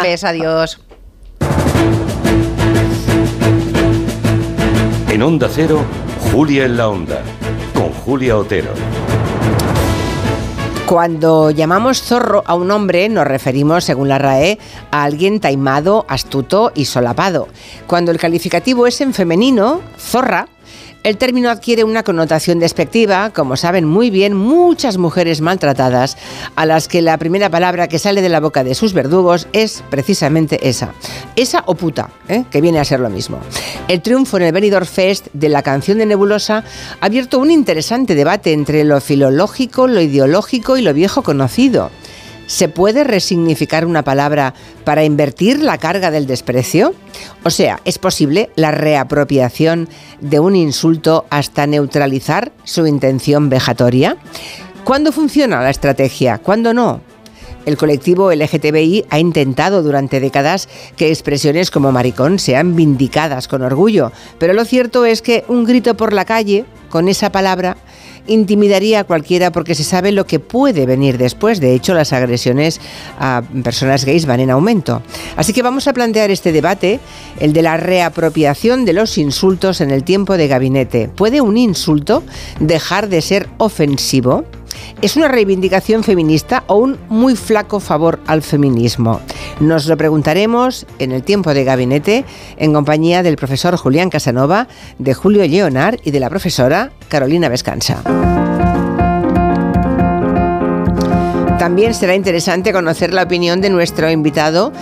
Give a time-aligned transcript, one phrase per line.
[0.00, 0.80] Pues adiós.
[5.10, 5.82] En Onda Cero,
[6.30, 7.20] Julia en la Onda,
[7.74, 8.70] con Julia Otero.
[10.86, 14.58] Cuando llamamos zorro a un hombre nos referimos, según la RAE,
[14.92, 17.48] a alguien taimado, astuto y solapado.
[17.88, 20.48] Cuando el calificativo es en femenino, zorra,
[21.04, 26.16] el término adquiere una connotación despectiva, como saben muy bien muchas mujeres maltratadas,
[26.56, 29.82] a las que la primera palabra que sale de la boca de sus verdugos es
[29.90, 30.92] precisamente esa.
[31.36, 32.44] Esa o puta, ¿eh?
[32.50, 33.38] que viene a ser lo mismo.
[33.86, 36.64] El triunfo en el Benidorm Fest de la canción de Nebulosa
[37.00, 41.90] ha abierto un interesante debate entre lo filológico, lo ideológico y lo viejo conocido.
[42.48, 46.94] ¿Se puede resignificar una palabra para invertir la carga del desprecio?
[47.44, 49.86] O sea, ¿es posible la reapropiación
[50.22, 54.16] de un insulto hasta neutralizar su intención vejatoria?
[54.82, 56.38] ¿Cuándo funciona la estrategia?
[56.38, 57.02] ¿Cuándo no?
[57.68, 64.10] El colectivo LGTBI ha intentado durante décadas que expresiones como maricón sean vindicadas con orgullo,
[64.38, 67.76] pero lo cierto es que un grito por la calle con esa palabra
[68.26, 71.60] intimidaría a cualquiera porque se sabe lo que puede venir después.
[71.60, 72.80] De hecho, las agresiones
[73.18, 75.02] a personas gays van en aumento.
[75.36, 77.00] Así que vamos a plantear este debate,
[77.38, 81.08] el de la reapropiación de los insultos en el tiempo de gabinete.
[81.08, 82.22] ¿Puede un insulto
[82.60, 84.46] dejar de ser ofensivo?
[85.00, 89.20] ¿Es una reivindicación feminista o un muy flaco favor al feminismo?
[89.60, 92.24] Nos lo preguntaremos en el tiempo de gabinete
[92.56, 98.02] en compañía del profesor Julián Casanova, de Julio Leonard y de la profesora Carolina Vescanza.
[101.58, 104.72] También será interesante conocer la opinión de nuestro invitado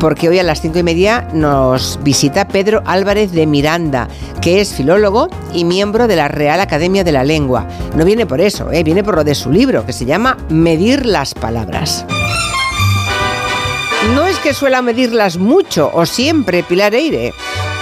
[0.00, 4.08] porque hoy a las cinco y media nos visita Pedro Álvarez de Miranda,
[4.40, 7.66] que es filólogo y miembro de la Real Academia de la Lengua.
[7.96, 8.84] No viene por eso, ¿eh?
[8.84, 12.04] viene por lo de su libro, que se llama Medir las Palabras.
[14.14, 17.34] No es que suela medirlas mucho o siempre Pilar Eire.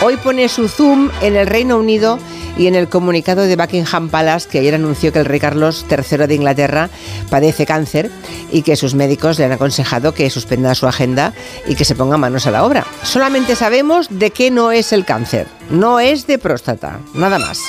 [0.03, 2.19] Hoy pone su zoom en el Reino Unido
[2.57, 6.27] y en el comunicado de Buckingham Palace que ayer anunció que el rey Carlos III
[6.27, 6.91] de Inglaterra
[7.30, 8.11] padece cáncer
[8.51, 11.33] y que sus médicos le han aconsejado que suspenda su agenda
[11.67, 12.86] y que se ponga manos a la obra.
[13.03, 15.47] Solamente sabemos de qué no es el cáncer.
[15.70, 17.61] No es de próstata, nada más.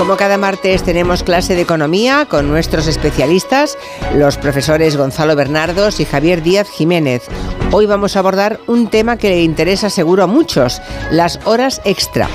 [0.00, 3.76] Como cada martes tenemos clase de economía con nuestros especialistas,
[4.14, 7.24] los profesores Gonzalo Bernardos y Javier Díaz Jiménez.
[7.70, 12.30] Hoy vamos a abordar un tema que le interesa seguro a muchos, las horas extra.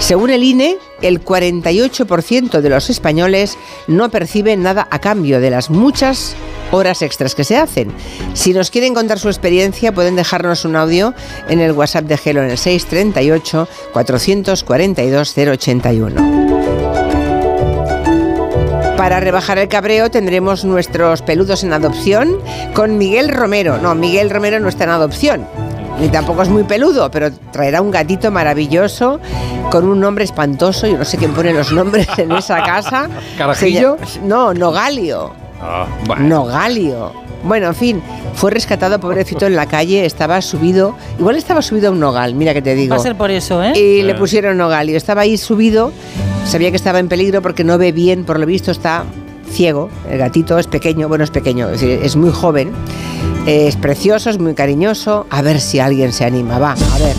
[0.00, 5.70] Según el INE, el 48% de los españoles no perciben nada a cambio de las
[5.70, 6.34] muchas
[6.72, 7.92] horas extras que se hacen.
[8.32, 11.14] Si nos quieren contar su experiencia, pueden dejarnos un audio
[11.48, 16.43] en el WhatsApp de Gelo en el 638 442 081.
[19.04, 22.38] Para rebajar el cabreo tendremos nuestros peludos en adopción
[22.72, 23.76] con Miguel Romero.
[23.76, 25.46] No, Miguel Romero no está en adopción.
[26.00, 29.20] Ni tampoco es muy peludo, pero traerá un gatito maravilloso
[29.70, 30.86] con un nombre espantoso.
[30.86, 33.10] Yo no sé quién pone los nombres en esa casa.
[33.36, 33.98] ¿Carajillo?
[34.22, 35.34] No, Nogalio.
[35.60, 35.86] Ah,
[36.18, 37.12] Nogalio.
[37.42, 41.90] Bueno, en fin, fue rescatado pobrecito en la calle, estaba subido, igual estaba subido a
[41.90, 42.94] un nogal, mira que te digo.
[42.94, 43.78] Va a ser por eso, ¿eh?
[43.78, 45.92] Y le pusieron nogalio, estaba ahí subido,
[46.44, 49.04] sabía que estaba en peligro porque no ve bien, por lo visto está
[49.50, 52.72] ciego, el gatito es pequeño, bueno, es pequeño, es, decir, es muy joven,
[53.46, 57.16] es precioso, es muy cariñoso, a ver si alguien se anima, va, a ver.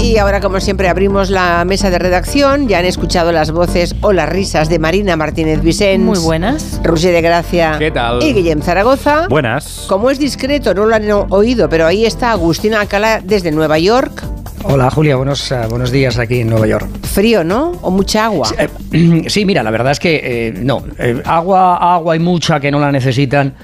[0.00, 2.68] Y ahora, como siempre, abrimos la mesa de redacción.
[2.68, 6.02] Ya han escuchado las voces o las risas de Marina Martínez Vicens.
[6.02, 6.80] Muy buenas.
[6.84, 7.76] Roger de Gracia.
[7.78, 8.22] ¿Qué tal?
[8.22, 9.26] Y Guillem Zaragoza.
[9.28, 9.84] Buenas.
[9.88, 14.22] Como es discreto, no lo han oído, pero ahí está Agustín Alcalá desde Nueva York.
[14.64, 16.88] Hola Julia, buenos, uh, buenos días aquí en Nueva York.
[17.02, 17.72] Frío, ¿no?
[17.82, 18.48] ¿O mucha agua?
[18.48, 20.82] Sí, eh, sí mira, la verdad es que eh, no.
[20.98, 23.54] Eh, agua, agua hay mucha que no la necesitan.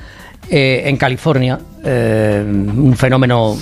[0.51, 3.57] en California, un fenómeno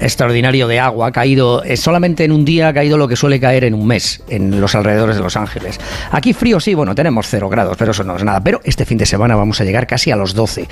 [0.00, 3.62] extraordinario de agua ha caído solamente en un día ha caído lo que suele caer
[3.64, 5.78] en un mes en los alrededores de Los Ángeles.
[6.10, 8.40] Aquí frío sí, bueno, tenemos cero grados, pero eso no es nada.
[8.40, 10.66] Pero este fin de semana vamos a llegar casi a los 12,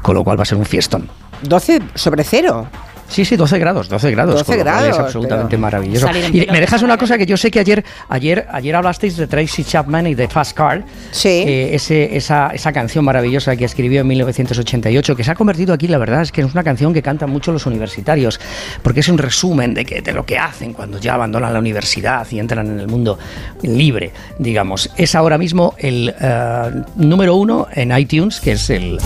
[0.00, 1.08] con lo cual va a ser un fiestón.
[1.42, 2.68] 12 sobre cero.
[3.08, 4.46] Sí, sí, 12 grados, 12 grados.
[4.46, 4.88] 12 grados.
[4.88, 6.08] Es absolutamente maravilloso.
[6.32, 9.64] Y me dejas una cosa que yo sé que ayer, ayer, ayer hablasteis de Tracy
[9.64, 10.84] Chapman y de Fast Car.
[11.10, 11.28] Sí.
[11.28, 15.88] Eh, ese, esa, esa canción maravillosa que escribió en 1988, que se ha convertido aquí,
[15.88, 18.40] la verdad es que es una canción que cantan mucho los universitarios,
[18.82, 22.26] porque es un resumen de, que, de lo que hacen cuando ya abandonan la universidad
[22.30, 23.18] y entran en el mundo
[23.62, 24.90] libre, digamos.
[24.96, 28.98] Es ahora mismo el uh, número uno en iTunes, que es el,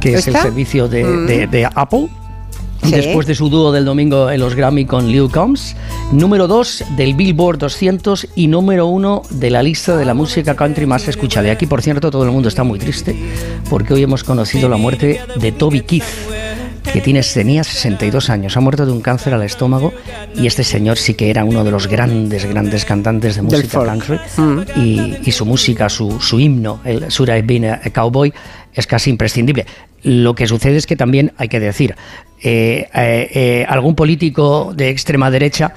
[0.00, 2.08] que es el servicio de, de, de Apple
[2.82, 2.90] Sí.
[2.90, 5.76] después de su dúo del domingo en los Grammy con Lil Combs,
[6.10, 10.86] número 2 del Billboard 200 y número 1 de la lista de la música country
[10.86, 11.48] más escuchada.
[11.48, 13.16] Y aquí, por cierto, todo el mundo está muy triste
[13.70, 16.41] porque hoy hemos conocido la muerte de Toby Keith
[16.92, 19.92] que tiene, tenía 62 años, ha muerto de un cáncer al estómago
[20.34, 24.18] y este señor sí que era uno de los grandes, grandes cantantes de música country.
[24.76, 28.32] Y, y su música, su, su himno, el Should I Been a Cowboy,
[28.74, 29.66] es casi imprescindible.
[30.02, 31.94] Lo que sucede es que también hay que decir,
[32.42, 35.74] eh, eh, eh, algún político de extrema derecha,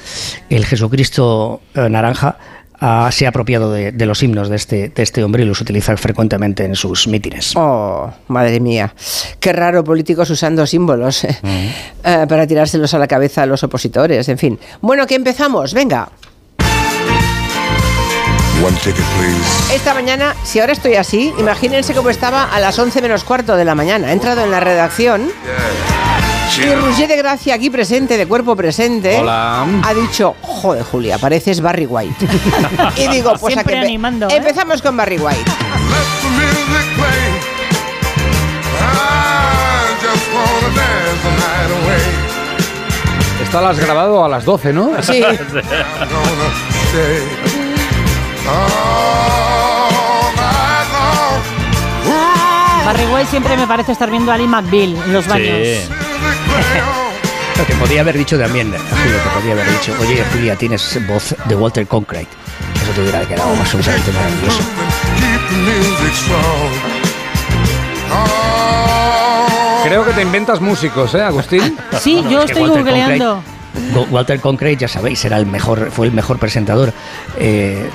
[0.49, 2.37] el Jesucristo naranja,
[2.79, 5.61] ah, se ha apropiado de, de los himnos de este, de este hombre y los
[5.61, 7.53] utiliza frecuentemente en sus mítines.
[7.55, 8.93] Oh, madre mía.
[9.39, 11.39] Qué raro políticos usando símbolos eh,
[12.03, 14.27] eh, para tirárselos a la cabeza a los opositores.
[14.29, 14.59] En fin.
[14.81, 15.73] Bueno, que empezamos.
[15.73, 16.09] Venga.
[18.63, 19.75] One ticket, please.
[19.75, 23.65] Esta mañana, si ahora estoy así, imagínense cómo estaba a las 11 menos cuarto de
[23.65, 24.09] la mañana.
[24.09, 25.29] He entrado en la redacción
[26.57, 29.65] y Roger de Gracia, aquí presente, de cuerpo presente, Hola.
[29.83, 32.27] ha dicho, joder, Julia, pareces Barry White.
[32.97, 34.35] y digo, pues a Siempre que animando, ¿eh?
[34.37, 35.51] empezamos con Barry White.
[43.43, 44.91] Esta la has grabado a las 12, ¿no?
[45.01, 45.21] Sí.
[52.85, 55.89] Barry White siempre me parece estar viendo a Ali McBeal en los baños.
[55.89, 56.04] on.
[57.57, 61.33] Lo que podía haber dicho también, Julio, que podía haber dicho, oye Julia, tienes voz
[61.45, 62.27] de Walter Concrete.
[62.83, 64.61] Eso te hubiera quedado absolutamente maravilloso.
[69.83, 71.77] Creo que te inventas músicos, ¿eh, Agustín?
[71.99, 73.43] Sí, yo Es que estoy Walter googleando.
[73.93, 76.91] Go- Walter Concrete, ya sabéis, era el mejor, fue el mejor presentador
[77.37, 77.87] eh,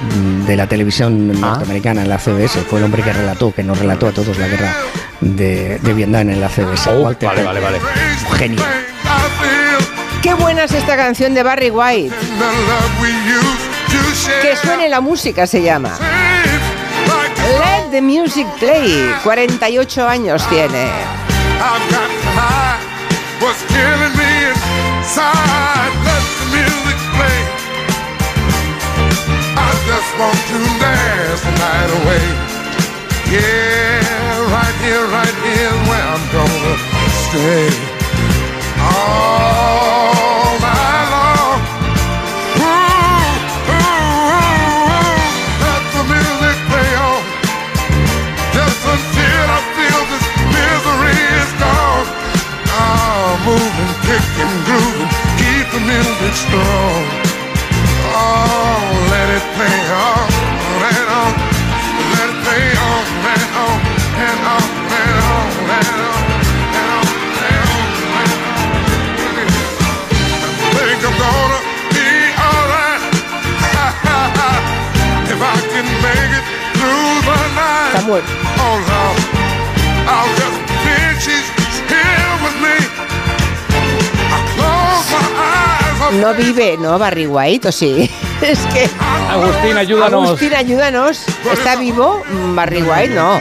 [0.46, 2.60] de la televisión norteamericana en la CBS.
[2.68, 4.72] Fue el hombre que relató, que nos relató a todos la guerra
[5.20, 6.88] de, de Vietnam en la CBS.
[6.88, 7.80] Oh, vale, vale, vale.
[8.38, 8.56] Feel
[10.22, 12.14] Qué buena es esta canción de Barry White.
[14.42, 15.96] Que suene la música se llama.
[17.58, 19.14] Let the music play.
[19.24, 20.88] 48 años tiene.
[21.60, 22.78] I've got high,
[23.40, 24.48] what's killing me
[25.00, 25.92] inside.
[26.04, 27.40] Let the music play.
[29.56, 32.24] I just want to dance the night away.
[33.30, 36.74] Yeah, right here, right here where I'm gonna
[37.30, 37.70] stay.
[38.82, 41.60] All night long.
[42.58, 42.66] Ooh,
[43.70, 45.22] ooh, ooh,
[45.62, 47.22] let the music play on.
[48.50, 52.08] Just until I feel this misery is gone.
[52.74, 57.02] Oh, moving, kicking, grooving, keep the music strong.
[58.18, 58.82] Oh,
[59.14, 60.29] let it play on,
[86.02, 86.98] I No vive, ¿no?
[86.98, 88.10] Barry White, ¿o sí?
[88.40, 88.88] Es que...
[89.30, 90.28] Agustín, ayúdanos.
[90.28, 91.24] Agustín, ayúdanos.
[91.52, 92.22] ¿Está vivo?
[92.28, 93.40] Mm, Barry White, no.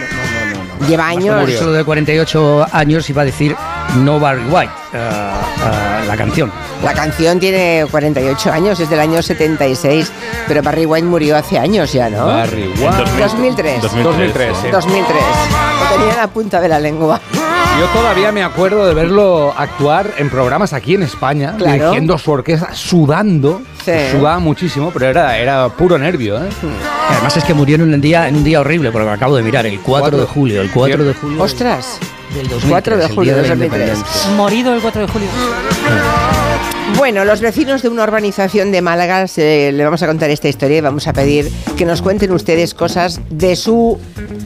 [0.88, 1.52] Lleva años.
[1.58, 3.56] Solo de 48 años iba a decir
[3.98, 6.52] No Barry White, ah, ah, la canción.
[6.84, 10.12] La canción tiene 48 años, es del año 76.
[10.48, 12.26] Pero Barry White murió hace años ya, ¿no?
[12.26, 13.12] Barry White.
[13.20, 13.81] 2003.
[13.81, 14.68] 2003, sí.
[14.72, 15.16] 2003.
[15.81, 17.20] Lo tenía en la punta de la lengua.
[17.80, 21.74] Yo todavía me acuerdo de verlo actuar en programas aquí en España, Claro.
[21.74, 23.62] dirigiendo su orquesta, sudando.
[23.86, 23.92] Sí.
[24.12, 26.50] Sudaba muchísimo, pero era, era puro nervio, ¿eh?
[27.10, 29.44] Además es que murió en un día, en un día horrible, porque lo acabo de
[29.44, 32.00] mirar, el 4 de julio, el 4 de julio Ostras.
[32.34, 34.00] del 2003, 4 de julio de 2003.
[34.36, 35.27] Morido el 4 de julio.
[36.98, 40.77] Bueno, los vecinos de una urbanización de Málaga se- le vamos a contar esta historia
[40.77, 43.98] y vamos a pedir que nos cuenten ustedes cosas de su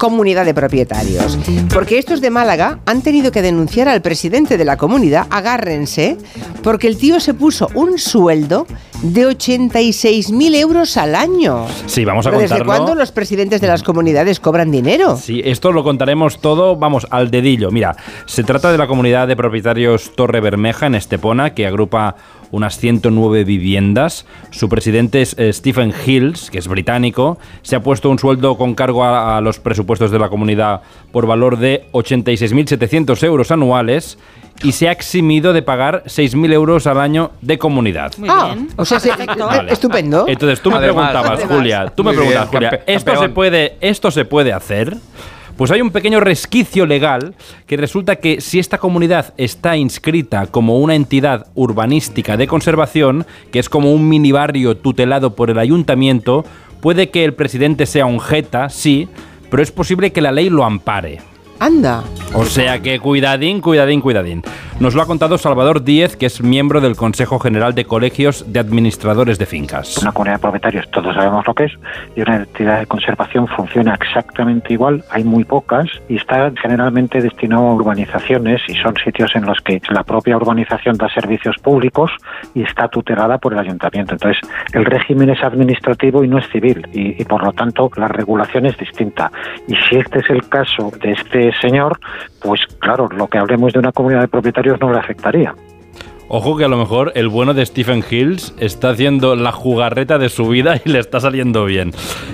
[0.04, 1.40] comunidad de propietarios.
[1.74, 6.18] Porque estos de Málaga han tenido que denunciar al presidente de la comunidad, agárrense,
[6.62, 8.68] porque el tío se puso un sueldo
[9.02, 11.68] de 86.000 euros al año.
[11.86, 15.16] Sí, vamos a Pero ¿Desde cuándo los presidentes de las comunidades cobran dinero?
[15.16, 17.72] Sí, esto lo contaremos todo, vamos, al dedillo.
[17.72, 17.96] Mira,
[18.26, 22.18] se trata de la comunidad de propietarios Torre Bermeja en Estepona, que agrupa
[22.54, 24.28] unas 109 viviendas.
[24.52, 27.40] Su presidente es eh, Stephen Hills, que es británico.
[27.64, 30.82] Se ha puesto un sueldo con cargo a, a los presupuestos de la comunidad
[31.12, 34.20] por valor de 86.700 euros anuales
[34.62, 38.12] y se ha eximido de pagar 6.000 euros al año de comunidad.
[38.20, 38.70] Muy ah, bien.
[38.76, 39.48] o sea, se- Perfecto.
[39.48, 39.74] Vale.
[39.74, 40.26] estupendo.
[40.28, 41.58] Entonces tú me Además, preguntabas, además.
[41.58, 44.96] Julia, tú me Muy bien, preguntabas, Julia, ¿esto se, puede, ¿esto se puede hacer?
[45.58, 47.36] Pues hay un pequeño resquicio legal
[47.68, 53.60] que resulta que si esta comunidad está inscrita como una entidad urbanística de conservación, que
[53.60, 56.44] es como un mini barrio tutelado por el ayuntamiento,
[56.82, 59.08] puede que el presidente sea un jeta, sí,
[59.52, 61.22] pero es posible que la ley lo ampare.
[61.60, 62.04] Anda.
[62.34, 64.42] O sea que cuidadín, cuidadín, cuidadín.
[64.80, 68.60] Nos lo ha contado Salvador Díez, que es miembro del Consejo General de Colegios de
[68.60, 70.00] Administradores de Fincas.
[70.00, 71.74] Una comunidad de propietarios, todos sabemos lo que es,
[72.16, 77.68] y una entidad de conservación funciona exactamente igual, hay muy pocas y está generalmente destinado
[77.68, 82.12] a urbanizaciones y son sitios en los que la propia urbanización da servicios públicos
[82.56, 84.14] y está tutelada por el ayuntamiento.
[84.16, 84.42] Entonces,
[84.74, 88.66] el régimen es administrativo y no es civil y, y por lo tanto la regulación
[88.66, 89.32] es distinta.
[89.68, 92.00] Y si este es el caso de este señor,
[92.42, 95.56] pues claro, lo que hablemos de una comunidad de propietarios no le afectaría.
[96.30, 100.30] Ojo que a lo mejor el bueno de Stephen Hills está haciendo la jugarreta de
[100.30, 101.92] su vida y le está saliendo bien.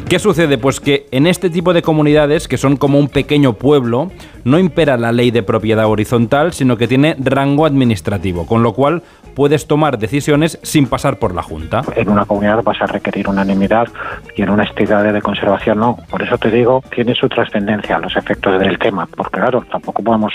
[0.08, 0.58] ¿Qué sucede?
[0.58, 4.12] Pues que en este tipo de comunidades, que son como un pequeño pueblo,
[4.44, 9.04] no impera la ley de propiedad horizontal, sino que tiene rango administrativo, con lo cual
[9.36, 11.82] puedes tomar decisiones sin pasar por la Junta.
[11.96, 13.88] En una comunidad vas a requerir unanimidad
[14.36, 15.98] y en una entidad de conservación no.
[16.10, 20.34] Por eso te digo, tiene su trascendencia los efectos del tema, porque claro, tampoco podemos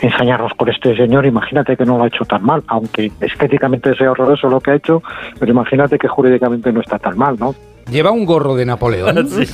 [0.00, 1.26] ensañarnos con este señor.
[1.26, 4.74] Imagínate que no lo ha hecho tan mal, aunque estéticamente sea horroroso lo que ha
[4.74, 5.02] hecho,
[5.38, 7.54] pero imagínate que jurídicamente no está tan mal, ¿no?
[7.90, 9.28] Lleva un gorro de Napoleón.
[9.40, 9.46] Sí,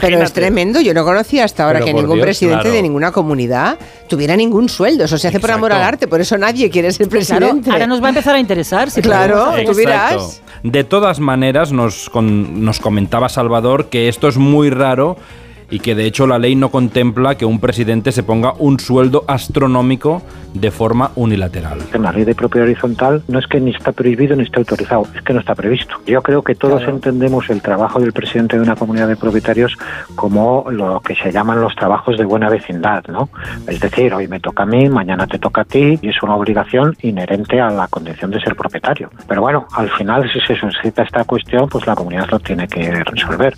[0.00, 2.76] Pero es tremendo, yo no conocía hasta ahora Pero que ningún Dios, presidente claro.
[2.76, 3.78] de ninguna comunidad
[4.08, 5.04] tuviera ningún sueldo.
[5.04, 7.70] Eso se hace por amor al arte, por eso nadie quiere ser Claro, presidente.
[7.70, 8.90] ahora nos va a empezar a interesar.
[8.90, 10.40] Si Claro, tú verás.
[10.62, 15.16] De todas maneras, nos, con- nos comentaba Salvador que esto es muy raro
[15.70, 19.24] y que de hecho la ley no contempla que un presidente se ponga un sueldo
[19.28, 21.78] astronómico de forma unilateral.
[21.92, 25.06] En la ley de propiedad horizontal no es que ni está prohibido ni está autorizado,
[25.16, 25.96] es que no está previsto.
[26.06, 26.94] Yo creo que todos Claro.
[26.96, 29.76] entendemos el trabajo del presidente de una comunidad de propietarios
[30.14, 33.28] como lo que se llaman los trabajos de buena vecindad, ¿no?
[33.66, 36.36] Es decir, hoy me toca a mí, mañana te toca a ti y es una
[36.36, 39.10] obligación inherente a la condición de ser propietario.
[39.26, 43.02] Pero bueno, al final si se suscita esta cuestión, pues la comunidad lo tiene que
[43.04, 43.54] resolver.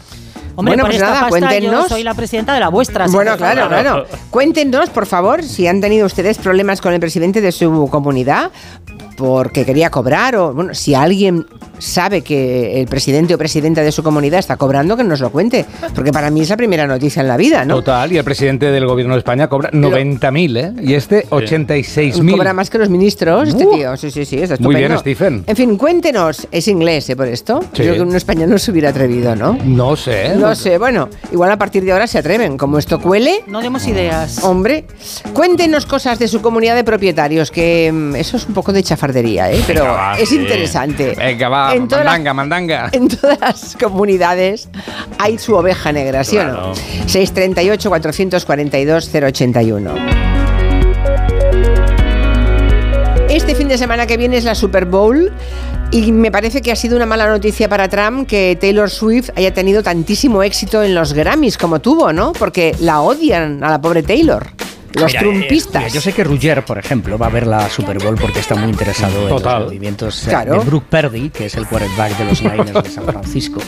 [0.56, 1.82] Hombre, Bueno, por pues esta nada, pasta cuéntenos.
[1.84, 3.06] yo soy la presidenta de la vuestra.
[3.08, 4.06] Bueno, claro, claro.
[4.30, 8.50] Cuéntenos, por favor, si han tenido ustedes problemas con el presidente de su comunidad
[9.16, 11.46] porque quería cobrar o, bueno, si alguien
[11.78, 15.64] sabe que el presidente o presidenta de su comunidad está cobrando, que nos lo cuente.
[15.94, 17.76] Porque para mí es la primera noticia en la vida, ¿no?
[17.76, 20.72] Total, y el presidente del gobierno de España cobra 90.000, ¿eh?
[20.82, 22.30] Y este 86.000.
[22.30, 23.74] Cobra más que los ministros, este Uh.
[23.74, 23.96] tío.
[23.96, 24.96] Sí, sí, sí, es Muy bien.
[24.98, 25.44] Stephen.
[25.46, 26.46] En fin, cuéntenos.
[26.50, 27.16] Es inglés, ¿eh?
[27.16, 27.60] Por esto.
[27.72, 27.82] Sí.
[27.82, 29.58] Yo creo que un español no se hubiera atrevido, ¿no?
[29.64, 30.34] No sé.
[30.36, 32.56] No sé, bueno, igual a partir de ahora se atreven.
[32.56, 34.42] Como esto cuele, No demos ideas.
[34.44, 34.84] Hombre,
[35.32, 39.50] cuéntenos cosas de su comunidad de propietarios, que mm, eso es un poco de chafardería,
[39.50, 39.60] ¿eh?
[39.66, 40.36] pero Venga, va, es sí.
[40.36, 41.14] interesante.
[41.16, 42.88] Venga, va, En las- mandanga, mandanga.
[42.92, 44.68] En todas las comunidades
[45.18, 46.74] hay su oveja negra, ¿sí o no?
[46.74, 49.94] 638 442 081.
[53.28, 55.32] Este fin de semana que viene es la Super Bowl
[55.90, 59.52] y me parece que ha sido una mala noticia para Trump que Taylor Swift haya
[59.52, 62.32] tenido tantísimo éxito en los Grammys como tuvo, ¿no?
[62.32, 64.46] Porque la odian a la pobre Taylor.
[64.96, 65.82] Los Mira, eh, trumpistas.
[65.82, 68.54] mira, yo sé que Rugger, por ejemplo, va a ver la Super Bowl porque está
[68.54, 69.52] muy interesado Total.
[69.54, 70.58] en los movimientos eh, Claro.
[70.58, 73.60] de Brooke Purdy, que es el quarterback de los Niners de San Francisco,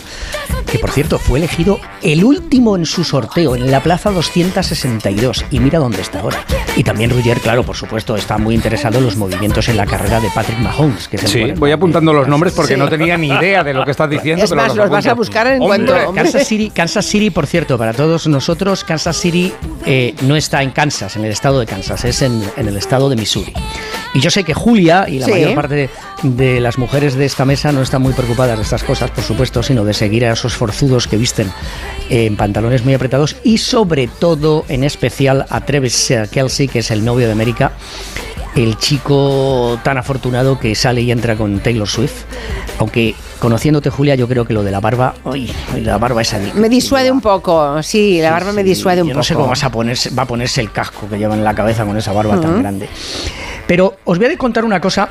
[0.65, 5.59] que por cierto fue elegido el último en su sorteo en la plaza 262 y
[5.59, 6.43] mira dónde está ahora.
[6.75, 10.19] Y también Rugger, claro, por supuesto, está muy interesado en los movimientos en la carrera
[10.19, 12.79] de Patrick Mahomes, que es el Sí, voy apuntando los nombres porque Sí.
[12.79, 14.43] no tenía ni idea de lo que estás diciendo.
[14.43, 16.23] Es pero más, los vas a buscar en cuanto- hombre.
[16.23, 19.53] Kansas City, Kansas City, por cierto, para todos nosotros, Kansas City
[19.85, 23.09] eh, no está en Kansas, en el estado de Kansas, es en, en el estado
[23.09, 23.53] de Missouri.
[24.13, 25.31] Y yo sé que Julia y la Sí.
[25.33, 25.89] mayor parte de,
[26.23, 29.61] de las mujeres de esta mesa no están muy preocupadas de estas cosas, por supuesto,
[29.61, 31.51] sino de seguir a esos forzudos que visten
[32.09, 37.05] en pantalones muy apretados y sobre todo, en especial, a Travis Kelsey, que es el
[37.05, 37.73] novio de América
[38.55, 42.23] el chico tan afortunado que sale y entra con Taylor Swift.
[42.79, 46.39] Aunque conociéndote, Julia, yo creo que lo de la barba, ay, la barba esa.
[46.55, 49.19] Me disuade un poco, sí, la barba me disuade un yo poco.
[49.19, 51.55] no sé cómo vas a ponerse, va a ponerse el casco que lleva en la
[51.55, 52.87] cabeza con esa barba tan grande.
[53.65, 55.09] Pero os voy a contar una cosa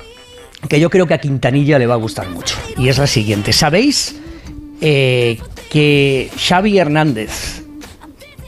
[0.68, 2.56] que yo creo que a Quintanilla le va a gustar mucho.
[2.76, 3.52] Y es la siguiente.
[3.52, 4.16] ¿Sabéis
[4.80, 5.38] eh,
[5.70, 7.62] que Xavi Hernández,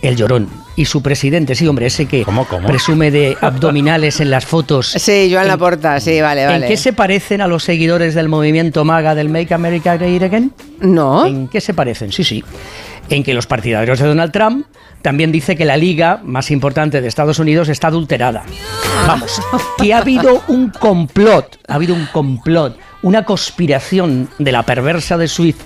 [0.02, 0.49] el llorón,
[0.80, 2.66] y su presidente, sí, hombre, ese que ¿Cómo, cómo?
[2.66, 4.87] presume de abdominales en las fotos.
[4.96, 6.64] Sí, Joan en- Laporta, sí, vale, vale.
[6.64, 10.52] ¿En qué se parecen a los seguidores del movimiento MAGA del Make America Great Again?
[10.80, 11.26] No.
[11.26, 12.12] ¿En qué se parecen?
[12.12, 12.42] Sí, sí.
[13.10, 14.66] En que los partidarios de Donald Trump
[15.02, 18.44] también dice que la liga más importante de Estados Unidos está adulterada.
[19.06, 19.40] Vamos,
[19.78, 25.28] que ha habido un complot, ha habido un complot, una conspiración de la perversa de
[25.28, 25.60] Swift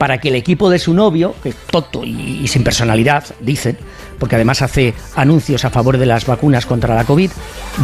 [0.00, 3.76] para que el equipo de su novio, que es tonto y, sin personalidad, dicen,
[4.18, 7.30] porque además hace anuncios a favor de las vacunas contra la COVID,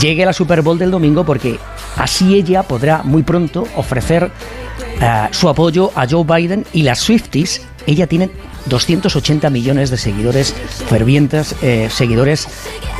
[0.00, 1.58] llegue a la Super Bowl del domingo porque
[1.96, 4.30] así ella podrá muy pronto ofrecer
[4.98, 7.66] eh, su apoyo a Joe Biden y las Swifties.
[7.86, 8.30] Ella tiene
[8.64, 10.54] 280 millones de seguidores,
[10.88, 12.48] fervientes eh, seguidores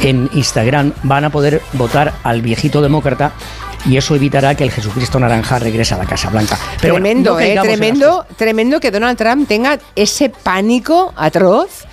[0.02, 0.92] en Instagram.
[1.04, 3.32] Van a poder votar al viejito demócrata
[3.88, 6.58] y eso evitará que el Jesucristo naranja regrese a la Casa Blanca.
[6.80, 11.84] Pero bueno, tremendo, no eh, tremendo, tremendo que Donald Trump tenga ese pánico atroz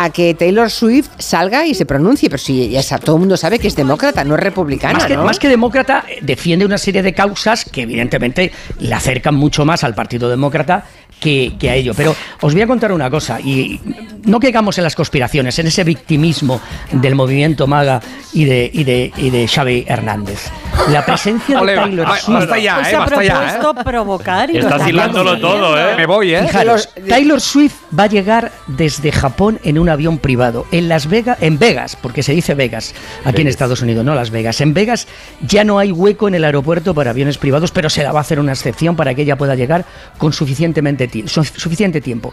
[0.00, 3.36] a que Taylor Swift salga y se pronuncie, pero si ya sa- todo el mundo
[3.36, 5.24] sabe que es demócrata, no es republicana, Más que, ¿no?
[5.24, 9.82] más que demócrata, eh, defiende una serie de causas que evidentemente le acercan mucho más
[9.82, 10.84] al Partido Demócrata
[11.20, 11.92] que, que a ello.
[11.96, 13.80] Pero os voy a contar una cosa, y
[14.24, 16.60] no caigamos en las conspiraciones, en ese victimismo
[16.92, 18.00] del movimiento MAGA
[18.32, 20.50] y de, y de, y de Xavi Hernández.
[20.90, 22.34] La presencia de Taylor Swift...
[22.38, 23.36] basta ya, Hoy eh, se ha basta ya, eh.
[23.58, 25.96] propuesto provocar y Estás está hilándolo todo, ¿eh?
[25.96, 26.42] Me voy, ¿eh?
[26.46, 30.66] Fijaros, Los- Taylor Swift va a llegar desde Japón en un avión privado.
[30.70, 32.94] En Las Vegas, en Vegas, porque se dice Vegas,
[33.24, 34.60] aquí en Estados Unidos, no Las Vegas.
[34.60, 35.08] En Vegas
[35.40, 38.22] ya no hay hueco en el aeropuerto para aviones privados, pero se la va a
[38.22, 39.84] hacer una excepción para que ella pueda llegar
[40.16, 42.32] con suficientemente suficiente tiempo.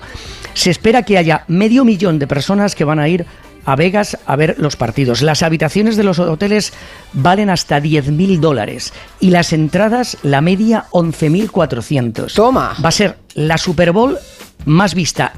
[0.54, 3.26] Se espera que haya medio millón de personas que van a ir
[3.68, 5.22] a Vegas a ver los partidos.
[5.24, 6.72] Las habitaciones de los hoteles
[7.14, 12.34] valen hasta 10.000 dólares y las entradas, la media, 11.400.
[12.34, 12.76] Toma.
[12.84, 14.18] Va a ser la Super Bowl
[14.66, 15.34] más vista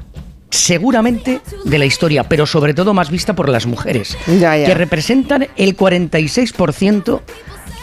[0.50, 4.66] seguramente de la historia, pero sobre todo más vista por las mujeres, Ya, ya.
[4.66, 7.20] que representan el 46%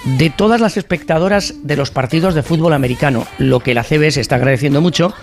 [0.05, 4.35] de todas las espectadoras de los partidos de fútbol americano, lo que la CBS está
[4.35, 5.13] agradeciendo mucho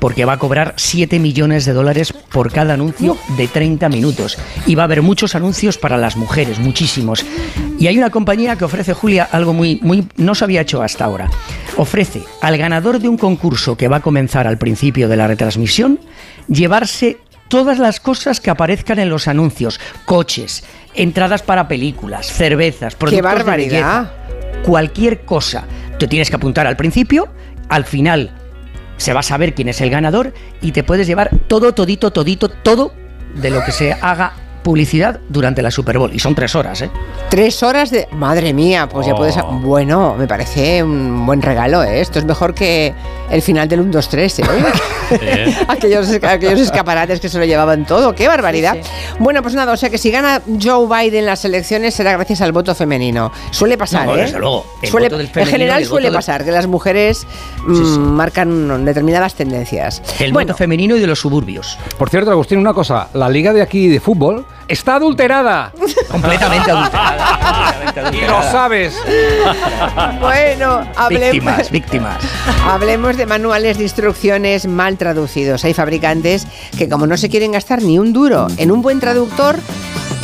[0.00, 4.38] porque va a cobrar 7 millones de dólares por cada anuncio de 30 minutos.
[4.66, 7.24] Y va a haber muchos anuncios para las mujeres, muchísimos.
[7.78, 11.04] Y hay una compañía que ofrece, Julia, algo muy, muy no se había hecho hasta
[11.04, 11.30] ahora.
[11.76, 16.00] Ofrece al ganador de un concurso que va a comenzar al principio de la retransmisión
[16.48, 20.64] llevarse todas las cosas que aparezcan en los anuncios, coches,
[20.94, 24.12] entradas para películas, cervezas, productos de barbaridad!
[24.12, 25.64] belleza, cualquier cosa.
[25.98, 27.28] Te tienes que apuntar al principio,
[27.68, 28.30] al final
[28.96, 32.48] se va a saber quién es el ganador y te puedes llevar todo, todito, todito,
[32.48, 32.92] todo
[33.34, 36.12] de lo que se haga publicidad durante la Super Bowl.
[36.14, 36.90] Y son tres horas, ¿eh?
[37.30, 38.08] Tres horas de...
[38.12, 39.36] Madre mía, pues ya puedes...
[39.38, 39.52] Oh.
[39.62, 42.00] Bueno, me parece un buen regalo, ¿eh?
[42.00, 42.94] Esto es mejor que
[43.30, 44.42] el final del 1, 2, 3, ¿eh?
[45.68, 48.14] aquellos, aquellos escaparates que se lo llevaban todo.
[48.14, 48.76] ¡Qué barbaridad!
[48.82, 52.40] Sí, Bueno, pues nada, o sea que si gana Joe Biden las elecciones será gracias
[52.40, 53.32] al voto femenino.
[53.50, 54.22] Suele pasar, No, ¿eh?
[54.22, 54.64] desde luego.
[54.82, 57.26] El Suele- voto del en femenino general el suele del- pasar que las mujeres
[57.66, 57.98] mm, Sí, sí.
[57.98, 60.02] marcan determinadas tendencias.
[60.18, 61.78] El bueno, voto femenino y de los suburbios.
[61.98, 63.08] Por cierto, Agustín, una cosa.
[63.14, 65.72] La liga de aquí de fútbol está adulterada.
[66.10, 68.12] Completamente adulterada.
[68.12, 68.94] y lo sabes.
[70.20, 71.32] bueno, hablemos...
[71.32, 72.24] Víctimas, víctimas.
[72.64, 75.64] Hablemos de manuales de instrucciones mal traducidos.
[75.64, 79.58] Hay fabricantes que como no se quieren gastar ni un duro en un buen traductor,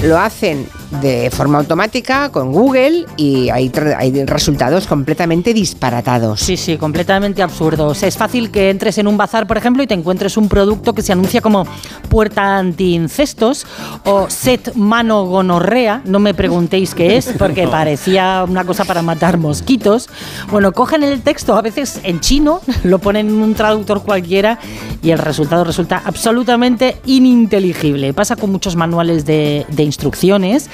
[0.03, 0.69] lo hacen
[1.01, 6.41] de forma automática con Google y hay, hay resultados completamente disparatados.
[6.41, 8.03] Sí, sí, completamente absurdos.
[8.03, 11.03] Es fácil que entres en un bazar, por ejemplo, y te encuentres un producto que
[11.03, 11.67] se anuncia como
[12.09, 13.67] puerta anti-incestos
[14.05, 16.03] o set mano gonorrea.
[16.05, 20.09] No me preguntéis qué es, porque parecía una cosa para matar mosquitos.
[20.51, 24.59] Bueno, cogen el texto, a veces en chino, lo ponen en un traductor cualquiera
[25.03, 28.13] y el resultado resulta absolutamente ininteligible.
[28.13, 30.69] Pasa con muchos manuales de, de instrucciones.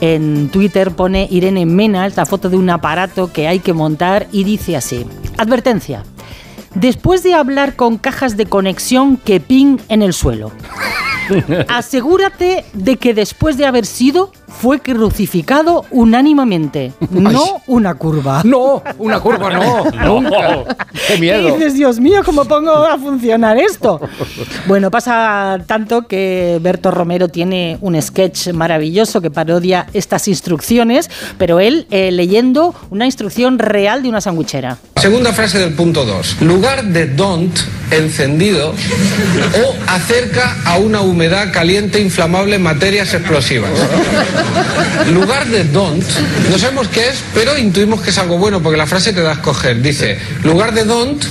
[0.00, 4.44] En Twitter pone Irene Mena esta foto de un aparato que hay que montar y
[4.44, 5.06] dice así.
[5.36, 6.04] Advertencia.
[6.74, 10.52] Después de hablar con cajas de conexión que ping en el suelo.
[11.68, 18.42] Asegúrate de que después de haber sido fue crucificado unánimamente, no una curva.
[18.44, 19.84] No, una curva no.
[20.04, 20.76] Nunca.
[21.06, 21.54] Qué Y miedo.
[21.54, 24.00] dices, Dios mío, ¿cómo pongo a funcionar esto?
[24.66, 31.60] Bueno, pasa tanto que Berto Romero tiene un sketch maravilloso que parodia estas instrucciones, pero
[31.60, 34.78] él eh, leyendo una instrucción real de una sandwichera.
[34.96, 36.42] Segunda frase del punto 2.
[36.42, 37.56] Lugar de don't
[37.90, 43.70] encendido o acerca a una humedad caliente inflamable materias explosivas.
[45.12, 46.04] Lugar de don't,
[46.50, 49.30] no sabemos qué es, pero intuimos que es algo bueno porque la frase te da
[49.30, 49.80] a escoger.
[49.82, 51.24] Dice, lugar de don't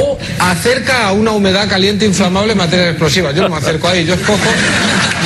[0.00, 3.34] o acerca a una humedad caliente inflamable materias explosivas.
[3.34, 4.38] Yo no me acerco ahí, yo escojo,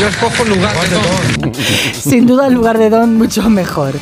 [0.01, 1.57] yo escojo lugar de don't.
[2.01, 3.95] Sin duda, el lugar de Don mucho mejor.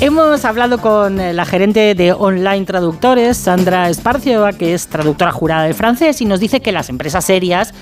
[0.00, 5.64] Hemos hablado con eh, la gerente de Online Traductores, Sandra Esparcio, que es traductora jurada
[5.64, 7.72] de francés, y nos dice que las empresas serias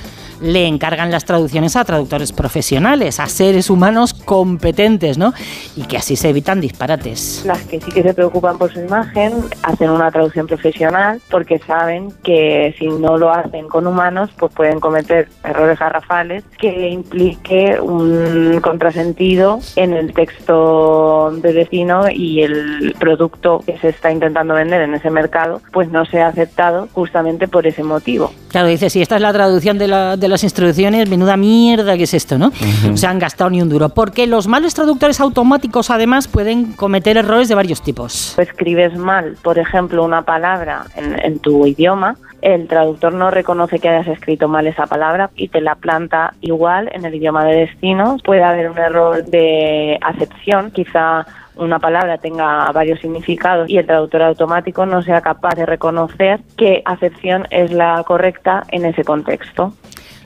[0.40, 5.32] le encargan las traducciones a traductores profesionales, a seres humanos competentes, ¿no?
[5.76, 7.42] Y que así se evitan disparates.
[7.44, 12.12] Las que sí que se preocupan por su imagen hacen una traducción profesional porque saben
[12.22, 18.60] que si no lo hacen con humanos, pues pueden cometer errores garrafales que implique un
[18.62, 24.94] contrasentido en el texto de destino y el producto que se está intentando vender en
[24.94, 28.32] ese mercado, pues no sea aceptado justamente por ese motivo.
[28.48, 32.04] Claro, dice, si esta es la traducción de, la- de las instrucciones, menuda mierda que
[32.04, 32.52] es esto, ¿no?
[32.88, 33.88] No se han gastado ni un duro.
[33.90, 38.38] Porque los malos traductores automáticos, además, pueden cometer errores de varios tipos.
[38.38, 43.88] escribes mal, por ejemplo, una palabra en, en tu idioma, el traductor no reconoce que
[43.88, 48.16] hayas escrito mal esa palabra y te la planta igual en el idioma de destino.
[48.24, 54.22] Puede haber un error de acepción, quizá una palabra tenga varios significados y el traductor
[54.22, 59.74] automático no sea capaz de reconocer qué acepción es la correcta en ese contexto.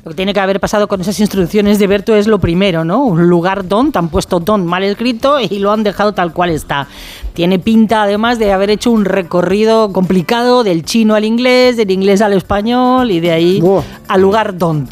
[0.04, 3.06] Lo que tiene que haber pasado con esas instrucciones de Berto es lo primero, ¿no?
[3.06, 6.50] Un lugar don, te han puesto don mal escrito y lo han dejado tal cual
[6.50, 6.88] está.
[7.32, 12.20] Tiene pinta además de haber hecho un recorrido complicado del chino al inglés, del inglés
[12.20, 13.62] al español y de ahí
[14.06, 14.86] al lugar don.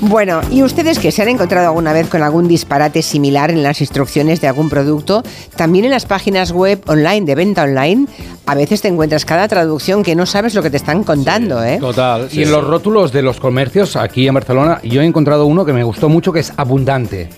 [0.00, 3.80] Bueno, ¿y ustedes que se han encontrado alguna vez con algún disparate similar en las
[3.80, 5.22] instrucciones de algún producto?
[5.56, 8.06] También en las páginas web online de venta online,
[8.44, 11.78] a veces te encuentras cada traducción que no sabes lo que te están contando, ¿eh?
[11.80, 12.28] Total.
[12.32, 15.72] y en los rótulos de los comercios, aquí en Barcelona, yo he encontrado uno que
[15.72, 17.30] me gustó mucho, que es abundante.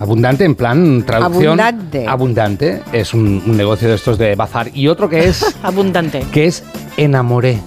[0.00, 1.60] Abundante en plan traducción.
[1.60, 2.06] Abundante.
[2.06, 2.82] Abundante.
[2.92, 4.70] Es un, un negocio de estos de bazar.
[4.74, 6.24] Y otro que es, Abundante.
[6.32, 6.64] que es
[6.96, 7.58] enamoré.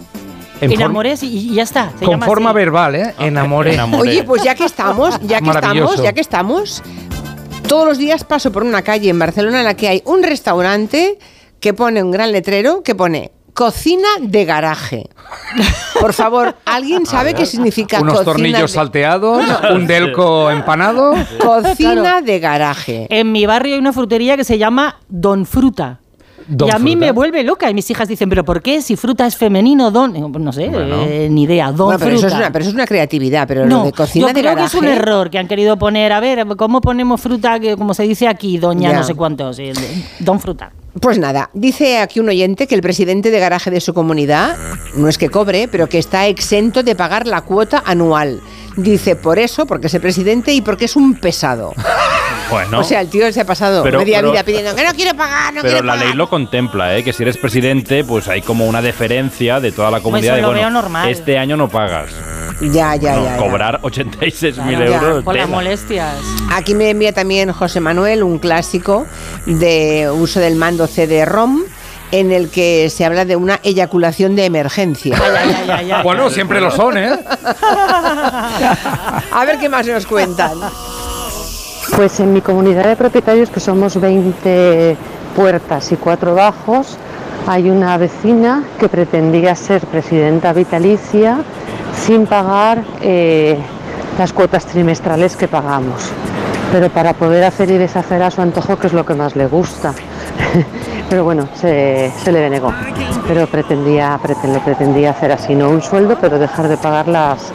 [0.61, 1.91] Enamores y, y ya está.
[1.99, 2.55] se con llama forma así.
[2.57, 3.13] verbal, ¿eh?
[3.19, 3.79] Enamoré.
[3.97, 6.83] Oye, pues ya que estamos, ya que estamos, ya que estamos,
[7.67, 11.19] todos los días paso por una calle en Barcelona en la que hay un restaurante
[11.59, 15.09] que pone un gran letrero que pone cocina de garaje.
[15.99, 19.43] Por favor, ¿alguien sabe qué significa Unos cocina tornillos de- salteados,
[19.73, 21.15] un delco empanado.
[21.39, 22.25] Cocina Claro.
[22.25, 23.07] de garaje.
[23.09, 25.99] En mi barrio hay una frutería que se llama Don Fruta.
[26.47, 27.05] Don y a mí Fruta.
[27.05, 27.69] me vuelve loca.
[27.69, 28.81] Y mis hijas dicen, ¿pero por qué?
[28.81, 30.13] Si fruta es femenino, don.
[30.31, 31.71] Pues No sé, eh, ni idea.
[31.71, 32.35] Don Bueno, pero, eso Fruta.
[32.35, 34.55] es una, pero eso es una creatividad, pero no, lo de cocina yo de creo
[34.55, 34.71] garaje.
[34.71, 36.13] que es un error que han querido poner.
[36.13, 37.59] A ver, ¿cómo ponemos fruta?
[37.59, 38.97] Que, como se dice aquí, doña Ya.
[38.97, 39.57] no sé cuántos.
[40.19, 40.71] Don Fruta.
[41.01, 44.57] Pues nada, dice aquí un oyente que el presidente de garaje de su comunidad
[44.95, 48.41] no es que cobre, pero que está exento de pagar la cuota anual.
[48.77, 51.73] Dice por eso, porque es el presidente y porque es un pesado.
[52.49, 52.79] Bueno.
[52.79, 55.17] O sea, el tío se ha pasado Pero- media pero- vida pidiendo que no quiero
[55.17, 56.07] pagar, no Pero quiero la pagar.
[56.07, 57.03] ley lo contempla, ¿eh?
[57.03, 60.27] que si eres presidente, pues hay como una deferencia de toda la comunidad.
[60.31, 61.09] eso de, lo bueno, veo normal.
[61.09, 62.09] Este año no pagas.
[62.59, 63.37] Ya, ya, No, ya, ya.
[63.37, 65.23] cobrar 86.000 Claro, euros.
[65.23, 65.55] Por las tela.
[65.55, 66.15] molestias.
[66.51, 69.05] Aquí me envía también José Manuel un clásico
[69.45, 71.63] de uso del mando CD-ROM
[72.11, 75.15] en el que se habla de una eyaculación de emergencia.
[75.21, 76.03] Ay, ay, ay, ay, ay.
[76.03, 77.09] Bueno, siempre lo son, ¿eh?
[79.31, 80.53] A ver qué más nos cuentan.
[81.95, 84.97] Pues en mi comunidad de propietarios, que somos 20
[85.35, 86.97] puertas y 4 bajos,
[87.47, 91.39] hay una vecina que pretendía ser presidenta vitalicia
[91.95, 93.57] sin pagar eh,
[94.19, 96.11] las cuotas trimestrales que pagamos.
[96.71, 99.47] Pero para poder hacer y deshacer a su antojo, que es lo que más le
[99.47, 99.93] gusta.
[101.09, 102.73] Pero bueno, se, le denegó.
[103.25, 104.19] Pero pretendía,
[104.65, 107.53] pretendía hacer así, no un sueldo, pero dejar de pagar las,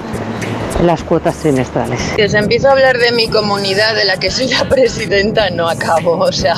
[0.83, 2.01] las cuotas trimestrales.
[2.17, 5.69] Si os empiezo a hablar de mi comunidad, de la que soy la presidenta, no
[5.69, 6.19] acabo.
[6.19, 6.55] O sea,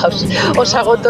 [0.57, 1.09] os, agoto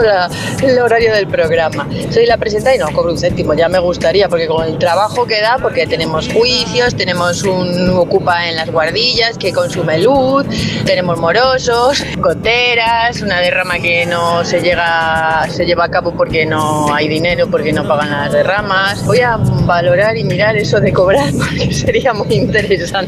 [0.62, 1.88] el horario del programa.
[2.12, 5.26] Soy la presidenta y no cobro un céntimo, ya me gustaría, porque con el trabajo
[5.26, 10.46] que da, porque tenemos juicios, tenemos un ocupa en las guardillas que consume luz,
[10.86, 16.94] tenemos morosos, goteras, una derrama que no se llega se lleva a cabo porque no
[16.94, 19.06] hay dinero, porque no pagan las derramas.
[19.06, 23.05] Voy a valorar y mirar eso de cobrar porque sería muy interesante.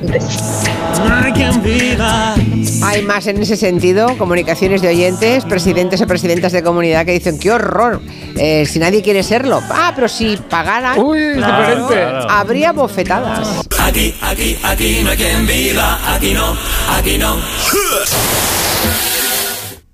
[2.83, 7.37] Hay más en ese sentido, comunicaciones de oyentes, presidentes o presidentas de comunidad que dicen,
[7.39, 8.01] qué horror,
[8.35, 9.61] eh, si nadie quiere serlo.
[9.69, 11.93] Ah, pero si pagaran, Uy, es Claro, diferente.
[11.93, 12.29] claro.
[12.29, 13.67] habría bofetadas.
[13.79, 16.55] Aquí, aquí, aquí no hay quien viva, aquí no,
[16.89, 17.35] aquí no.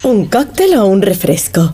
[0.03, 1.73] ¿Un cóctel o un refresco?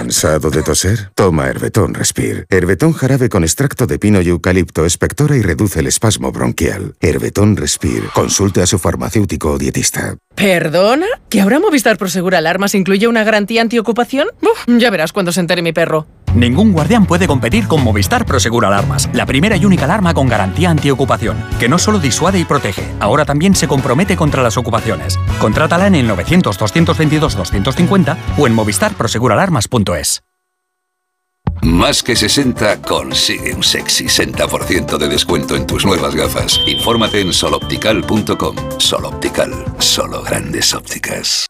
[0.00, 1.10] ¿Cansado de toser?
[1.14, 2.46] Toma Herbetón Respire.
[2.48, 6.94] Herbetón jarabe con extracto de pino y eucalipto espectora y reduce el espasmo bronquial.
[7.02, 8.08] Herbetón Respire.
[8.14, 10.16] Consulte a su farmacéutico o dietista.
[10.34, 11.04] ¿Perdona?
[11.28, 14.28] ¿Que ahora Movistar Prosegur Alarmas incluye una garantía antiocupación?
[14.40, 16.06] Uf, ya verás cuando se entere mi perro.
[16.34, 20.70] Ningún guardián puede competir con Movistar Prosegur Alarmas, la primera y única alarma con garantía
[20.70, 25.18] antiocupación, que no solo disuade y protege, ahora también se compromete contra las ocupaciones.
[25.40, 30.22] Contrátala en el 900-222-250 o en movistarproseguralarmas.es.
[31.62, 36.58] Más que 60 consigue un sexy 60% de descuento en tus nuevas gafas.
[36.66, 38.56] Infórmate en soloptical.com.
[38.78, 41.49] Soloptical, solo grandes ópticas.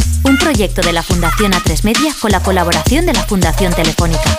[0.23, 4.37] Un proyecto de la Fundación A3 Media con la colaboración de la Fundación Telefónica.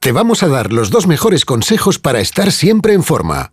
[0.00, 3.52] Te vamos a dar los dos mejores consejos para estar siempre en forma.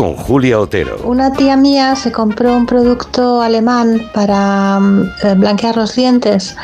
[0.00, 0.96] con Julia Otero.
[1.04, 6.56] Una tía mía se compró un producto alemán para mm, eh, blanquear los dientes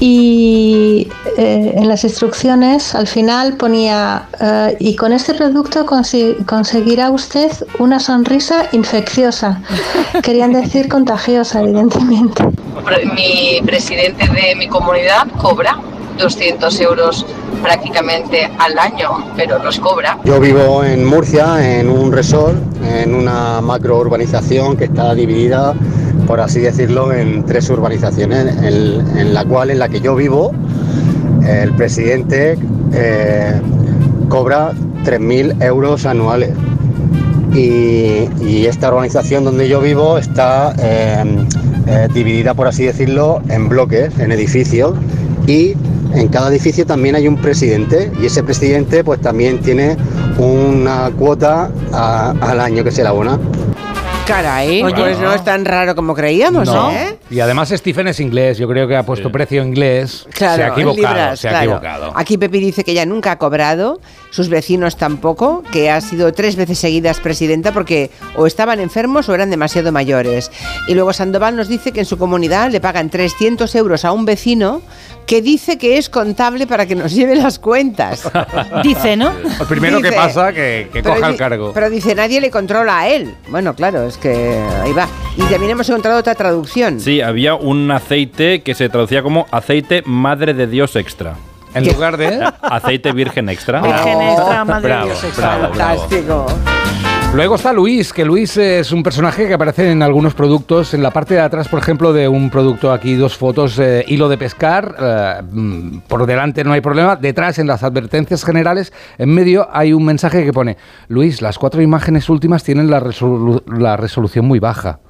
[0.00, 7.10] y eh, en las instrucciones al final ponía eh, y con este producto consi- conseguirá
[7.10, 9.60] usted una sonrisa infecciosa.
[10.22, 12.42] Querían decir contagiosa, evidentemente.
[13.14, 15.78] Mi presidente de mi comunidad cobra
[16.16, 17.26] 200 euros
[17.62, 20.18] prácticamente al año, pero los cobra.
[20.24, 25.74] Yo vivo en Murcia, en un resort, en una macro urbanización que está dividida,
[26.26, 30.52] por así decirlo, en tres urbanizaciones, en, la cual, en la que yo vivo,
[31.46, 32.58] el presidente
[32.92, 33.60] eh,
[34.28, 34.72] cobra
[35.04, 36.50] 3.000 euros anuales.
[37.54, 41.24] Y, y esta urbanización donde yo vivo está eh,
[41.88, 44.94] eh, dividida, por así decirlo, en bloques, en edificios.
[45.46, 45.74] Y
[46.14, 49.96] en cada edificio también hay un presidente y ese presidente pues también tiene
[50.38, 53.38] una cuota a- al año que se le abona.
[54.26, 54.92] Caray, Oye.
[54.96, 56.90] pues no es tan raro como creíamos, No.
[56.90, 57.16] ¿eh?
[57.30, 60.26] Y además Stephen es inglés, yo creo que ha puesto precio inglés.
[60.34, 61.64] Claro, se ha equivocado, libras, se ha claro.
[61.66, 62.12] equivocado.
[62.16, 66.56] Aquí Pepi dice que ella nunca ha cobrado, sus vecinos tampoco, que ha sido tres
[66.56, 70.50] veces seguidas presidenta porque o estaban enfermos o eran demasiado mayores.
[70.88, 74.24] Y luego Sandoval nos dice que en su comunidad le pagan 300 euros a un
[74.24, 74.82] vecino
[75.26, 78.30] que dice que es contable para que nos lleve las cuentas.
[78.82, 79.32] Dice, ¿no?
[79.60, 81.72] El primero que pasa que, que coja el cargo.
[81.74, 83.34] Pero dice, nadie le controla a él.
[83.48, 85.08] Bueno, claro, es que ahí va.
[85.36, 87.00] Y también hemos encontrado otra traducción.
[87.00, 91.34] Sí, había un aceite que se traducía como aceite madre de Dios extra.
[91.74, 93.80] En lugar de aceite virgen extra.
[93.82, 95.56] Virgen extra, madre de Dios extra.
[95.58, 95.98] bravo, bravo.
[96.00, 96.46] Fantástico.
[97.34, 100.94] Luego está Luis, que Luis es un personaje que aparece en algunos productos.
[100.94, 104.30] En la parte de atrás, por ejemplo, de un producto aquí, dos fotos, eh, hilo
[104.30, 104.96] de pescar.
[104.98, 107.14] eh, mm, por delante no hay problema.
[107.14, 111.82] Detrás, en las advertencias generales, en medio hay un mensaje que pone: Luis, las cuatro
[111.82, 115.00] imágenes últimas tienen la, resolu- la resolución muy baja.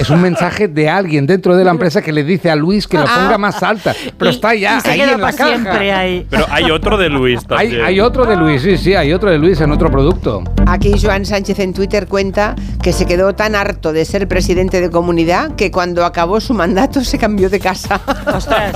[0.00, 2.96] Es un mensaje de alguien dentro de la empresa que le dice a Luis que
[2.98, 3.94] lo ponga más alta.
[4.18, 5.48] Pero Y- está ya y se ahí queda en la caja.
[5.50, 6.26] siempre ahí.
[6.30, 7.84] Pero hay otro de Luis Hay, también.
[7.84, 10.42] hay otro de Luis, sí, sí, hay otro de Luis en otro producto.
[10.66, 14.90] Aquí Joan Sánchez en Twitter cuenta que se quedó tan harto de ser presidente de
[14.90, 18.00] comunidad que cuando acabó su mandato se cambió de casa.
[18.34, 18.72] Ostras.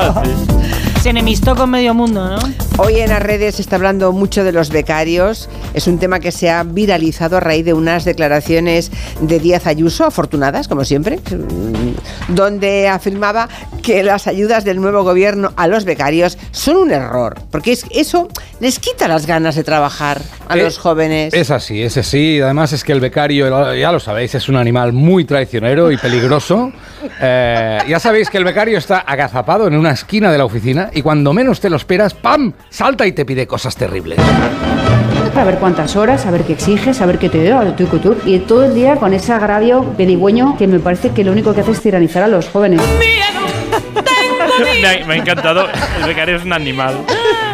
[1.02, 2.38] Se enemistó con medio mundo, ¿no?
[2.78, 5.50] Hoy en las redes se está hablando mucho de los becarios.
[5.74, 8.90] Es un tema que se ha viralizado a raíz de unas declaraciones
[9.20, 10.10] de Díaz Ayuso,
[10.68, 11.20] como siempre,
[12.28, 13.48] donde afirmaba
[13.82, 18.28] que las ayudas del nuevo gobierno a los becarios son un error, porque es, eso
[18.60, 21.32] les quita las ganas de trabajar a Eh, los jóvenes.
[21.34, 22.40] Es así, es así.
[22.40, 26.72] Además es que el becario, ya lo sabéis, es un animal muy traicionero y peligroso.
[27.20, 31.02] Eh, ya sabéis que el becario está agazapado en una esquina de la oficina y
[31.02, 32.54] cuando menos te lo esperas, ¡pam!
[32.70, 34.18] Salta y te pide cosas terribles.
[35.40, 37.74] A ver cuántas horas, a ver qué exiges, a ver qué te da,
[38.24, 41.60] y todo el día con ese agravio pedigüeño que me parece que lo único que
[41.62, 42.80] hace es tiranizar a los jóvenes.
[44.60, 45.66] Me, ha, me ha encantado.
[45.98, 46.96] El becario es un animal.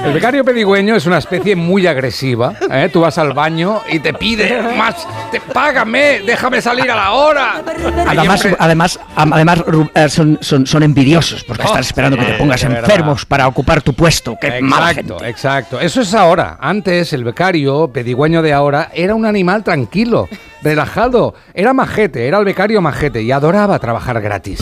[0.05, 2.55] El becario pedigüeño es una especie muy agresiva.
[2.71, 2.89] ¿eh?
[2.93, 7.63] Tú vas al baño y te pide más, te, págame, déjame salir a la hora.
[8.07, 12.63] Además, además, además eh, son, son, son envidiosos porque Oh, están esperando que te pongas
[12.65, 14.37] enfermos para ocupar tu puesto.
[14.41, 15.13] Qué mala gente.
[15.13, 15.81] Exacto, exacto.
[15.81, 16.57] Eso es ahora.
[16.61, 20.29] Antes, el becario pedigüeño de ahora era un animal tranquilo,
[20.63, 21.35] relajado.
[21.55, 24.61] Era majete, era el becario majete y adoraba trabajar gratis.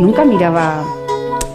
[0.00, 0.82] Nunca miraba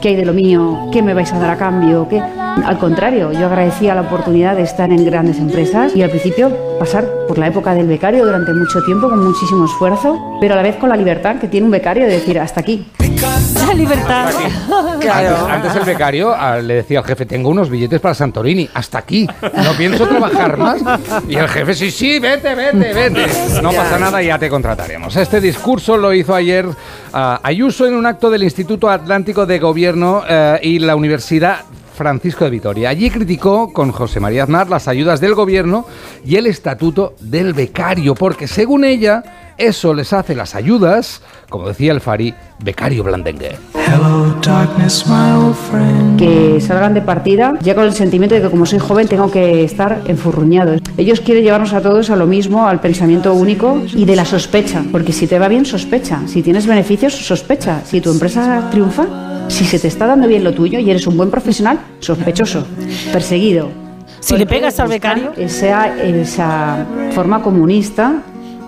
[0.02, 2.22] qué hay de lo mío, qué me vais a dar a cambio, qué.
[2.22, 7.08] Al contrario, yo agradecía la oportunidad de estar en grandes empresas y al principio pasar
[7.28, 10.76] por la época del becario durante mucho tiempo con muchísimo esfuerzo, pero a la vez
[10.78, 12.88] con la libertad que tiene un becario de decir hasta aquí.
[13.68, 14.28] La libertad.
[14.28, 19.00] Antes, antes el becario ah, le decía al jefe, tengo unos billetes para Santorini, hasta
[19.00, 20.82] aquí, no pienso trabajar más.
[21.28, 23.28] Y el jefe, sí, sí, vete, vete, vete.
[23.62, 25.16] No pasa nada, ya te contrataremos.
[25.16, 26.68] Este discurso lo hizo ayer
[27.14, 31.62] ah, Ayuso en un acto del Instituto Atlántico de Gobierno eh, y la Universidad
[31.98, 32.90] Francisco de Vitoria.
[32.90, 35.86] Allí criticó con José María Aznar las ayudas del gobierno
[36.24, 41.92] y el estatuto del becario, porque según ella, eso les hace las ayudas, como decía
[41.92, 43.56] el Fari, becario blandengue.
[46.18, 49.64] que salgan de partida ya con el sentimiento de que como soy joven tengo que
[49.64, 50.76] estar enfurruñado.
[50.98, 54.84] Ellos quieren llevarnos a todos a lo mismo, al pensamiento único y de la sospecha,
[54.92, 56.22] porque si te va bien, sospecha.
[56.28, 57.82] Si tienes beneficios, sospecha.
[57.86, 61.18] Si tu empresa triunfa, si se te está dando bien lo tuyo y eres un
[61.18, 62.66] buen profesional, sospechoso,
[63.12, 63.70] perseguido.
[64.20, 65.32] Si le pegas al becario.
[65.38, 68.22] Esa, esa forma comunista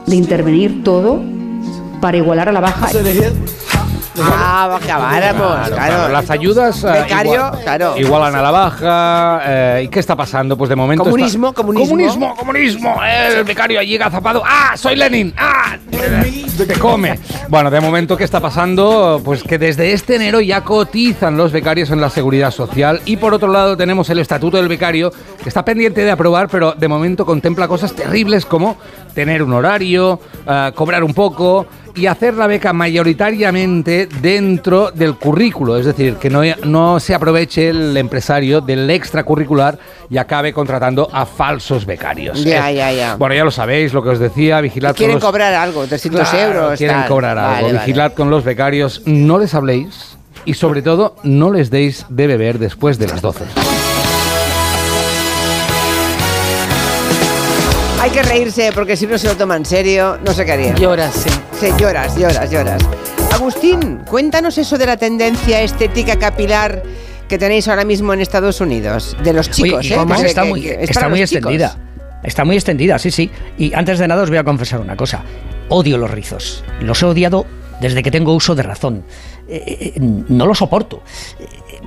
[0.09, 1.21] de intervenir todo
[2.01, 2.87] para igualar a la baja.
[4.21, 6.09] Ah, acabáramos, claro.
[6.09, 7.97] Las ayudas eh, Becario, igual- claro.
[7.97, 9.41] igualan a la baja.
[9.45, 10.57] eh, ¿Y qué está pasando?
[10.57, 11.03] Pues de momento.
[11.03, 11.87] está- Comunismo, comunismo.
[11.87, 12.95] Comunismo, comunismo.
[13.03, 14.43] el becario allí agazapado.
[14.45, 14.75] ¡Ah!
[14.75, 15.33] ¡Soy Lenin!
[15.37, 15.77] ¡Ah!
[16.57, 17.17] Te come.
[17.47, 19.21] Bueno, de momento, ¿qué está pasando?
[19.23, 23.01] Pues que desde este enero ya cotizan los becarios en la seguridad social.
[23.05, 26.73] Y por otro lado, tenemos el estatuto del becario, que está pendiente de aprobar, pero
[26.73, 28.77] de momento contempla cosas terribles como
[29.13, 35.77] tener un horario, eh, cobrar un poco y hacer la beca mayoritariamente dentro del currículo,
[35.77, 39.77] es decir, que no, no se aproveche el empresario del extracurricular
[40.09, 42.43] y acabe contratando a falsos becarios.
[42.43, 43.15] Ya, Eh, ya, ya.
[43.15, 45.29] Bueno, ya lo sabéis, lo que os decía, vigilad Quieren con los...
[45.31, 46.77] cobrar algo, 300 Claro, euros.
[46.77, 47.07] Quieren tal.
[47.07, 47.51] cobrar algo.
[47.53, 47.79] Vale, vale.
[47.79, 52.59] Vigilad con los becarios, no les habléis y sobre todo no les deis de beber
[52.59, 53.43] después de las 12.
[58.01, 60.73] Hay que reírse porque si no se lo toma en serio, no sé qué haría.
[60.75, 61.29] Lloras, sí.
[61.59, 62.81] Sí, lloras, lloras, lloras.
[63.33, 66.81] Agustín, cuéntanos eso de la tendencia estética capilar
[67.27, 69.17] que tenéis ahora mismo en Estados Unidos.
[69.21, 69.97] De los chicos, ¿eh?
[70.07, 71.31] pues está que- muy, que es está muy chicos.
[71.33, 71.77] extendida.
[72.23, 73.29] Está muy extendida, sí, sí.
[73.57, 75.23] Y antes de nada os voy a confesar una cosa.
[75.69, 76.63] Odio los rizos.
[76.81, 77.45] Los he odiado
[77.81, 79.03] desde que tengo uso de razón.
[79.47, 81.03] Eh, eh, no los soporto.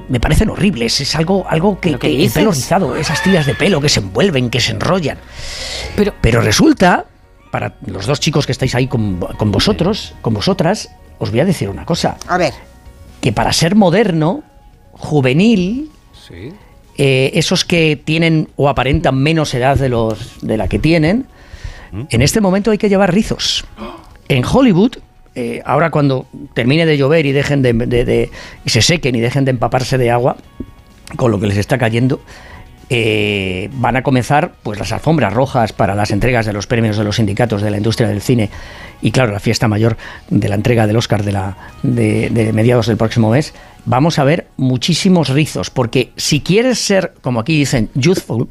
[0.08, 1.00] Me parecen horribles.
[1.00, 2.34] Es algo, algo que, ¿Pero que el dices?
[2.34, 5.18] pelo rizado, esas tiras de pelo que se envuelven, que se enrollan.
[6.20, 7.06] Pero, resulta,
[7.50, 11.44] para los dos chicos que estáis ahí con, con vosotros, con vosotras, os voy a
[11.44, 12.16] decir una cosa.
[12.26, 12.52] A ver.
[13.20, 14.42] Que para ser moderno,
[14.92, 15.90] juvenil,
[16.98, 21.26] eh, esos que tienen o aparentan menos edad de, los, de la que tienen,
[22.10, 23.64] en este momento hay que llevar rizos.
[24.28, 24.96] En Hollywood,
[25.34, 28.30] eh, ahora cuando termine de llover y dejen de,
[28.64, 30.36] y se sequen y dejen de empaparse de agua
[31.16, 32.20] con lo que les está cayendo,
[32.90, 37.04] eh, van a comenzar pues las alfombras rojas para las entregas de los premios de
[37.04, 38.50] los sindicatos de la industria del cine.
[39.00, 39.96] Y claro la fiesta mayor
[40.28, 43.54] de la entrega del Oscar de la de mediados del próximo mes.
[43.86, 48.48] Vamos a ver muchísimos rizos porque si quieres ser como aquí dicen youthful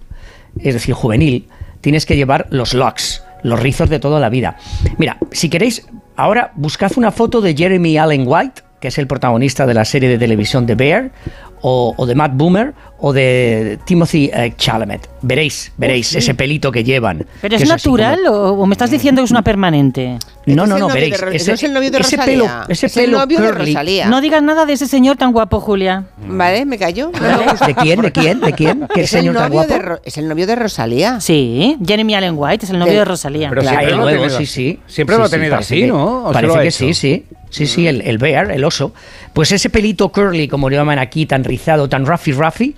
[0.59, 1.47] es decir juvenil
[1.79, 4.57] tienes que llevar los locks los rizos de toda la vida.
[4.97, 5.85] Mira si queréis
[6.21, 10.09] ahora buscad una foto de Jeremy Allen White que es el protagonista de la serie
[10.09, 11.11] de televisión The Bear,
[11.61, 15.09] o, o de Matt Boomer, o de Timothy eh, Chalamet.
[15.23, 16.17] Veréis, veréis Oh, sí.
[16.19, 17.25] ese pelito que llevan.
[17.41, 20.17] ¿Pero que es natural como- o, me estás diciendo que es una permanente?
[20.45, 21.19] No, no, el no, veréis.
[21.21, 23.39] Ro- ese, no es el novio de ese Rosalía, pelo, ese es el pelo novio
[23.41, 23.65] de curly.
[23.73, 24.07] Rosalía.
[24.07, 26.05] No digas nada de ese señor tan guapo, Julia.
[26.27, 27.11] Vale, me callo.
[27.11, 28.01] ¿De quién?
[28.01, 28.39] ¿De quién?
[28.41, 28.87] ¿De quién?
[28.93, 29.73] ¿Qué Es el, señor tan novio guapo?
[29.73, 31.19] de Ro- es el novio de Rosalía.
[31.21, 33.49] Sí, Jeremy Allen White es el novio De- de Rosalía.
[33.49, 34.53] Pero Claro, siempre lo ha luego, tenido sí, así.
[34.53, 34.79] sí.
[34.87, 36.23] Siempre Sí, lo ha sí, tenido parece así, que- ¿no?
[36.23, 37.25] ¿O se Parece que sí, sí.
[37.51, 38.93] Sí, sí, el, el bear, el oso.
[39.33, 42.75] Pues ese pelito curly, como lo llaman aquí, tan rizado, tan ruffy ruffy,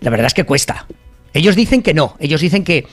[0.00, 0.86] la verdad es que cuesta.
[1.34, 2.16] Ellos dicen que no.
[2.18, 2.86] Ellos dicen que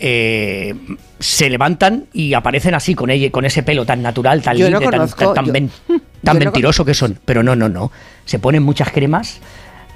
[0.00, 0.74] eh,
[1.18, 4.78] se levantan y aparecen así, con, ella, con ese pelo tan natural, tan Yo no
[4.80, 7.18] libre, tan, tan, tan yo- men- yo tan no mentiroso que son.
[7.24, 7.90] Pero no, no, no.
[8.24, 9.40] Se ponen muchas cremas.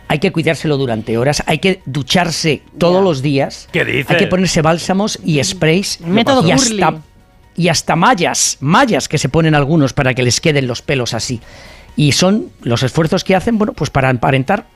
[0.08, 4.10] hay que cuidárselo durante horas, hay que ducharse todos los días, ¿Qué dices?
[4.10, 6.82] hay que ponerse bálsamos y sprays Método y Curly.
[6.82, 7.00] hasta,
[7.56, 11.40] y hasta mallas, mallas que se ponen algunos para que les queden los pelos así.
[11.96, 14.66] Y son los esfuerzos que hacen, bueno, pues para aparentar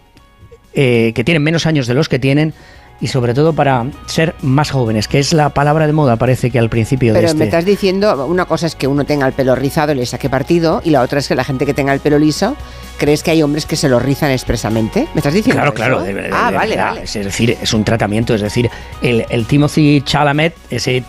[0.74, 2.52] eh, que tienen menos años de los que tienen
[2.98, 6.58] y sobre todo para ser más jóvenes, que es la palabra de moda, parece que
[6.58, 7.38] al principio de Pero este...
[7.38, 10.30] me estás diciendo, una cosa es que uno tenga el pelo rizado y le saque
[10.30, 12.56] partido, y la otra es que la gente que tenga el pelo liso,
[12.96, 15.08] ¿crees que hay hombres que se lo rizan expresamente?
[15.12, 15.76] ¿Me estás diciendo Claro, eso?
[15.76, 16.02] claro.
[16.02, 17.02] de- de- ah, de vale, vale.
[17.02, 18.34] Es decir, es un tratamiento.
[18.34, 18.70] Es decir,
[19.02, 21.04] el, el Timothy Chalamet, ese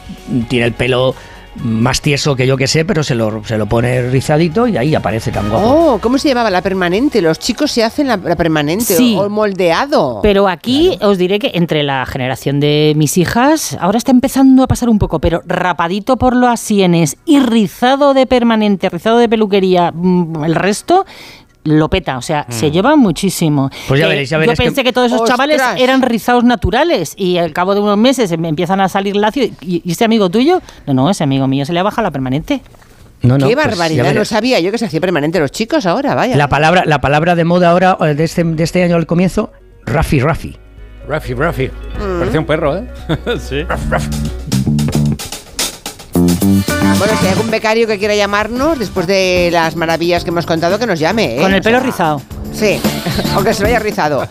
[0.49, 1.15] tiene el pelo
[1.64, 4.93] más tieso que yo que sé, pero se lo, se lo pone rizadito y ahí
[4.95, 5.66] aparece tan guapo.
[5.68, 6.49] Oh, ¿cómo se llamaba?
[6.49, 7.22] La permanente.
[7.22, 9.16] Los chicos se hacen la, la permanente Sí.
[9.20, 10.20] o moldeado.
[10.22, 14.68] Pero aquí os diré que entre la generación de mis hijas, ahora está empezando a
[14.68, 19.91] pasar un poco, pero rapadito por las sienes y rizado de permanente, rizado de peluquería,
[19.93, 21.05] mm, el resto
[21.68, 23.70] lo peta, o sea, se lleva muchísimo.
[23.88, 25.38] Pues ya Eh, veréis, ya Yo veréis que- pensé que, todos esos ¡Ostras!
[25.38, 29.43] chavales eran rizados naturales y al cabo de unos meses me empiezan a salir lacio
[29.61, 32.11] y, y este amigo tuyo, no, no, ese amigo mío se le ha bajado la
[32.11, 32.61] permanente.
[33.22, 36.13] No, no, Qué pues barbaridad, no sabía yo que se hacía permanente los chicos ahora,
[36.13, 36.36] vaya.
[36.38, 39.51] La palabra, la palabra de moda ahora, eh, de este, de este año al comienzo,
[39.86, 40.55] Rafi Rafi.
[41.07, 41.68] Ruffy, Ruffy.
[41.68, 42.20] Mm.
[42.20, 42.84] Parece un perro, ¿eh?
[43.39, 43.63] sí.
[46.97, 50.79] Bueno, si hay algún becario que quiera llamarnos después de las maravillas que hemos contado,
[50.79, 51.41] que nos llame, ¿eh?
[51.41, 52.21] Con el O pelo sea, rizado.
[52.53, 52.79] Sí,
[53.35, 54.27] aunque se lo haya rizado.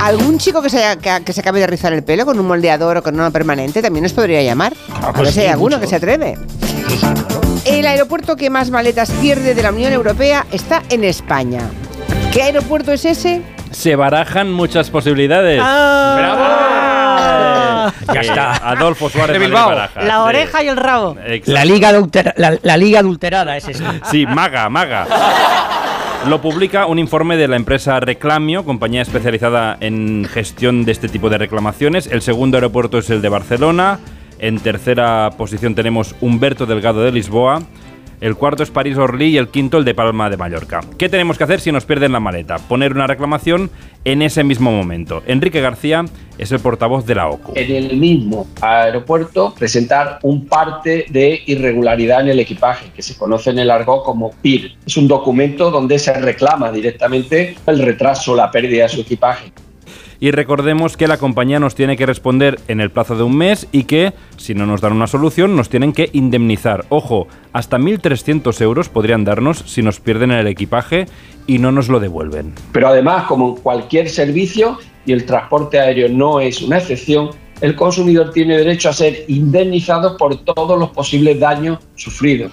[0.00, 2.46] ¿Algún chico que se, haya- que, que se acabe de rizar el pelo con un
[2.46, 4.74] moldeador o con uno permanente también nos podría llamar?
[5.00, 5.80] a pues ver si hay sí, alguno mucho.
[5.82, 6.36] que se atreve.
[7.64, 11.60] El aeropuerto que más maletas pierde de la Unión Europea está en España.
[12.32, 13.42] ¿Qué aeropuerto es ese?
[13.70, 15.60] Se barajan muchas posibilidades.
[15.62, 16.67] Ah.
[18.12, 18.52] Ya Eh, está.
[18.70, 19.70] Adolfo Suárez De Bilbao.
[19.72, 20.10] La sí.
[20.20, 21.16] oreja y el rabo.
[21.24, 21.52] Exacto.
[21.52, 21.92] La liga,
[22.36, 23.84] la, la liga adulterada es esto.
[24.10, 25.06] Sí, maga, maga.
[26.26, 31.30] Lo publica un informe de la empresa Reclamio, compañía especializada en gestión de este tipo
[31.30, 32.08] de reclamaciones.
[32.08, 34.00] El segundo aeropuerto es el de Barcelona.
[34.40, 37.62] En tercera posición tenemos Humberto Delgado de Lisboa.
[38.20, 40.80] El cuarto es París Orly y el quinto el de Palma de Mallorca.
[40.98, 42.58] ¿Qué tenemos que hacer si nos pierden la maleta?
[42.58, 43.70] Poner una reclamación
[44.04, 45.22] en ese mismo momento.
[45.26, 46.04] Enrique García
[46.36, 47.52] es el portavoz de la OCU.
[47.54, 53.50] en el mismo aeropuerto presentar un parte de irregularidad en el equipaje, que se conoce
[53.50, 54.76] en el argot como PIR.
[54.84, 59.52] Es un documento donde se reclama directamente el retraso la pérdida de su equipaje.
[60.20, 63.68] Y recordemos que la compañía nos tiene que responder en el plazo de un mes
[63.70, 66.86] y que, si no nos dan una solución, nos tienen que indemnizar.
[66.88, 71.06] Ojo, hasta 1.300 euros podrían darnos si nos pierden el equipaje
[71.46, 72.52] y no nos lo devuelven.
[72.72, 77.76] Pero además, como en cualquier servicio, y el transporte aéreo no es una excepción, el
[77.76, 82.52] consumidor tiene derecho a ser indemnizado por todos los posibles daños sufridos.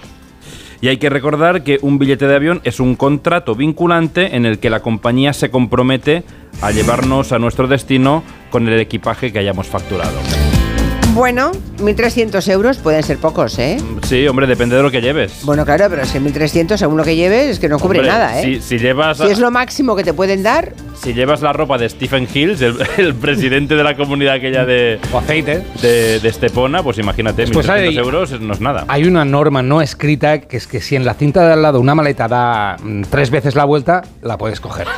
[0.85, 4.59] Y hay que recordar que un billete de avión es un contrato vinculante en el
[4.59, 6.21] que la compañía se compromete
[6.61, 8.21] a llevarnos a nuestro destino
[8.51, 10.13] con el equipaje que hayamos facturado.
[11.15, 13.77] Bueno, 1.300 euros pueden ser pocos, ¿eh?
[14.05, 15.45] Sí, hombre, depende de lo que lleves.
[15.45, 18.11] Bueno, claro, pero es que 1.300 según lo que lleves es que no cubre Hombre,
[18.11, 18.43] nada, ¿eh?
[18.43, 19.17] Si, si llevas...
[19.19, 22.61] Si es lo máximo que te pueden dar, Si llevas la ropa de Stephen Hills,
[22.61, 25.63] el, el presidente de la comunidad aquella de, O aceite.
[25.81, 28.83] de, de Estepona, pues imagínate, Después 1.300 hay- euros no es nada.
[28.89, 31.79] Hay una norma no escrita que es que si en la cinta de al lado
[31.79, 34.85] una maleta da mm, tres veces la vuelta, la puedes coger.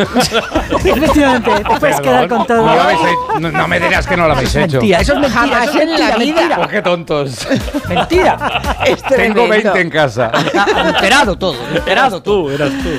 [0.84, 2.66] Efectivamente, te puedes quedar con todo.
[2.66, 3.40] No, lo habéis hecho.
[3.40, 4.78] No- no me dirás que no lo habéis hecho.
[4.78, 5.40] Mentira, eso es mentira.
[5.42, 6.42] Jamás eso es en la mentira, vida.
[6.42, 6.58] mentira.
[6.58, 7.48] Pues qué tontos.
[7.90, 8.76] Mentira.
[8.86, 9.48] es Tengo tremendo.
[9.48, 10.32] 20 en casa.
[10.76, 12.44] Adulterado todo, adulterado todo.
[12.46, 12.90] Tú, eras tú.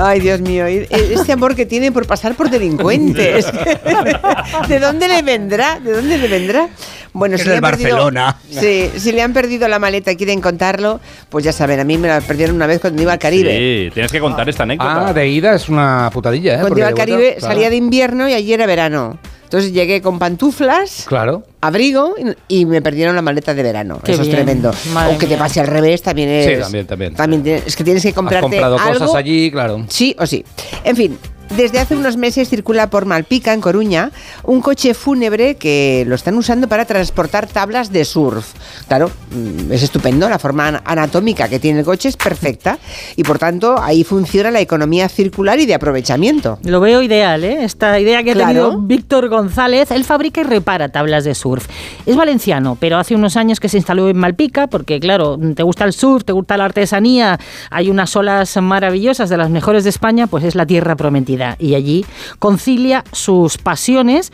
[0.00, 3.46] Ay, Dios mío, y- este amor que tiene por pasar por delincuentes.
[4.68, 5.78] ¿De dónde le vendrá?
[5.80, 6.68] ¿De dónde le vendrá?
[7.12, 8.36] Bueno, Es le han perdido- Barcelona.
[8.50, 11.00] Sí, si le han perdido la maleta y quieren contarlo,
[11.30, 13.50] pues ya saben, a mí me la perdieron una vez cuando iba al Caribe.
[13.56, 15.08] Sí, tienes que contar esta anécdota.
[15.08, 16.60] Ah, de ida es una putadilla, ¿eh?
[16.60, 17.54] Cuando iba al de vuelta, Caribe claro.
[17.54, 19.18] salía de invierno y allí era verano.
[19.48, 21.42] Entonces llegué con pantuflas, Claro.
[21.62, 22.14] abrigo
[22.48, 23.98] y, y me perdieron la maleta de verano.
[24.04, 24.70] Qué Eso es tremendo.
[24.92, 26.44] madre O que te pase al revés también es.
[26.56, 27.14] Sí, también, también.
[27.42, 29.86] tienes- es que tienes que Has comprarte comprado algo cosas allí, claro.
[29.88, 30.44] Sí o sí.
[30.84, 31.18] En fin,
[31.56, 34.10] desde hace unos meses circula por Malpica, en Coruña,
[34.44, 38.46] un coche fúnebre que lo están usando para transportar tablas de surf.
[38.86, 42.78] Claro, mm, es estupendo, la forma an- anatómica que tiene el coche es perfecta
[43.16, 46.58] y por tanto ahí funciona la economía circular y de aprovechamiento.
[46.64, 47.64] Lo veo ideal, ¿eh?
[47.64, 48.48] Esta idea que ha Claro.
[48.48, 49.90] tenido Víctor González.
[49.90, 51.66] Él fabrica y repara tablas de surf.
[52.06, 55.84] Es valenciano, pero hace unos años que se instaló en Malpica, porque claro, te gusta
[55.84, 57.38] el surf, te gusta la artesanía,
[57.70, 61.37] hay unas olas maravillosas de las mejores de España, pues es la tierra prometida.
[61.58, 62.04] Y allí
[62.38, 64.32] concilia sus pasiones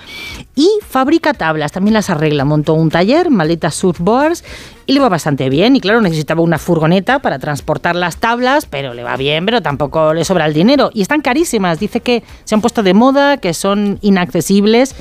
[0.55, 4.45] y fabrica tablas, también las arregla, montó un taller, maletas surfboards
[4.87, 5.77] y le va bastante bien.
[5.77, 10.15] Y claro, necesitaba una furgoneta para transportar las tablas, pero le va bien, pero tampoco
[10.15, 10.91] le sobra el dinero.
[10.95, 14.95] Y están carísimas, dice que se han puesto de moda, que son inaccesibles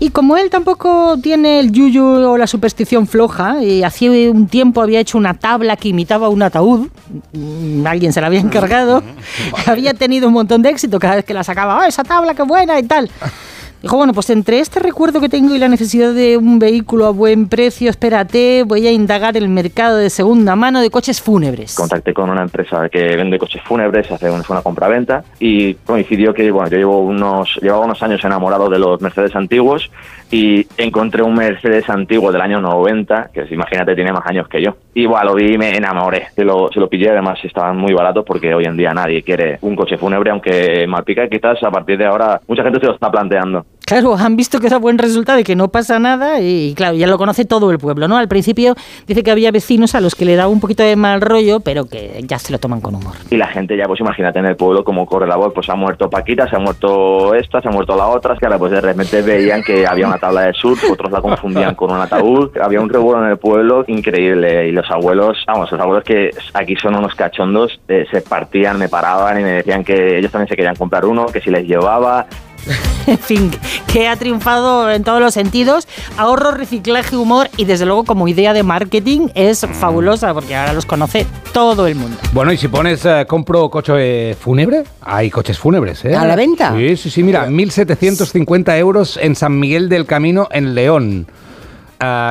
[0.00, 4.82] y como él tampoco tiene el yuyu o la superstición floja, y hacía un tiempo
[4.82, 6.88] había hecho una tabla que imitaba un ataúd,
[7.32, 9.02] mm, alguien se la había encargado,
[9.66, 12.42] había tenido un montón de éxito cada vez que la sacaba, ¡oh, esa tabla qué
[12.42, 12.78] buena!
[12.78, 13.10] y tal.
[13.84, 17.10] Dijo, bueno, pues entre este recuerdo que tengo y la necesidad de un vehículo a
[17.10, 21.74] buen precio, espérate, voy a indagar el mercado de segunda mano de coches fúnebres.
[21.74, 26.50] Contacté con una empresa que vende coches fúnebres, hace una, una compra-venta y coincidió que,
[26.50, 29.90] bueno, yo llevo unos, llevaba unos años enamorado de los Mercedes antiguos
[30.30, 34.76] y encontré un Mercedes antiguo del año 90, que imagínate tiene más años que yo.
[34.94, 36.28] Y bueno, lo vi y me enamoré.
[36.34, 39.58] Se lo, se lo pillé, además estaban muy baratos porque hoy en día nadie quiere
[39.60, 43.10] un coche fúnebre, aunque Malpica quizás a partir de ahora mucha gente se lo está
[43.10, 43.66] planteando.
[43.86, 47.06] Claro, han visto que da buen resultado y que no pasa nada y claro, ya
[47.06, 48.16] lo conoce todo el pueblo, ¿no?
[48.16, 48.74] Al principio
[49.06, 51.84] dice que había vecinos a los que le daba un poquito de mal rollo, pero
[51.84, 53.14] que ya se lo toman con humor.
[53.30, 55.74] Y la gente ya, pues imagínate en el pueblo cómo corre la voz, pues ha
[55.74, 58.80] muerto Paquita, se ha muerto esta, se ha muerto la otra, que ahora pues de
[58.80, 62.80] repente veían que había una tabla de surf, otros la confundían con un ataúd, había
[62.80, 66.96] un revuelo en el pueblo increíble y los abuelos, vamos, los abuelos que aquí son
[66.96, 70.76] unos cachondos, eh, se partían, me paraban y me decían que ellos también se querían
[70.76, 72.26] comprar uno, que si les llevaba,
[73.06, 73.50] en fin,
[73.92, 75.86] que ha triunfado en todos los sentidos.
[76.16, 80.86] Ahorro, reciclaje, humor y desde luego como idea de marketing es fabulosa porque ahora los
[80.86, 82.16] conoce todo el mundo.
[82.32, 86.14] Bueno, y si pones eh, compro coche fúnebre, hay coches fúnebres, ¿eh?
[86.14, 86.74] ¿A la venta?
[86.76, 91.26] Sí, sí, sí, mira, 1.750 euros en San Miguel del Camino, en León.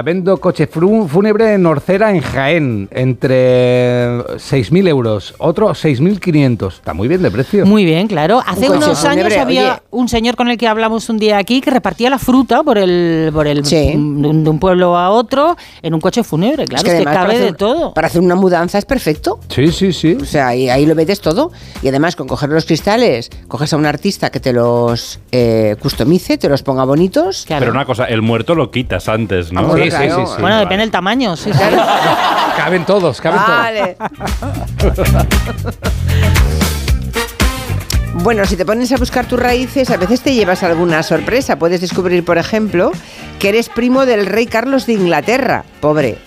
[0.03, 5.35] Vendo coche fúnebre en Orcera, en Jaén, entre 6.000 euros.
[5.37, 6.73] Otro 6.500.
[6.73, 7.65] Está muy bien de precio.
[7.65, 8.41] Muy bien, claro.
[8.45, 9.81] Hace unos años fúnebre, había oye.
[9.91, 13.29] un señor con el que hablamos un día aquí que repartía la fruta por el,
[13.33, 16.65] por el de un de un pueblo a otro en un coche fúnebre.
[16.65, 17.93] Claro, es que, cabe de todo.
[17.93, 19.39] Para hacer una mudanza es perfecto.
[19.49, 20.17] Sí, sí, sí.
[20.21, 21.51] O sea, ahí, ahí lo metes todo.
[21.81, 26.37] Y además, con coger los cristales, coges a un artista que te los eh, customice,
[26.37, 27.45] te los ponga bonitos.
[27.47, 29.62] Pero una cosa, el muerto lo quitas antes, ¿no?
[29.63, 30.35] Ah, bueno, claro.
[30.39, 31.35] Bueno, depende del tamaño.
[31.35, 31.59] Sí, sí.
[32.57, 33.97] Caben todos, caben Vale.
[38.15, 41.57] Bueno, si te pones a buscar tus raíces, a veces te llevas alguna sorpresa.
[41.57, 42.91] Puedes descubrir, por ejemplo,
[43.39, 45.65] que eres primo del rey Carlos de Inglaterra.
[45.81, 46.19] Pobre.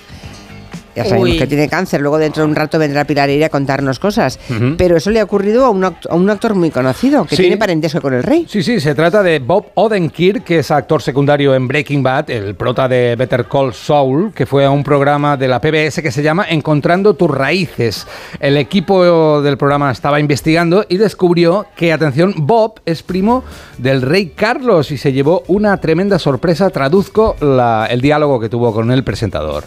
[0.96, 1.38] Ya sabemos Uy.
[1.38, 2.00] que tiene cáncer.
[2.00, 4.38] Luego, dentro de un rato, vendrá Pilar Eire a contarnos cosas.
[4.78, 7.42] Pero eso le ha ocurrido a un, act- a un actor muy conocido, que Sí.
[7.42, 8.46] tiene parentesco con el rey.
[8.48, 12.54] Sí, sí, se trata de Bob Odenkirk, que es actor secundario en Breaking Bad, el
[12.54, 16.22] prota de Better Call Saul, que fue a un programa de la PBS que se
[16.22, 18.06] llama Encontrando tus raíces.
[18.40, 23.44] El equipo del programa estaba investigando y descubrió que, atención, Bob es primo
[23.76, 26.70] del rey Carlos y se llevó una tremenda sorpresa.
[26.70, 29.64] Traduzco la- el diálogo que tuvo con el presentador.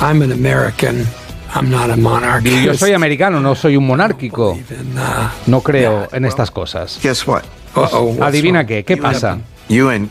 [0.00, 1.06] I'm an American.
[1.54, 2.44] I'm not a monarch.
[2.44, 4.56] Y Yo soy americano, no soy un monárquico.
[5.46, 6.98] No creo en estas cosas.
[7.02, 7.42] Guess what?
[8.20, 9.38] Adivina qué, ¿qué pasa?
[9.68, 10.10] You and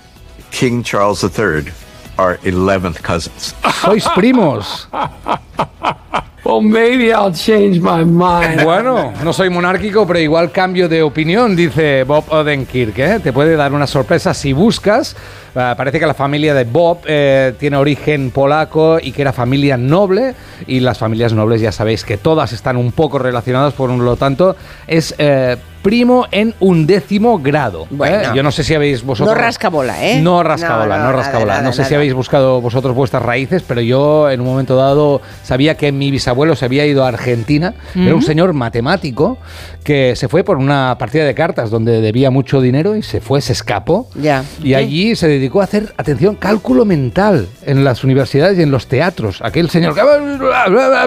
[0.51, 1.71] King Charles III
[2.17, 3.55] are 11th cousins.
[3.81, 4.87] Sois primos.
[6.47, 8.63] Well, maybe I'll change my mind.
[8.63, 12.97] Bueno, no soy monárquico, pero igual cambio de opinión, dice Bob Odenkirk.
[12.99, 13.19] ¿eh?
[13.21, 15.17] Te puede dar una sorpresa si buscas.
[15.57, 19.75] Ah, parece que la familia de Bob eh, tiene origen polaco y que era familia
[19.75, 20.35] noble.
[20.67, 24.55] Y las familias nobles ya sabéis que todas están un poco relacionadas, por lo tanto,
[24.87, 27.83] es eh, primo en undécimo grado.
[27.83, 27.87] ¿eh?
[27.91, 28.35] Bueno.
[28.35, 29.33] Yo no sé si habéis vosotros...
[29.33, 30.19] No rascabola, ¿eh?
[30.21, 31.53] No rascabola, No, no, no, rascabola.
[31.53, 34.75] nada, no sé nada, si habéis buscado vosotros vuestras raíces, pero yo en un momento
[34.75, 37.73] dado sabía que mi bisabuelo se había ido a Argentina.
[37.95, 39.37] Era un señor matemático
[39.85, 43.39] que se fue por una partida de cartas donde debía mucho dinero y se fue,
[43.39, 44.09] se escapó.
[44.15, 44.43] Ya.
[44.61, 48.87] Y allí se dedicó a hacer, atención, cálculo mental en las universidades y en los
[48.87, 49.39] teatros.
[49.41, 50.01] Aquel señor que...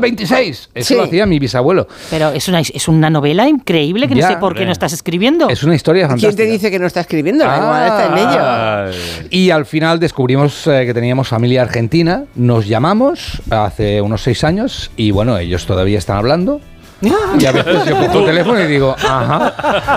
[0.01, 0.71] 26.
[0.75, 0.95] Eso Sí.
[0.95, 1.87] lo hacía mi bisabuelo.
[2.11, 4.65] Pero es una, es una novela increíble que Ya, no sé por qué.
[4.71, 5.49] No estás escribiendo.
[5.49, 7.45] Es una historia ¿Quién te dice que no está escribiendo?
[7.45, 8.39] Igual está en ello.
[8.41, 8.91] Ah.
[9.29, 12.25] Y al final descubrimos eh, que teníamos familia argentina.
[12.37, 16.61] Nos llamamos hace unos seis años y bueno, ellos todavía están hablando.
[17.03, 19.97] Y a veces yo cojo el teléfono y digo, ajá.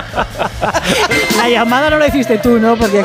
[1.38, 2.76] La llamada no la hiciste tú, ¿no?
[2.76, 3.04] Porque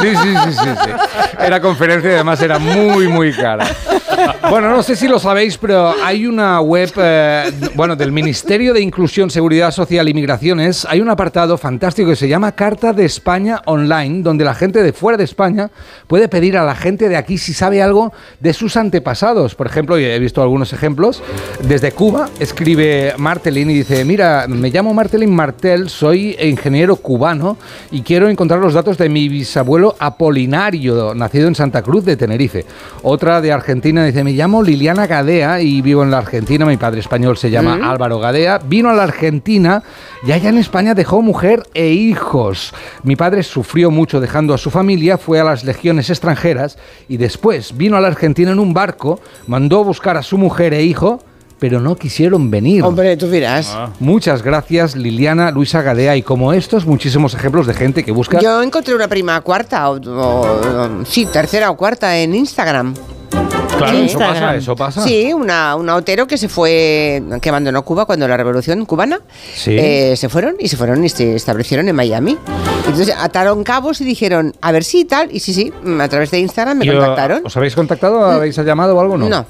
[0.00, 0.90] Sí, sí, sí, sí.
[1.38, 3.66] Era conferencia y además era muy, muy cara.
[4.50, 8.80] Bueno, no sé si lo sabéis, pero hay una web, eh, bueno, del Ministerio de
[8.80, 13.60] Inclusión, Seguridad Social y Migraciones, hay un apartado fantástico que se llama Carta de España
[13.66, 15.70] Online, donde la gente de fuera de España
[16.06, 19.54] puede pedir a la gente de aquí si sabe algo de sus antepasados.
[19.54, 21.22] Por ejemplo, he visto algunos ejemplos,
[21.62, 27.57] desde Cuba escribe Martelin y dice, mira, me llamo Martelin Martel, soy ingeniero cubano
[27.90, 32.64] y quiero encontrar los datos de mi bisabuelo Apolinario, nacido en Santa Cruz de Tenerife.
[33.02, 37.00] Otra de Argentina dice, me llamo Liliana Gadea y vivo en la Argentina, mi padre
[37.00, 37.84] español se llama Mm.
[37.84, 39.82] Álvaro Gadea, vino a la Argentina
[40.26, 42.74] y allá en España dejó mujer e hijos.
[43.02, 46.78] Mi padre sufrió mucho dejando a su familia, fue a las legiones extranjeras
[47.08, 50.74] y después vino a la Argentina en un barco, mandó a buscar a su mujer
[50.74, 51.20] e hijo,
[51.58, 52.82] pero no quisieron venir.
[52.84, 53.76] Hombre, tú dirás.
[54.00, 58.40] Muchas gracias Liliana, Luisa Gadea y como estos muchísimos ejemplos de gente que busca...
[58.40, 62.94] Yo encontré una prima cuarta, o, o- sí, tercera o cuarta en Instagram.
[63.76, 64.04] Claro, Sí.
[64.06, 65.02] eso pasa, eso pasa.
[65.02, 69.20] Sí, una, una Otero que se fue, que abandonó Cuba cuando la revolución cubana.
[69.54, 69.76] Sí.
[69.78, 72.36] Eh, se fueron y se fueron y se establecieron en Miami.
[72.86, 75.28] Entonces ataron cabos y dijeron, a ver si tal.
[75.30, 77.42] Y sí, sí, a través de Instagram me contactaron.
[77.46, 78.24] ¿Os habéis contactado?
[78.24, 79.16] ¿Habéis llamado o algo?
[79.16, 79.28] No.
[79.28, 79.46] No.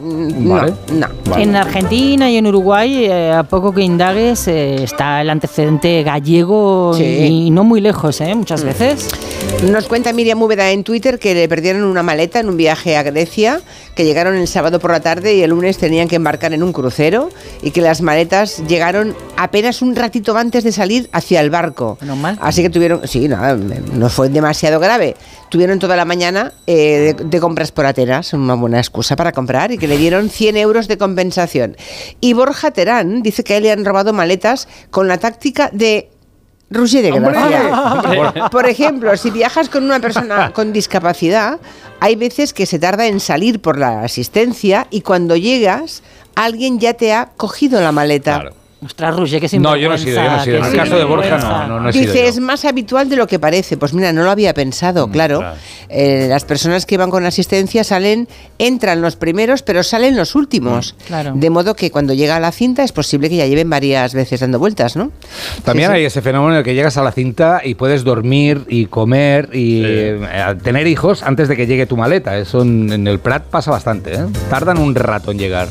[0.00, 0.72] Mm, Vale.
[0.92, 1.36] No, no.
[1.38, 6.92] En Argentina y en Uruguay, eh, a poco que indagues, eh, está el antecedente gallego
[6.96, 7.04] Sí.
[7.04, 8.34] y, y no muy lejos, ¿eh?
[8.34, 9.08] muchas veces.
[9.70, 13.02] Nos cuenta Miriam Úbeda en Twitter que le perdieron una maleta en un viaje a
[13.02, 13.60] Grecia,
[13.96, 16.72] que llegaron el sábado por la tarde y el lunes tenían que embarcar en un
[16.72, 17.30] crucero
[17.62, 21.98] y que las maletas llegaron apenas un ratito antes de salir hacia el barco.
[22.40, 25.16] Así que tuvieron, sí, nada, no fue demasiado grave.
[25.48, 29.72] Tuvieron toda la mañana eh, de, de compras por Atenas, una buena excusa para comprar
[29.72, 31.76] y que le dieron 100 euros de compensación.
[32.20, 36.10] Y Borja Terán dice que a él le han robado maletas con la táctica de
[36.70, 37.20] Roger de.
[37.20, 38.48] Gracia.
[38.50, 41.60] Por ejemplo, si viajas con una persona con discapacidad,
[42.00, 46.02] hay veces que se tarda en salir por la asistencia y cuando llegas,
[46.34, 48.52] alguien ya te ha cogido la maleta.
[48.84, 50.56] Ostras, Roger, que No, yo no he sido, yo no he sido.
[50.58, 52.28] En el caso de Borja no, no, no he sido Dice, yo.
[52.28, 53.78] es más habitual de lo que parece.
[53.78, 55.42] Pues mira, no lo había Mm, pensado, claro.
[55.88, 60.94] Eh, las personas que van con asistencia salen, entran los primeros, pero salen los últimos.
[60.94, 61.32] Mm, Claro.
[61.34, 64.40] De modo que cuando llega a la cinta es posible que ya lleven varias veces
[64.40, 65.10] dando vueltas, ¿no?
[65.64, 65.98] También Sí, sí.
[66.00, 69.48] hay ese fenómeno en el que llegas a la cinta y puedes dormir y comer
[69.54, 70.20] y eh,
[70.62, 72.36] tener hijos antes de que llegue tu maleta.
[72.36, 74.12] Eso en, en el Prat pasa bastante.
[74.14, 74.26] ¿eh?
[74.50, 75.68] Tardan un rato en llegar.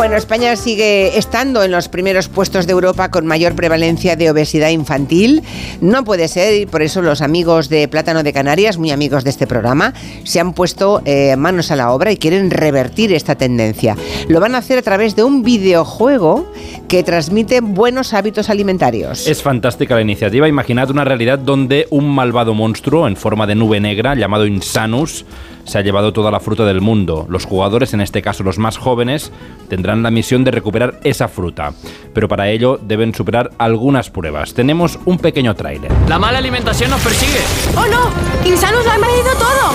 [0.00, 4.70] Bueno, España sigue estando en los primeros puestos de Europa con mayor prevalencia de obesidad
[4.70, 5.42] infantil.
[5.82, 9.30] No puede ser y por eso los amigos de Plátano de Canarias, muy amigos de
[9.30, 9.92] este programa,
[10.24, 13.94] se han puesto eh, manos a la obra y quieren revertir esta tendencia.
[14.26, 16.50] Lo van a hacer a través de un videojuego
[16.88, 19.26] que transmite buenos hábitos alimentarios.
[19.26, 20.48] Es fantástica la iniciativa.
[20.48, 25.26] Imaginad una realidad donde un malvado monstruo en forma de nube negra llamado Insanus
[25.70, 27.26] se ha llevado toda la fruta del mundo.
[27.28, 29.30] Los jugadores, en este caso los más jóvenes,
[29.68, 31.72] tendrán la misión de recuperar esa fruta.
[32.12, 34.52] Pero para ello deben superar algunas pruebas.
[34.52, 35.92] Tenemos un pequeño tráiler.
[36.08, 37.38] La mala alimentación nos persigue.
[37.76, 38.10] ¡Oh no!
[38.44, 39.70] ¡Insanus lo ha invadido todo!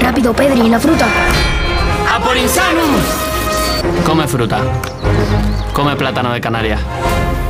[0.00, 1.06] Rápido, Pedri, la fruta.
[2.12, 3.00] ¡A por Insanus!
[4.04, 4.60] Come fruta.
[5.72, 6.80] Come plátano de Canarias.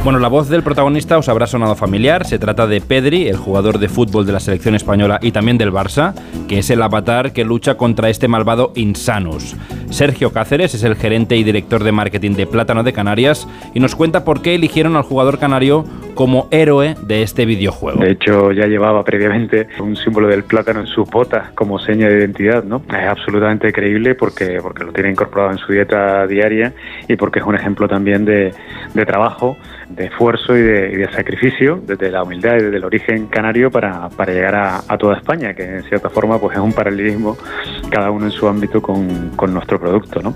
[0.04, 2.26] Bueno, la voz del protagonista os habrá sonado familiar.
[2.26, 5.72] Se trata de Pedri, el jugador de fútbol de la selección española y también del
[5.72, 6.12] Barça,
[6.46, 9.56] que es el avatar que lucha contra este malvado Insanus.
[9.88, 13.96] Sergio Cáceres es el gerente y director de marketing de Plátano de Canarias y nos
[13.96, 18.00] cuenta por qué eligieron al jugador canario como héroe de este videojuego.
[18.00, 22.18] De hecho, ya llevaba previamente un símbolo del plátano en sus botas como seña de
[22.18, 22.82] identidad, ¿no?
[22.88, 26.72] Es absolutamente creíble porque, porque lo tiene incorporado en su dieta diaria
[27.08, 28.52] y porque es un ejemplo también de,
[28.94, 29.56] de trabajo,
[29.88, 34.32] de esfuerzo y de, sacrificio desde la humildad y desde el origen canario para, para
[34.32, 37.36] llegar a, a toda España, que en cierta forma pues es un paralelismo
[37.90, 40.34] cada uno en su ámbito con, con nuestro producto, ¿no?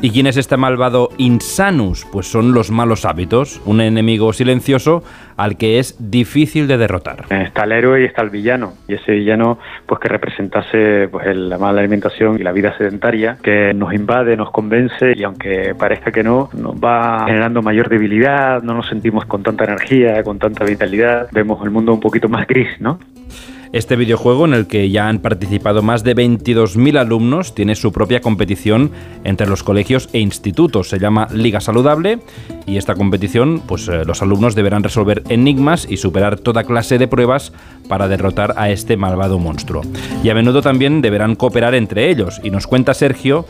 [0.00, 2.06] ¿Y quién es este malvado Insanus?
[2.10, 5.02] Pues son los malos hábitos, un enemigo silencioso
[5.36, 7.24] al que es difícil de derrotar.
[7.30, 8.74] Está el héroe y está el villano.
[8.88, 13.74] Y ese villano, pues que representase pues, la mala alimentación y la vida sedentaria, que
[13.74, 18.74] nos invade, nos convence y aunque parezca que no, nos va generando mayor debilidad, no
[18.74, 22.68] nos sentimos con tanta energía, con tanta vitalidad, vemos el mundo un poquito más gris,
[22.80, 22.98] ¿no?
[23.74, 28.20] Este videojuego, en el que ya han participado más de 22.000 alumnos, tiene su propia
[28.20, 28.92] competición
[29.24, 30.90] entre los colegios e institutos.
[30.90, 32.20] Se llama Liga Saludable
[32.66, 37.08] y esta competición, pues eh, los alumnos deberán resolver enigmas y superar toda clase de
[37.08, 37.52] pruebas
[37.88, 39.82] para derrotar a este malvado monstruo.
[40.22, 42.40] Y a menudo también deberán cooperar entre ellos.
[42.44, 43.44] Y nos cuenta Sergio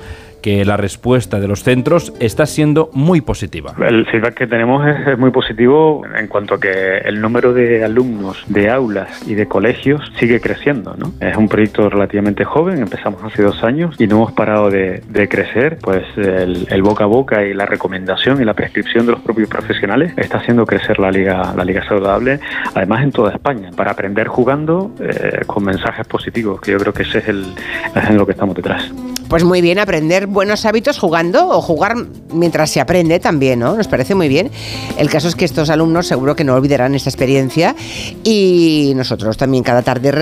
[0.44, 3.74] que la respuesta de los centros está siendo muy positiva.
[3.78, 7.82] El feedback que tenemos es, es muy positivo en cuanto a que el número de
[7.82, 10.96] alumnos de aulas y de colegios sigue creciendo.
[10.98, 11.14] ¿no?
[11.26, 15.30] Es un proyecto relativamente joven, empezamos hace dos años y no hemos parado de, de
[15.30, 15.78] crecer.
[15.80, 19.48] Pues el, el boca a boca y la recomendación y la prescripción de los propios
[19.48, 22.38] profesionales está haciendo crecer la liga, la liga saludable,
[22.74, 27.04] además en toda España, para aprender jugando eh, con mensajes positivos, que yo creo que
[27.04, 27.46] ese es el,
[27.94, 28.92] es en lo que estamos detrás.
[29.28, 31.94] Pues muy bien, aprender buenos hábitos jugando o jugar
[32.32, 33.74] mientras se aprende también, ¿no?
[33.74, 34.50] Nos parece muy bien.
[34.98, 37.74] El caso es que estos alumnos seguro que no olvidarán esta experiencia
[38.22, 40.12] y nosotros también cada tarde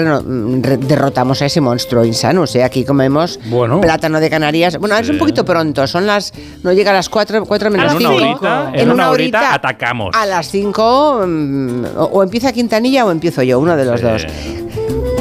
[0.78, 2.42] derrotamos a ese monstruo insano.
[2.42, 3.80] O sea, aquí comemos Bueno.
[3.80, 4.76] plátano de Canarias.
[4.78, 6.32] Bueno, es un poquito pronto, son las.
[6.62, 8.22] No llega a las 4, cuatro menos En una 5.
[8.24, 10.14] horita, en una horita atacamos.
[10.14, 14.06] A las 5 o, o empieza Quintanilla o empiezo yo, uno de los Sí.
[14.06, 14.26] dos.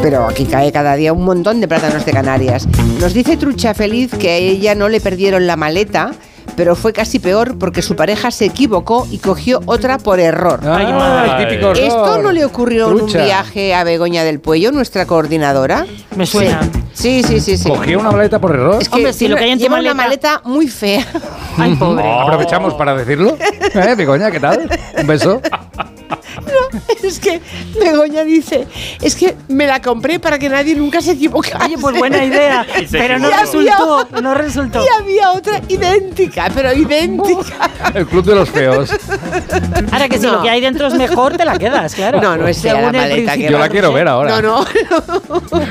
[0.02, 2.68] Pero aquí cae cada día un montón de plátanos de Canarias.
[2.99, 6.12] Nos dice Trucha Feliz que a ella no le perdieron la maleta,
[6.56, 10.60] pero fue casi peor porque su pareja se equivocó y cogió otra por error.
[10.64, 11.78] El típico error.
[11.80, 15.86] ¿Esto no le ocurrió en un viaje a Begoña del Puello, nuestra coordinadora?
[16.16, 16.62] Me suena.
[16.93, 17.58] Sí, sí, sí.
[17.58, 17.70] sí.
[17.70, 18.82] ¿Cogió una maleta por error?
[18.82, 21.06] Es que Hombre, si lo que hay en tu lleva una maleta- maleta muy fea.
[21.58, 22.04] Ay, pobre.
[22.12, 23.38] Aprovechamos para decirlo.
[23.76, 24.68] ¿Eh, Begoña, qué tal?
[24.99, 25.41] Un beso.
[27.03, 27.41] Es que
[27.79, 28.67] Begoña dice,
[29.01, 31.57] es que me la compré para que nadie nunca se equivocase.
[31.65, 32.65] Oye, pues buena idea.
[32.91, 34.83] Pero no había- resultó, no resultó.
[34.83, 37.69] Y había otra idéntica, pero idéntica.
[37.93, 38.89] El club de los feos.
[39.91, 40.33] Ahora que si No.
[40.33, 42.21] lo que hay dentro es mejor, te la quedas, claro.
[42.21, 44.41] No, no es la maleta, que Yo la quiero ver ahora.
[44.41, 44.65] No, no,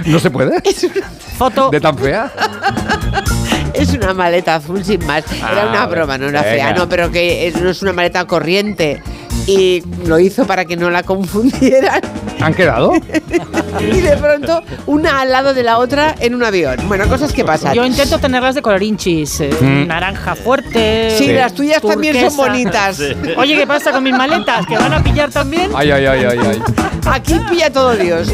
[0.07, 0.61] ¿No se puede?
[0.65, 1.71] es una, Foto.
[1.71, 2.31] ¿De tan fea?
[3.75, 5.25] es una maleta azul sin más.
[5.33, 6.55] Era Ah, una broma, no era venga.
[6.55, 9.03] fea, no, pero que es- no es una maleta corriente.
[9.47, 12.01] Y lo hizo para que no la confundieran.
[12.41, 12.93] ¿Han quedado?
[13.81, 16.77] Y de pronto, una al lado de la otra en un avión.
[16.89, 17.73] Bueno, cosas que pasan.
[17.73, 19.41] Yo intento tenerlas de colorinchis.
[19.41, 19.87] eh, Mm.
[19.87, 21.15] Naranja fuerte.
[21.17, 22.49] Sí, las tuyas también son turquesa.
[22.51, 23.01] bonitas.
[23.37, 24.67] Oye, ¿qué pasa con mis maletas?
[24.67, 25.71] ¿Que van a pillar también?
[25.75, 26.63] Ay, ay, ay, ay, ay.
[27.07, 28.29] Aquí pilla todo Dios.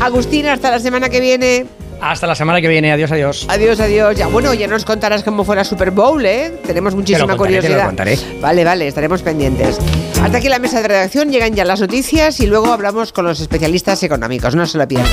[0.00, 1.66] Agustín, hasta la semana que viene.
[2.02, 2.90] Hasta la semana que viene.
[2.92, 3.46] Adiós, adiós.
[3.48, 4.16] Adiós, adiós.
[4.16, 6.52] Ya, bueno, ya nos contarás cómo fue la Super Bowl, ¿eh?
[6.66, 7.86] Tenemos muchísima contaré, te lo curiosidad.
[7.86, 8.18] contaré.
[8.40, 9.78] Vale, vale, estaremos pendientes.
[10.20, 13.38] Hasta aquí la mesa de redacción, llegan ya las noticias y luego hablamos con los
[13.40, 14.56] especialistas económicos.
[14.56, 15.06] No se lo pierdan.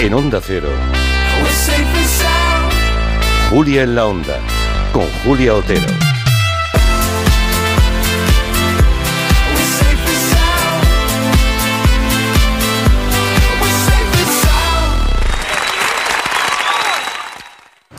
[0.00, 0.68] En Onda Cero,
[3.50, 4.36] Julia en la Onda,
[4.92, 5.86] con Julia Otero.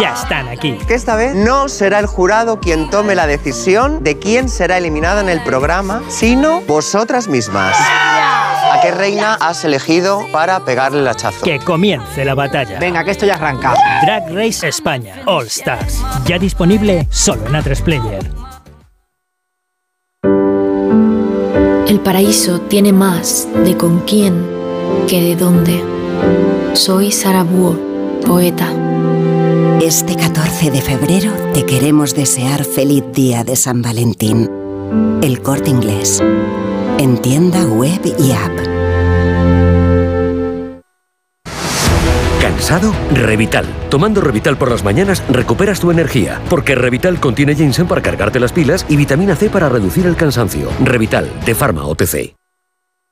[0.00, 0.78] ya están aquí.
[0.86, 5.20] Que esta vez no será el jurado quien tome la decisión de quién será eliminada
[5.20, 7.76] en el programa, sino vosotras mismas.
[7.78, 11.44] ¿A qué reina has elegido para pegarle el hachazo?
[11.44, 12.78] Que comience la batalla.
[12.78, 13.74] Venga, que esto ya arranca.
[14.02, 16.04] Drag Race España All Stars.
[16.26, 18.30] Ya disponible solo en A3 Player.
[21.88, 24.46] El paraíso tiene más de con quién
[25.08, 25.82] que de dónde.
[26.74, 27.78] Soy Sara Búho,
[28.26, 28.87] poeta.
[29.82, 34.50] Este 14 de febrero te queremos desear feliz día de San Valentín.
[35.22, 36.20] El corte inglés.
[36.98, 38.50] En tienda web y app.
[42.40, 42.92] ¿Cansado?
[43.12, 43.66] Revital.
[43.88, 48.52] Tomando Revital por las mañanas recuperas tu energía, porque Revital contiene ginseng para cargarte las
[48.52, 50.70] pilas y vitamina C para reducir el cansancio.
[50.84, 52.37] Revital, de Pharma OTC.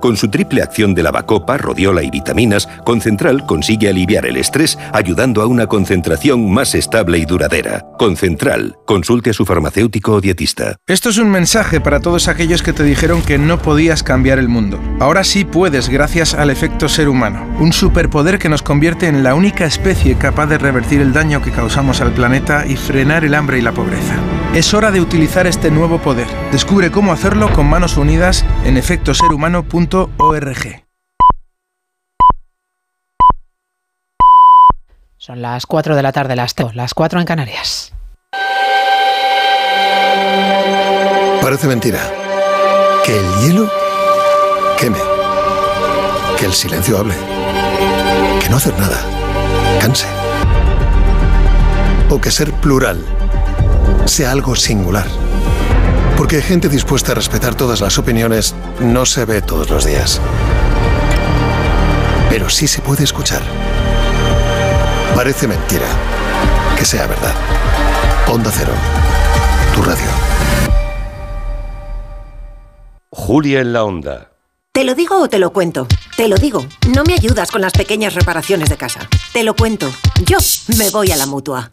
[0.00, 5.42] Con su triple acción de lavacopa, rodiola y vitaminas, Concentral consigue aliviar el estrés ayudando
[5.42, 7.84] a una concentración más estable y duradera.
[7.98, 8.76] Concentral.
[8.86, 10.76] Consulte a su farmacéutico o dietista.
[10.86, 14.48] Esto es un mensaje para todos aquellos que te dijeron que no podías cambiar el
[14.48, 14.80] mundo.
[15.00, 19.34] Ahora sí puedes gracias al efecto ser humano, un superpoder que nos convierte en la
[19.34, 23.58] única especie capaz de revertir el daño que causamos al planeta y frenar el hambre
[23.58, 24.16] y la pobreza.
[24.54, 26.26] Es hora de utilizar este nuevo poder.
[26.50, 28.76] Descubre cómo hacerlo con manos unidas en
[35.18, 37.92] Son las 4 de la tarde, las, las 4 en Canarias.
[41.42, 42.00] Parece mentira.
[43.04, 43.70] Que el hielo
[44.78, 44.98] queme.
[46.38, 47.14] Que el silencio hable.
[48.40, 49.20] Que no hacer nada
[49.80, 50.06] canse.
[52.10, 53.02] O que ser plural
[54.04, 55.06] sea algo singular.
[56.30, 60.20] Porque gente dispuesta a respetar todas las opiniones no se ve todos los días.
[62.28, 63.42] Pero sí se puede escuchar.
[65.16, 65.88] Parece mentira.
[66.78, 67.34] Que sea verdad.
[68.28, 68.72] Onda Cero.
[69.74, 70.06] Tu radio.
[73.10, 74.30] Julia en la Onda.
[74.70, 75.88] ¿Te lo digo o te lo cuento?
[76.16, 76.64] Te lo digo.
[76.94, 79.08] No me ayudas con las pequeñas reparaciones de casa.
[79.32, 79.92] Te lo cuento.
[80.24, 80.38] Yo
[80.78, 81.72] me voy a la mutua.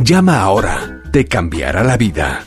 [0.00, 1.02] Llama ahora.
[1.12, 2.44] Te cambiará la vida.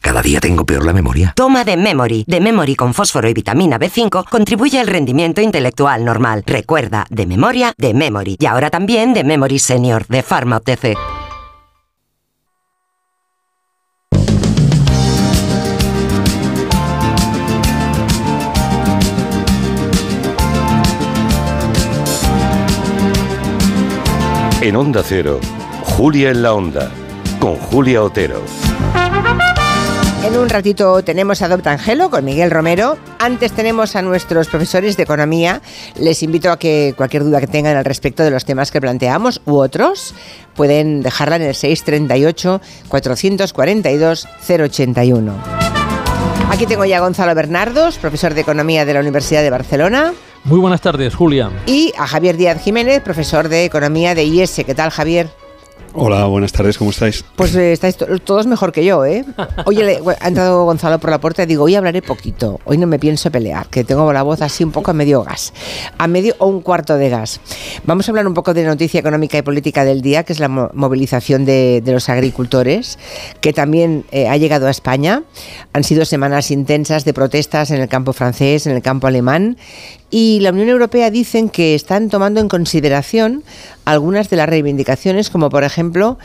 [0.00, 1.32] Cada día tengo peor la memoria.
[1.34, 2.24] Toma de Memory.
[2.26, 6.42] De Memory con fósforo y vitamina B5 contribuye al rendimiento intelectual normal.
[6.46, 8.36] Recuerda, de memoria, de Memory.
[8.38, 10.96] Y ahora también de Memory Senior, de Pharma OTC.
[24.60, 25.40] En Onda Cero,
[25.96, 26.90] Julia en la Onda,
[27.38, 28.42] con Julia Otero.
[30.24, 32.98] En un ratito tenemos a Adopta Angelo con Miguel Romero.
[33.20, 35.62] Antes tenemos a nuestros profesores de economía.
[35.96, 39.40] Les invito a que cualquier duda que tengan al respecto de los temas que planteamos
[39.46, 40.16] u otros
[40.56, 45.32] pueden dejarla en el 638 442 081.
[46.50, 50.12] Aquí tengo ya a Gonzalo Bernardos, profesor de economía de la Universidad de Barcelona.
[50.42, 51.50] Muy buenas tardes, Julia.
[51.66, 54.62] Y a Javier Díaz Jiménez, profesor de economía de IES.
[54.66, 55.43] ¿Qué tal, Javier?
[55.96, 57.24] Hola, buenas tardes, ¿cómo estáis?
[57.36, 59.24] Pues eh, estáis to- todos mejor que yo, ¿eh?
[59.64, 62.88] Oye, le- ha entrado Gonzalo por la puerta y digo, hoy hablaré poquito, hoy no
[62.88, 65.52] me pienso pelear, que tengo la voz así un poco a medio gas,
[65.96, 67.40] a medio o un cuarto de gas.
[67.86, 70.48] Vamos a hablar un poco de noticia económica y política del día, que es la
[70.48, 72.98] mo- movilización de, de los agricultores,
[73.40, 75.22] que también eh, ha llegado a España.
[75.74, 79.58] Han sido semanas intensas de protestas en el campo francés, en el campo alemán,
[80.16, 83.42] y la Unión Europea dicen que están tomando en consideración
[83.84, 86.20] algunas de las reivindicaciones, como por ejemplo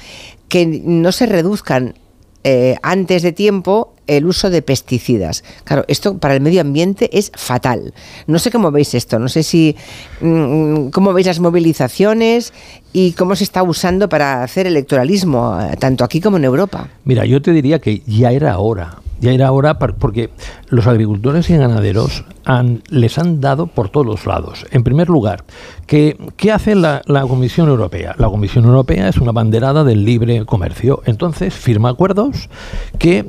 [0.47, 1.95] que no se reduzcan
[2.43, 5.43] eh, antes de tiempo el uso de pesticidas.
[5.63, 7.93] Claro, esto para el medio ambiente es fatal.
[8.27, 9.75] No sé cómo veis esto, no sé si
[10.21, 12.53] mm, cómo veis las movilizaciones
[12.93, 16.87] y cómo se está usando para hacer electoralismo, eh, tanto aquí como en Europa.
[17.05, 18.97] Mira, yo te diría que ya era hora.
[19.21, 20.29] Ya era hora porque
[20.69, 24.65] los agricultores y ganaderos han- les han dado por todos los lados.
[24.71, 25.43] En primer lugar,
[25.87, 28.15] ¿qué, qué hace la Comisión Europea?
[28.17, 31.01] La Comisión Europea es una banderada del libre comercio.
[31.05, 32.49] Entonces firma acuerdos
[32.97, 33.25] que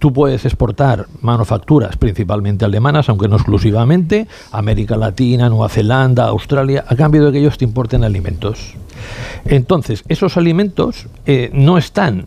[0.00, 6.96] Tú puedes exportar manufacturas principalmente alemanas, aunque no exclusivamente, América Latina, Nueva Zelanda, Australia, a
[6.96, 8.74] cambio de que ellos te importen alimentos.
[9.44, 12.26] Entonces, esos alimentos eh, no están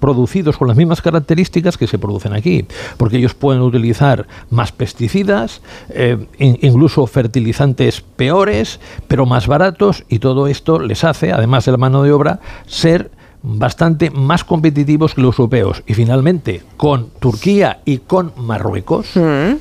[0.00, 2.64] producidos con las mismas características que se producen aquí,
[2.96, 10.18] porque ellos pueden utilizar más pesticidas, eh, in- incluso fertilizantes peores, pero más baratos, y
[10.20, 13.10] todo esto les hace, además de la mano de obra, ser
[13.42, 15.82] bastante más competitivos que los europeos.
[15.86, 19.12] Y finalmente, con Turquía y con Marruecos,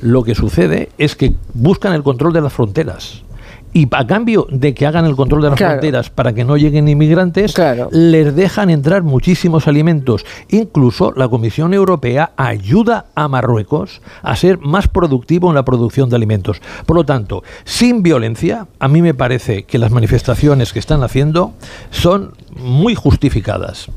[0.02, 3.24] lo que sucede es que buscan el control de las fronteras.
[3.74, 5.74] Y a cambio de que hagan el control de las Claro.
[5.74, 7.54] fronteras para que no lleguen inmigrantes,
[7.92, 10.26] les dejan entrar muchísimos alimentos.
[10.50, 16.16] Incluso la Comisión Europea ayuda a Marruecos a ser más productivo en la producción de
[16.16, 16.62] alimentos.
[16.86, 21.54] Por lo tanto, sin violencia, a mí me parece que las manifestaciones que están haciendo
[21.92, 23.90] son muy justificadas.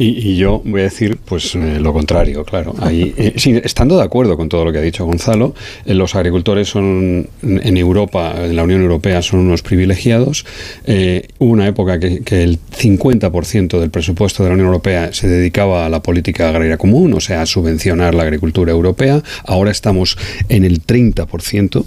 [0.00, 2.72] Y, yo voy a decir, pues eh, lo contrario, claro.
[2.78, 6.14] Ahí, eh, sí, estando de acuerdo con todo lo que ha dicho Gonzalo, eh, los
[6.14, 10.46] agricultores son en Europa, en la Unión Europea, son unos privilegiados.
[10.86, 15.84] hubo una época que, que el 50% del presupuesto de la Unión Europea se dedicaba
[15.84, 19.24] a la política agraria común, o sea, a subvencionar la agricultura europea.
[19.46, 20.16] Ahora estamos
[20.48, 21.84] en el 30%.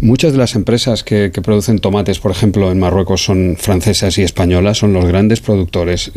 [0.00, 4.78] muchas de las empresas que, producen tomates, por ejemplo, en Marruecos son francesas y españolas,
[4.78, 6.12] son los grandes productores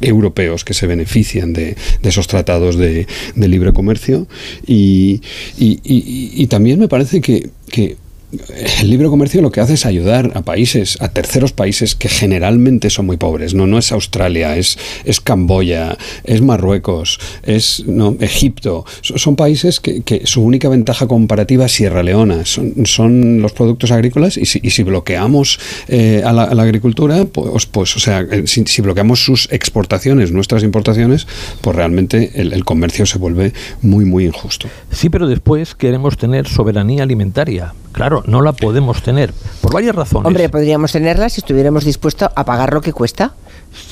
[0.00, 4.26] europeos que se benefician de, esos tratados de, libre comercio.
[4.66, 5.22] Y,
[5.56, 7.96] y, también me parece que, que
[8.30, 12.90] el libre comercio lo que hace es ayudar a países, a terceros países que generalmente
[12.90, 13.54] son muy pobres.
[13.54, 17.84] No, no es Australia, es, es Camboya, es Marruecos, es
[18.20, 18.84] Egipto.
[19.00, 22.44] Son, países que, su única ventaja comparativa es Sierra Leona.
[22.44, 25.58] Son, son los productos agrícolas y si, y si bloqueamos
[25.88, 31.26] eh, a, la, agricultura, pues, pues o sea, si, bloqueamos sus exportaciones, nuestras importaciones,
[31.62, 34.68] pues realmente el, el comercio se vuelve muy, muy injusto.
[34.90, 37.72] Sí, pero después queremos tener soberanía alimentaria.
[37.92, 40.26] Claro, no la podemos tener por varias razones.
[40.26, 43.32] Hombre, podríamos tenerla si estuviéramos dispuestos a pagar lo que cuesta.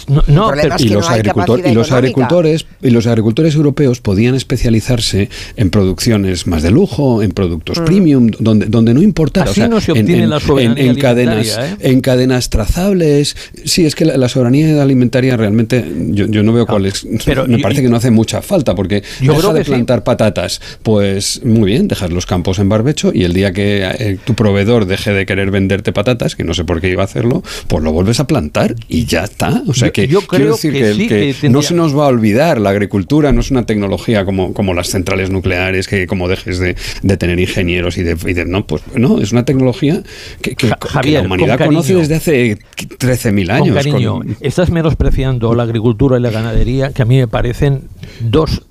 [0.08, 6.62] No, y, los y, los agricultores y los agricultores europeos podían especializarse en producciones más
[6.62, 7.84] de lujo, en productos mm.
[7.84, 9.50] premium, donde, donde no importara.
[9.50, 11.76] Así no se obtiene en, la soberanía en, cadenas, ¿eh?
[11.80, 13.36] en cadenas trazables.
[13.64, 17.06] Sí, es que la, soberanía alimentaria realmente yo, yo no veo cuál es.
[17.24, 21.44] Pero me parece que no hace mucha falta porque yo deja de plantar patatas, pues
[21.44, 25.12] muy bien, dejar los campos en barbecho y el día que eh, tu proveedor deje
[25.12, 28.20] de querer venderte patatas, que no sé por qué iba a hacerlo, pues lo vuelves
[28.20, 29.62] a plantar y ya está.
[29.66, 30.72] O sea que yo creo decir
[31.08, 34.74] que, no se nos va a olvidar, la agricultura no es una tecnología como, como
[34.74, 36.74] las centrales nucleares, que como dejes de,
[37.16, 40.02] tener ingenieros y de, no, pues no, es una tecnología
[40.40, 43.66] que, la humanidad conoce desde hace 13.000 años.
[43.68, 47.82] Con cariño, estás menospreciando la agricultura y la ganadería, que a mí me parecen
[48.20, 48.62] dos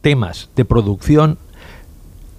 [0.00, 1.38] temas de producción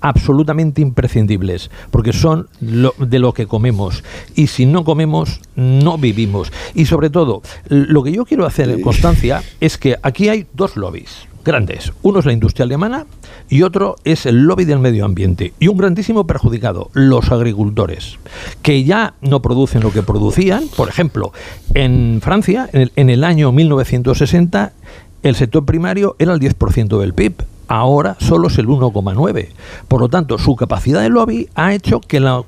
[0.01, 4.03] absolutamente imprescindibles, porque son de lo que comemos.
[4.35, 6.51] Y si no comemos, no vivimos.
[6.73, 10.77] Y sobre todo, lo que yo quiero hacer en constancia es que aquí hay dos
[10.77, 11.93] lobbies grandes.
[12.01, 13.05] Uno es la industria alemana
[13.49, 15.53] y otro es el lobby del medio ambiente.
[15.59, 18.19] Y un grandísimo perjudicado, los agricultores,
[18.61, 20.67] que ya no producen lo que producían.
[20.75, 21.31] Por ejemplo,
[21.73, 24.73] en Francia, en el, en el año 1960,
[25.23, 27.33] el sector primario era el 10% del PIB
[27.69, 29.49] ahora solo es el 1,9.
[29.87, 32.43] Por lo tanto, su capacidad de lobby ha hecho que la,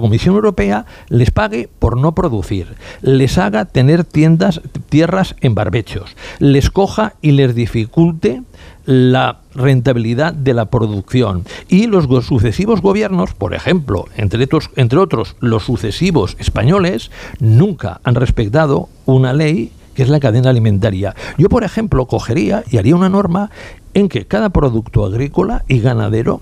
[0.00, 6.70] Comisión Europea les pague por no producir, les haga tener tiendas, tierras en barbechos, les
[6.70, 8.42] coja y les dificulte
[8.84, 11.44] la rentabilidad de la producción.
[11.68, 17.10] Y los sucesivos gobiernos, por ejemplo, entre otros, los sucesivos españoles,
[17.40, 21.14] nunca han respetado una ley que es la cadena alimentaria.
[21.38, 23.50] Yo, por ejemplo, cogería y haría una norma
[23.94, 26.40] en que cada producto agrícola y ganadero,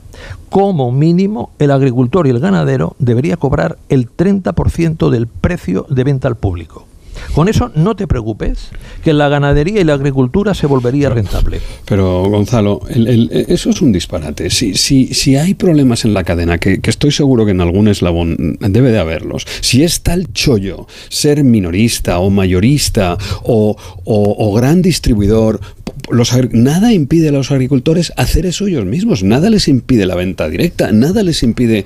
[0.49, 6.29] como mínimo, el agricultor y el ganadero debería cobrar el 30% del precio de venta
[6.29, 6.87] al público.
[7.35, 8.71] Con eso no te preocupes,
[9.03, 11.61] que la ganadería y la agricultura se volvería rentable.
[11.85, 14.51] Pero Gonzalo, eso es un disparate.
[14.51, 18.59] Si, si, si hay problemas en la cadena, que, estoy seguro que en algún eslabón
[18.61, 25.61] debe de haberlos, si es tal chollo ser minorista o mayorista o, o gran distribuidor,
[26.53, 30.93] nada impide a los agricultores hacer eso ellos mismos, nada les impide la venta directa,
[30.93, 31.85] nada les impide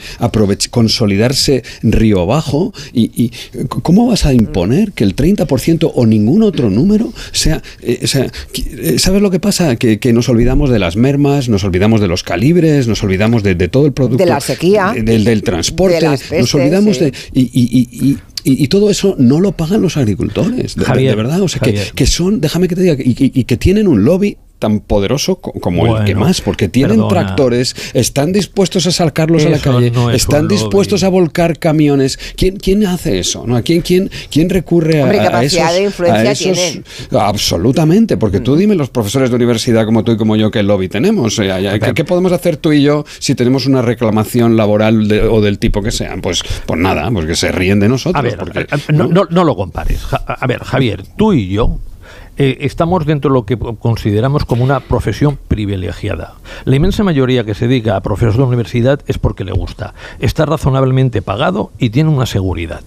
[0.70, 2.72] consolidarse río abajo.
[2.92, 3.32] Y,
[3.68, 7.62] cómo vas a imponer que el 30% o ningún otro número sea...
[7.82, 9.76] Eh, eh, ¿Sabes lo que pasa?
[9.76, 13.86] Que, nos olvidamos de las mermas, nos olvidamos de los calibres, nos olvidamos de, todo
[13.86, 14.22] el producto...
[14.22, 14.94] De la sequía.
[14.96, 16.00] del, transporte,
[16.38, 17.12] nos olvidamos de...
[18.46, 21.40] Y, todo eso no lo pagan los agricultores, de, verdad.
[21.40, 25.36] O sea, que, son, déjame que te diga, y, que tienen un lobby tan poderoso
[25.36, 30.48] como el que más, porque tienen tractores, están dispuestos a sacarlos a la calle, están
[30.48, 32.18] dispuestos a volcar camiones.
[32.34, 33.44] ¿Quién, quién hace eso?
[33.46, 33.62] ¿no?
[33.62, 35.60] ¿Quién, quién, quién recurre a, esos?
[37.12, 38.58] Absolutamente, porque tú mm.
[38.58, 41.38] dime los profesores de universidad como tú y como yo qué lobby tenemos.
[41.94, 45.90] ¿qué, podemos hacer tú y yo si tenemos una reclamación laboral o del tipo que
[45.90, 46.22] sean?
[46.22, 48.24] Pues, pues nada, porque pues se ríen de nosotros.
[48.88, 49.26] ¿no?
[49.28, 50.00] no lo compares.
[50.26, 51.78] A ver, Javier, tú y yo
[52.36, 56.34] eh, estamos dentro de lo que consideramos como una profesión privilegiada.
[56.64, 60.46] La inmensa mayoría que se dedica a profesor de universidad es porque le gusta, está
[60.46, 62.82] razonablemente pagado y tiene una seguridad.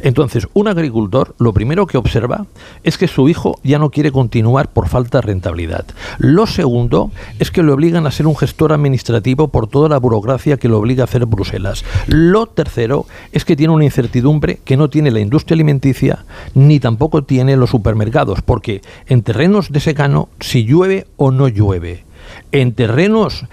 [0.00, 2.46] Entonces, un agricultor lo primero que observa
[2.82, 5.84] es que su hijo ya no quiere continuar por falta de rentabilidad.
[6.18, 10.56] Lo segundo es que le obligan a ser un gestor administrativo por toda la burocracia
[10.56, 11.84] que le obliga a hacer Bruselas.
[12.06, 16.24] Lo tercero es que tiene una incertidumbre que no tiene la industria alimenticia
[16.54, 22.04] ni tampoco tiene los supermercados, porque en terrenos de secano, si llueve o no llueve,
[22.52, 23.44] en terrenos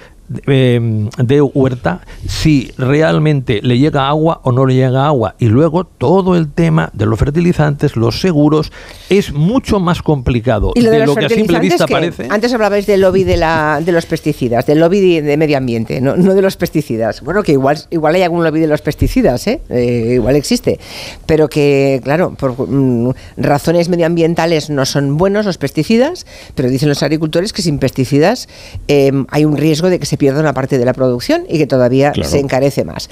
[0.48, 5.36] eh, de huerta si realmente le llega agua o no le llega agua.
[5.40, 8.72] Y luego todo el tema de los fertilizantes, los seguros,
[9.10, 11.94] es mucho más complicado ¿Y lo de, de los lo que a simple vista qué?
[11.94, 12.28] parece.
[12.30, 16.02] Antes hablabais del lobby de, la, de los pesticidas, del lobby de, de medio ambiente,
[16.02, 17.22] no, no de los pesticidas.
[17.22, 19.62] Bueno, que igual, igual hay algún lobby de los pesticidas, ¿eh?
[19.70, 20.80] Eh, igual existe.
[21.26, 26.26] Pero que, claro, por mm, razones medioambientales no son buenos los pesticidas,
[26.56, 28.48] pero dicen los agricultores que sin pesticidas
[28.88, 31.66] eh, hay un riesgo de que se pierda una parte de la producción y que
[31.66, 32.30] todavía Claro.
[32.30, 33.10] se encarece más.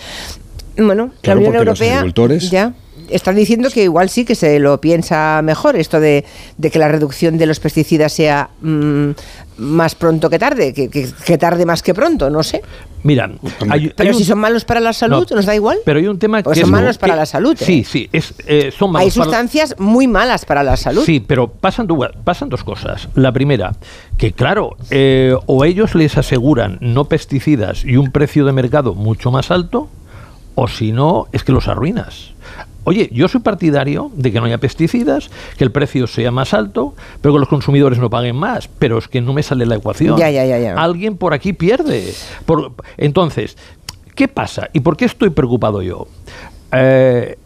[0.77, 2.73] Bueno, Claro, la Unión los Europea agricultores- ya
[3.09, 6.25] están diciendo que igual sí que se lo piensa mejor esto de,
[6.57, 9.09] de que la reducción de los pesticidas sea mm,
[9.57, 12.61] más pronto que tarde, que, que- que tarde más que pronto, no sé.
[13.03, 13.29] Mira,
[13.69, 15.77] hay- Pero hay un- si son malos para la salud, No, ¿nos da igual?
[15.85, 17.65] Pero hay un tema Pues que son es- malos para la salud, ¿eh?
[17.65, 21.03] Sí, sí, es, eh, son malos Hay para- sustancias muy malas para la salud.
[21.05, 21.87] Sí, pero pasan,
[22.23, 23.07] pasan dos cosas.
[23.15, 23.73] La primera,
[24.17, 29.31] que claro, eh, o ellos les aseguran no pesticidas y un precio de mercado mucho
[29.31, 29.89] más alto,
[30.55, 32.33] o si no, es que los arruinas.
[32.88, 36.95] Oye, yo soy partidario de que no haya pesticidas, que el precio sea más alto,
[37.19, 38.69] pero que los consumidores no paguen más.
[38.79, 40.17] Pero es que no me sale la ecuación.
[40.17, 40.73] Ya, ya, ya.
[40.75, 42.13] Alguien por aquí pierde.
[42.45, 43.57] Por- entonces,
[44.15, 44.69] ¿qué pasa?
[44.71, 46.07] ¿Y por qué estoy preocupado yo?
[46.71, 47.38] Eh,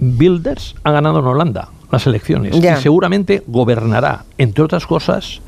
[0.00, 5.40] Wilders ha ganado en Holanda las elecciones y seguramente gobernará, entre otras cosas,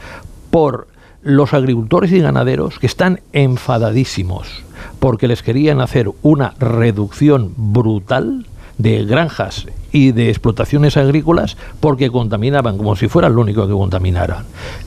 [0.50, 0.88] por
[1.22, 4.62] los agricultores y ganaderos que están enfadadísimos
[4.98, 8.46] porque les querían hacer una reducción brutal
[8.78, 14.44] de granjas y de explotaciones agrícolas porque contaminaban como si fueran lo único que contaminaran.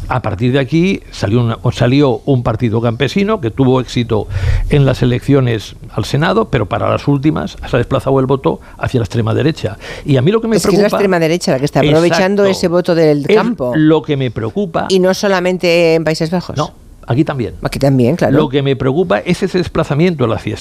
[0.07, 4.27] A partir de aquí salió, una- salió un partido campesino que tuvo éxito
[4.69, 8.99] en las elecciones al Senado, pero para las últimas se ha desplazado el voto hacia
[8.99, 9.77] la extrema derecha.
[10.05, 10.91] Y a mí lo que me es que es preocupa...
[10.91, 12.57] la extrema derecha la que está aprovechando Exacto.
[12.59, 13.73] ese voto del Es campo.
[13.75, 14.85] Lo que me preocupa...
[14.89, 16.55] Y no solamente en Países Bajos.
[16.57, 16.71] No,
[17.07, 17.55] aquí también.
[17.63, 18.37] Aquí también, claro.
[18.37, 20.55] Lo que me preocupa es ese desplazamiento hacia,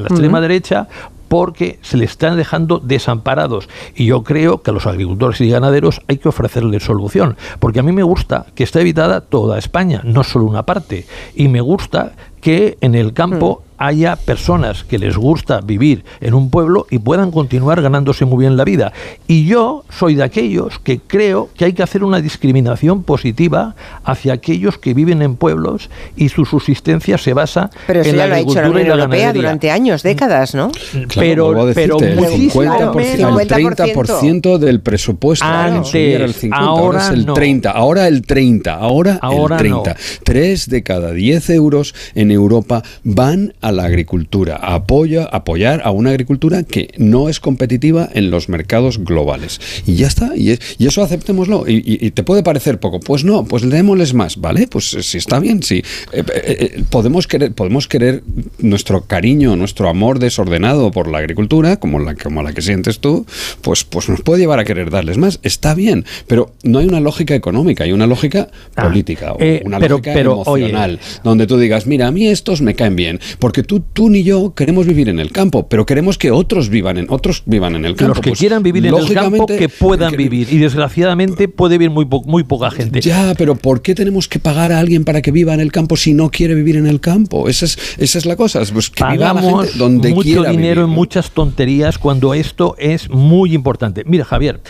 [0.00, 0.88] la extrema derecha
[1.34, 3.68] porque se le están dejando desamparados.
[3.96, 7.36] Y yo creo que a los agricultores y ganaderos hay que ofrecerles solución.
[7.58, 11.06] Porque a mí me gusta que esté evitada toda España, no solo una parte.
[11.34, 16.50] Y me gusta que en el campo haya personas que les gusta vivir en un
[16.50, 18.92] pueblo y puedan continuar ganándose muy bien la vida.
[19.26, 24.32] Y yo soy de aquellos que creo que hay que hacer una discriminación positiva hacia
[24.34, 28.34] aquellos que viven en pueblos y su subsistencia se basa Pero en ya la lo
[28.34, 29.42] ha hecho la agricultura y Unión la Europea ganadería.
[29.42, 30.70] durante años, décadas, ¿no?
[31.14, 33.40] pero, pero el muchísimo 50%, menos.
[33.40, 35.44] el 30% del presupuesto.
[35.44, 37.34] Antes, al 50, ahora es el no.
[37.34, 39.90] 30, ahora el 30, ahora, Ahora el 30.
[39.90, 39.96] no.
[40.24, 45.90] 3 de cada 10 euros en Europa van a la agricultura, a apoyo, apoyar a
[45.90, 49.60] una agricultura que no es competitiva en los mercados globales.
[49.86, 51.64] Y ya está, y, es- y eso aceptémoslo.
[51.66, 54.66] Y, y- y te puede parecer poco, pues no, pues démosles más, ¿vale?
[54.68, 55.82] Pues eh, si está bien, sí.
[56.12, 58.22] Eh, eh, podemos, querer, podemos querer
[58.58, 63.24] nuestro cariño, nuestro amor desordenado por la agricultura, como la, como la que sientes tú,
[63.62, 65.40] pues, pues nos puede llevar a querer darles más.
[65.42, 69.78] Está bien, pero no hay una lógica económica, hay una lógica Ah, política, eh, una
[69.78, 73.20] pero- lógica pero, oye, emocional, donde tú digas, mira, a mí estos me caen bien,
[73.38, 76.98] porque tú, tú ni yo queremos vivir en el campo, pero queremos que otros vivan
[76.98, 78.14] en, otros vivan en el campo.
[78.14, 80.48] Los que Pues, quieran vivir en el campo, que puedan vivir.
[80.52, 83.00] Y desgraciadamente puede vivir muy, po- muy poca gente.
[83.00, 85.96] Ya, pero ¿por qué tenemos que pagar a alguien para que viva en el campo
[85.96, 87.48] si no quiere vivir en el campo?
[87.48, 88.60] Esa es, esa es la cosa.
[88.72, 90.94] Pues que viva la Pagamos gente donde mucho quiera dinero vivir, en ¿no?
[90.94, 94.02] muchas tonterías cuando esto es muy importante.
[94.06, 94.60] Mira, Javier,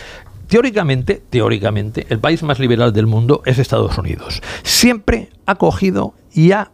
[0.47, 4.41] teóricamente, teóricamente, el país más liberal del mundo es Estados Unidos.
[4.63, 6.71] Siempre ha cogido y ha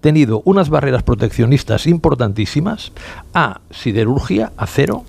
[0.00, 2.92] tenido unas barreras proteccionistas importantísimas
[3.34, 5.04] a siderurgia, acero,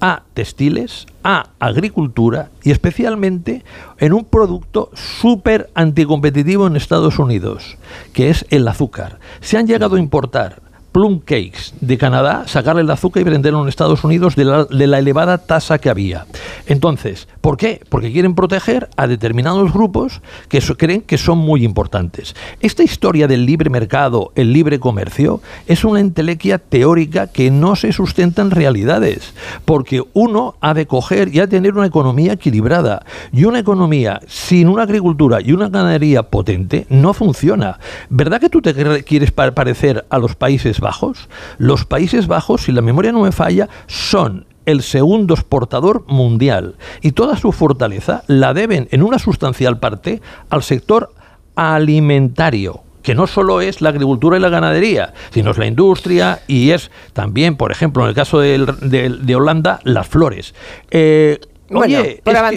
[0.00, 3.64] a textiles, a agricultura y especialmente
[3.98, 7.76] en un producto súper anticompetitivo en Estados Unidos,
[8.12, 9.18] que es el azúcar.
[9.40, 13.68] Se han llegado a importar plum cakes de Canadá, sacarle el azúcar y venderlo en
[13.68, 16.26] Estados Unidos de la, de la elevada tasa que había.
[16.66, 17.80] Entonces, ¿por qué?
[17.88, 22.34] Porque quieren proteger a determinados grupos que creen que son muy importantes.
[22.60, 27.92] Esta historia del libre mercado, el libre comercio, es una entelequia teórica que no se
[27.92, 29.34] sustenta en realidades,
[29.64, 33.04] porque uno ha de coger y ha de tener una economía equilibrada.
[33.32, 37.78] Y una economía sin una agricultura y una ganadería potente no funciona.
[38.08, 41.28] ¿Verdad que tú te quieres pa- parecer a los Países Bajos?
[41.58, 47.12] Los Países Bajos, si la memoria no me falla, son el segundo exportador mundial y
[47.12, 50.20] toda su fortaleza la deben en una sustancial parte
[50.50, 51.12] al sector
[51.56, 56.70] alimentario que no solo es la agricultura y la ganadería, sino es la industria y
[56.72, 60.54] es también, por ejemplo, en el caso de, de, de Holanda, las flores.
[60.90, 62.56] Eh, bueno, oye, por que-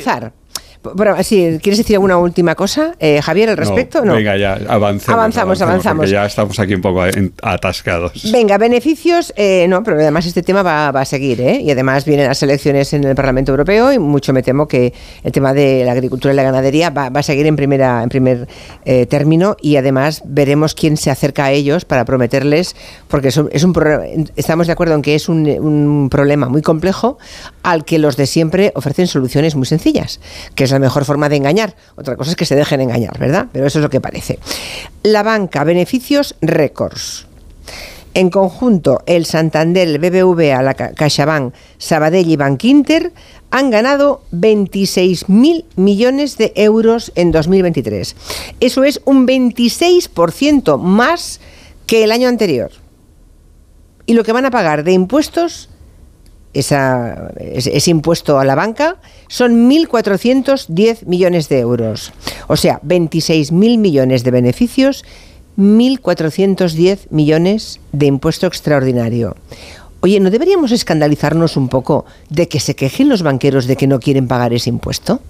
[1.23, 4.03] sí, ¿Quieres decir alguna última cosa, eh, Javier, al respecto?
[4.03, 4.13] No.
[4.13, 5.09] Venga, ya, avancemos.
[5.09, 6.09] Avanzamos, avanzamos.
[6.09, 7.03] Ya estamos aquí un poco
[7.41, 8.31] atascados.
[8.31, 11.61] Venga, beneficios, eh, no, pero además este tema va, va a seguir, ¿eh?
[11.61, 14.93] Y además vienen las elecciones en el Parlamento Europeo y mucho me temo que
[15.23, 18.09] el tema de la agricultura y la ganadería va, va a seguir en primera, en
[18.09, 18.47] primer
[18.85, 22.75] eh, término y además veremos quién se acerca a ellos para prometerles,
[23.07, 23.73] porque es un, es un
[24.35, 27.17] estamos de acuerdo en que es un, un problema muy complejo
[27.63, 30.19] al que los de siempre ofrecen soluciones muy sencillas,
[30.55, 31.75] que es la mejor forma de engañar.
[31.95, 33.47] Otra cosa es que se dejen engañar, ¿verdad?
[33.51, 34.39] Pero eso es lo que parece.
[35.03, 37.27] La banca, beneficios récords.
[38.15, 43.11] En conjunto, el Santander, el BBVA, la Ca- CaixaBank, Sabadell y Bankinter
[43.49, 48.15] han ganado 26.000 millones de euros en 2023.
[48.59, 51.39] Eso es un 26% más
[51.87, 52.71] que el año anterior.
[54.05, 55.69] Y lo que van a pagar de impuestos,
[56.53, 58.97] esa- ese, impuesto a la banca,
[59.27, 62.13] son 1.410 millones de euros.
[62.47, 65.03] O sea, 26.000 millones de beneficios
[65.57, 69.35] 1.410 millones de impuesto extraordinario.
[70.01, 73.99] Oye, ¿no deberíamos escandalizarnos un poco de que se quejen los banqueros de que no
[73.99, 75.21] quieren pagar ese impuesto?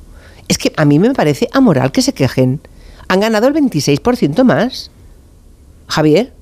[0.47, 2.59] Es que a mí me parece amoral que se quejen.
[3.07, 4.89] Han ganado el 26% más.
[5.87, 6.33] Javier.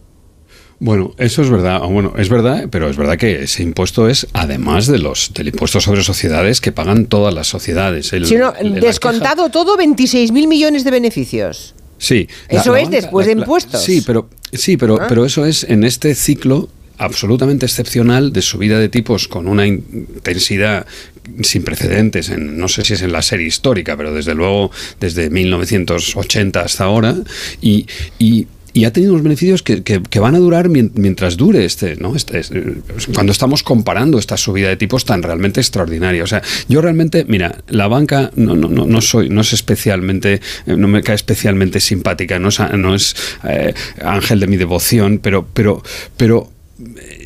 [0.83, 1.79] Bueno, eso es verdad.
[1.81, 5.79] Bueno, es verdad, pero es verdad que ese impuesto es además de los del impuesto
[5.79, 8.11] sobre sociedades que pagan todas las sociedades.
[8.13, 11.75] El- Si no, el- descontado todo, 26.000 millones de beneficios.
[11.99, 12.27] Sí.
[12.49, 13.83] Eso es después de impuestos.
[13.83, 15.05] sí, pero sí, pero, Ah.
[15.07, 16.67] pero eso es en este ciclo
[16.97, 20.87] absolutamente excepcional de subida de tipos con una intensidad
[21.43, 25.29] sin precedentes en no sé si es en la serie histórica, pero desde luego desde
[25.29, 27.15] 1980 hasta ahora
[27.61, 27.85] y,
[28.19, 31.95] y y ha tenido unos beneficios que, que- van a durar mien- mientras dure este,
[31.97, 32.15] ¿no?
[32.15, 32.75] Este, es- eh,
[33.13, 36.23] cuando estamos comparando esta subida de tipos tan realmente extraordinaria.
[36.23, 40.41] O sea, yo realmente, mira, la banca no, no, no, no soy, no es especialmente,
[40.65, 43.73] eh, no me cae especialmente simpática, no es, no es eh,
[44.03, 45.83] ángel de mi devoción, pero, pero,
[46.17, 46.49] pero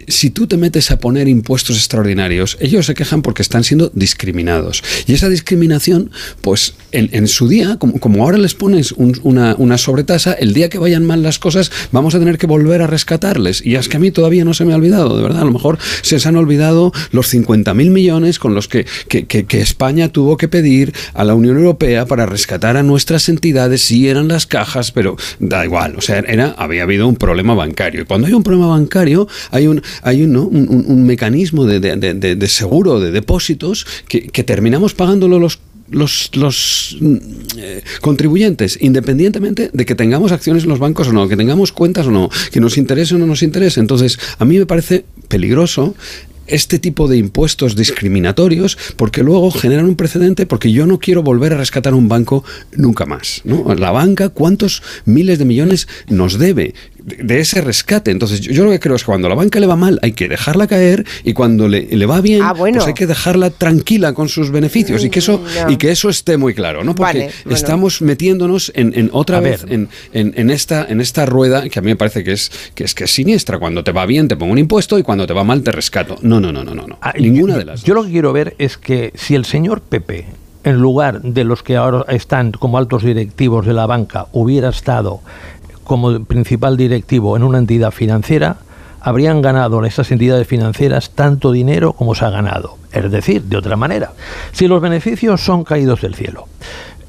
[0.08, 4.84] si tú te metes a poner impuestos extraordinarios, ellos se quejan porque están siendo discriminados.
[5.08, 6.12] Y esa discriminación,
[6.42, 11.06] pues en, su día, como, ahora les pones un- una, sobretasa, el día que vayan
[11.06, 13.66] mal las cosas, vamos a tener que volver a rescatarles.
[13.66, 15.42] Y es que a mí todavía no se me ha olvidado, de verdad.
[15.42, 20.38] A lo mejor se han olvidado los 50.000 millones con los que- que España tuvo
[20.38, 24.92] que pedir a la Unión Europea para rescatar a nuestras entidades, sí eran las cajas,
[24.92, 25.96] pero da igual.
[25.98, 28.02] O sea, era, había habido un problema bancario.
[28.02, 30.44] Y cuando hay un problema bancario, hay un, hay un, ¿no?
[30.46, 36.32] un, un- mecanismo de- de- de seguro de depósitos que, que terminamos pagándolo los los,
[36.34, 37.16] los mm,
[37.60, 42.08] eh, contribuyentes, independientemente de que tengamos acciones en los bancos o no, que tengamos cuentas
[42.08, 43.80] o no, que nos interese o no nos interese.
[43.82, 45.94] Entonces, a mí me parece peligroso
[46.48, 51.54] este tipo de impuestos discriminatorios porque luego generan un precedente porque yo no quiero volver
[51.54, 52.44] a rescatar un banco
[52.76, 53.42] nunca más.
[53.46, 53.74] ¿no?
[53.76, 56.74] La banca, ¿cuántos miles de millones nos debe
[57.06, 58.12] de, de ese rescate?
[58.12, 60.00] Entonces yo, yo lo que creo es que cuando a la banca le va mal
[60.02, 64.14] hay que dejarla caer y cuando le, le va bien pues hay que dejarla tranquila
[64.14, 65.72] con sus beneficios y que eso No.
[65.72, 66.96] y que eso esté muy claro, ¿no?
[66.96, 67.56] Porque Vale, bueno.
[67.56, 69.74] estamos metiéndonos en, en otra A vez ver.
[69.74, 72.84] en, en- en esta en esta rueda que a mí me parece que es que
[72.84, 73.60] es que es siniestra.
[73.60, 76.16] Cuando te va bien te pongo un impuesto y cuando te va mal te rescato.
[76.22, 76.98] No, no, no, no, no, no.
[77.20, 77.84] Ninguna de las.
[77.84, 80.26] Yo lo que quiero ver es que si el señor Pepe,
[80.64, 85.22] en lugar de los que ahora están como altos directivos de la banca, hubiera estado
[85.86, 88.58] como principal directivo en una entidad financiera,
[89.00, 92.78] habrían ganado esas entidades financieras tanto dinero como se ha ganado.
[92.92, 94.14] Es decir, de otra manera,
[94.52, 96.48] si los beneficios son caídos del cielo.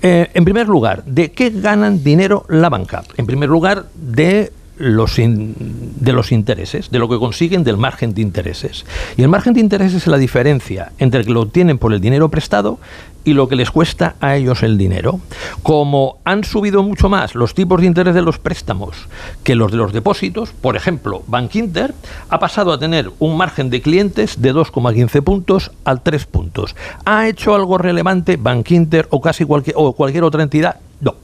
[0.02, 3.02] Eh, en primer lugar, ¿de qué ganan dinero la banca?
[3.16, 8.22] En primer lugar, de los, de los intereses, de lo que consiguen del margen de
[8.22, 8.84] intereses.
[9.16, 12.28] Y el margen de intereses es la diferencia entre que lo obtienen por el dinero
[12.28, 12.78] prestado
[13.26, 15.20] y lo que les cuesta a ellos el dinero.
[15.62, 19.08] Como han subido mucho más los tipos de interés de los préstamos
[19.42, 21.92] que los de los depósitos, por ejemplo, Bankinter
[22.30, 26.76] ha pasado a tener un margen de clientes de 2,15 puntos al 3 puntos.
[27.04, 30.76] ¿Ha hecho algo relevante Bankinter o casi cualquier, o cualquier otra entidad?
[31.00, 31.16] No.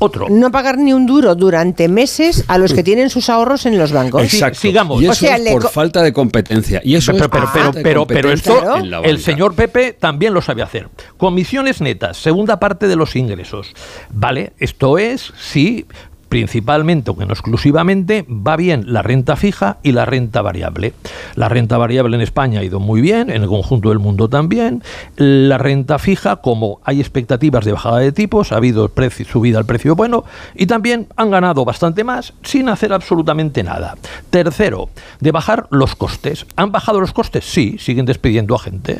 [0.00, 0.28] Otro.
[0.30, 3.92] No pagar ni un duro durante meses a los que tienen sus ahorros en los
[3.92, 4.22] bancos.
[4.22, 4.58] Exacto.
[4.58, 5.00] sigamos.
[5.02, 6.80] Y eso O sea, es por falta de competencia.
[6.82, 10.32] Y eso pero, es pero, por pero, falta de pero, esto el señor Pepe también
[10.32, 10.88] lo sabe hacer.
[11.18, 13.74] Comisiones netas, segunda parte de los ingresos.
[14.10, 15.86] Vale, esto es si
[16.30, 20.94] principalmente, aunque no exclusivamente, va bien la renta fija y la renta variable.
[21.34, 24.82] La renta variable en España ha ido muy bien, en el conjunto del mundo también.
[25.16, 28.90] La renta fija, como hay expectativas de bajada de tipos, ha habido
[29.28, 30.24] subida al precio bueno
[30.54, 33.96] y también han ganado bastante más sin hacer absolutamente nada.
[34.30, 34.88] Tercero,
[35.18, 36.46] de bajar los costes.
[36.54, 37.44] ¿Han bajado los costes?
[37.44, 38.98] Sí, siguen despidiendo a gente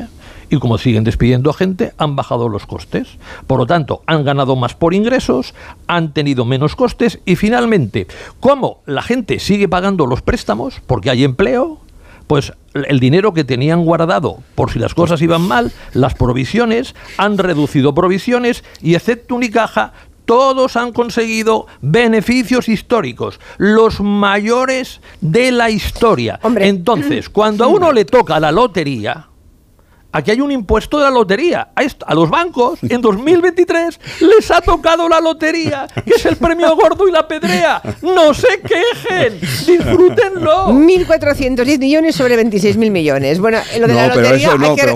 [0.51, 3.07] y como siguen despidiendo a gente, han bajado los costes.
[3.47, 5.55] Por lo tanto, han ganado más por ingresos,
[5.87, 8.05] han tenido menos costes y finalmente,
[8.41, 11.79] como la gente sigue pagando los préstamos porque hay empleo,
[12.27, 17.37] pues el dinero que tenían guardado por si las cosas iban mal, las provisiones, han
[17.37, 19.93] reducido provisiones y excepto Unicaja,
[20.25, 26.41] todos han conseguido beneficios históricos, los mayores de la historia.
[26.57, 29.27] Entonces, cuando a uno le toca la lotería,
[30.11, 31.69] aquí hay un impuesto de la lotería.
[32.05, 37.07] A, los bancos, en 2023, les ha tocado la lotería, que es el premio gordo
[37.07, 37.81] y la pedrea.
[38.01, 40.67] No se quejen, disfrútenlo.
[40.67, 43.39] 1.410 millones sobre 26.000 millones.
[43.39, 44.51] Bueno, lo de la lotería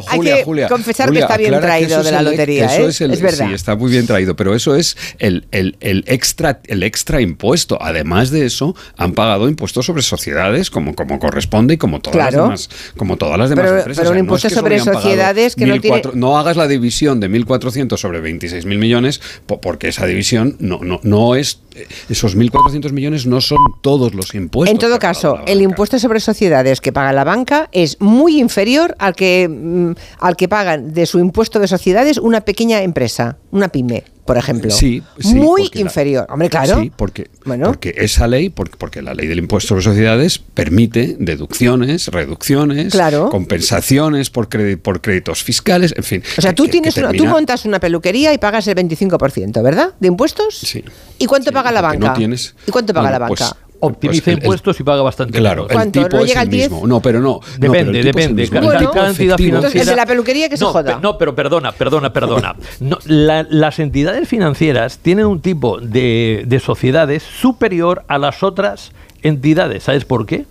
[0.07, 2.75] hay, que, confesar que está bien traído de la lotería.
[2.75, 2.85] ¿eh?
[2.87, 3.47] es, verdad.
[3.47, 7.77] Sí, está muy bien traído, pero eso es el, el, extra, el extra impuesto.
[7.81, 12.33] Además de eso, han pagado impuestos sobre sociedades como, como corresponde y como todas las
[12.33, 13.97] demás, como todas las demás empresas.
[13.97, 14.75] Pero un impuesto sobre
[15.05, 15.75] sociedades que no.
[16.13, 21.35] No hagas la división de 1.400 sobre 26.000 millones porque esa división no, no, no
[21.35, 21.61] es...
[22.09, 24.71] Esos 1.400 millones no son todos los impuestos.
[24.71, 29.13] En todo caso, el impuesto sobre sociedades que paga la banca es muy inferior al
[29.13, 34.03] que, mm, al que pagan de su impuesto de sociedades una pequeña empresa, una pyme
[34.25, 34.71] por ejemplo.
[34.71, 36.25] Sí, muy inferior.
[36.29, 36.81] Hombre, claro.
[36.81, 42.07] Sí, porque, porque esa ley, porque, porque, la ley del impuesto sobre sociedades permite deducciones,
[42.07, 42.97] reducciones,
[43.29, 44.49] compensaciones por,
[44.79, 46.23] por créditos fiscales, en fin.
[46.39, 49.93] O sea, tú, tienes tú montas una peluquería y pagas el 25%, ¿verdad?
[49.99, 50.57] ¿De impuestos?
[50.57, 50.83] Sí.
[51.19, 52.07] ¿Y cuánto paga la banca?
[52.07, 53.43] No tienes, ¿Y cuánto paga la pues
[53.85, 56.87] optimiza impuestos y paga bastante claro, el tipo es el mismo.
[56.87, 57.39] No, pero no.
[57.57, 58.49] Depende, depende.
[58.49, 59.91] Cada, entidad financiera.
[59.91, 60.99] de la peluquería que se joda.
[61.01, 62.55] No, pero perdona, perdona, perdona.
[62.79, 68.91] las entidades financieras tienen un tipo de, de sociedades superior a las otras
[69.21, 69.83] entidades.
[69.83, 70.45] ¿Sabes por qué?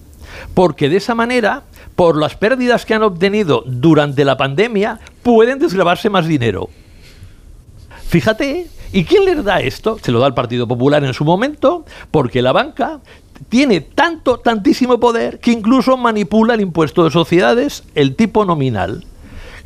[0.54, 1.62] Porque de esa manera,
[1.96, 6.68] por las pérdidas que han obtenido durante la pandemia, pueden desgravarse más dinero.
[8.08, 9.98] Fíjate, ¿y quién les da esto?
[10.00, 13.00] Se lo da el Partido Popular en su momento, porque la banca
[13.48, 19.04] tiene tanto, tantísimo poder que incluso manipula el impuesto de sociedades, el tipo nominal.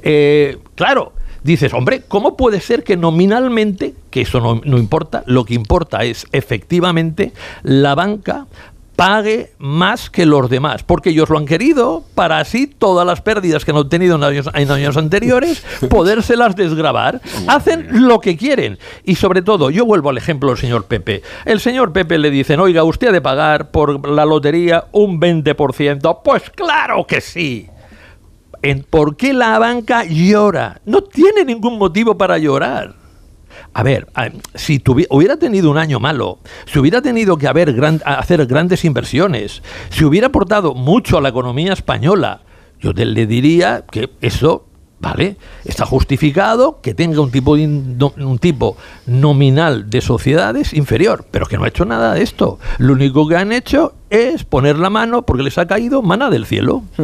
[0.03, 1.13] Eh, claro,
[1.43, 6.05] dices, hombre, ¿cómo puede ser que nominalmente, que eso no, no, importa, lo que importa
[6.05, 7.33] es efectivamente
[7.63, 8.47] la banca
[8.99, 13.65] pague más que los demás, porque ellos lo han querido para así todas las pérdidas
[13.65, 17.21] que han obtenido en años, en años anteriores, podérselas desgravar.
[17.47, 18.77] Hacen lo que quieren.
[19.05, 21.23] Y sobre todo, yo vuelvo al ejemplo del señor Pepe.
[21.45, 26.19] El señor Pepe le dicen, oiga, usted ha de pagar por la lotería un 20%.
[26.25, 27.69] Pues claro que sí.
[28.91, 30.81] ¿Por qué la banca llora?
[30.85, 32.97] No tiene ningún motivo para llorar.
[33.75, 34.09] A ver,
[34.55, 37.75] si hubiera tenido un año malo, si hubiera tenido que haber
[38.05, 42.43] hacer grandes inversiones, si hubiera aportado mucho a la economía española,
[42.81, 44.69] yo le diría que eso
[45.01, 45.37] ¿Vale?
[45.65, 48.77] Está justificado que tenga un tipo, un tipo
[49.07, 52.59] nominal de sociedades inferior, pero que no ha hecho nada de esto.
[52.79, 56.47] Lo único que han hecho es poner la mano porque les ha caído mana del
[56.47, 56.85] cielo.
[56.97, 57.03] Mm.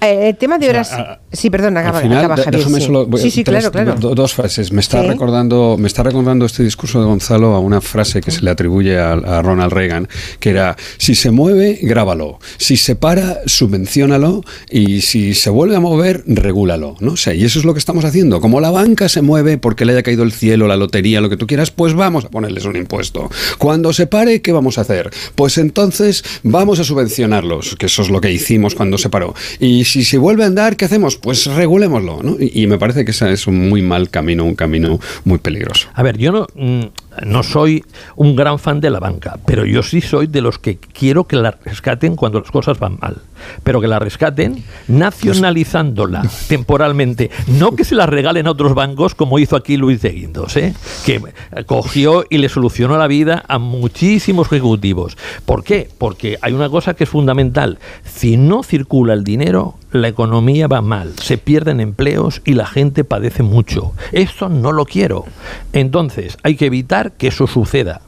[0.00, 0.96] Eh, el tema de horas.
[1.32, 3.94] sí, perdón, acaba, final, déjame Solo, sí, sí, claro, claro.
[3.94, 4.72] dos frases.
[4.72, 8.42] Me está, recordando, me está recordando este discurso de Gonzalo a una frase que se
[8.42, 10.08] le atribuye a, a, Ronald Reagan,
[10.38, 12.38] que era: si se mueve, grábalo.
[12.56, 14.42] Si se para, subvenciónalo.
[14.70, 16.96] Y si se vuelve a mover, regúlalo.
[17.00, 17.12] ¿no?
[17.12, 18.40] O y eso es lo que estamos haciendo.
[18.40, 21.36] Como la banca se mueve porque le haya caído el cielo, la lotería, lo que
[21.36, 23.30] tú quieras, pues vamos a ponerles un impuesto.
[23.58, 25.10] Cuando se pare, ¿qué vamos a hacer?
[25.34, 29.34] Pues entonces vamos a subvencionarlos, que eso es lo que hicimos cuando se paró.
[29.58, 31.16] Y si se vuelve a andar, ¿qué hacemos?
[31.16, 32.22] Pues regulémoslo.
[32.22, 32.36] ¿no?
[32.38, 35.88] Y, me parece que ese es un muy mal camino, un camino muy peligroso.
[35.94, 36.82] A ver, yo no, mm,
[37.24, 37.84] no soy
[38.16, 41.36] un gran fan de la banca, pero yo sí soy de los que quiero que
[41.36, 43.16] la rescaten cuando las cosas van mal.
[43.62, 47.30] Pero que la rescaten nacionalizándola temporalmente.
[47.46, 50.74] No que se la regalen a otros bancos como hizo aquí Luis de Guindos, ¿eh?
[51.04, 51.22] que
[51.66, 55.16] cogió y le solucionó la vida a muchísimos ejecutivos.
[55.46, 55.88] ¿Por qué?
[55.98, 57.78] Porque hay una cosa que es fundamental.
[58.04, 63.04] Si no circula el dinero, la economía va mal, se pierden empleos y la gente
[63.04, 63.92] padece mucho.
[64.12, 65.24] Eso no lo quiero.
[65.72, 68.00] Entonces, hay que evitar que eso suceda.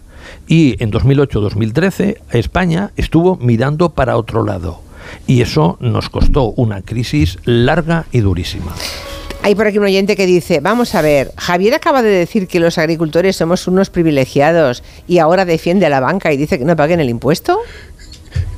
[0.47, 4.81] Y en 2008-2013 España estuvo mirando para otro lado.
[5.27, 8.75] Y eso nos costó una crisis larga y durísima.
[9.45, 12.61] Hay por aquí un oyente que dice, vamos a ver, Javier acaba de decir que
[12.61, 16.77] los agricultores somos unos privilegiados y ahora defiende a la banca y dice que no
[16.77, 17.59] paguen el impuesto.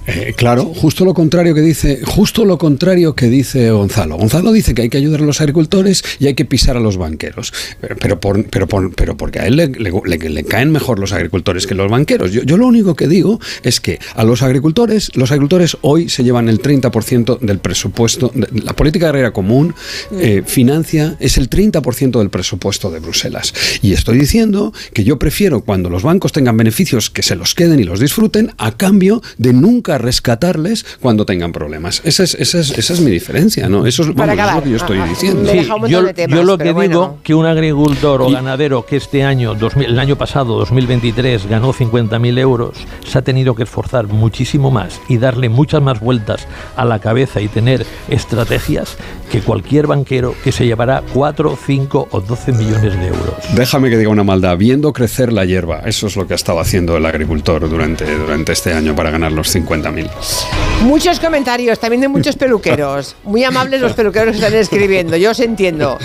[0.07, 4.17] Eh, claro, justo lo contrario que dice, justo lo contrario que dice Gonzalo.
[4.17, 6.99] Gonzalo dice que hay que ayudar a los agricultores y hay que pisar a los
[6.99, 10.71] banqueros, pero, pero, por- pero, por- pero porque a él le, le- le- le caen
[10.71, 12.33] mejor los agricultores que los banqueros.
[12.33, 16.23] Yo, yo lo único que digo es que a los agricultores, los agricultores hoy se
[16.23, 19.75] llevan el 30% del presupuesto, de- la política agraria común
[20.21, 23.55] eh, financia, es el 30% del presupuesto de Bruselas.
[23.81, 27.81] Y estoy diciendo que yo prefiero cuando los bancos tengan beneficios que se los queden
[27.81, 32.03] y los disfruten a cambio de nunca rescatarles cuando tengan problemas.
[32.05, 33.87] Esa es, esa es, esa es mi diferencia, ¿no?
[33.87, 35.55] Eso es, Para eso es acabar, lo que yo estoy ah, diciendo.
[35.69, 37.19] montón yo, de temas, yo lo que pero digo bueno.
[37.23, 42.39] que un agricultor o ganadero que este año, 2000 el año pasado, 2023, ganó 50.000
[42.39, 42.77] euros,
[43.07, 46.47] se ha tenido que esforzar muchísimo más y darle muchas más vueltas
[46.77, 48.97] a la cabeza y tener estrategias
[49.31, 53.35] que cualquier banquero que se llevará 4, 5 o 12 millones de euros.
[53.55, 54.57] Déjame que diga una maldad.
[54.57, 58.53] Viendo crecer la hierba, eso es lo que ha estado haciendo el agricultor durante, durante
[58.53, 59.49] este año para ganar los
[59.85, 60.83] 50.000.
[60.83, 63.17] Muchos comentarios, también de muchos peluqueros.
[63.25, 65.99] Muy amables los peluqueros que están escribiendo, yo os entiendo.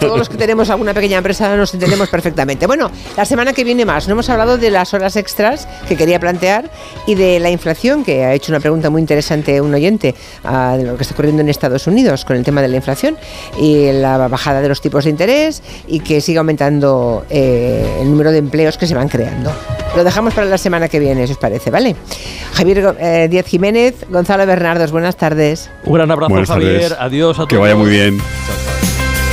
[0.00, 2.66] Todos los que tenemos alguna pequeña empresa nos entendemos perfectamente.
[2.66, 6.18] Bueno, la semana que viene más, no hemos hablado de las horas extras que quería
[6.18, 6.70] plantear
[7.06, 10.84] y de la inflación, que ha hecho una pregunta muy interesante un oyente ah, de
[10.84, 13.16] lo que está ocurriendo en Estados Unidos con el tema de la inflación
[13.60, 18.32] y la bajada de los tipos de interés y que sigue aumentando eh, el número
[18.32, 19.52] de empleos que se van creando.
[19.96, 21.94] Lo dejamos para la semana que viene, si os parece, ¿vale?
[22.54, 25.70] Javier eh, Díaz Jiménez, Gonzalo Bernardos, buenas tardes.
[25.84, 26.80] Un gran abrazo, Buenas Javier.
[26.82, 26.96] tardes.
[27.00, 27.48] Adiós a todos.
[27.48, 28.18] Que vaya muy bien.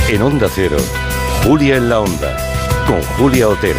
[0.08, 0.76] En Onda Cero,
[1.44, 2.36] Julia en la Onda,
[2.86, 3.78] con Julia Otero.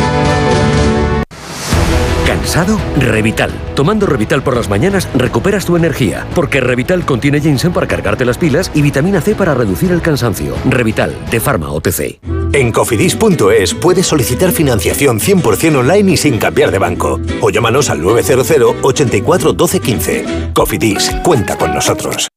[2.41, 2.79] ¿Cansado?
[2.97, 3.51] Revital.
[3.75, 8.39] Tomando Revital por las mañanas recuperas tu energía, porque Revital contiene ginseng para cargarte las
[8.39, 10.55] pilas y vitamina C para reducir el cansancio.
[10.65, 12.19] Revital, de Pharma OTC.
[12.53, 17.19] En cofidis.es puedes solicitar financiación 100% online y sin cambiar de banco.
[17.41, 20.25] O llámanos al 900 84 12 15.
[20.55, 22.27] Cofidis, cuenta con nosotros.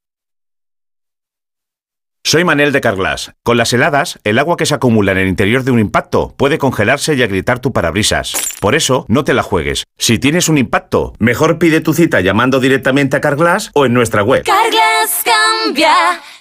[2.27, 3.33] Soy Manel de Carglass.
[3.43, 6.57] Con las heladas, el agua que se acumula en el interior de un impacto puede
[6.57, 8.33] congelarse y agrietar tu parabrisas.
[8.61, 9.85] Por eso, no te la juegues.
[9.99, 14.23] Si tienes un impacto, mejor pide tu cita llamando directamente a Carglass o en nuestra
[14.23, 14.43] web.
[14.43, 15.95] Carglass cambia,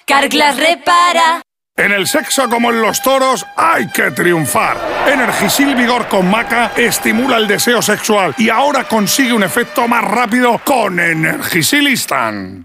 [0.06, 1.42] Carglass repara.
[1.76, 4.78] En el sexo como en los toros hay que triunfar.
[5.06, 10.58] Energisil Vigor con Maca estimula el deseo sexual y ahora consigue un efecto más rápido
[10.64, 12.64] con Energisil Instant.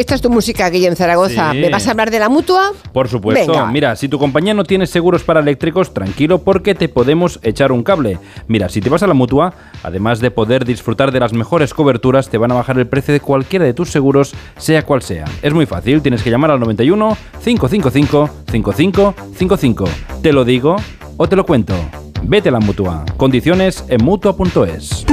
[0.00, 1.52] Esta es tu música, Guillem Zaragoza.
[1.52, 1.58] Sí.
[1.58, 2.72] ¿Me vas a hablar de la mutua?
[2.90, 3.52] Por supuesto.
[3.52, 3.70] Venga.
[3.70, 7.82] Mira, si tu compañía no tiene seguros para eléctricos, tranquilo porque te podemos echar un
[7.82, 8.18] cable.
[8.48, 9.52] Mira, si te vas a la mutua,
[9.82, 13.20] además de poder disfrutar de las mejores coberturas, te van a bajar el precio de
[13.20, 15.26] cualquiera de tus seguros, sea cual sea.
[15.42, 19.84] Es muy fácil, tienes que llamar al 91 555 5555.
[20.22, 20.76] Te lo digo
[21.18, 21.74] o te lo cuento.
[22.22, 23.04] Vete a la mutua.
[23.18, 25.04] Condiciones en mutua.es.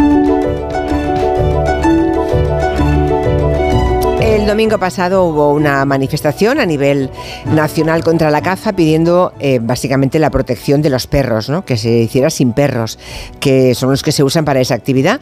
[4.38, 7.10] El domingo pasado hubo una manifestación a nivel
[7.56, 11.66] nacional contra la caza pidiendo eh, básicamente la protección de los perros, ¿no?
[11.66, 13.00] que se hiciera sin perros,
[13.40, 15.20] que son los que se usan para esa actividad.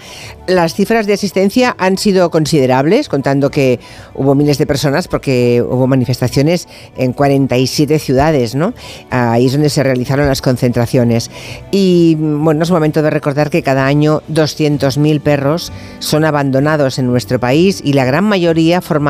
[0.48, 3.80] Las cifras de asistencia han sido considerables, contando que
[4.16, 6.68] hubo miles de personas porque hubo manifestaciones
[6.98, 8.74] en 47 ciudades, ¿no?
[9.12, 11.32] ahí es donde se realizaron las concentraciones.
[11.72, 17.40] Y bueno, es momento de recordar que cada año 200.000 perros son abandonados en nuestro
[17.40, 19.05] país y la gran mayoría forman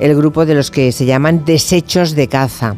[0.00, 2.74] el grupo de los que se llaman desechos de caza.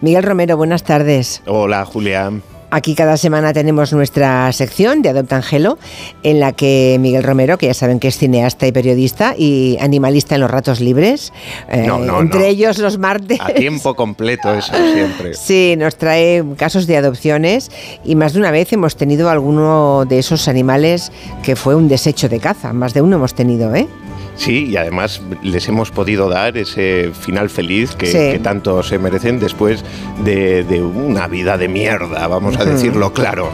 [0.00, 1.42] Miguel Romero, buenas tardes.
[1.46, 2.30] Hola, Julia.
[2.70, 5.78] Aquí cada semana tenemos nuestra sección de Adopta Angelo,
[6.22, 10.34] en la que Miguel Romero, que ya saben que es cineasta y periodista y animalista
[10.34, 11.32] en los ratos libres,
[11.70, 12.44] eh, No, no, entre no.
[12.46, 13.40] ellos los martes.
[13.40, 15.32] A tiempo completo, eso siempre.
[15.42, 17.70] Sí, nos trae casos de adopciones
[18.04, 21.10] y más de una vez hemos tenido alguno de esos animales
[21.42, 22.74] que fue un desecho de caza.
[22.74, 23.88] Más de uno hemos tenido, ¿eh?
[24.38, 28.12] Sí, y además les hemos podido dar ese final feliz que, Sí.
[28.32, 29.84] que tanto se merecen después
[30.24, 33.50] de, de una vida de mierda, vamos a decirlo claro.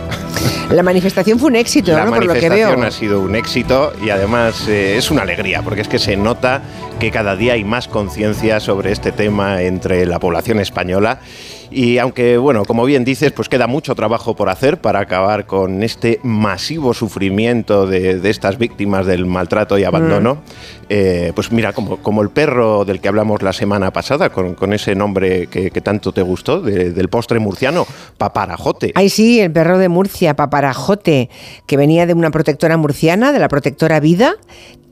[0.71, 2.11] La manifestación fue un éxito, La ¿no?
[2.15, 2.69] Por lo que veo.
[2.77, 6.17] manifestación ha sido un éxito y además eh, es una alegría porque es que se
[6.17, 6.63] nota
[7.01, 11.19] que cada día hay más conciencia sobre este tema entre la población española
[11.75, 15.83] y aunque, bueno, como bien dices, pues queda mucho trabajo por hacer para acabar con
[15.83, 20.39] este masivo sufrimiento de, de estas víctimas del maltrato y abandono,
[20.89, 24.73] eh, pues mira, como, como el perro del que hablamos la semana pasada, con, con
[24.73, 27.87] ese nombre que, que tanto te gustó, de- del postre murciano,
[28.19, 28.93] paparajote.
[28.95, 31.31] Ay, sí, el perro de Murcia, Paparajote,
[31.67, 34.35] que venía de una protectora murciana, de la protectora Vida.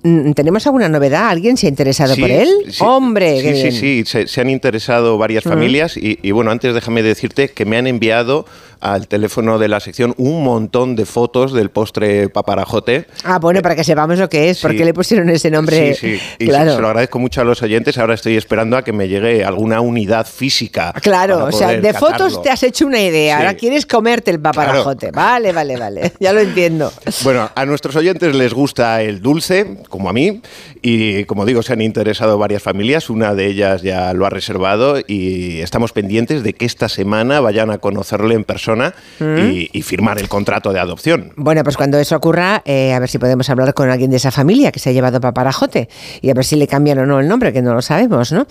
[0.05, 1.29] Mm, ¿Tenemos alguna novedad?
[1.29, 2.49] ¿Alguien se ha interesado Sí, por él?
[2.71, 3.41] sí, ¡Hombre!
[3.41, 5.55] Sí, sí, sí, se, se han interesado varias Ujú.
[5.55, 8.45] familias y, y bueno, antes déjame decirte que me han enviado
[8.83, 13.07] al teléfono de la sección un montón de fotos del postre paparajote.
[13.23, 14.77] Ah, bueno, para que sepamos lo que es, ¿por sí.
[14.77, 15.95] qué le pusieron ese nombre?
[15.95, 16.75] Sí, sí, y claro.
[16.75, 17.97] se, lo agradezco mucho a los oyentes.
[17.97, 20.93] Ahora estoy esperando a que me llegue alguna unidad física.
[21.01, 22.41] Claro, para o sea, de fotos catarlo.
[22.41, 25.13] te has hecho una idea, ahora quieres comerte el paparajote.
[25.13, 26.93] Vale, vale, vale, ya lo entiendo.
[27.23, 30.43] Bueno, a nuestros oyentes les gusta el dulce, como a mí,
[30.83, 34.99] y como digo, se han interesado varias familias, una de ellas ya lo ha reservado
[35.07, 39.51] y estamos pendientes de que esta semana vayan a conocerle en persona Mm.
[39.51, 41.33] y, y firmar el contrato de adopción.
[41.37, 44.31] Bueno, pues cuando eso ocurra, eh, a ver si podemos hablar con alguien de esa
[44.31, 45.89] familia que se ha llevado paparajote
[46.21, 48.47] y a ver si le cambian o no el nombre, que no lo sabemos, ¿no?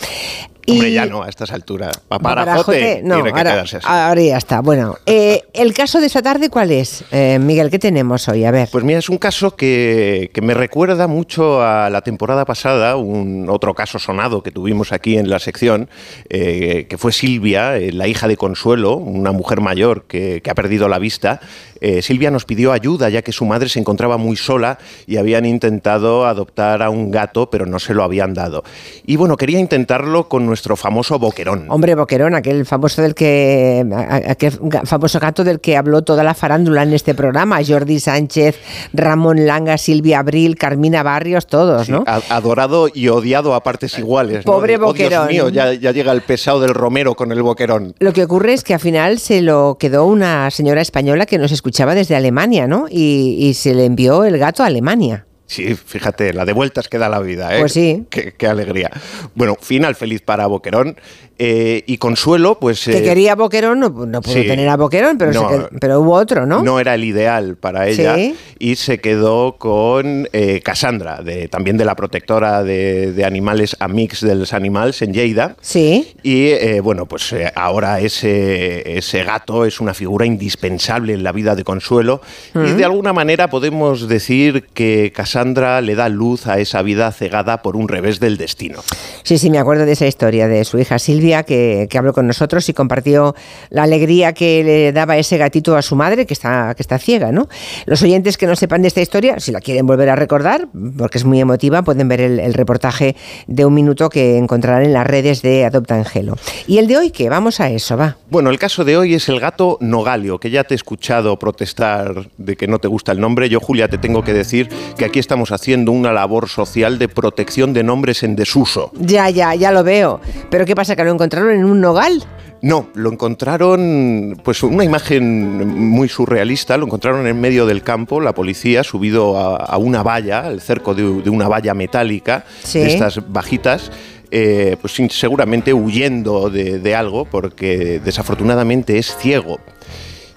[0.68, 1.98] Hombre, ya no, a estas alturas.
[2.07, 3.88] Paparajote, no, tiene que ahora, quedarse así.
[3.89, 4.61] ahora ya está.
[4.61, 7.03] Bueno, eh, el caso de esta tarde, ¿cuál es?
[7.11, 8.45] Eh, Miguel, ¿qué tenemos hoy?
[8.45, 8.69] A ver.
[8.72, 13.49] Pues mira, es un caso que, que me recuerda mucho a la temporada pasada, un
[13.49, 15.89] otro caso sonado que tuvimos aquí en la sección,
[16.30, 20.89] eh, que fue Silvia, la hija de Consuelo, una mujer mayor que, que ha perdido
[20.89, 21.39] la vista.
[21.79, 24.77] Eh, Silvia nos pidió ayuda ya que su madre se encontraba muy sola
[25.07, 28.63] y habían intentado adoptar a un gato, pero no se lo habían dado.
[29.05, 31.65] Y bueno, quería intentarlo con nuestro famoso boquerón.
[31.69, 33.85] Hombre, Boquerón, aquel famoso del que
[34.27, 34.51] aquel
[34.85, 38.57] famoso gato del que habló toda la farándula en este programa, Jordi Sánchez,
[38.93, 42.03] Ramón Langa, Silvia Abril, Carmina Barrios, todos, ¿no?
[42.05, 44.45] A- Adorado y odiado a partes iguales.
[44.45, 44.51] ¿no?
[44.51, 45.27] Pobre De, "Oh, Dios boquerón".
[45.29, 47.95] mío, ya, ya llega el pesado del Romero con el boquerón.
[47.99, 51.52] Lo que ocurre es que al final se lo quedó una señora española que nos
[51.52, 52.88] escuchaba desde Alemania, ¿no?
[52.90, 55.26] Y, se le envió el gato a Alemania.
[55.52, 57.60] Sí, fíjate, la de vueltas que da la vida, ¿eh?
[57.60, 58.06] Pues sí.
[58.10, 58.90] Qué, qué alegría.
[59.36, 60.95] Bueno, final feliz para Boquerón.
[61.44, 62.86] eh, y Consuelo, pues...
[62.86, 64.45] que eh, quería Boquerón, no, no pudo sí.
[64.48, 65.49] tener a Boquerón, pero, se No.
[65.49, 66.61] quedó- pero hubo otro, ¿no?
[66.61, 68.36] No era el ideal para ella Sí.
[68.60, 74.22] y se quedó con eh, Cassandra, de, también de la protectora de, de animales Amix
[74.22, 75.56] de los Animales en Lleida.
[75.61, 76.14] Sí.
[76.22, 81.56] Y eh, bueno, pues ahora ese, ese gato es una figura indispensable en la vida
[81.56, 82.22] de Consuelo
[82.53, 82.78] y Mm.
[82.78, 87.76] de alguna manera podemos decir que Cassandra le da luz a esa vida cegada por
[87.76, 88.81] un revés del destino.
[89.23, 92.27] Sí, sí, me acuerdo de esa historia de su hija Silvia, que, que habló con
[92.27, 93.35] nosotros y compartió
[93.69, 97.31] la alegría que le daba ese gatito a su madre, que está, que está ciega,
[97.31, 97.47] ¿no?
[97.85, 101.18] Los oyentes que no sepan de esta historia, si la quieren volver a recordar, porque
[101.18, 103.15] es muy emotiva, pueden ver el, el reportaje
[103.47, 106.38] de un minuto que encontrarán en las redes de Adopta Angelo.
[106.68, 107.30] ¿Y el de hoy qué?
[107.30, 108.18] Vamos a eso, va.
[108.30, 112.30] Bueno, el caso de hoy es el gato Nogalio, que ya te he escuchado protestar
[112.38, 113.49] de que no te gusta el nombre.
[113.49, 117.08] Yo, Julia, te tengo que decir que aquí está estamos haciendo una labor social de
[117.08, 118.91] protección de nombres en desuso.
[118.99, 120.20] Ya, ya, ya lo veo.
[120.49, 120.94] Pero ¿qué pasa?
[120.98, 122.22] ¿Que lo encontraron en un nogal?
[122.62, 128.34] No, lo encontraron, pues una imagen muy surrealista, lo encontraron en medio del campo, la
[128.34, 132.80] policía subido a, a una valla, al cerco de, de una valla metálica, Sí.
[132.80, 133.90] de estas bajitas,
[134.32, 139.60] eh, pues seguramente huyendo de, de algo, porque desafortunadamente es ciego.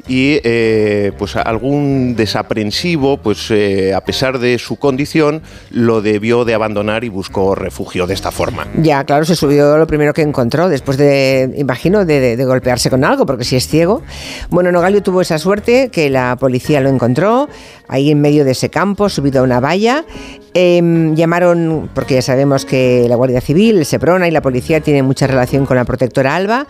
[0.07, 6.53] Y eh, pues algún desaprensivo, pues eh, a pesar de su condición, lo debió de
[6.53, 8.67] abandonar y buscó refugio de esta forma.
[8.77, 13.25] Ya, claro, se subió lo primero que encontró, después de, imagino, de, golpearse con algo,
[13.25, 14.03] porque si es ciego.
[14.51, 17.49] Bueno, Nogalio tuvo esa suerte que la policía lo encontró
[17.89, 20.05] ahí en medio de ese campo, subido a una valla.
[20.53, 25.05] Em, llamaron, porque ya sabemos que la Guardia Civil, el Seprona y la policía tienen
[25.05, 26.67] mucha relación con la protectora Alba.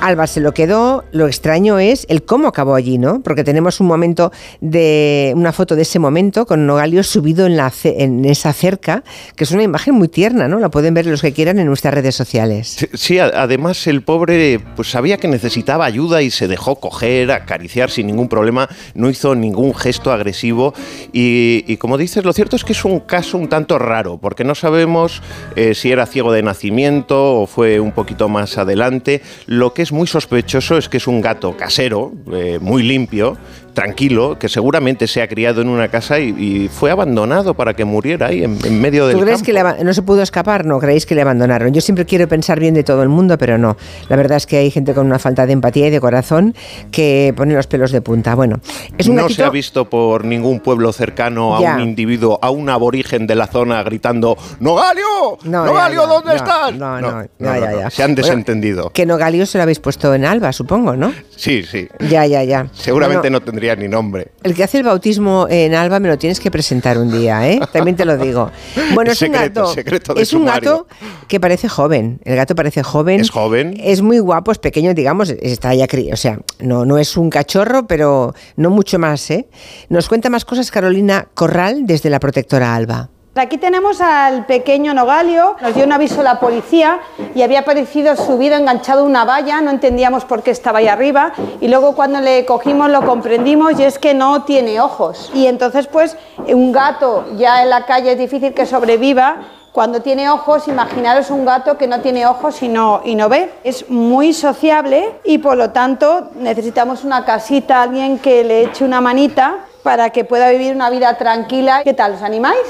[0.00, 3.20] Alba se lo quedó, lo extraño es el cómo acabó allí, ¿no?
[3.20, 8.52] Porque tenemos un momento de una foto de ese momento con Nogalio subido en, esa
[8.52, 9.02] cerca,
[9.34, 10.60] que es una imagen muy tierna, ¿no?
[10.60, 12.88] La pueden ver los que quieran en nuestras redes sociales.
[12.94, 18.06] Sí, además el pobre pues sabía que necesitaba ayuda y se dejó coger, acariciar sin
[18.06, 20.74] ningún problema, no hizo ningún gesto agresivo
[21.12, 24.44] y, y como dices, lo cierto es que es un caso un tanto raro, porque
[24.44, 25.22] no sabemos
[25.56, 29.22] eh, si era ciego de nacimiento o fue un poquito más adelante.
[29.46, 33.36] Lo que es muy sospechoso es que es un gato casero, eh, muy limpio,
[33.82, 37.84] tranquilo, que seguramente se ha criado en una casa y, y fue abandonado para que
[37.84, 39.46] muriera ahí en, en medio del ¿Tú crees campo.
[39.46, 40.64] que le no se pudo escapar?
[40.64, 41.72] No, creéis que le abandonaron.
[41.72, 43.76] Yo siempre quiero pensar bien de todo el mundo, pero no.
[44.08, 46.54] La verdad es que hay gente con una falta de empatía y de corazón
[46.90, 48.34] que pone los pelos de punta.
[48.34, 48.60] Bueno,
[48.96, 51.74] es un no gatito- se ha visto por ningún pueblo cercano a Ya.
[51.76, 55.38] un individuo, a un aborigen de la zona gritando ¡Nogalio!
[55.44, 56.74] No, ¡Nogalio, ya, ya, ¿dónde no, estás?
[56.74, 57.90] no, no, ya, ya, ya.
[57.90, 58.90] Se han Bueno, desentendido.
[58.90, 61.12] Que Nogalio se lo habéis puesto en Alba, supongo, ¿no?
[61.36, 61.88] Sí, sí.
[62.10, 62.66] Ya, ya, ya.
[62.72, 64.28] Seguramente Bueno, no tendría ni nombre.
[64.42, 67.60] El que hace el bautismo en Alba me lo tienes que presentar un día, ¿eh?
[67.72, 68.50] También te lo digo.
[68.94, 70.16] Bueno, es Secreto, un gato.
[70.20, 70.70] es un sumario.
[70.70, 70.86] gato
[71.28, 72.20] que parece joven.
[72.24, 73.20] El gato parece joven.
[73.20, 73.78] Es joven.
[73.82, 77.28] Es muy guapo, es pequeño, digamos, está ya cri- O sea, no, no es un
[77.30, 79.46] cachorro, pero no mucho más, ¿eh?
[79.88, 83.10] Nos cuenta más cosas Carolina Corral desde la protectora Alba.
[83.38, 86.98] Aquí tenemos al pequeño Nogalio, nos dio un aviso la policía
[87.36, 91.32] y había aparecido subido, enganchado a una valla, no entendíamos por qué estaba ahí arriba
[91.60, 95.30] y luego cuando le cogimos lo comprendimos y es que no tiene ojos.
[95.34, 96.16] Y entonces pues
[96.48, 99.36] un gato ya en la calle es difícil que sobreviva.
[99.70, 103.52] Cuando tiene ojos, imaginaros un gato que no tiene ojos y no, y no ve.
[103.62, 109.00] Es muy sociable y por lo tanto necesitamos una casita, alguien que le eche una
[109.00, 109.58] manita
[109.88, 111.80] para que pueda vivir una vida tranquila.
[111.82, 112.12] ¿Qué tal?
[112.12, 112.60] ¿Os animáis?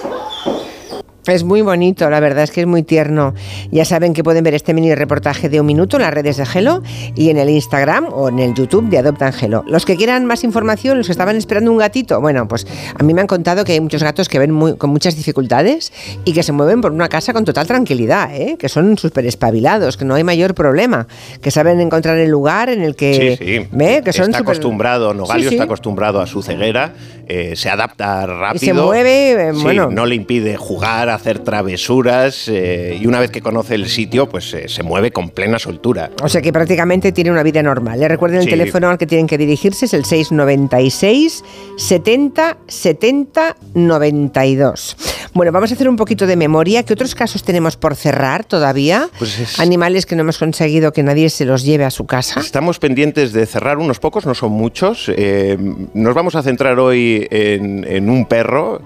[1.28, 3.34] Es muy bonito, la verdad es que es muy tierno.
[3.70, 6.46] Ya saben que pueden ver este mini reportaje de un minuto en las redes de
[6.46, 6.82] Gelo
[7.14, 9.62] y en el Instagram o en el YouTube de Adoptan Gelo.
[9.66, 12.66] Los que quieran más información, los que estaban esperando un gatito, bueno, pues
[12.98, 15.92] a mí me han contado que hay muchos gatos que ven muy- con muchas dificultades
[16.24, 18.56] y que se mueven por una casa con total tranquilidad, ¿eh?
[18.58, 21.06] que son súper espabilados, que no hay mayor problema,
[21.42, 23.36] que saben encontrar el lugar en el que...
[23.38, 23.68] Sí, sí.
[23.70, 24.00] ¿ve?
[24.04, 25.54] Que son está acostumbrado, Nogalio Sí, sí.
[25.56, 26.94] está acostumbrado a su ceguera,
[27.28, 28.86] eh, se adapta rápido.
[28.86, 29.90] mueve, eh, Sí, bueno.
[29.90, 34.52] no le impide jugar, hacer travesuras eh, y una vez que conoce el sitio, pues
[34.54, 36.10] eh, se mueve con plena soltura.
[36.22, 38.00] O sea que prácticamente tiene una vida normal.
[38.00, 38.50] Le recuerden el Sí.
[38.50, 41.44] teléfono al que tienen que dirigirse, es el 696
[41.76, 44.96] 70 70 92.
[45.34, 46.82] Bueno, vamos a hacer un poquito de memoria.
[46.82, 49.08] ¿Qué otros casos tenemos por cerrar todavía?
[49.18, 52.40] Pues es- Animales que no hemos conseguido que nadie se los lleve a su casa.
[52.40, 55.10] Estamos pendientes de cerrar unos pocos, no son muchos.
[55.14, 55.56] Eh,
[55.94, 58.80] nos vamos a centrar hoy en, en un perro.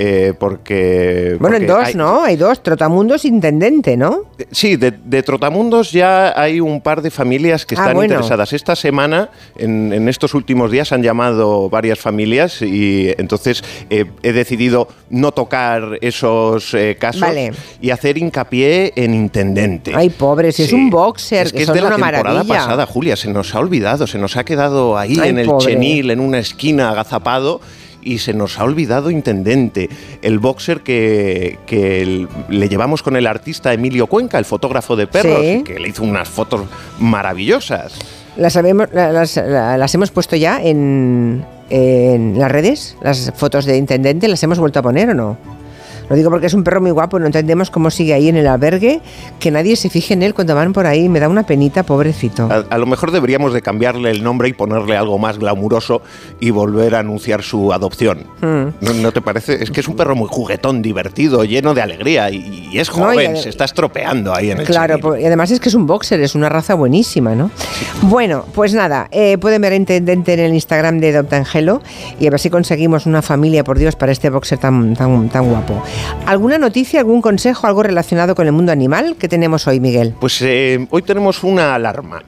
[0.00, 1.36] Eh, porque.
[1.40, 2.22] Bueno, en porque dos, hay- ¿no?
[2.22, 2.62] Hay dos.
[2.62, 4.22] Trotamundos Intendente, ¿no?
[4.52, 8.12] Sí, de, de Trotamundos ya hay un par de familias que Ah, están bueno.
[8.14, 8.52] interesadas.
[8.52, 14.32] Esta semana, en, en estos últimos días, han llamado varias familias y entonces eh, he
[14.32, 17.52] decidido no tocar esos eh, casos Vale.
[17.80, 19.92] y hacer hincapié en Intendente.
[19.94, 20.74] Ay, pobre, si es Sí.
[20.76, 22.54] un boxer, Es que, que es de la una temporada maravilla.
[22.54, 25.66] pasada, Julia, se nos ha olvidado, se nos ha quedado ahí Ay, en el pobre.
[25.72, 27.60] chenil, en una esquina agazapado.
[28.08, 29.90] Y se nos ha olvidado Intendente,
[30.22, 35.40] el boxer que, que le llevamos con el artista Emilio Cuenca, el fotógrafo de perros,
[35.42, 35.62] Sí.
[35.62, 36.62] que le hizo unas fotos
[36.98, 37.98] maravillosas.
[38.38, 43.66] Las, habemos- la- las, la- las hemos puesto ya en, en las redes, las fotos
[43.66, 45.57] de Intendente, ¿las hemos vuelto a poner o no?
[46.08, 48.46] Lo digo porque es un perro muy guapo, no entendemos cómo sigue ahí en el
[48.46, 49.00] albergue,
[49.40, 51.08] que nadie se fije en él cuando van por ahí.
[51.08, 52.48] Me da una penita, pobrecito.
[52.50, 56.02] A, a lo mejor deberíamos de cambiarle el nombre y ponerle algo más glamuroso
[56.40, 58.24] y volver a anunciar su adopción.
[58.40, 58.68] Mm.
[58.80, 59.62] ¿No, no te parece?
[59.62, 63.12] Es que es un perro muy juguetón, divertido, lleno de alegría y, y es No,
[63.12, 65.74] y joven, se está estropeando ahí en el Claro, por- y además es que es
[65.74, 67.50] un boxer, es una raza buenísima, ¿no?
[68.02, 71.82] Bueno, pues nada, eh, pueden ver Intendente en el Instagram de Adopta Angelo
[72.18, 75.48] y a ver si conseguimos una familia, por Dios, para este boxer tan, tan, tan
[75.48, 75.82] guapo.
[76.26, 80.14] ¿Alguna noticia, algún consejo, algo relacionado con el mundo animal que tenemos hoy, Miguel?
[80.20, 82.22] Pues eh, hoy tenemos una alarma.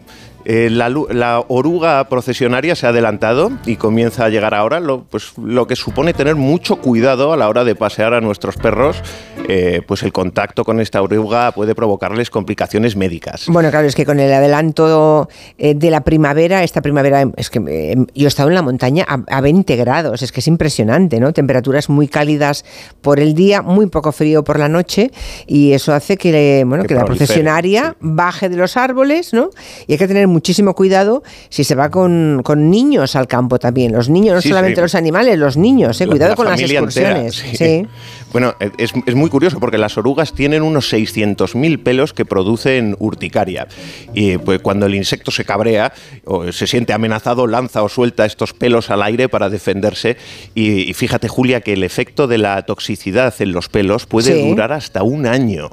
[0.53, 5.39] Eh, la, la oruga procesionaria se ha adelantado y comienza a llegar ahora, lo, pues,
[5.39, 9.01] lo que supone tener mucho cuidado a la hora de pasear a nuestros perros,
[9.49, 13.45] eh, pues el contacto con esta oruga puede provocarles complicaciones médicas.
[13.47, 17.61] Bueno, claro, es que con el adelanto eh, de la primavera, esta primavera, es que
[17.69, 21.21] eh, yo he estado en la montaña a, a 20 grados, es que es impresionante,
[21.21, 21.33] ¿no?
[21.33, 22.65] Temperaturas muy cálidas
[23.03, 25.13] por el día, muy poco frío por la noche,
[25.47, 29.51] y eso hace que, bueno, Que que la procesionaria baje de los árboles, ¿no?
[29.87, 33.93] Y hay que tener muchísimo cuidado si se va con, con niños al campo también.
[33.93, 34.81] Los niños, no Sí, solamente sí.
[34.83, 36.07] los animales, los niños, ¿eh?
[36.07, 37.35] La- Cuidado la con las entera, excursiones.
[37.59, 37.87] sí.
[38.33, 43.67] Bueno, es, es muy curioso porque las orugas tienen unos 600.000 pelos que producen urticaria.
[44.15, 45.93] Y pues, cuando el insecto se cabrea
[46.25, 50.17] o se siente amenazado, lanza o suelta estos pelos al aire para defenderse.
[50.55, 54.73] Y, y fíjate, Julia, que el efecto de la toxicidad en los pelos puede durar
[54.73, 55.71] hasta un año.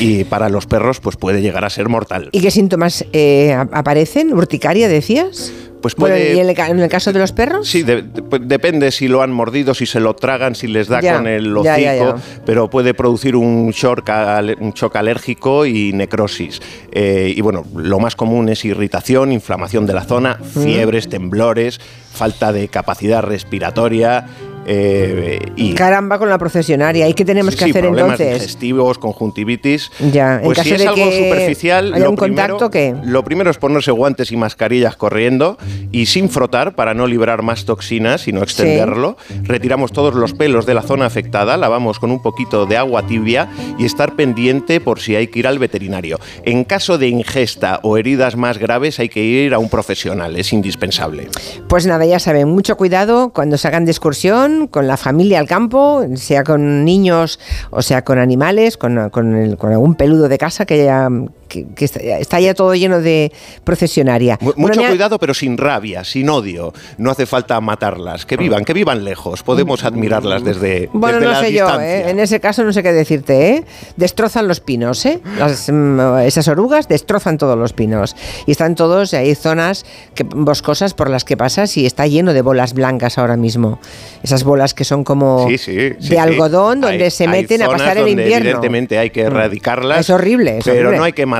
[0.00, 2.30] Y para los perros, pues puede llegar a ser mortal.
[2.32, 4.32] ¿Y qué síntomas eh, aparecen?
[4.32, 5.52] ¿Urticaria, decías?
[5.82, 6.48] Pues Bueno, puede- ¿y en
[6.80, 7.68] el, caso de los perros?
[7.68, 10.88] Sí, de- de- pues depende si lo han mordido, si se lo tragan, si les
[10.88, 12.16] da Ya, con el hocico, ya, ya, ya.
[12.44, 16.60] pero puede producir un shock, al- un shock alérgico y necrosis.
[16.90, 20.62] Eh, y bueno, lo más común es irritación, inflamación de la zona, Mm.
[20.64, 21.78] fiebres, temblores,
[22.12, 24.26] falta de capacidad respiratoria.
[24.68, 27.08] Eh, y Caramba con la procesionaria.
[27.08, 28.40] ¿Y qué tenemos sí, que sí, hacer problemas entonces?
[28.40, 29.92] digestivos, conjuntivitis.
[30.12, 33.24] Ya, en Pues si caso es de algo que superficial, lo un contacto, primero, lo
[33.24, 35.56] primero es ponerse guantes y mascarillas corriendo
[35.92, 39.16] y sin frotar para no liberar más toxinas y no extenderlo.
[39.42, 43.48] Retiramos todos los pelos de la zona afectada, lavamos con un poquito de agua tibia
[43.78, 46.18] y estar pendiente por si hay que ir al veterinario.
[46.44, 50.52] En caso de ingesta o heridas más graves hay que ir a un profesional, es
[50.52, 51.28] indispensable.
[51.68, 56.04] Pues nada, ya saben, mucho cuidado cuando salgan de excursión, con la familia al campo,
[56.14, 57.38] sea con niños
[57.70, 61.08] o sea con animales, con, con el- con algún peludo de casa que, ya,
[61.48, 63.32] que, que está, está ya todo lleno de
[63.64, 64.38] procesionaria.
[64.56, 66.72] Mucho cuidado, pero sin rabia, sin odio.
[66.98, 68.24] No hace falta matarlas.
[68.26, 69.42] Que vivan, que vivan lejos.
[69.42, 71.80] Podemos admirarlas desde, Bueno, desde no la sé yo.
[71.80, 72.10] ¿eh?
[72.10, 73.64] en ese caso no sé qué decirte, ¿eh?
[73.96, 75.20] Destrozan los pinos, ¿eh?
[75.38, 78.16] Las, mm, esas orugas destrozan todos los pinos.
[78.46, 82.42] Y están todos, hay zonas que, boscosas por las que pasas y está lleno de
[82.42, 83.78] bolas blancas ahora mismo.
[84.22, 87.68] Esas bolas que son como Sí, sí, sí, de algodón donde Hay- se meten a
[87.68, 88.36] pasar el invierno.
[88.48, 89.26] Evidentemente hay que Mm.
[89.26, 90.00] erradicarlas.
[90.00, 90.98] Es horrible, es pero horrible.
[90.98, 91.35] no hay que matarlas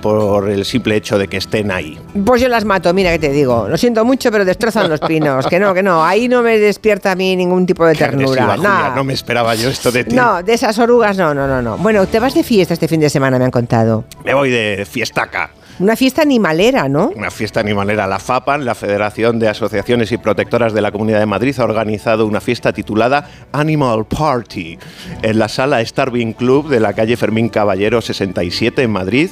[0.00, 1.98] por el simple hecho de que estén ahí.
[2.24, 3.68] Pues yo las mato, mira que te digo.
[3.68, 5.46] Lo siento mucho, pero destrozan los pinos.
[5.46, 6.04] Que no, que no.
[6.04, 8.56] Ahí no me despierta a mí ningún tipo de Qué ternura.
[8.56, 8.56] Julia,
[8.90, 8.96] No.
[8.96, 10.14] no me esperaba yo esto de ti.
[10.14, 11.76] No, de esas orugas no, no, no, no.
[11.78, 14.04] Bueno, te vas de fiesta este fin de semana, me han contado.
[14.24, 15.50] Me voy de fiestaca.
[15.82, 17.10] Una fiesta animalera, ¿no?
[17.16, 18.06] Una fiesta animalera.
[18.06, 22.24] La FAPAN, la Federación de Asociaciones y Protectoras de la Comunidad de Madrid, ha organizado
[22.24, 24.78] una fiesta titulada Animal Party
[25.22, 29.30] en la sala Starving Club de la calle Fermín Caballero 67 en Madrid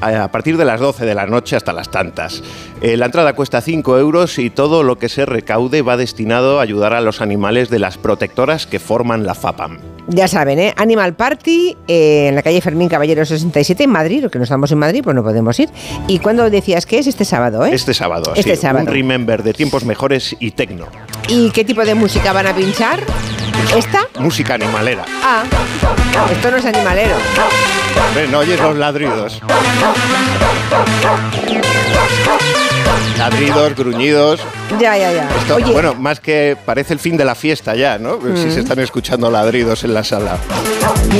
[0.00, 2.42] a partir de las 12 de la noche hasta las tantas.
[2.80, 6.64] Eh, la entrada cuesta 5 euros y todo lo que se recaude va destinado a
[6.64, 9.78] ayudar a los animales de las protectoras que forman la FAPAM.
[10.08, 10.74] Ya saben, ¿eh?
[10.76, 14.70] Animal Party eh, en la calle Fermín Caballero 67 en Madrid, o que no estamos
[14.72, 15.70] en Madrid, pues no podemos ir.
[16.08, 17.06] ¿Y cuándo decías que es?
[17.06, 17.70] Este sábado, ¿eh?
[17.72, 18.86] Este sábado, Este sí, sábado.
[18.86, 20.86] un remember de tiempos mejores y tecno.
[21.28, 23.00] ¿Y qué tipo de música van a pinchar?
[23.76, 24.08] ¿Esta?
[24.18, 25.04] Música animalera.
[25.22, 25.44] Ah,
[26.32, 27.14] esto no es animalero.
[28.30, 29.40] No oyes los ladridos.
[33.30, 34.40] Ladridos, gruñidos.
[34.80, 35.28] Ya, ya, ya.
[35.40, 38.18] Esto, Oye, bueno, más que parece el fin de la fiesta ya, ¿no?
[38.20, 38.52] Si Mm.
[38.52, 40.38] se están escuchando ladridos en la sala.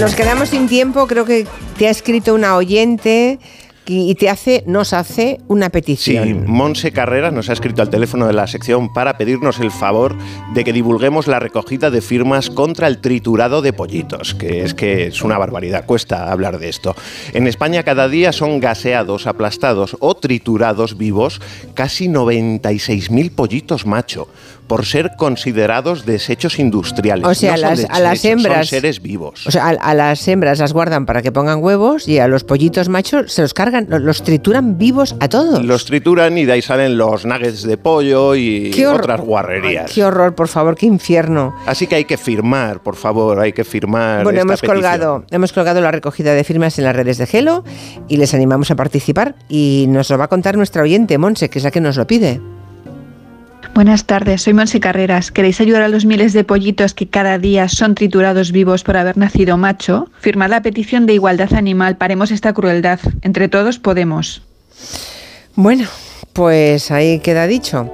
[0.00, 1.06] nos quedamos sin tiempo.
[1.06, 1.46] Creo que
[1.78, 3.38] te ha escrito una oyente
[3.86, 6.44] y te hace, nos hace una Sí, petición.
[6.46, 10.16] Monse Carrera nos ha escrito al teléfono de la sección para pedirnos el favor
[10.54, 15.06] de que divulguemos la recogida de firmas contra el triturado de pollitos, que es que
[15.06, 16.94] es una barbaridad, cuesta hablar de esto.
[17.32, 21.40] En España cada día son gaseados, aplastados o triturados vivos
[21.74, 24.28] casi 96.000 pollitos macho.
[24.72, 27.26] Por ser considerados desechos industriales.
[27.26, 29.46] O sea, No son las- a las hembras- Son seres vivos.
[29.46, 32.42] O sea, a, a las hembras las guardan para que pongan huevos y a los
[32.44, 35.62] pollitos machos se los cargan, lo- los trituran vivos a todos.
[35.62, 39.92] Los trituran y de ahí salen los nuggets de pollo y otras guarrerías.
[39.92, 41.54] Qué horror, por favor, qué infierno.
[41.66, 44.24] Así que hay que firmar, por favor, hay que firmar.
[44.24, 44.74] Bueno, esta hemos petición.
[44.76, 47.62] colgado, hemos colgado la recogida de firmas en las redes de Gelo
[48.08, 51.58] y les animamos a participar y nos lo va a contar nuestra oyente, Monse, que
[51.58, 52.40] es la que nos lo pide.
[53.74, 55.30] Buenas tardes, soy Monse Carreras.
[55.32, 59.16] ¿Queréis ayudar a los miles de pollitos que cada día son triturados vivos por haber
[59.16, 60.10] nacido macho?
[60.20, 63.00] Firmad la petición de igualdad animal, paremos esta crueldad.
[63.22, 64.42] Entre todos podemos.
[65.54, 65.88] Bueno,
[66.32, 67.90] pues ahí queda dicho.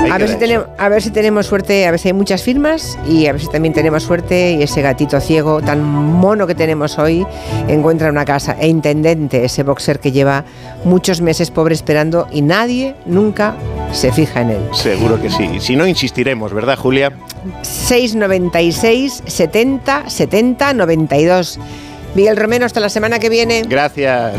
[0.00, 2.42] Ahí A ver, si tenemos, a ver si tenemos suerte, a ver si hay muchas
[2.42, 6.54] firmas y a ver si también tenemos suerte y ese gatito ciego tan mono que
[6.54, 7.26] tenemos hoy
[7.68, 8.56] encuentra una casa.
[8.60, 10.44] E intendente, ese boxer que lleva
[10.84, 13.54] muchos meses pobre esperando y nadie nunca
[13.92, 14.62] se fija en él.
[14.72, 15.60] Seguro que sí.
[15.60, 17.12] Si no, insistiremos, ¿verdad, Julia?
[17.62, 21.60] 696 70 70 92.
[22.14, 23.62] Miguel Romero, hasta la semana que viene.
[23.68, 24.34] Gracias.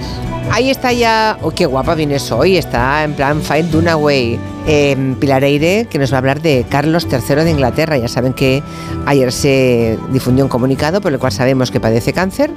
[0.51, 1.37] Ahí está ya.
[1.41, 2.57] Oh, qué guapa vienes hoy.
[2.57, 4.39] Está en plan Fight Dunaway.
[4.67, 7.97] Eh, Pilar Eire, que nos va a hablar de Carlos III de Inglaterra.
[7.97, 8.63] Ya saben que
[9.05, 12.49] ayer se difundió un comunicado por el cual sabemos que padece cáncer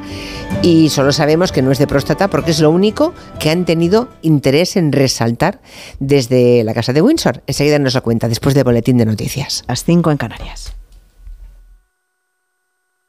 [0.62, 4.08] y solo sabemos que no es de próstata porque es lo único que han tenido
[4.22, 5.60] interés en resaltar
[5.98, 7.42] desde la Casa de Windsor.
[7.46, 9.64] Enseguida nos lo cuenta después del boletín de noticias.
[9.68, 10.77] Las 5 en Canarias.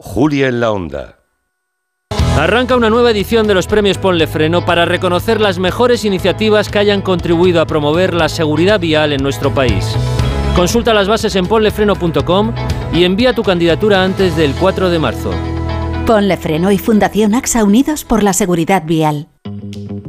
[0.00, 1.18] Julia en la onda.
[2.36, 6.78] Arranca una nueva edición de los premios Ponle Freno para reconocer las mejores iniciativas que
[6.78, 9.84] hayan contribuido a promover la seguridad vial en nuestro país.
[10.54, 12.54] Consulta las bases en ponlefreno.com
[12.92, 15.32] y envía tu candidatura antes del 4 de marzo.
[16.06, 19.26] Ponle Freno y Fundación AXA Unidos por la Seguridad Vial.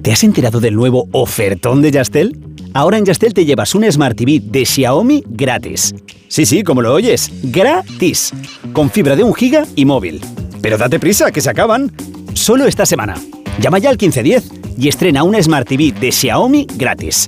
[0.03, 2.48] ¿Te has enterado del nuevo ofertón de Yastel?
[2.73, 5.93] Ahora en Yastel te llevas un Smart TV de Xiaomi gratis.
[6.27, 8.31] Sí, sí, como lo oyes, gratis.
[8.73, 10.21] Con fibra de un giga y móvil.
[10.61, 11.91] Pero date prisa, que se acaban.
[12.33, 13.15] Solo esta semana.
[13.59, 17.27] Llama ya al 1510 y estrena una Smart TV de Xiaomi gratis.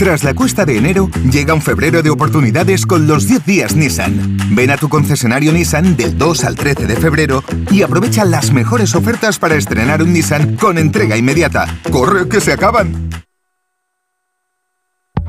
[0.00, 4.38] Tras la cuesta de enero, llega un febrero de oportunidades con los 10 días Nissan.
[4.52, 8.94] Ven a tu concesionario Nissan del 2 al 13 de febrero y aprovecha las mejores
[8.94, 11.66] ofertas para estrenar un Nissan con entrega inmediata.
[11.90, 13.10] ¡Corre que se acaban!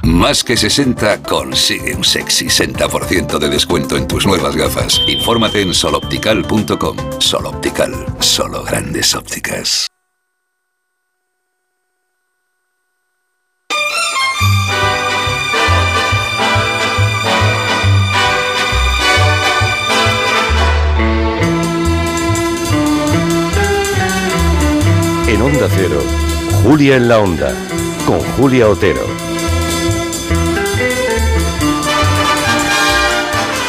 [0.03, 5.01] Más que 60 consigue un sexy 60% de descuento en tus nuevas gafas.
[5.05, 6.95] Infórmate en soloptical.com.
[7.19, 9.90] Soloptical, solo grandes ópticas.
[25.41, 25.99] En Onda Cero,
[26.63, 27.51] Julia en la Onda,
[28.05, 29.01] con Julia Otero.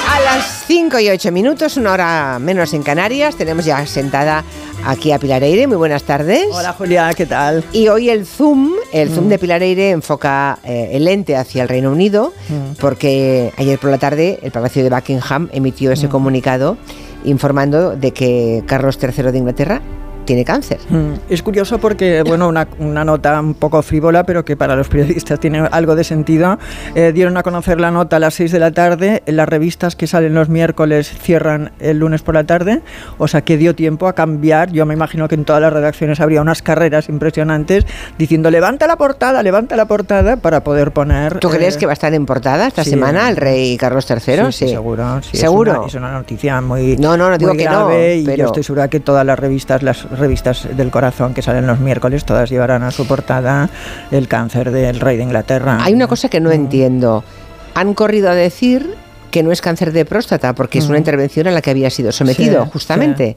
[0.06, 4.44] A las 5 y 8 minutos, una hora menos en Canarias, tenemos ya sentada
[4.84, 5.66] aquí a Pilar Eire.
[5.66, 6.44] Muy buenas tardes.
[6.52, 7.64] Hola Julia, ¿qué tal?
[7.72, 9.30] Y hoy el Zoom, el Zoom Mm.
[9.30, 12.74] de Pilar Eire enfoca eh, el lente hacia el Reino Unido, Mm.
[12.80, 16.10] porque ayer por la tarde el Palacio de Buckingham emitió ese Mm.
[16.10, 16.76] comunicado
[17.24, 19.80] informando de que Carlos III de Inglaterra
[20.24, 20.78] tiene cáncer.
[20.88, 24.88] Mm, Es curioso porque, bueno, una, una nota un poco frívola, pero que para los
[24.88, 26.58] periodistas tiene algo de sentido.
[26.94, 29.22] Eh, dieron a conocer la nota a las 6 de la tarde.
[29.26, 32.80] Las revistas que salen los miércoles cierran el lunes por la tarde.
[33.18, 34.70] O sea que dio tiempo a cambiar.
[34.72, 37.86] Yo me imagino que en todas las redacciones habría unas carreras impresionantes
[38.18, 41.38] diciendo levanta la portada, levanta la portada para poder poner.
[41.38, 42.90] ¿Tú crees eh, que va a estar en portada esta sí.
[42.90, 44.18] semana el rey Carlos III?
[44.52, 45.20] Sí, sí, seguro.
[45.22, 45.72] sí, es seguro.
[45.78, 48.36] una- Es una, noticia muy, No, no, no digo muy que no, grave y pero-
[48.38, 52.24] yo estoy segura que todas las revistas, las revistas del corazón que salen los miércoles,
[52.24, 53.68] todas llevarán a su portada
[54.10, 55.78] el cáncer del rey de Inglaterra.
[55.82, 56.44] Hay una cosa que Mm.
[56.44, 57.24] no entiendo.
[57.74, 58.94] Han corrido a decir
[59.30, 60.98] que no es cáncer de próstata porque es una Mm.
[60.98, 63.36] intervención a la que había sido sometido, Sí, justamente.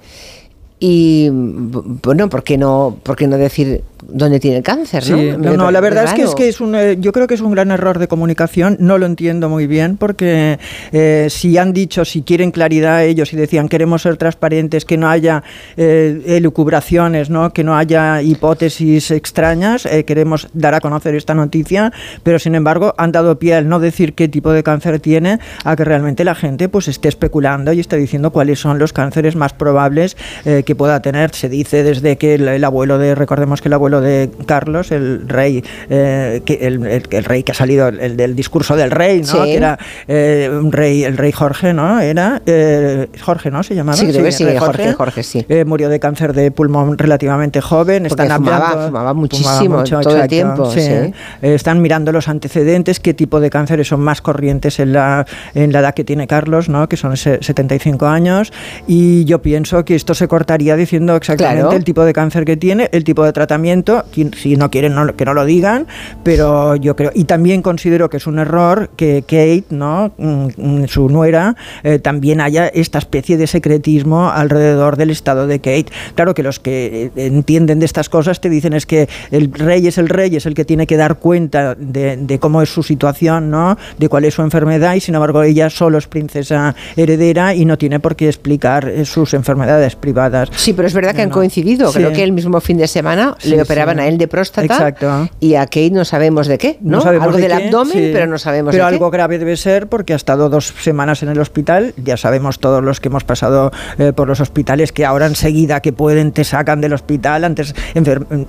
[0.88, 5.03] Y bueno, ¿por qué no, por qué no decir dónde tiene el cáncer?
[5.03, 5.38] Sí, ¿no?
[5.40, 7.41] no, no, la verdad es que es que es un, eh, yo creo que es
[7.41, 8.78] un gran error de comunicación.
[8.80, 10.60] No lo entiendo muy bien porque
[10.91, 15.10] eh, si han dicho, si quieren claridad ellos y decían queremos ser transparentes, que no
[15.10, 15.41] haya
[15.76, 17.52] eh, elucubraciones, ¿no?
[17.52, 22.94] que no haya hipótesis extrañas, eh, queremos dar a conocer esta noticia, pero sin embargo
[22.99, 26.36] han dado pie al no decir qué tipo de cáncer tiene a que realmente la
[26.36, 30.77] gente pues esté especulando y esté diciendo cuáles son los cánceres más probables eh, que
[30.77, 31.34] pueda tener.
[31.34, 35.27] Se dice desde que el, el abuelo de, recordemos que el abuelo de Carlos, el
[35.27, 39.22] rey, eh, que el, el- el rey que ha salido, el, del discurso del rey,
[39.22, 39.26] ¿no?
[39.27, 39.38] Sí.
[39.43, 41.99] que era eh, un rey, el rey Jorge, ¿no?
[41.99, 43.64] Era eh, Jorge, ¿no?
[43.64, 43.97] Se llamaba.
[43.97, 45.45] Sí, creo que sí, Jorge, Jorge, sí.
[45.47, 48.06] Eh, murió de cáncer de pulmón relativamente joven.
[48.10, 50.80] Porque Están fumaba- hablando- fumaba muchísimo, todo el tiempo, sí.
[50.81, 55.72] Eh, están mirando los antecedentes, qué tipo de cánceres son más corrientes en la, en
[55.72, 56.89] la edad que tiene Carlos, ¿no?
[56.89, 58.52] que son se- 75 años.
[58.88, 61.76] Y yo pienso que esto se cortaría diciendo exactamente Claro.
[61.76, 64.06] el tipo de cáncer que tiene, el tipo de tratamiento.
[64.38, 65.86] Si no quieren, no- que no lo digan,
[66.23, 67.11] pero yo creo.
[67.14, 70.14] Y también considero que es un error que Kate, ¿no?
[70.18, 75.60] Mm, mm, su nuera, eh, también haya esta especie de secretismo alrededor del estado de
[75.60, 75.88] Kate.
[76.15, 79.88] Claro que los que eh, entienden de estas cosas te dicen es que el rey
[79.88, 82.82] es el rey, es el que tiene que dar cuenta de, de cómo es su
[82.82, 83.77] situación, ¿no?
[83.99, 87.77] De cuál es su enfermedad y sin embargo ella solo es princesa heredera y no
[87.77, 90.44] tiene por qué explicar eh, sus enfermedades privadas.
[90.55, 91.35] Sí, pero es verdad que han No.
[91.35, 91.91] coincidido.
[91.91, 91.99] Sí.
[91.99, 94.03] Creo que el mismo fin de semana Sí, le operaban sí.
[94.03, 95.30] a él de próstata Exacto.
[95.39, 97.01] y a Kate no sabemos de qué, ¿no?
[97.01, 98.09] sabemos Algo de del qué, abdomen, sí.
[98.13, 99.17] pero no sabemos Pero de algo qué.
[99.17, 101.93] grave debe ser porque ha estado dos semanas en el hospital.
[102.03, 105.93] Ya sabemos todos los que hemos pasado eh, por los hospitales que ahora enseguida que
[105.93, 107.43] pueden te sacan del hospital.
[107.43, 107.73] Antes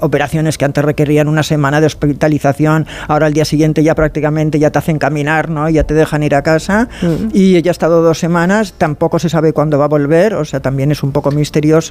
[0.00, 4.70] operaciones que antes requerían una semana de hospitalización, ahora al día siguiente ya prácticamente ya
[4.70, 5.68] te hacen caminar, ¿no?
[5.68, 6.88] Ya te dejan ir a casa.
[7.02, 7.28] Mm.
[7.32, 8.74] Y ella ha estado dos semanas.
[8.76, 10.34] Tampoco se sabe cuándo va a volver.
[10.34, 11.85] O sea, también es un poco misterioso.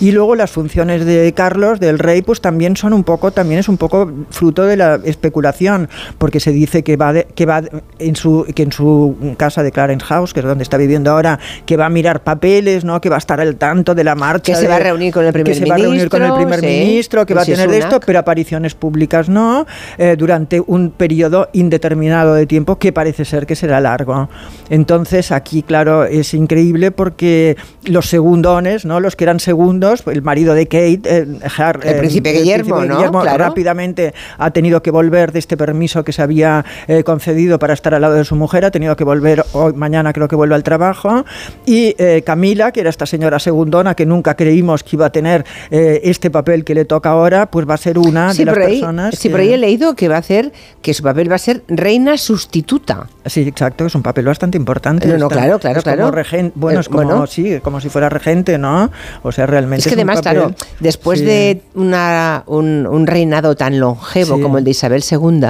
[0.00, 3.68] Y luego las funciones de Carlos, del rey, pues también son un poco, también es
[3.68, 5.88] un poco fruto de la especulación,
[6.18, 7.62] porque se dice que va, de- que va
[7.98, 11.38] en su que en su casa de Clarence House, que es donde está viviendo ahora,
[11.66, 13.00] que va a mirar papeles, ¿no?
[13.00, 15.12] Que va a estar al tanto de la marcha, Que se de- va a reunir
[15.12, 16.66] con el primer que se va a reunir con el ministro, primer sí.
[16.66, 19.66] ministro, que va a tener esto, pero apariciones públicas no,
[19.98, 24.28] eh, durante un periodo indeterminado de tiempo que parece ser que será largo.
[24.70, 29.00] Entonces aquí, claro, es increíble porque los segundones, ¿no?
[29.00, 31.40] Los que eran segundos, el marido de Kate, eh, El
[31.82, 33.10] eh, príncipe Guillermo, ¿no?
[33.22, 33.38] Claro.
[33.38, 37.94] rápidamente ha tenido que volver de este permiso que se había eh, concedido para estar
[37.94, 40.62] al lado de su mujer, ha tenido que volver hoy, mañana creo que vuelve al
[40.62, 41.24] trabajo,
[41.66, 45.44] y eh, Camila, que era esta señora segundona que nunca creímos que iba a tener
[45.70, 48.56] eh, este papel que le toca ahora, pues va a ser una Sí, de las
[48.58, 49.14] ahí, personas.
[49.16, 50.52] sí, que- por ahí he leído que va a hacer,
[50.82, 53.06] que su papel va a ser reina sustituta.
[53.26, 55.06] Sí, exacto, es un papel bastante importante.
[55.06, 56.12] No, no, Está- claro, claro, es como claro.
[56.12, 57.26] regen- bueno, Eh, es como, bueno.
[57.26, 58.90] sí, como si fuera regente, ¿no?
[59.26, 61.24] O sea, realmente Es que un además, papel- claro, después sí.
[61.24, 64.42] de una, un, un reinado tan longevo Sí.
[64.42, 65.40] como el de Isabel II,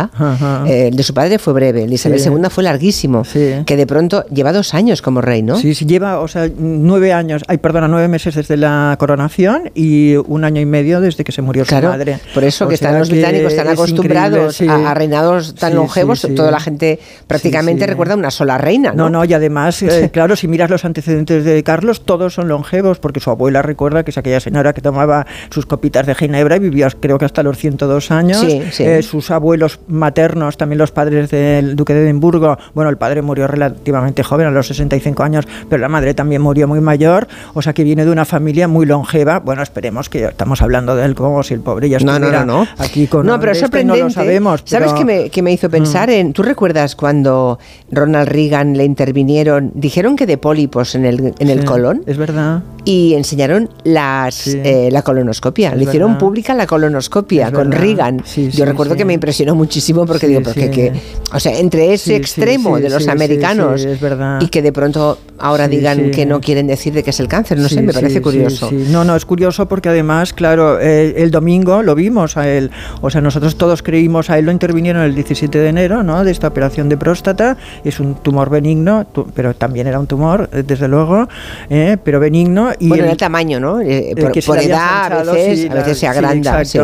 [0.67, 2.29] eh, el de su padre fue breve, el de Isabel Sí.
[2.29, 3.23] II fue larguísimo,
[3.67, 5.57] que de pronto lleva dos años como rey, ¿no?
[5.59, 10.15] Sí, sí, lleva, o sea, nueve años, ay, perdona, nueve meses desde la coronación y
[10.17, 12.19] un año y medio desde que se murió Claro, su madre.
[12.33, 16.51] por eso O que están los británicos es acostumbrados a, a reinados tan longevos, toda
[16.51, 19.05] la gente prácticamente recuerda una sola reina, ¿no?
[19.05, 22.99] No, no, y además, eh, claro, si miras los antecedentes de Carlos, todos son longevos,
[22.99, 26.61] porque su abuela recuerda que es aquella señora que tomaba sus copitas de ginebra y
[26.61, 28.39] vivía, creo que hasta los 102 años.
[28.39, 28.85] Sí, sí.
[28.85, 33.47] Eh, sus abuelos maternos, también los padres del duque de Edimburgo, bueno, el padre murió
[33.47, 37.73] relativamente joven, a los 65 años, pero la madre también murió muy mayor, o sea
[37.73, 39.41] que viene de una familia muy longeva.
[39.41, 42.45] Bueno, esperemos que estamos hablando de él como si el pobre ya No, no, estuviera
[42.45, 42.69] no, no.
[42.79, 44.01] aquí con No, pero es sorprendente.
[44.01, 44.63] No lo sabemos.
[44.65, 46.33] ¿Sabes pero- qué me, qué me hizo pensar en?
[46.33, 47.59] ¿Tú recuerdas cuando
[47.91, 49.71] Ronald Reagan le intervinieron?
[49.75, 52.63] Dijeron que de pólipos en el, en el Sí, colon Es verdad.
[52.85, 53.54] y enseñaron
[53.85, 54.61] las, Sí.
[54.63, 55.71] eh, la colonoscopia.
[55.71, 56.21] Es le hicieron verdad.
[56.21, 57.83] pública la colonoscopia Es con verdad.
[57.85, 58.23] Reagan.
[58.25, 60.93] Sí, Yo sí, recuerdo que me impresionó muchísimo porque digo, porque que,
[61.33, 63.99] o sea, entre ese extremo de los americanos es
[64.41, 67.59] y que de pronto ahora digan que no quieren decir de que es el cáncer,
[67.59, 68.71] no sé, me parece curioso.
[68.73, 72.71] No, no, es curioso porque además, claro, eh, el domingo lo vimos a él.
[73.01, 76.25] O sea, nosotros todos creímos a él, lo intervinieron el 17 de enero, ¿no?
[76.25, 77.57] De esta operación de próstata.
[77.85, 81.29] Es un tumor benigno, tu- pero también era un tumor, eh, desde luego,
[81.71, 82.71] eh, pero benigno.
[82.79, 83.81] Y bueno, el- el tamaño, ¿no?
[83.81, 86.65] Eh, eh, por por edad a veces, sí, a veces se agranda.
[86.65, 86.79] sí.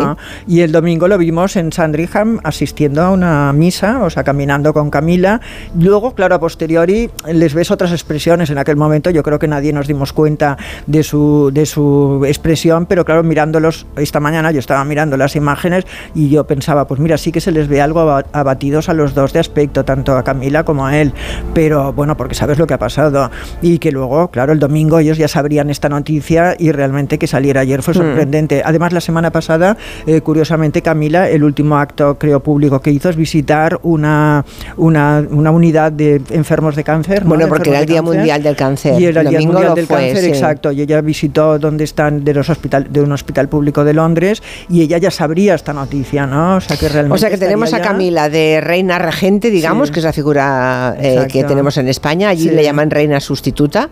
[0.47, 4.91] Y el domingo lo vimos en Sandringham asistiendo a una misa, o sea, caminando con
[4.91, 5.41] Camila.
[5.78, 8.51] Luego, claro, a posteriori les ves otras expresiones.
[8.51, 10.57] En aquel momento yo creo que nadie nos dimos cuenta
[10.87, 15.85] de su, de su expresión, pero claro, mirándolos esta mañana, yo estaba mirando las imágenes
[16.15, 19.15] y yo pensaba, pues mira, sí que se les ve algo aba- abatidos a los
[19.15, 21.12] dos de aspecto, tanto a Camila como a él.
[21.55, 23.31] Pero bueno, porque sabes lo que ha pasado.
[23.62, 27.60] Y que luego, claro, el domingo ellos ya sabrían esta noticia y realmente que saliera
[27.62, 27.98] ayer fue Hmm.
[27.98, 28.62] sorprendente.
[28.64, 29.76] Además, la semana pasada,
[30.06, 34.44] eh, curiosamente, Camila, el último acto, creo, público que hizo es visitar una,
[34.76, 37.22] una, una unidad de enfermos de cáncer.
[37.22, 37.28] ¿no?
[37.30, 38.16] Bueno, De porque era el Día cáncer.
[38.16, 39.00] Mundial del Cáncer.
[39.00, 40.28] Y era el Día domingo Mundial del fue, Cáncer, sí.
[40.28, 40.72] exacto.
[40.72, 44.82] Y ella visitó donde están de, los hospital, de un hospital público de Londres y
[44.82, 46.56] ella ya sabría esta noticia, ¿no?
[46.56, 49.94] O sea, que realmente O sea que tenemos a Camila de reina regente, digamos, Sí.
[49.94, 52.28] que es la figura eh, que tenemos en España.
[52.30, 52.54] Allí Sí.
[52.54, 53.90] le llaman reina sustituta.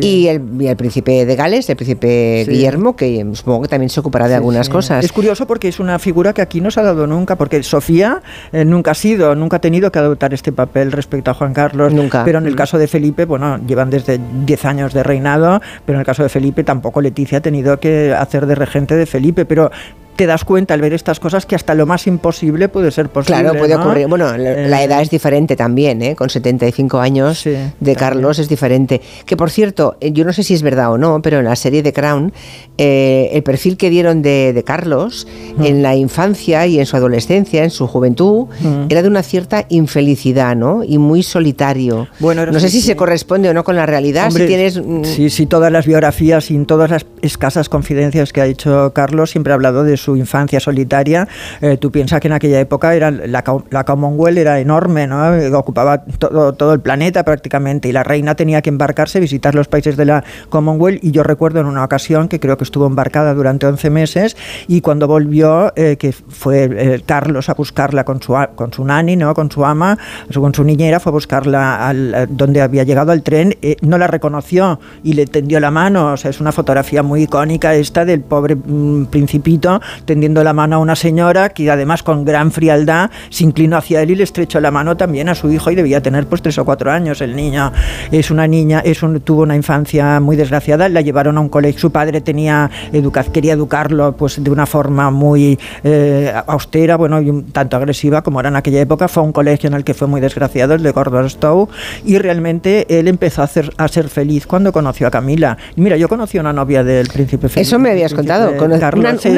[0.00, 2.50] Y, el, y el príncipe de Gales, el príncipe Sí.
[2.52, 4.72] Guillermo, que supongo que también se ocupará de Sí, algunas sí.
[4.72, 5.04] cosas.
[5.04, 8.22] Es curioso porque es una figura que aquí no se ha dado nunca, porque Sofía
[8.52, 11.92] eh, nunca ha sido, nunca ha tenido que adoptar este papel respecto a Juan Carlos.
[11.92, 12.24] Nunca.
[12.24, 12.56] Pero en el Mm.
[12.56, 16.28] caso de Felipe, bueno, llevan desde 10 años de reinado, pero en el caso de
[16.28, 19.70] Felipe tampoco Leticia ha tenido que hacer de regente de Felipe, pero
[20.18, 23.40] te das cuenta al ver estas cosas que hasta lo más imposible puede ser posible.
[23.40, 23.82] Claro, puede ¿no?
[23.84, 24.08] ocurrir.
[24.08, 26.16] Bueno, la, la Eh, edad es diferente también, ¿eh?
[26.16, 29.00] Con 75 años de Carlos es diferente.
[29.24, 31.54] Que por cierto, eh, yo no sé si es verdad o no, pero en la
[31.54, 32.32] serie de Crown,
[32.78, 35.26] eh, el perfil que dieron de, de Carlos
[35.56, 35.64] Mm.
[35.64, 38.86] en la infancia y en su adolescencia, en su juventud, Mm.
[38.90, 40.82] era de una cierta infelicidad, ¿no?
[40.84, 42.08] Y muy solitario.
[42.18, 44.26] Bueno, no sé si se corresponde o no con la realidad.
[44.26, 44.78] Hombre, si tienes.
[44.84, 48.92] mm, Sí, sí, todas las biografías y en todas las escasas confidencias que ha hecho
[48.94, 51.28] Carlos siempre ha hablado de su infancia solitaria.
[51.60, 55.58] Eh, tú piensas que en aquella época era la, co- la Commonwealth era enorme, ¿no?
[55.58, 60.04] Ocupaba todo, el planeta prácticamente y la reina tenía que embarcarse, visitar los países de
[60.04, 63.90] la Commonwealth y yo recuerdo en una ocasión que creo que estuvo embarcada durante 11
[63.90, 64.36] meses
[64.66, 69.16] y cuando volvió, eh, que fue eh, Carlos a buscarla con su, con su nani,
[69.16, 69.34] ¿no?
[69.34, 69.98] con su ama,
[70.30, 74.06] su- con su niñera, fue a buscarla al, donde había llegado al tren, no la
[74.06, 76.12] reconoció y le tendió la mano.
[76.12, 80.76] O sea, es una fotografía muy icónica esta del pobre mm, principito tendiendo la mano
[80.76, 84.60] a una señora que además con gran frialdad se inclinó hacia él y le estrechó
[84.60, 87.34] la mano también a su hijo y debía tener pues tres o cuatro años el
[87.36, 87.72] niño.
[88.12, 91.80] Es una niña, es un- tuvo una infancia muy desgraciada, la llevaron a un colegio,
[91.80, 97.30] su padre tenía educa quería educarlo pues de una forma muy eh, austera, bueno, y
[97.30, 99.94] un tanto agresiva como era en aquella época, fue a un colegio en el que
[99.94, 101.68] fue muy desgraciado, el de Gordon Stowe,
[102.04, 105.56] y realmente él empezó a, hacer, a ser feliz cuando conoció a Camila.
[105.76, 107.60] Y mira, yo conocí a una novia del príncipe Felipe.
[107.62, 108.56] Eso me habías contado.
[108.56, 109.28] Cono- Carlos, una, sí.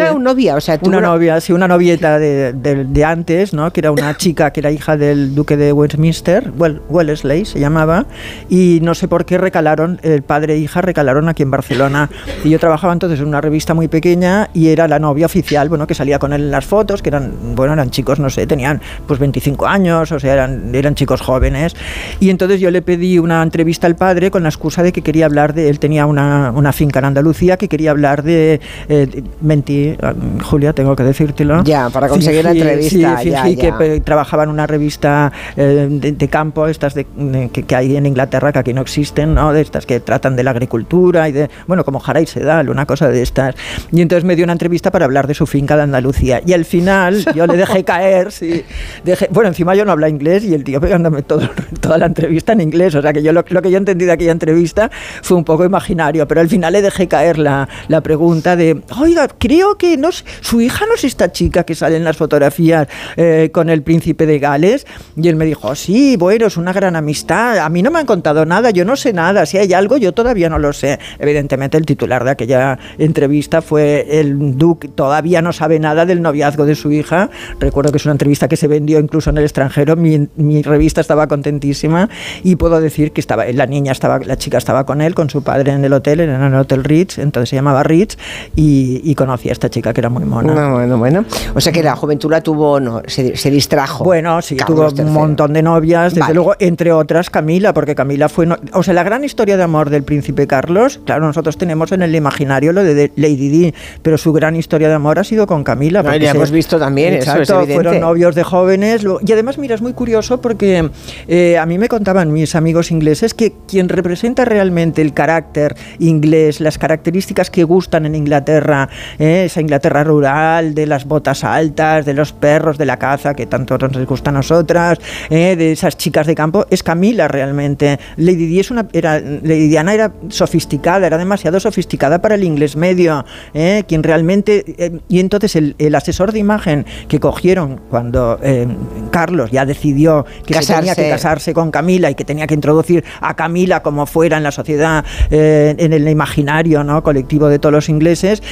[0.50, 3.72] Una novia, o sea, tú Una novia, sí, una novieta de, de- de antes, ¿no?
[3.72, 8.06] Que era una chica que era hija del duque de Westminster, well, Wellesley se llamaba,
[8.48, 12.10] y no sé por qué recalaron, el padre e hija recalaron aquí en Barcelona.
[12.44, 15.86] Y yo trabajaba entonces en una revista muy pequeña y era la novia oficial, bueno,
[15.86, 18.80] que salía con él en las fotos, que eran, bueno, eran chicos, no sé, tenían
[19.06, 21.74] pues 25 años, o sea, eran, eran chicos jóvenes.
[22.20, 25.26] Y entonces yo le pedí una entrevista al padre con la excusa de que quería
[25.26, 29.96] hablar de, él tenía una, una finca en Andalucía, que quería hablar de, eh, mentí,
[30.42, 31.62] Julia, tengo que decírtelo.
[31.64, 33.62] Ya, para conseguir la Fingí- entrevista, Sí, ya, fingí ya.
[33.62, 37.76] que pe- trabajaba en una revista eh, de, de campo, estas de- de- que, que
[37.76, 39.52] hay en Inglaterra, que aquí no existen, ¿no?
[39.52, 42.86] De estas que tratan de la agricultura y de, bueno, como Jara y Sedal, una
[42.86, 43.54] cosa de estas.
[43.92, 46.40] Y entonces me dio una entrevista para hablar de su finca de Andalucía.
[46.44, 48.64] Y al final yo le dejé caer, sí.
[49.04, 51.48] Dejé, bueno, encima yo no habla inglés y el tío pegándome todo,
[51.80, 52.94] toda la entrevista en inglés.
[52.94, 54.90] O sea que yo lo, lo que yo entendí de aquella entrevista
[55.22, 59.28] fue un poco imaginario, pero al final le dejé caer la, la pregunta de, oiga,
[59.38, 60.08] creo que no,
[60.40, 64.26] su hija no es esta chica que sale en las fotografías eh, con el príncipe
[64.26, 64.86] de Gales.
[65.16, 67.58] Y él me dijo, sí, bueno, es una gran amistad.
[67.58, 69.46] A mí no me han contado nada, yo no sé nada.
[69.46, 70.98] Si hay algo, yo todavía no lo sé.
[71.18, 76.66] Evidentemente, el titular de aquella entrevista fue el Duque, todavía no sabe nada del noviazgo
[76.66, 77.30] de su hija.
[77.58, 79.96] Recuerdo que es una entrevista que se vendió incluso en el extranjero.
[79.96, 82.08] Mi, mi revista estaba contentísima
[82.42, 85.42] y puedo decir que estaba, la niña estaba, la chica estaba con él, con su
[85.42, 88.16] padre en el hotel, en el Hotel Ritz, entonces se llamaba Ritz,
[88.56, 90.52] y, y conocí a esta chica que era muy mona.
[90.54, 91.24] No, bueno, bueno.
[91.54, 94.04] O sea que la juventud la tuvo, no, se, se distrajo.
[94.04, 96.34] Bueno, sí, Carlos tuvo un montón de novias, desde Vale.
[96.34, 98.46] luego, entre otras Camila, porque Camila fue...
[98.46, 102.02] no- o sea, la gran historia de amor del príncipe Carlos, claro, nosotros tenemos en
[102.02, 105.64] el imaginario lo de, Lady Di, pero su gran historia de amor ha sido con
[105.64, 106.00] Camila.
[106.02, 107.74] No, porque y la se- hemos visto también, eso es Exacto, evidente.
[107.74, 109.04] fueron novios de jóvenes.
[109.26, 110.90] Y además, mira, es muy curioso porque
[111.28, 116.60] eh, a mí me contaban mis amigos ingleses que quien representa realmente el carácter inglés,
[116.60, 118.88] las características que gustan en Inglaterra,
[119.18, 123.46] eh, esa Inglaterra rural, de las botas altas, de los perros, de la caza, que
[123.46, 124.98] tanto nos gusta a nosotras,
[125.30, 127.98] eh, de esas chicas de campo, es Camila realmente.
[128.16, 132.76] Lady Di es una, era, Lady Diana era sofisticada, era demasiado sofisticada para el inglés
[132.76, 133.24] medio,
[133.54, 134.64] eh, quien realmente...
[134.78, 138.66] eh, y entonces el, el asesor de imagen que cogieron cuando eh,
[139.10, 143.34] Carlos ya decidió que tenía que casarse con Camila y que tenía que introducir a
[143.34, 147.02] Camila como fuera en la sociedad, en el imaginario ¿no?
[147.02, 148.42] colectivo de todos los ingleses,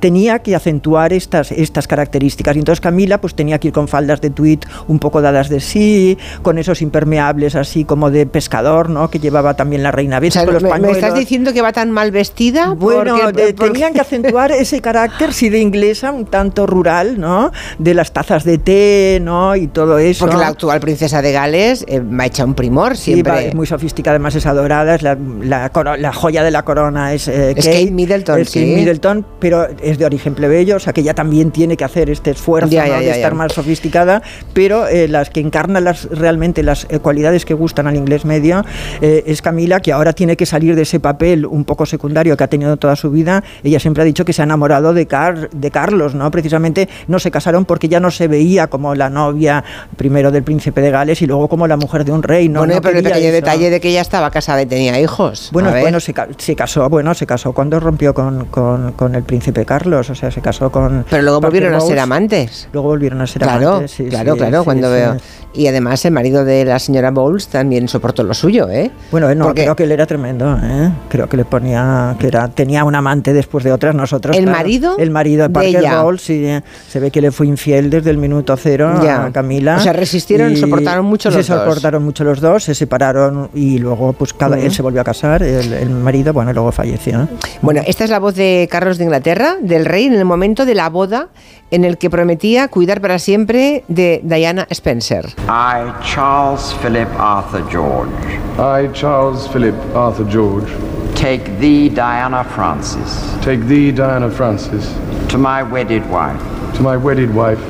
[0.00, 2.56] tenía que acentuar estas, estas características.
[2.56, 5.60] Y entonces Camila pues tenía que ir con faldas de tweed un poco dadas de
[5.60, 9.08] sí, con esos impermeables así como de pescador, ¿no?
[9.08, 11.18] que llevaba también la reina O sea, con los me, me estás pañuelos.
[11.20, 12.70] diciendo que va tan mal vestida?
[12.76, 17.20] Bueno, porque- de- porque- tenían que acentuar ese carácter, sí, de inglesa, un tanto rural,
[17.20, 17.52] ¿no?
[17.78, 19.54] De las tazas de té, ¿no?
[19.54, 20.24] Y todo eso.
[20.26, 23.32] Porque la actual princesa de Gales eh, me ha echado un primor Sí, siempre.
[23.32, 26.64] va, es muy sofisticada, además es adorada, es la, la, coro- la joya de la
[26.64, 28.74] corona es, eh, Es Kate Middleton, es Kate sí.
[28.74, 32.30] Middleton, pero es de origen plebeyo, o sea que ella también tiene que hacer este
[32.30, 32.88] esfuerzo Ya, ¿no?
[32.88, 33.36] ya, de ya, estar ya.
[33.38, 34.22] más sofisticada,
[34.54, 38.64] pero eh, las que encarnan las, realmente las eh, cualidades que gustan al inglés medio
[39.02, 42.44] eh, es Camila, que ahora tiene que salir de ese papel un poco secundario que
[42.44, 43.44] ha tenido toda su vida.
[43.62, 46.30] Ella siempre ha dicho que se ha enamorado de, Car- de Carlos, ¿no?
[46.30, 49.62] Precisamente no se casaron porque ya no se veía como la novia
[49.96, 52.60] primero del príncipe de Gales y luego como la mujer de un rey, ¿no?
[52.60, 53.34] bueno, No pero el quería pequeño eso.
[53.44, 55.50] detalle de que ella estaba casada y tenía hijos.
[55.52, 59.64] Bueno, bueno se, se casó, bueno, se casó cuando rompió con, con- con el príncipe
[59.66, 61.04] Carlos, o sea, se casó con...
[61.10, 62.68] Pero luego Parker volvieron a ser amantes.
[62.72, 65.16] Luego volvieron a ser Claro, amantes, sí, claro, sí, claro, sí, cuando veo.
[65.54, 68.90] Y además el marido de la señora Bowles también soportó lo suyo, ¿eh?
[69.10, 70.90] Bueno, no, Porque- creo que él era tremendo, ¿eh?
[71.08, 74.36] Creo que le ponía, que era, tenía un amante después de otras, nosotros.
[74.36, 74.58] ¿El claro.
[74.58, 76.02] marido El marido de Parker ella?
[76.02, 79.24] Bowles, sí, eh, se ve que le fue infiel desde el minuto cero Ya.
[79.24, 79.76] a Camila.
[79.76, 81.58] O sea, resistieron, soportaron mucho se los dos.
[81.58, 84.60] soportaron mucho los dos, se separaron y luego, pues, cada, Mm.
[84.60, 87.28] él se volvió a casar, el, el marido, bueno, luego falleció.
[87.62, 90.74] Bueno, esta es la voz de Carlos de Inglaterra, del rey, en el momento de
[90.74, 91.28] la boda
[91.70, 95.34] en el que prometía cuidar para siempre de Diana Spencer.
[95.48, 98.12] I, Charles Philip Arthur George,
[98.58, 100.70] I, Charles Philip Arthur George,
[101.14, 104.94] take thee, Diana Francis, take thee, Diana Francis,
[105.28, 106.40] to my wedded wife,
[106.74, 107.60] to my wedded wife,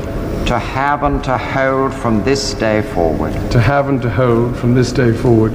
[0.46, 4.74] to have and to hold from this day forward, to have and to hold from
[4.74, 5.52] this day forward,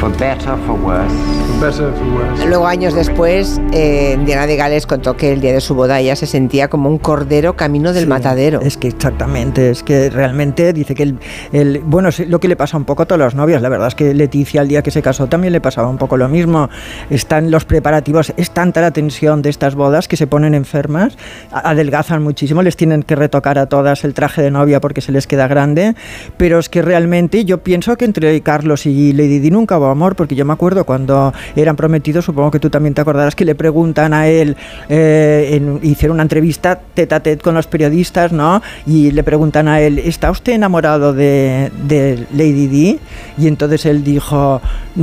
[0.00, 1.12] for better, for worse,
[1.46, 2.46] for better, for worse.
[2.48, 6.16] Luego, años después, eh, Diana de Gales contó que el día de su boda ella
[6.16, 8.60] se sentía como un cordero camino del Sí, matadero.
[8.62, 11.18] Es que exactamente, es que realmente dice que el,
[11.52, 13.88] el- bueno, es lo que le pasa un poco a todas las novias, la verdad
[13.88, 16.70] es que Leticia el día que se casó también le pasaba un poco lo mismo.
[17.10, 21.18] Están los preparativos, es tanta la tensión de estas bodas que se ponen enfermas,
[21.52, 25.26] adelgazan muchísimo, les tienen que retocar a todas el traje de novia porque se les
[25.26, 25.94] queda grande,
[26.38, 30.34] pero es que realmente yo pienso que entre Carlos y Lady Di nunca amor, porque
[30.34, 34.12] yo me acuerdo cuando eran prometidos, supongo que tú también te acordarás que le preguntan
[34.14, 34.56] a él,
[34.88, 38.62] eh, en- hicieron una entrevista tete a tete con los periodistas, ¿no?
[38.86, 42.98] Y le preguntan a él, ¿está usted enamorado de, de Lady Di?
[43.38, 44.60] Y entonces él dijo,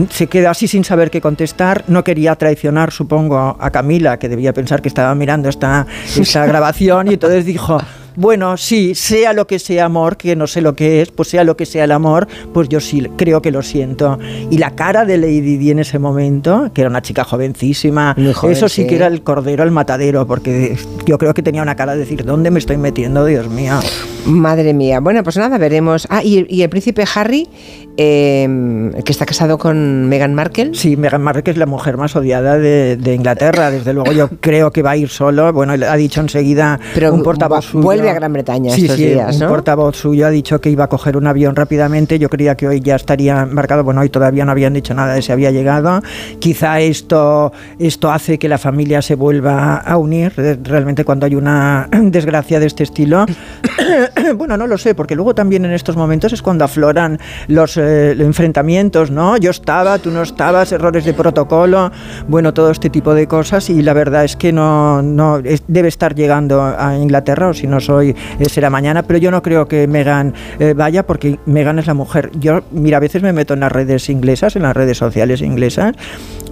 [0.09, 4.53] se quedó así sin saber qué contestar, no quería traicionar, supongo, a Camila, que debía
[4.53, 5.85] pensar que estaba mirando esta,
[6.19, 7.79] esta grabación, y entonces dijo,
[8.17, 11.43] bueno, sí, sea lo que sea amor, que no sé lo que es, pues sea
[11.43, 14.17] lo que sea el amor, pues yo sí creo que lo siento.
[14.49, 18.55] Y la cara de Lady Di en ese momento, que era una chica jovencísima, joven,
[18.55, 18.87] eso sí, sí.
[18.87, 20.75] que era el cordero al matadero, porque
[21.05, 23.79] yo creo que tenía una cara de decir, ¿dónde me estoy metiendo, Dios mío?
[24.25, 24.99] Madre mía.
[24.99, 26.07] Bueno, pues nada, veremos.
[26.09, 27.47] Ah, y, y el príncipe Harry,
[27.97, 30.71] eh, que está casado con Meghan Markle.
[30.73, 34.71] Sí, Meghan Markle es la mujer más odiada de, de Inglaterra, desde luego yo creo
[34.71, 37.83] que va a ir solo, bueno, él ha dicho enseguida Pero un portavoz suyo.
[37.83, 39.47] vuelve a Gran Bretaña sí, estos sí, días, un ¿no?
[39.49, 42.81] portavoz suyo ha dicho que iba a coger un avión rápidamente, yo creía que hoy
[42.81, 46.01] ya estaría embarcado, bueno, hoy todavía no habían dicho nada de si había llegado,
[46.39, 51.35] quizá esto, esto hace que la familia se vuelva a unir, eh, realmente cuando hay
[51.35, 53.25] una desgracia de este estilo,
[54.37, 58.15] bueno, no lo sé, porque luego también en estos momentos es cuando afloran los eh,
[58.19, 59.37] enfrentamientos, ¿no?
[59.37, 61.91] Yo estaba, tú no estabas, errores de protocolo,
[62.27, 66.13] bueno, todo este tipo de cosas y la verdad es que no, no debe estar
[66.13, 69.87] llegando a Inglaterra o si no soy eh, será mañana, pero yo no creo que
[69.87, 72.31] Meghan eh, vaya porque Meghan es la mujer.
[72.39, 75.95] Yo, mira, a veces me meto en las redes inglesas, en las redes sociales inglesas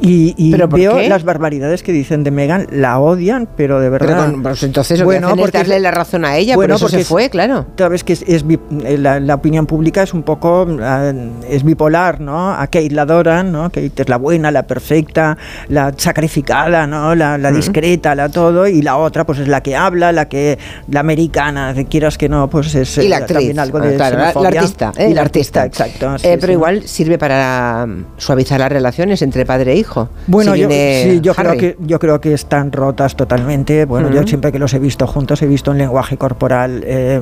[0.06, 1.10] Y, y ¿Pero por veo qué?
[1.10, 4.07] las barbaridades que dicen de Megan, la odian, pero de verdad.
[4.07, 7.02] Pero con- pues entonces que hacen es darle la razón a ella, por eso se
[7.02, 7.65] es- fue, claro.
[7.77, 8.45] Sabes que es, es
[8.84, 11.11] eh, la, la opinión pública es un poco ah,
[11.49, 12.52] es bipolar, ¿no?
[12.52, 13.64] A Kate la adoran, ¿no?
[13.72, 15.38] Kate es la buena, la perfecta,
[15.69, 17.15] la sacrificada, ¿no?
[17.15, 17.57] La, la Ujú.
[17.57, 20.57] discreta, la todo, y la otra pues es la que habla, la que
[20.90, 23.95] la americana, de quieras que no, pues es Y la eh, actriz, también algo de
[23.95, 25.10] claro, la, artista, ¿eh?
[25.10, 26.18] y la artista, exacto.
[26.19, 26.53] sí, Eh, pero sí.
[26.53, 29.95] igual sirve para mm, suavizar las relaciones entre padre e hijo.
[30.28, 33.86] Bueno, Si yo, sí, yo creo que yo creo que están rotas totalmente.
[33.86, 34.28] Bueno, yo Ujú.
[34.28, 37.20] siempre que los he visto juntos he visto un lenguaje corporal eh,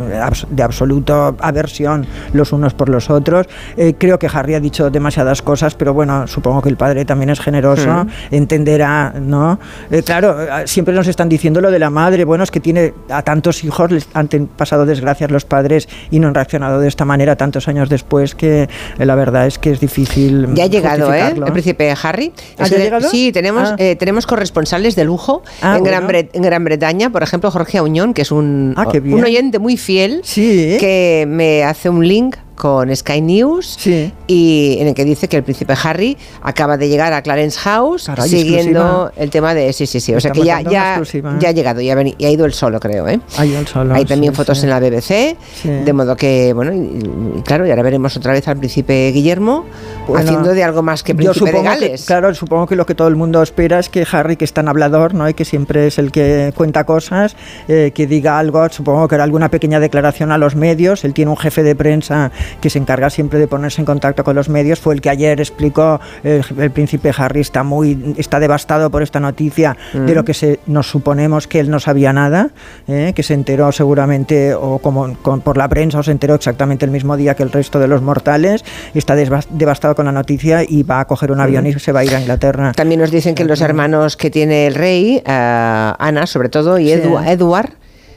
[0.49, 3.47] de absoluto aversión los unos por los otros.
[3.77, 7.29] Eh, creo que Harry ha dicho demasiadas cosas, pero bueno, supongo que el padre también
[7.29, 8.07] es generoso, Ujú.
[8.31, 9.59] entenderá, ¿no?
[9.91, 12.25] Eh, claro, eh, siempre nos están diciendo lo de la madre.
[12.25, 14.27] Bueno, es que tiene a tantos hijos les han
[14.57, 18.63] pasado desgracias los padres y no han reaccionado de esta manera tantos años después que
[18.97, 20.47] eh, la verdad es que es difícil.
[20.53, 21.33] Ya ha llegado, ¿eh?
[21.35, 22.31] El príncipe Harry.
[22.57, 23.09] ¿Ah, Es ya ha que- llegado?
[23.09, 23.75] Sí, tenemos, Ah.
[23.79, 26.07] eh, tenemos corresponsales de lujo Ah, en, Gran.
[26.07, 27.09] Bre- en Gran Bretaña.
[27.11, 30.21] Por ejemplo, Jorge Auñón, que es un, Ah, un oyente muy fiel,
[30.79, 33.77] que me hace un link con Sky News
[34.27, 38.05] y en el que dice que el príncipe Harry acaba de llegar a Clarence House
[38.05, 39.11] Caray, siguiendo exclusiva.
[39.23, 41.35] el tema de sí sí sí o sea que ya ya, exclusiva.
[41.39, 43.19] ya ha llegado ya ha, y ha ido el solo creo ¿eh?
[43.37, 44.65] Ha ido el solo, hay también sí, fotos sí.
[44.65, 45.69] en la BBC Sí.
[45.69, 49.65] de modo que bueno y, y claro y ahora veremos otra vez al príncipe Guillermo
[50.07, 52.85] Bueno, haciendo de algo más que príncipe de supongo que, Gales claro, supongo que lo
[52.85, 55.27] que todo el mundo espera es que Harry, que es tan hablador, ¿no?
[55.29, 57.35] Y que siempre es el que cuenta cosas,
[57.67, 61.03] eh, que diga algo, supongo que era alguna pequeña declaración a los medios.
[61.03, 64.35] Él tiene un jefe de prensa que se encarga siempre de ponerse en contacto con
[64.35, 64.79] los medios.
[64.79, 69.19] Fue el que ayer explicó, eh, el príncipe Harry está muy, está devastado por esta
[69.19, 70.05] noticia Mm.
[70.05, 72.49] de lo que se, nos suponemos que él no sabía nada,
[72.87, 76.85] eh, que se enteró seguramente o como con- por la prensa o se enteró exactamente
[76.85, 78.63] el mismo día que el resto de los mortales.
[78.93, 82.05] Está devastado con la noticia y va a coger un avión y se va a
[82.05, 82.71] ir a Inglaterra.
[82.75, 86.87] También nos dicen que los hermanos que tiene el rey, eh, Ana sobre todo, y
[86.89, 86.93] Sí.
[86.93, 87.23] Edu-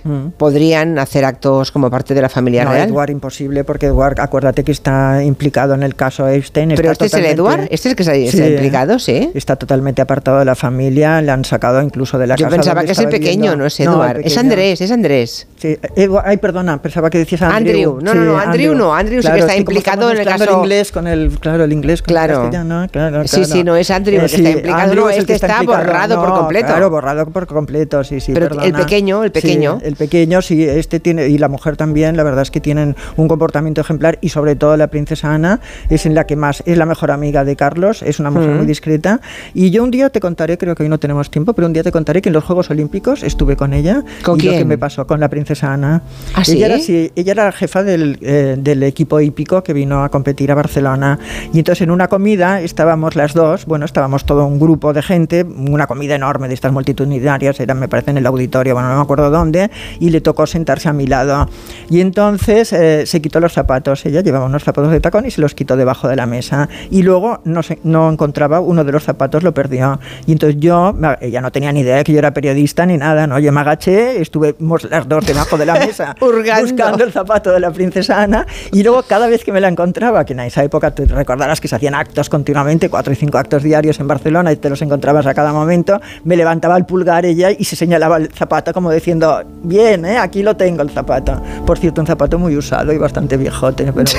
[0.07, 2.89] Edward, podrían hacer actos como parte de la familia no, real.
[2.89, 6.73] Edward imposible porque Edward, acuérdate que está implicado en el caso Epstein.
[6.77, 9.31] Pero este es el Edward, este es el que está, está implicado, sí.
[9.35, 12.57] Está totalmente apartado de la familia, le han sacado incluso de la Yo casa.
[12.57, 13.57] pensaba donde que es el pequeño, viviendo.
[13.57, 14.41] no es Edward, es pequeño.
[14.41, 15.47] Andrés, es Andrés.
[15.57, 17.97] Sí, Edward- ay, perdona, pensaba que decías Andrew.
[17.97, 20.45] Andrew, no, no, no, Andrew no, Andrew sí que está es implicado en el caso-
[20.45, 22.35] el inglés con el, claro, el inglés con Claro.
[22.35, 23.53] el castellano, claro, Sí, claro.
[23.53, 26.28] sí, no, es Andrew el que está implicado, Andrew no, es este está borrado por
[26.28, 26.66] No, completo.
[26.66, 29.78] Claro, borrado por completo, sí, sí, Pero el pequeño, el Sí, pequeño.
[29.83, 33.28] el pequeño, sí, este tiene, y la mujer también, la verdad es que tienen un
[33.28, 36.86] comportamiento ejemplar y sobre todo la princesa Ana es en la que más, es la
[36.86, 38.56] mejor amiga de Carlos, es una mujer Mm.
[38.59, 39.20] muy discreta.
[39.55, 41.82] Y yo un día te contaré, creo que hoy no tenemos tiempo, pero un día
[41.82, 44.05] te contaré que en los Juegos Olímpicos estuve con ella.
[44.23, 44.68] ¿Con y lo que quién?
[44.68, 46.02] me pasó con la princesa Ana.
[46.35, 46.56] ¿Ah, sí?
[46.56, 50.09] ella, era, sí, ella era la jefa del, eh, del equipo hípico que vino a
[50.10, 51.18] competir a Barcelona.
[51.52, 55.44] Y entonces en una comida estábamos las dos, bueno, estábamos todo un grupo de gente,
[55.44, 59.02] una comida enorme de estas multitudinarias, era, me parece en el auditorio, bueno, no me
[59.02, 59.70] acuerdo dónde,
[60.01, 61.48] y le tocó sentarse a mi lado.
[61.90, 65.40] Y entonces eh, se quitó los zapatos, ella llevaba unos zapatos de tacón y se
[65.40, 66.69] los quitó debajo de la mesa.
[66.90, 69.98] Y luego no, se- no encontraba uno de los zapatos, lo perdió.
[70.27, 73.27] Y entonces yo, ella no tenía ni idea de que yo era periodista ni nada,
[73.27, 73.39] ¿no?
[73.39, 76.15] Yo me agaché, estuvimos las dos debajo de la mesa
[76.62, 78.47] buscando el zapato de la princesa Ana.
[78.73, 81.69] Y luego cada vez que me la encontraba, que en esa época te recordarás que
[81.69, 85.27] se hacían actos continuamente, cuatro y cinco actos diarios en Barcelona y te los encontrabas
[85.27, 89.43] a cada momento, me levantaba el pulgar ella y se señalaba el zapato como diciendo,
[89.66, 90.18] bien, ¿eh?
[90.18, 91.40] aquí lo tengo el zapato.
[91.64, 94.10] Por cierto, un zapato muy usado y bastante viejote, pero bueno.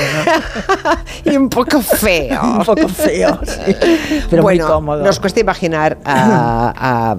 [1.25, 2.41] y un poco feo.
[2.57, 3.75] un poco feo, sí.
[4.29, 5.03] Pero bueno, muy cómodo.
[5.03, 7.17] nos cuesta imaginar a, a,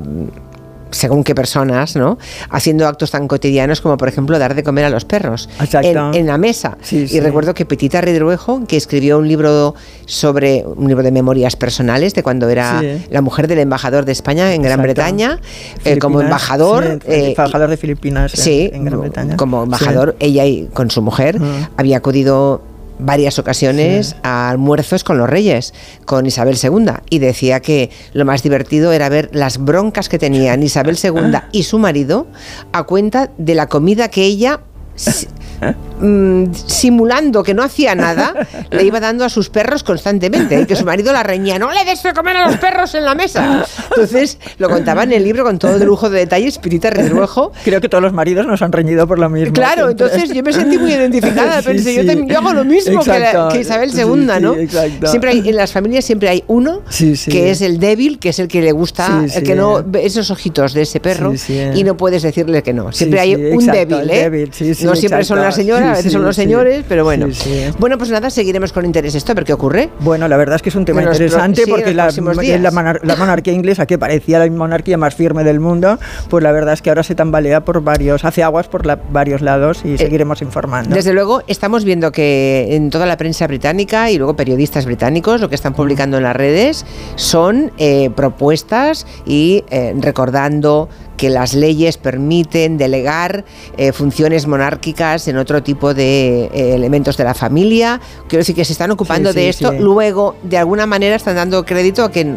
[0.91, 2.19] según qué personas, ¿no?
[2.51, 5.89] Haciendo actos tan cotidianos como, por ejemplo, dar de comer a los perros Exacto.
[5.89, 6.79] en, en la mesa.
[6.83, 7.21] Sí, y sí.
[7.21, 9.75] recuerdo que Petita Redruejo, que escribió un libro
[10.07, 13.07] sobre un libro de memorias personales de cuando era Sí.
[13.11, 14.83] la mujer del embajador de España en Gran Exacto.
[14.83, 15.41] Bretaña,
[15.85, 17.01] eh, como embajador.
[17.07, 19.37] eh, embajador de Filipinas en- Gran Bretaña.
[19.37, 21.69] como embajador, ella y con su mujer Mm.
[21.77, 22.63] había acudido
[22.99, 28.43] varias ocasiones a almuerzos con los reyes, con Isabel II, y decía que lo más
[28.43, 32.27] divertido era ver las broncas que tenían Isabel II y su marido
[32.73, 34.61] a cuenta de la comida que ella
[36.01, 38.35] mm, simulando que no hacía nada,
[38.71, 41.85] le iba dando a sus perros constantemente y que su marido la reñía, no le
[41.85, 43.65] des de comer a los perros en la mesa.
[43.91, 47.81] Entonces lo contaba en el libro con todo el lujo de detalles, Pirita Redruejo, Creo
[47.81, 49.53] que todos los maridos nos han reñido por lo mismo.
[49.53, 50.07] Claro, siempre.
[50.07, 51.59] entonces yo me sentí muy identificada.
[51.69, 53.49] Sí, pensé, yo, hago lo mismo que, la- Exacto.
[53.53, 55.09] que Isabel II, sí, ¿no?
[55.09, 56.83] Siempre hay, en las familias siempre hay uno
[57.27, 60.73] que es el débil, que es el que le gusta, el que no esos ojitos
[60.75, 61.33] de ese perro
[61.75, 62.93] y no puedes decirle que no.
[62.93, 64.23] Siempre hay un exacto, débil, ¿eh?
[64.31, 64.51] débil,
[64.83, 66.43] no siempre son las señoras a veces sí, son los sí.
[66.43, 67.29] señores, pero bueno.
[67.33, 67.65] Sí.
[67.79, 69.91] Bueno, pues nada, seguiremos con interés esto, a ver qué ocurre.
[70.01, 73.17] Bueno, la verdad es que es un tema En interesante porque la, la monar- la
[73.17, 75.99] monarquía inglesa, que parecía la monarquía más firme del mundo,
[76.29, 79.41] pues la verdad es que ahora se tambalea por varios, hace aguas por la- varios
[79.43, 80.95] lados y seguiremos informando.
[80.95, 85.49] Desde luego, estamos viendo que en toda la prensa británica y luego periodistas británicos lo
[85.49, 86.85] que están publicando en las redes
[87.17, 90.89] son eh, propuestas y eh, recordando
[91.19, 93.45] que las leyes permiten delegar
[93.77, 98.01] eh, funciones monárquicas en otro tipo de eh, elementos de la familia.
[98.29, 99.73] Quiero decir que se están ocupando Sí, de sí, esto.
[99.73, 99.79] sí.
[99.81, 102.37] Luego, de alguna manera, están dando crédito a que eh,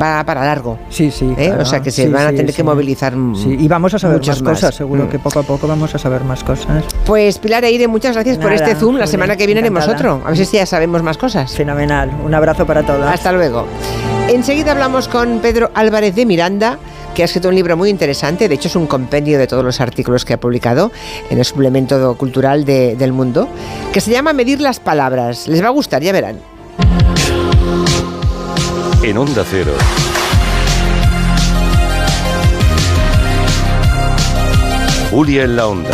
[0.00, 0.78] va para largo.
[0.90, 1.26] Sí, sí.
[1.36, 1.46] ¿eh?
[1.48, 1.62] claro.
[1.62, 2.56] O sea, que se Sí, van a tener sí.
[2.56, 5.08] que movilizar Sí, y vamos a saber muchos más cosas, seguro Mm.
[5.08, 6.84] que poco a poco vamos a saber más cosas.
[7.04, 8.96] Pues Pilar Eire, muchas gracias por este Zoom.
[8.96, 10.22] La semana que viene haremos otro.
[10.24, 11.52] A ver si ya sabemos más cosas.
[11.52, 12.12] Fenomenal.
[12.24, 13.04] Un abrazo para todos.
[13.06, 13.66] Hasta luego.
[14.28, 16.78] Enseguida hablamos con Pedro Álvarez de Miranda,
[17.18, 18.48] que ha escrito un libro muy interesante.
[18.48, 20.92] De hecho, es un compendio de todos los artículos que ha publicado
[21.30, 23.48] en el suplemento cultural de- del mundo,
[23.92, 25.48] que se llama Medir las palabras.
[25.48, 26.38] Les va a gustar, ya verán.
[29.02, 29.72] En Onda Cero.
[35.10, 35.90] Julia en la Onda.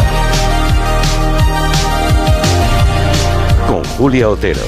[3.67, 4.61] Con Julia Otero.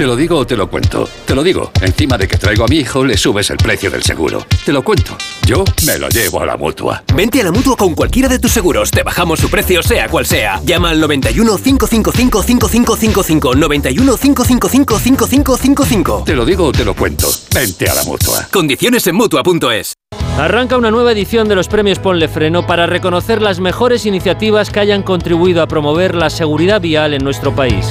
[0.00, 1.06] Te lo digo o te lo cuento.
[1.26, 1.72] Te lo digo.
[1.82, 4.46] Encima de que traigo a mi hijo, le subes el precio del seguro.
[4.64, 5.14] Te lo cuento.
[5.44, 7.04] Yo me lo llevo a la mutua.
[7.14, 8.90] Vente a la mutua con cualquiera de tus seguros.
[8.90, 10.58] Te bajamos su precio, sea cual sea.
[10.64, 13.54] Llama al 91 555 5555.
[13.54, 16.22] 91 555 5555.
[16.24, 17.28] Te lo digo o te lo cuento.
[17.54, 18.48] Vente a la mutua.
[18.50, 19.92] Condiciones en mutua.es.
[20.38, 24.80] Arranca una nueva edición de los premios Ponle Freno para reconocer las mejores iniciativas que
[24.80, 27.84] hayan contribuido a promover la seguridad vial en nuestro país.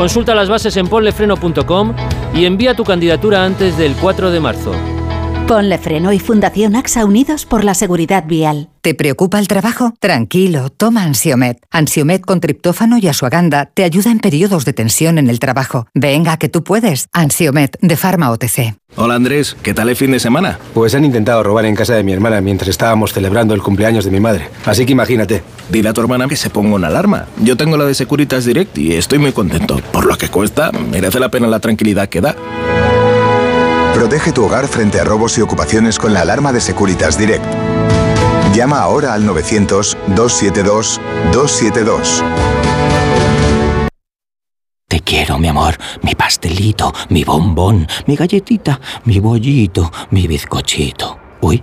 [0.00, 1.94] Consulta las bases en ponlefreno.com
[2.34, 4.72] y envía tu candidatura antes del 4 de marzo.
[5.50, 8.68] Ponle Freno y Fundación AXA Unidos por la Seguridad Vial.
[8.82, 9.92] ¿Te preocupa el trabajo?
[9.98, 11.58] Tranquilo, toma Ansiomet.
[11.72, 15.88] Ansiomet con triptófano y asuaganda te ayuda en periodos de tensión en el trabajo.
[15.92, 17.08] Venga, que tú puedes.
[17.12, 18.76] Ansiomet de Pharma OTC.
[18.94, 20.60] Hola Andrés, ¿qué tal el fin de semana?
[20.72, 24.12] Pues han intentado robar en casa de mi hermana mientras estábamos celebrando el cumpleaños de
[24.12, 24.48] mi madre.
[24.66, 25.42] Así que imagínate.
[25.68, 27.26] Dile a tu hermana que se ponga una alarma.
[27.42, 29.80] Yo tengo la de Securitas Direct y estoy muy contento.
[29.90, 32.36] Por lo que cuesta, merece la pena la tranquilidad que da.
[33.94, 37.44] Protege tu hogar frente a robos y ocupaciones con la alarma de Securitas Direct.
[38.54, 42.22] Llama ahora al 900-272-272.
[44.88, 51.18] Te quiero, mi amor, mi pastelito, mi bombón, mi galletita, mi bollito, mi bizcochito.
[51.42, 51.62] Uy,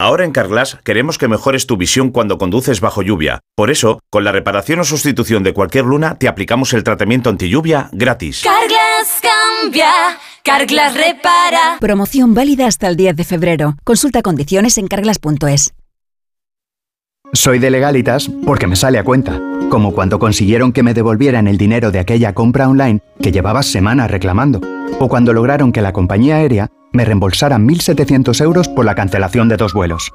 [0.00, 3.40] Ahora en Carglass queremos que mejores tu visión cuando conduces bajo lluvia.
[3.54, 7.48] Por eso, con la reparación o sustitución de cualquier luna, te aplicamos el tratamiento anti
[7.48, 8.42] lluvia gratis.
[8.42, 9.92] Carglass cambia,
[10.42, 11.78] Carglass repara.
[11.78, 13.76] Promoción válida hasta el 10 de febrero.
[13.84, 15.74] Consulta condiciones en carglass.es.
[17.32, 21.56] Soy de legalitas porque me sale a cuenta, como cuando consiguieron que me devolvieran el
[21.56, 24.60] dinero de aquella compra online que llevaba semanas reclamando,
[24.98, 29.58] o cuando lograron que la compañía aérea me reembolsara 1.700 euros por la cancelación de
[29.58, 30.12] dos vuelos.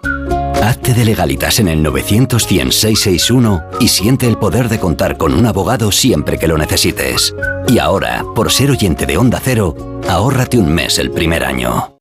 [0.64, 5.46] Hazte de legalitas en el 900 661 y siente el poder de contar con un
[5.46, 7.36] abogado siempre que lo necesites.
[7.68, 11.96] Y ahora, por ser oyente de Onda Cero, ahórrate un mes el primer año.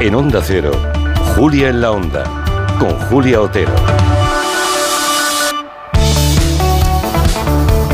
[0.00, 0.70] En Onda Cero,
[1.34, 2.24] Julia en la Onda,
[2.78, 3.74] con Julia Otero.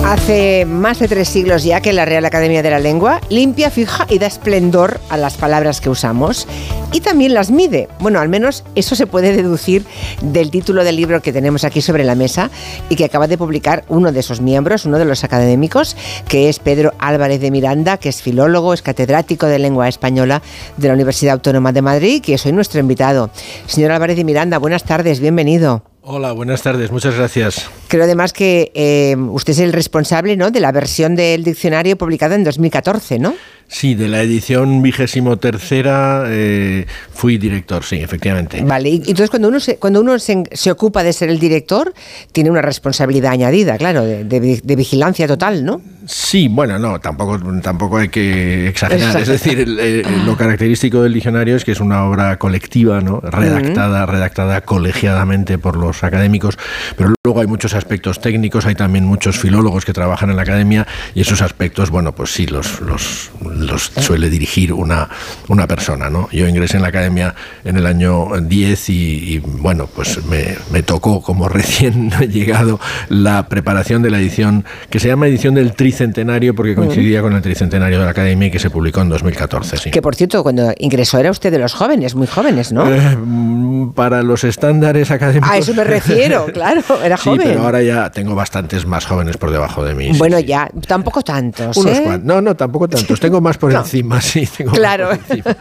[0.05, 4.07] Hace más de tres siglos ya que la Real Academia de la Lengua limpia, fija
[4.11, 6.47] y da esplendor a las palabras que usamos
[6.93, 7.89] y también las mide.
[8.01, 9.87] Bueno, al menos eso se puede deducir
[10.21, 12.51] del título del libro que tenemos aquí sobre la mesa
[12.91, 15.97] y que acaba de publicar uno de esos miembros, uno de los académicos,
[16.29, 20.43] que es Pedro Álvarez de Miranda, que es filólogo, es catedrático de lengua española
[20.77, 23.31] de la Universidad Autónoma de Madrid, que es hoy nuestro invitado.
[23.67, 25.83] Señor Álvarez de Miranda, buenas tardes, bienvenido.
[26.03, 27.71] Hola, buenas tardes, muchas gracias.
[27.89, 30.51] Creo además que eh, usted es el responsable ¿no?
[30.51, 33.35] de la versión del diccionario publicada en 2014, ¿no?
[33.67, 38.63] Sí, de la edición vigésimo tercera eh, fui director, sí, efectivamente.
[38.63, 41.95] Vale, y entonces cuando uno, se, cuando uno se, se ocupa de ser el director,
[42.33, 45.81] tiene una responsabilidad añadida, claro, de, de- de vigilancia total, ¿no?
[46.07, 49.17] Sí, bueno, no, tampoco, tampoco hay que exagerar.
[49.23, 53.21] Es decir, el- el- lo característico del diccionario es que es una obra colectiva, ¿no?
[53.21, 56.59] redactada, redactada colegiadamente por los académicos,
[56.99, 57.84] pero luego hay muchos aspectos
[58.21, 62.31] técnicos, hay también muchos filólogos que trabajan en la academia y esos aspectos, bueno, pues
[62.33, 65.09] sí, los, los, los suele dirigir una,
[65.49, 66.11] una persona.
[66.11, 66.29] ¿no?
[66.33, 67.35] Yo ingresé en la academia
[67.65, 68.95] en el año 10 y,
[69.35, 74.99] y, bueno, pues me, me tocó como recién llegado la preparación de la edición que
[75.01, 78.59] se llama edición del tricentenario porque coincidía con el tricentenario de la academia y que
[78.59, 79.77] se publicó en 2014.
[79.77, 79.91] Sí.
[79.91, 82.91] Que por cierto, cuando ingresó era usted de los jóvenes, muy jóvenes, ¿no?
[82.93, 85.51] Eh, mm, para los estándares académicos.
[85.51, 87.43] A eso me refiero, claro, era Sí, joven.
[87.45, 90.11] pero ahora ya tengo bastantes más jóvenes por debajo de mí.
[90.19, 90.45] bueno, sí.
[90.45, 91.77] ya, tampoco tantos.
[91.77, 92.21] Unos ¿eh?
[92.23, 93.19] No, no, tampoco tantos.
[93.25, 93.81] Tengo más por No.
[93.81, 94.47] encima, sí.
[94.57, 95.09] Tengo más Claro.
[95.09, 95.57] por encima.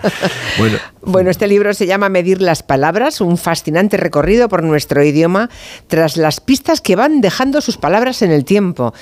[0.60, 5.50] Bueno, Bueno, este libro se llama Medir las palabras, un fascinante recorrido por nuestro idioma
[5.88, 8.94] tras las pistas que van dejando sus palabras en el tiempo.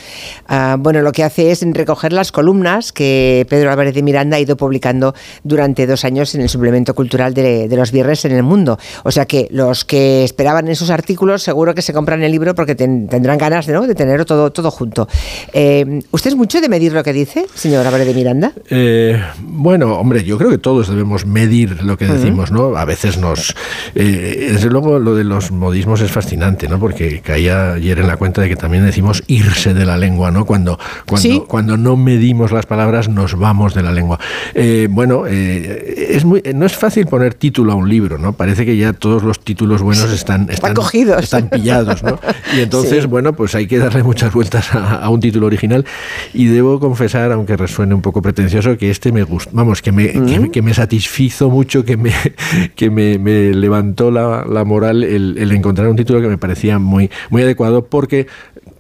[0.48, 4.40] Ah, bueno, lo que hace es recoger las columnas que Pedro Álvarez de Miranda ha
[4.40, 5.14] ido publicando
[5.44, 8.80] durante dos años en el suplemento cultural de, de los viernes en el mundo.
[9.04, 12.74] O sea que los que esperaban esos artículos seguro que se compran el libro porque
[12.92, 13.86] ten- tendrán ganas ¿no?
[13.88, 15.08] de tenerlo todo, todo junto.
[15.54, 18.52] Eh, ¿Usted es mucho de medir lo que dice, señor Álvarez de Miranda?
[18.70, 22.76] Eh, bueno, hombre, yo creo que todos debemos medir lo que decimos, ¿no?
[22.76, 23.56] A veces nos...
[23.96, 26.80] eh, desde luego lo de los modismos es fascinante, ¿no?
[26.80, 30.46] Porque caía ayer en la cuenta de que también decimos irse de la lengua, ¿no?
[30.46, 30.78] Cuando,
[31.08, 31.44] cuando, Sí.
[31.48, 34.20] cuando no medimos las palabras nos vamos de la lengua.
[34.54, 38.34] Eh, bueno, es muy, no es fácil poner título a un libro, ¿no?
[38.34, 41.24] Parece que ya todos los títulos buenos están, están, cogidos.
[41.24, 42.20] están pillados, ¿no?
[42.58, 43.08] Y entonces, Sí.
[43.08, 45.86] bueno, pues hay que darle muchas vueltas a, a un título original.
[46.34, 50.12] Y debo confesar, aunque resuene un poco pretencioso, que este me gustó, vamos, que me,
[50.12, 52.12] que, me- que me satisfizo mucho, que me,
[52.76, 56.80] que me, me levantó la, la moral el, el encontrar un título que me parecía
[56.80, 58.28] muy, muy adecuado, porque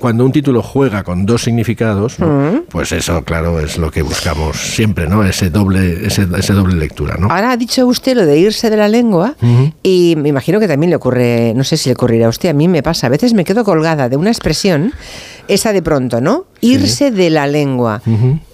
[0.01, 2.27] cuando un título juega con dos significados, ¿no?
[2.27, 2.63] Mm.
[2.69, 5.23] pues eso, claro, es lo que buscamos siempre, ¿no?
[5.23, 7.27] Ese doble, ese, ese doble lectura, ¿no?
[7.27, 9.35] Ahora ha dicho usted lo de irse de la lengua
[9.83, 12.53] y me imagino que también le ocurre, no sé si le ocurrirá a usted, a
[12.53, 14.91] mí me pasa, a veces me quedo colgada de una expresión,
[15.47, 16.45] esa de pronto, ¿no?
[16.61, 18.01] Irse de la lengua.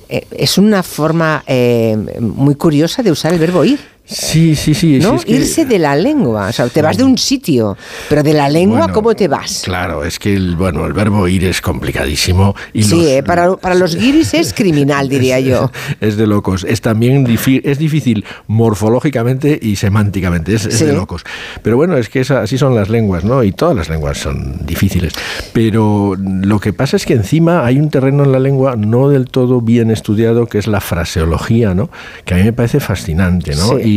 [0.09, 3.79] Eh, es una forma eh, muy curiosa de usar el verbo ir.
[4.09, 4.99] Sí, sí, sí.
[5.01, 5.15] ¿no?
[5.15, 6.47] es que- Irse de la lengua.
[6.47, 7.77] O sea, te vas de un sitio,
[8.09, 9.63] pero de la lengua, Bueno, ¿cómo te vas?
[9.65, 13.55] Claro, es que el, bueno, el verbo ir es complicadísimo y sí, los- eh, para,
[13.57, 15.71] para los guiris es criminal, diría yo.
[15.99, 16.63] Es de locos.
[16.67, 20.53] Es también difi- es difícil morfológicamente y semánticamente.
[20.53, 20.85] Es, es Sí.
[20.85, 21.23] de locos.
[21.63, 23.43] Pero bueno, es que esa- así son las lenguas, ¿no?
[23.43, 25.13] Y todas las lenguas son difíciles.
[25.53, 29.25] Pero lo que pasa es que encima hay un terreno en la lengua no del
[29.25, 31.89] todo bien estudiado, que es la fraseología, ¿no?
[32.25, 33.77] Que a mí me parece fascinante, ¿no?
[33.79, 33.95] Sí.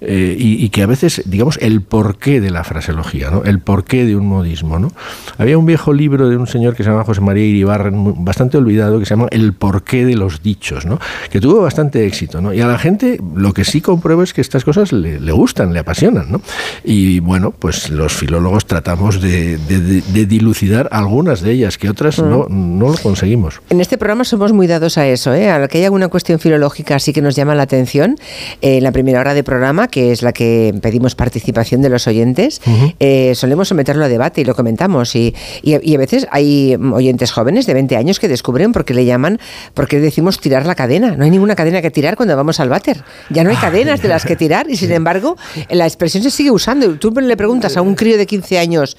[0.00, 3.44] eh, y, y que a veces, digamos, el porqué de la fraseología, ¿no?
[3.44, 4.92] El porqué de un modismo, ¿no?
[5.38, 8.98] Había un viejo libro de un señor que se llama José María Iribarren, bastante olvidado,
[8.98, 10.98] que se llama El porqué de los dichos, ¿no?
[11.30, 12.52] Que tuvo bastante éxito, ¿no?
[12.52, 15.72] Y a la gente lo que sí compruebo es que estas cosas le, le gustan,
[15.72, 16.40] le apasionan, ¿no?
[16.84, 21.88] Y bueno, pues los filólogos tratamos de, de- de- de dilucidar algunas de ellas, que
[21.88, 23.60] otras no, no lo conseguimos.
[23.70, 25.50] En este programa somos muy dados a eso, ¿eh?
[25.50, 28.16] a lo que hay alguna cuestión filológica así que nos llama la atención.
[28.60, 32.06] eh, en la primera hora de programa, que es la que pedimos participación de los
[32.06, 32.60] oyentes,
[33.00, 35.14] eh, solemos someterlo a debate y lo comentamos.
[35.14, 38.94] Y, y- y a veces hay oyentes jóvenes de 20 años que descubren por qué
[38.94, 39.38] le llaman,
[39.74, 41.16] por qué decimos tirar la cadena.
[41.16, 43.02] No hay ninguna cadena que tirar cuando vamos al váter.
[43.30, 45.36] Ya no hay cadenas de las que tirar y sin embargo
[45.70, 46.94] la expresión se sigue usando.
[46.98, 48.96] Tú le preguntas a un crío de 15 años,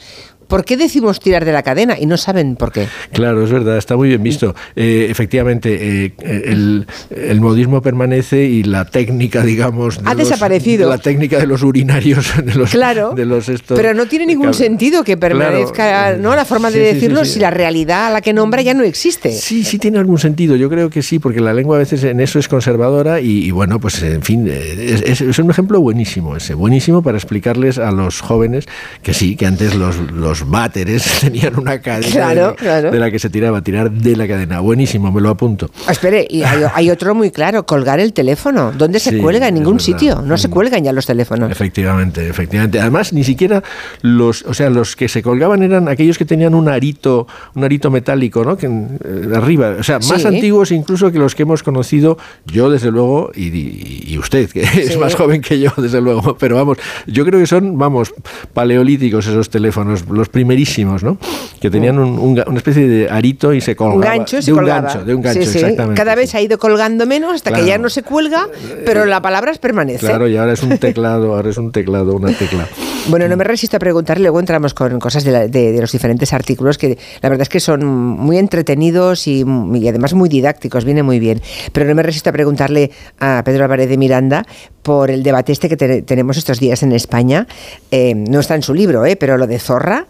[0.48, 1.96] ¿por qué decimos tirar de la cadena?
[2.00, 2.88] Y no saben por qué.
[3.12, 4.56] Claro, es verdad, está muy bien visto.
[4.76, 10.02] Eh, efectivamente, eh, el, el modismo permanece y la técnica, digamos...
[10.04, 10.90] de Ha los- desaparecido.
[10.90, 14.54] La técnica de los urinarios, de los, Claro, de los estos- Pero no tiene ningún
[14.54, 16.36] sentido que permanezca ¿no?
[16.36, 17.32] la forma de Sí, sí, sí, decirlo sí.
[17.34, 19.32] si la realidad a la que nombra ya no existe.
[19.32, 20.56] Sí, sí tiene algún sentido.
[20.56, 23.52] Yo creo que sí, porque la lengua a veces en eso es conservadora y, y
[23.52, 27.78] bueno, pues en fin, eh, es, es- es un ejemplo buenísimo ese, buenísimo para explicarles
[27.78, 28.66] a los jóvenes
[29.02, 32.92] que sí, que antes los, los váteres tenían una cadena Claro, de, claro.
[32.92, 34.60] de la que se tiraba, tirar de la cadena.
[34.60, 35.70] Buenísimo, me lo apunto.
[35.88, 38.72] Ah, Espere, y hay, hay otro muy claro, colgar el teléfono.
[38.78, 39.48] ¿Dónde se Sí, cuelga?
[39.48, 40.22] En ningún sitio.
[40.22, 41.52] No se cuelgan ya los teléfonos.
[41.52, 42.80] Efectivamente, efectivamente.
[42.80, 43.64] Además, ni siquiera
[44.02, 47.92] los, o sea, los que se colgaban eran aquellos que tenían un arito, un arito
[47.92, 48.58] metálico, ¿no?
[48.58, 50.28] Que eh, arriba, o sea, más Sí.
[50.28, 54.62] antiguos incluso que los que hemos conocido yo desde luego y, y- y usted que
[54.62, 58.14] es más joven que yo desde luego, pero vamos, yo creo que son, vamos,
[58.54, 60.06] paleolíticos esos teléfonos.
[60.10, 61.18] Los los primerísimos, ¿no?
[61.62, 63.96] Que tenían un- un una especie de arito y se colgaba.
[63.96, 64.82] Un gancho se de un colgaba.
[64.82, 65.58] gancho, de un gancho, Sí, sí.
[65.60, 65.98] exactamente.
[66.02, 68.48] Cada vez ha ido colgando menos hasta que ya no se cuelga,
[68.86, 70.00] pero la palabra permanece.
[70.06, 72.68] Claro, y ahora es un teclado, ahora es un teclado, una tecla.
[73.08, 75.92] Bueno, no me resisto a preguntarle, luego entramos con cosas de, la- de- de los
[75.92, 80.86] diferentes artículos que la verdad es que son muy entretenidos y, y además muy didácticos,
[80.86, 81.40] viene muy bien.
[81.72, 84.44] Pero no me resisto a preguntarle a Pedro Álvarez de Miranda
[84.82, 87.46] por el debate este que te- tenemos estos días en España.
[87.92, 90.08] Eh, no está en su libro, eh, pero lo de zorra.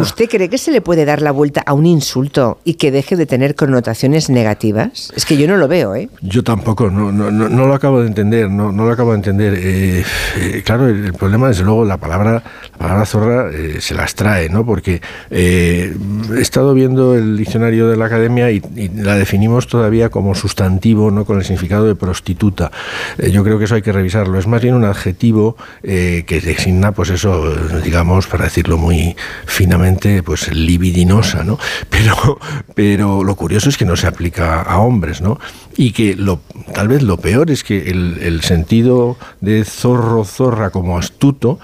[0.00, 3.14] ¿Usted cree que se le puede dar la vuelta a un insulto y que deje
[3.16, 5.12] de tener connotaciones negativas?
[5.16, 6.08] Es que yo no lo veo, ¿eh?
[6.20, 9.16] Yo tampoco, no, no, no, no lo acabo de entender, no, no lo acabo de
[9.16, 9.54] entender.
[9.56, 10.04] Eh,
[10.40, 12.42] eh, claro, el, el problema, desde luego, la palabra, la
[12.78, 14.64] palabra zorra eh, se las trae, ¿no?
[14.64, 15.94] Porque eh,
[16.36, 18.62] he estado viendo el diccionario de la academia y,
[18.94, 22.70] la definimos todavía como sustantivo, no con el significado de prostituta.
[23.18, 24.38] Eh, yo creo que eso hay que revisarlo.
[24.38, 30.52] Es más bien un adjetivo que designa, pues eso, digamos, para decirlo muy finamente, pues
[30.52, 31.58] libidinosa, ¿no?
[31.90, 32.38] Pero,
[32.74, 35.38] pero lo curioso es que no se aplica a hombres, ¿no?
[35.76, 36.40] Y que lo,
[36.74, 41.58] tal vez lo peor es que el, el sentido de zorro, zorra como astuto,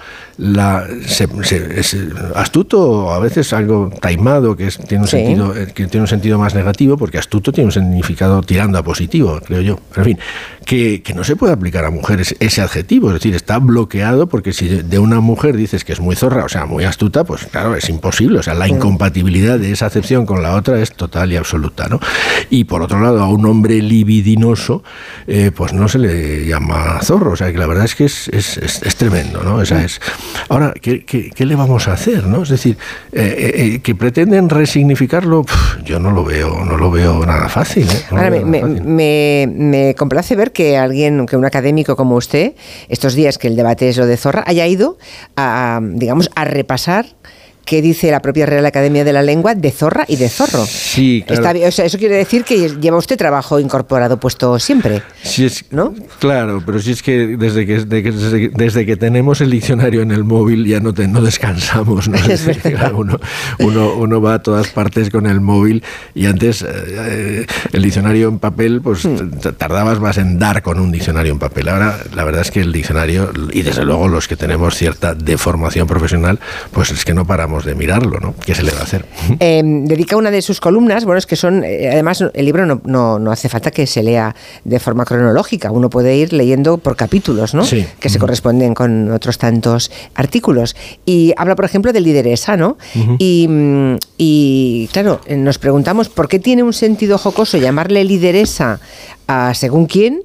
[0.53, 1.95] la, se- se- es
[2.35, 5.17] astuto a veces algo taimado, que es- tiene, un Sí.
[5.17, 8.83] sentido, eh, que tiene un sentido más negativo, porque astuto tiene un significado tirando a
[8.83, 9.79] positivo, creo yo.
[9.89, 10.19] Pero en fin,
[10.65, 14.53] que, que no se puede aplicar a mujeres ese adjetivo, es decir, está bloqueado porque
[14.53, 17.75] si de- una mujer dices que es muy zorra, o sea, muy astuta, pues claro,
[17.75, 18.39] es imposible.
[18.39, 21.99] O sea, la incompatibilidad de esa acepción con la otra es total y absoluta, ¿no?
[22.49, 24.83] Y por otro lado, a un hombre libidinoso,
[25.27, 27.31] eh, pues no se le llama zorro.
[27.31, 29.55] O sea, que la verdad es que es, es, es- es tremendo, ¿no?
[29.55, 29.99] O sea, es...
[30.49, 32.43] Ahora, ¿qué, qué, qué le vamos a hacer, no?
[32.43, 32.77] Es decir,
[33.11, 35.45] eh, eh, eh, que pretenden resignificarlo,
[35.85, 38.01] yo no lo veo, no lo veo nada fácil, ¿eh?
[38.11, 38.85] No Ahora, me, veo me- nada fácil.
[38.87, 42.53] me- me complace ver que alguien, que un académico como usted,
[42.89, 44.97] estos días que el debate es lo de Zorra, haya ido
[45.35, 47.05] a, digamos, a repasar
[47.71, 50.65] qué dice la propia Real Academia de la Lengua de zorra y de zorro.
[50.65, 51.57] Sí, claro.
[51.57, 55.01] Está o sea, eso quiere decir que lleva usted trabajo incorporado puesto siempre.
[55.23, 55.63] Sí es,
[56.19, 58.11] Claro, pero si es que desde que, desde que,
[58.49, 62.09] desde que- que tenemos el diccionario en el móvil ya no, te- no descansamos.
[62.09, 62.17] ¿no?
[62.29, 63.17] Es decir, claro, uno,
[63.59, 65.81] uno, uno va a todas partes con el móvil
[66.13, 70.77] y antes eh, eh, el diccionario en papel, pues t- tardabas más en dar con
[70.77, 71.69] un diccionario en papel.
[71.69, 75.87] Ahora la verdad es que el diccionario, y desde luego los que tenemos cierta deformación
[75.87, 76.37] profesional,
[76.73, 78.35] pues es que no paramos de mirarlo, ¿no?
[78.45, 79.05] ¿Qué se le va a hacer?
[79.39, 82.81] Eh, dedica una de sus columnas, bueno, es que son, eh, además el libro no,
[82.85, 86.95] no, no hace falta que se lea de forma cronológica, uno puede ir leyendo por
[86.95, 87.63] capítulos, ¿no?
[87.63, 87.87] Sí.
[87.99, 90.75] Que se corresponden con otros tantos artículos.
[91.05, 92.77] Y habla, por ejemplo, de lideresa, ¿no?
[93.17, 98.79] Y, mm, y, claro, eh, nos preguntamos por qué tiene un sentido jocoso llamarle lideresa
[99.27, 100.21] a según quién.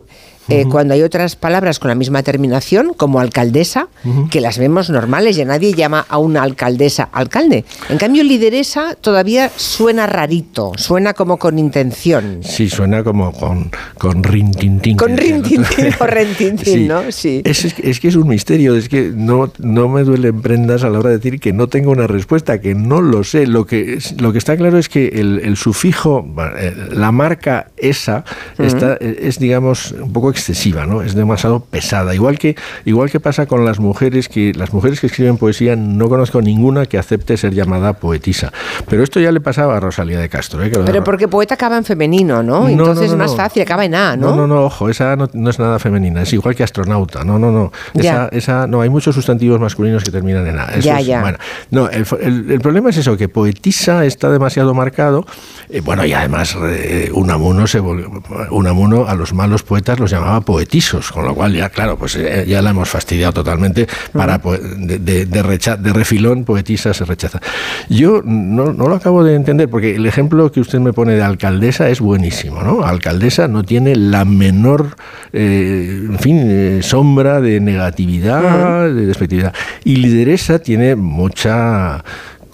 [0.48, 3.88] Eh, Cuando hay otras palabras con la misma terminación, como alcaldesa,
[4.30, 7.64] que las vemos normales, ya nadie llama a una alcaldesa alcalde.
[7.88, 12.40] En cambio, lideresa todavía suena rarito, suena como con intención.
[12.42, 14.96] Sí, suena como con, con rintintín.
[14.96, 16.86] Con rintintín o rentintín, Sí.
[16.88, 17.10] ¿no?
[17.10, 17.42] Sí.
[17.44, 20.84] Es, es que- es que es un misterio, es que no, no me duelen prendas
[20.84, 23.46] a la hora de decir que no tengo una respuesta, que no lo sé.
[23.46, 26.26] Lo que, lo que está claro es que el, el sufijo,
[26.58, 28.24] eh, la marca esa,
[28.58, 31.00] está, eh, es, digamos, un poco excesiva, ¿no?
[31.02, 32.14] Es demasiado pesada.
[32.14, 36.08] Igual que, igual que pasa con las mujeres, que las mujeres que escriben poesía, no
[36.08, 38.52] conozco ninguna que acepte ser llamada poetisa.
[38.88, 40.62] Pero esto ya le pasaba a Rosalía de Castro.
[40.62, 40.70] ¿eh?
[40.70, 42.60] Que Pero porque poeta acaba en femenino, ¿no?
[42.62, 44.30] No, Entonces no, no, es más fácil, acaba en A, ¿no?
[44.30, 47.50] No, no, no, ojo, esa no, es nada femenina, es igual que astronauta, no, no,
[47.50, 47.72] no.
[47.94, 50.64] Esa, esa, no, hay muchos sustantivos masculinos que terminan en A.
[50.66, 51.20] Eso Ya, es- ya.
[51.22, 51.38] bueno,
[51.70, 55.24] no, el, el- el problema es eso, que poetisa está demasiado marcado,
[55.70, 60.25] eh, bueno, y además eh, Unamuno, se vol- Unamuno a los malos poetas los llamaba
[60.44, 64.98] poetisos, con lo cual ya, claro, pues eh, ya la hemos fastidiado totalmente, para de,
[64.98, 67.40] de, de recha- de refilón poetisa se rechaza.
[67.88, 71.22] Yo no, no lo acabo de entender, porque el ejemplo que usted me pone de
[71.22, 72.84] alcaldesa es buenísimo, ¿no?
[72.84, 74.96] Alcaldesa no tiene la menor,
[75.32, 79.54] eh, en fin, eh, sombra de negatividad, de despectividad.
[79.84, 82.04] Y lideresa tiene mucha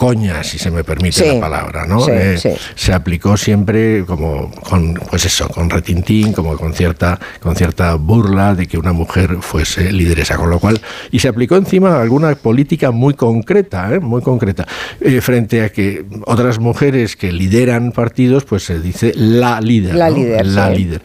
[0.03, 2.01] coña, si se me permite Sí, la palabra, ¿no?
[2.01, 2.51] sí, Eh, sí.
[2.75, 8.57] Se aplicó siempre como con, pues eso, con retintín, como con cierta, con cierta burla
[8.57, 10.81] de que una mujer fuese lideresa, con lo cual,
[11.13, 14.01] y se aplicó encima alguna política muy concreta, ¿eh?
[14.01, 14.67] muy concreta,
[15.01, 19.95] eh, frente a que otras mujeres que lideran partidos, pues se dice la líder.
[19.95, 20.17] La ¿no?
[20.17, 20.79] líder, La sí.
[20.79, 21.03] líder.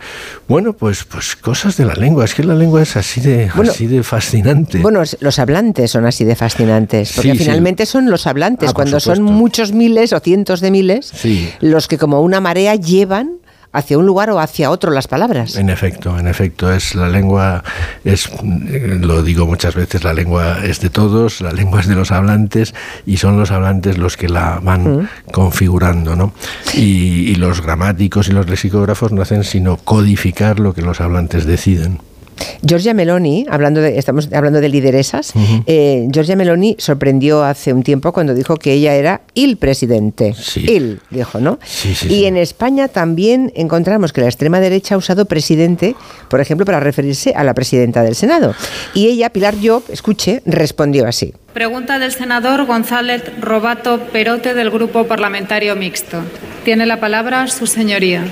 [0.48, 3.72] Bueno, pues, pues cosas de la lengua, es que la lengua es así de, Bueno,
[3.72, 4.80] así de fascinante.
[4.80, 9.00] Bueno, los hablantes son así de fascinantes, porque finalmente son los hablantes, Ah, por cuando
[9.00, 11.50] son muchos miles o cientos de miles, Sí.
[11.62, 13.34] los que como una marea llevan
[13.74, 15.56] hacia un lugar o hacia otro las palabras.
[15.58, 17.64] En efecto, en efecto, es la lengua,
[18.04, 18.28] es,
[18.70, 22.12] eh, lo digo muchas veces, la lengua es de todos, la lengua es de los
[22.12, 22.74] hablantes
[23.06, 25.08] y son los hablantes los que la van Mm.
[25.32, 26.34] configurando, ¿no?
[26.74, 31.46] Y, y los gramáticos y los lexicógrafos no hacen sino codificar lo que los hablantes
[31.46, 32.00] deciden.
[32.62, 35.34] Giorgia Meloni, hablando de, estamos hablando de lideresas,
[35.66, 40.36] eh, Giorgia Meloni sorprendió hace un tiempo cuando dijo que ella era el presidente.
[40.56, 41.60] Il, dijo, ¿no?
[41.64, 42.26] Sí, sí, y sí.
[42.26, 45.96] en España también encontramos que la extrema derecha ha usado presidente,
[46.30, 48.56] por ejemplo, para referirse a la presidenta del Senado.
[48.94, 51.34] Y ella, Pilar Job, escuche, respondió así.
[51.54, 56.22] Pregunta del senador González Robato Perote del Grupo Parlamentario Mixto.
[56.64, 58.26] Tiene la palabra su señoría.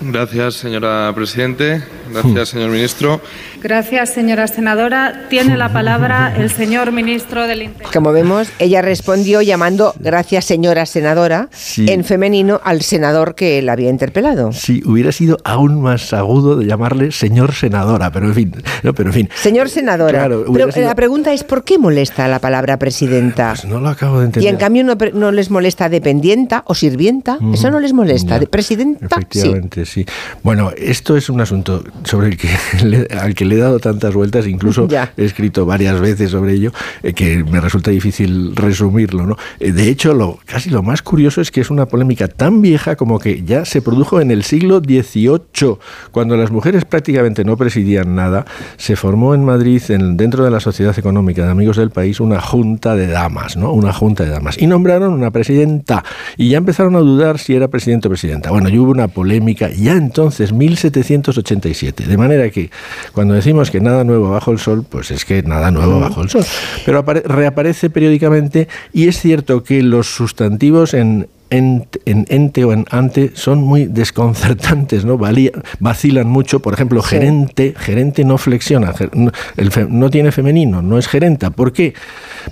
[0.00, 1.82] Gracias, señora Presidente.
[2.12, 3.20] Gracias, señor Ministro.
[3.62, 5.26] Gracias, señora senadora.
[5.28, 7.92] Tiene la palabra el señor ministro del Interior.
[7.92, 13.90] Como vemos, ella respondió llamando, gracias señora senadora, en femenino al senador que la había
[13.90, 14.52] interpelado.
[14.52, 18.52] Sí, hubiera sido aún más agudo de llamarle señor senadora, pero en fin,
[18.84, 19.28] no, pero en fin.
[19.34, 23.54] Señor senadora, Claro, pero sido- la pregunta es ¿por qué molesta la palabra presidenta?
[23.66, 24.50] no lo acabo de y entender.
[24.52, 28.38] en cambio no, les molesta dependienta o sirvienta, eso no les molesta.
[28.38, 29.14] De presidenta, sí.
[29.18, 30.06] Efectivamente, sí.
[30.42, 32.48] Bueno, esto es un asunto sobre el que
[32.84, 35.12] le- al que le he dado tantas vueltas, incluso Ya.
[35.16, 39.26] he escrito varias veces sobre ello, eh, que me resulta difícil resumirlo.
[39.26, 39.36] ¿no?
[39.60, 42.96] Eh, de hecho, lo, casi lo más curioso es que es una polémica tan vieja
[42.96, 45.78] como que ya se produjo en el siglo XVIII,
[46.10, 48.44] cuando las mujeres prácticamente no presidían nada,
[48.76, 52.40] se formó en Madrid, en- dentro de la Sociedad Económica de Amigos del País, una
[52.40, 53.72] junta de damas, ¿no?
[53.72, 54.56] Una junta de damas.
[54.60, 56.04] Y nombraron una presidenta.
[56.36, 58.50] Y ya empezaron a dudar si era presidente o presidenta.
[58.50, 62.06] Bueno, y hubo una polémica ya entonces, 1787.
[62.06, 62.70] De manera que
[63.12, 66.28] cuando decimos que nada nuevo bajo el sol, pues es que nada nuevo bajo el
[66.30, 66.44] sol.
[66.86, 72.72] Pero apare- reaparece periódicamente y es cierto que los sustantivos en en, en ente o
[72.72, 75.16] en ante son muy desconcertantes, ¿no?
[75.18, 76.60] Valía- vacilan mucho.
[76.60, 77.08] Por ejemplo, Sí.
[77.10, 81.50] gerente, gerente no flexiona, no, el fe- no tiene femenino, no es gerenta.
[81.50, 81.94] ¿Por qué?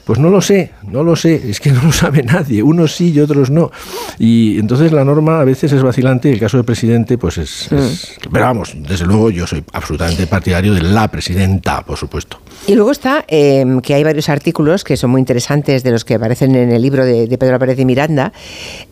[0.04, 3.12] Pues no lo sé, no lo sé, es que no lo sabe nadie, unos sí
[3.12, 3.70] y otros no.
[4.18, 7.70] Y entonces la norma a veces es vacilante y el caso de presidente, pues es,
[7.72, 12.40] es- Pero vamos, desde luego yo soy absolutamente partidario de la presidenta, por supuesto.
[12.66, 16.14] Y luego está eh, que hay varios artículos que son muy interesantes de los que
[16.14, 18.32] aparecen en el libro de, de Pedro Pérez de Miranda,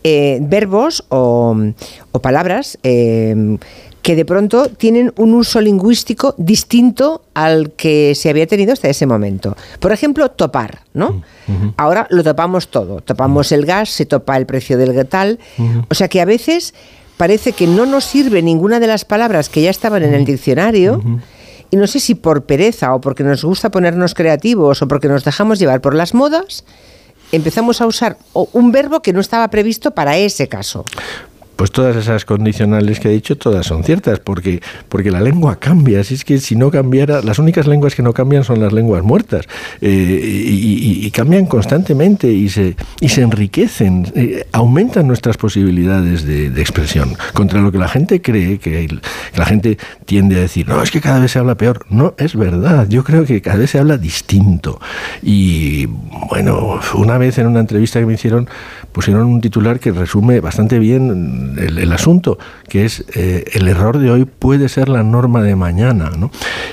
[0.05, 1.57] eh, verbos o,
[2.13, 3.59] o palabras eh,
[4.05, 9.07] que de pronto tienen un uso lingüístico distinto al que se había tenido hasta ese
[9.07, 9.57] momento.
[9.81, 11.23] Por ejemplo, topar, ¿no?
[11.79, 13.01] Ahora lo topamos todo.
[13.01, 15.39] Topamos el gas, se topa el precio del tal.
[15.89, 16.75] O sea que a veces
[17.17, 21.01] parece que no nos sirve ninguna de las palabras que ya estaban en el diccionario.
[21.71, 25.25] Y no sé si por pereza o porque nos gusta ponernos creativos o porque nos
[25.25, 26.67] dejamos llevar por las modas,
[27.35, 30.85] empezamos a usar un verbo que no estaba previsto para ese caso.
[31.65, 34.61] Pues todas esas condicionales que he dicho, todas son ciertas, porque,
[34.91, 36.01] porque la lengua cambia.
[36.01, 39.03] Así es que si no cambiara, las únicas lenguas que no cambian son las lenguas
[39.03, 39.47] muertas.
[39.81, 47.17] eh, y, cambian constantemente y se, y se enriquecen, eh, aumentan nuestras posibilidades de, expresión.
[47.33, 48.87] Contra lo que la gente cree, que
[49.35, 51.87] la gente tiende a decir, no, es que cada vez se habla peor.
[51.89, 52.87] No, es verdad.
[52.91, 54.81] Yo creo que cada vez se habla distinto.
[55.23, 55.87] Y
[56.29, 58.51] bueno, una vez en una entrevista que me hicieron,
[58.93, 63.99] pusieron un titular que resume bastante bien el, el asunto, que es eh, el error
[63.99, 66.11] de hoy puede ser la norma de mañana.
[66.17, 66.31] ¿no?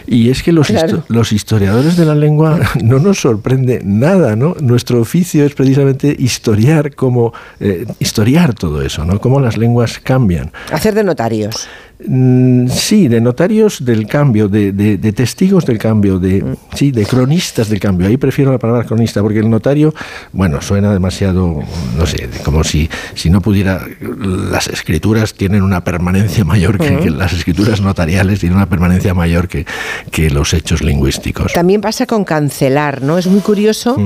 [0.07, 0.99] Y es que los, Claro.
[0.99, 4.35] histo- los historiadores de la lengua no nos sorprende nada.
[4.35, 4.55] ¿no?
[4.61, 9.19] Nuestro oficio es precisamente historiar, cómo, eh, historiar todo eso, ¿no?
[9.19, 10.51] cómo las lenguas cambian.
[10.71, 11.67] Hacer de notarios.
[12.07, 17.05] Mm, Sí, de notarios del cambio, de, de- de testigos del cambio, de sí, de
[17.05, 18.07] cronistas del cambio.
[18.07, 19.93] Ahí prefiero la palabra cronista, porque el notario,
[20.31, 21.59] bueno, suena demasiado,
[21.97, 23.85] no sé, como si, si no pudiera.
[24.01, 29.47] Las escrituras tienen una permanencia mayor que, que las escrituras notariales tienen una permanencia mayor
[29.47, 29.65] que,
[30.11, 31.53] que los hechos lingüísticos.
[31.53, 33.17] También pasa con cancelar, ¿no?
[33.17, 33.97] Es muy curioso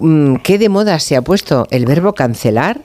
[0.00, 2.82] mm, qué de moda se ha puesto el verbo cancelar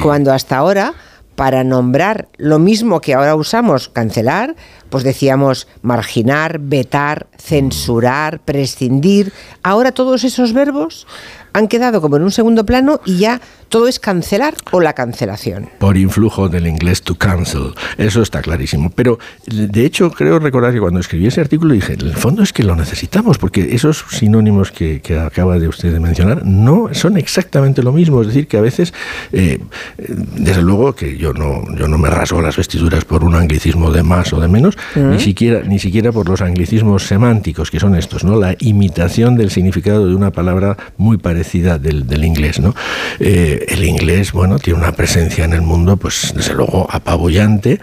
[0.00, 0.94] cuando hasta ahora
[1.36, 4.56] para nombrar lo mismo que ahora usamos cancelar,
[4.88, 9.32] pues decíamos marginar, vetar, censurar, prescindir.
[9.62, 11.06] Ahora todos esos verbos
[11.52, 15.68] han quedado como en un segundo plano y ya todo es cancelar o la cancelación.
[15.78, 17.74] por influjo del inglés to cancel.
[17.98, 18.90] Eso está clarísimo.
[18.90, 22.52] Pero de hecho creo recordar que cuando escribí ese artículo dije, en el fondo es
[22.52, 27.16] que lo necesitamos, porque esos sinónimos que, que acaba de usted de mencionar no son
[27.16, 28.20] exactamente lo mismo.
[28.20, 28.92] Es decir, que a veces,
[29.32, 29.58] eh,
[29.98, 34.02] desde luego que yo no, yo no me rasgo las vestiduras por un anglicismo de
[34.02, 35.10] más o de menos, Mm.
[35.10, 38.38] ni siquiera, ni siquiera por los anglicismos semánticos, que son estos, ¿no?
[38.38, 42.74] La imitación del significado de una palabra muy parecida del inglés, ¿no?
[43.20, 47.80] Eh, el inglés, bueno, tiene una presencia en el mundo, pues desde luego apabullante,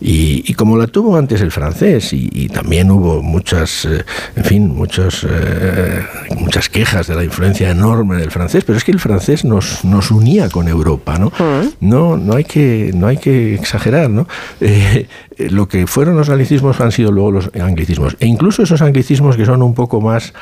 [0.00, 4.04] y, y como la tuvo antes el francés, y, y también hubo muchas, eh,
[4.36, 6.04] en fin, muchos, eh,
[6.38, 10.10] muchas quejas de la influencia enorme del francés, pero es que el francés nos, nos
[10.10, 11.32] unía con Europa, ¿no?
[11.80, 14.26] No, no hay que, no hay que exagerar, ¿no?
[14.60, 15.08] Eh, eh,
[15.38, 18.16] lo que fueron los anglicismos han sido luego los anglicismos.
[18.20, 20.32] E incluso esos anglicismos que son un poco más,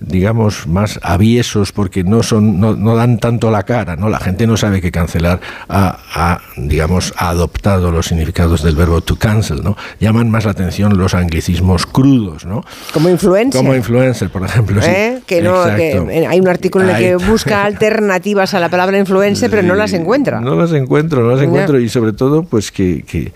[0.00, 4.08] digamos, más aviesos porque no son, no, no dan tanto la cara, ¿no?
[4.08, 9.00] La gente no sabe que cancelar ha, ha, digamos, ha adoptado los significados del verbo
[9.00, 9.76] to cancel, ¿no?
[9.98, 12.64] Llaman más la atención los anglicismos crudos, ¿no?
[12.92, 13.60] Como influencer.
[13.60, 14.80] Como influencer, por ejemplo.
[14.80, 14.90] sí.
[14.90, 15.20] ¿Eh?
[15.26, 18.98] Que no, que eh, hay un artículo en el que busca alternativas a la palabra
[18.98, 20.40] influencer, pero no las encuentra.
[20.40, 23.32] No las encuentro, no las encuentro y sobre todo pues que, que,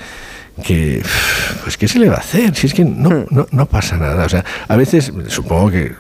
[0.65, 1.03] que,
[1.63, 3.03] pues qué se le va a hacer si es que Hmm.
[3.03, 5.93] no, no, no pasa nada o sea a veces supongo que,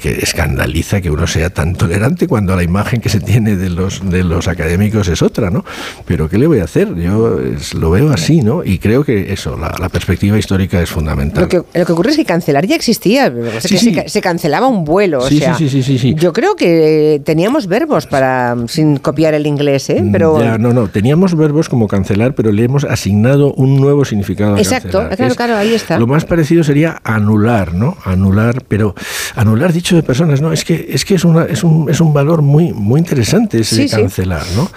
[0.00, 4.08] que escandaliza que uno sea tan tolerante cuando la imagen que se tiene de los
[4.08, 5.64] de los académicos es otra no
[6.04, 9.32] pero qué le voy a hacer yo es- lo veo así no y creo que
[9.32, 12.66] eso la, la perspectiva histórica es fundamental Lo que, lo que ocurre es que cancelar
[12.66, 13.32] ya existía.
[13.32, 13.94] pasa es Sí, sí.
[13.94, 15.18] Se, se cancelaba un vuelo.
[15.20, 16.14] o Sí, sea, sí, sí, sí, sí, sí.
[16.14, 20.04] Yo creo que teníamos verbos para sin copiar el inglés, ¿eh?
[20.12, 24.54] Pero Ya, no, no, teníamos verbos como cancelar, pero le hemos asignado un nuevo significado
[24.54, 25.98] a Exacto, cancelar, claro, claro, ahí está.
[25.98, 27.96] Lo más parecido sería anular, ¿no?
[28.04, 28.94] Anular, pero
[29.36, 32.12] anular dicho de personas, no, es que es que es una es un, es un
[32.12, 33.96] valor muy muy interesante ese Sí, de sí.
[33.96, 34.70] cancelar, ¿no?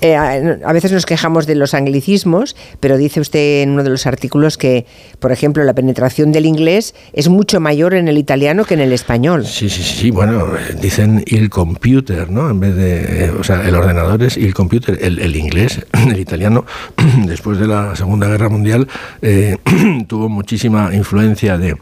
[0.00, 0.34] Eh, a
[0.68, 4.58] a veces nos quejamos de los anglicismos, pero dice usted en uno de los artículos
[4.58, 4.86] que,
[5.18, 8.92] por ejemplo, la penetración del inglés es mucho mayor en el italiano que en el
[8.92, 9.46] español.
[9.46, 12.50] Sí, sí, sí, bueno, eh, dicen il computer, ¿no?
[12.50, 16.18] En vez de, eh, o sea, el ordenador es il computer, el, el inglés, el
[16.18, 16.64] italiano,
[17.26, 18.53] después de la Segunda Guerra Mundial,
[19.22, 19.56] eh,
[20.08, 21.76] tuvo muchísima influencia de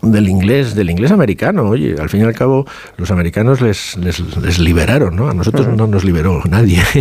[0.00, 4.20] del inglés, del inglés americano, oye, al fin y al cabo los americanos les, les,
[4.36, 5.28] les liberaron, ¿no?
[5.28, 6.82] A nosotros no nos liberó nadie.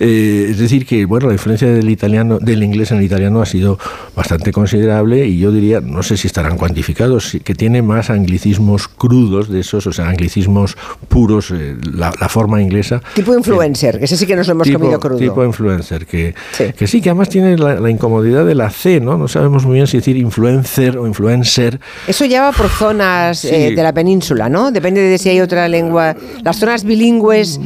[0.00, 3.46] Eh, es decir que, bueno, la influencia del italiano, del inglés en el italiano ha
[3.46, 3.78] sido
[4.16, 9.48] bastante considerable y yo diría, no sé si estarán cuantificados, que tiene más anglicismos crudos
[9.48, 10.76] de esos, o sea, anglicismos
[11.08, 13.02] puros, eh, la, la forma inglesa.
[13.14, 15.18] Tipo influencer, que ese sí que nos lo hemos comido crudo.
[15.18, 16.64] Tipo influencer, que sí.
[16.76, 19.16] que sí, que además tiene la, la incomodidad de la C, ¿no?
[19.16, 21.80] No sabemos muy bien si decir influencer o influencer.
[22.08, 23.48] Eso ya por zonas Sí.
[23.50, 24.70] eh, de la península, ¿no?
[24.70, 26.14] Depende de si hay otra lengua.
[26.42, 27.58] Las zonas bilingües,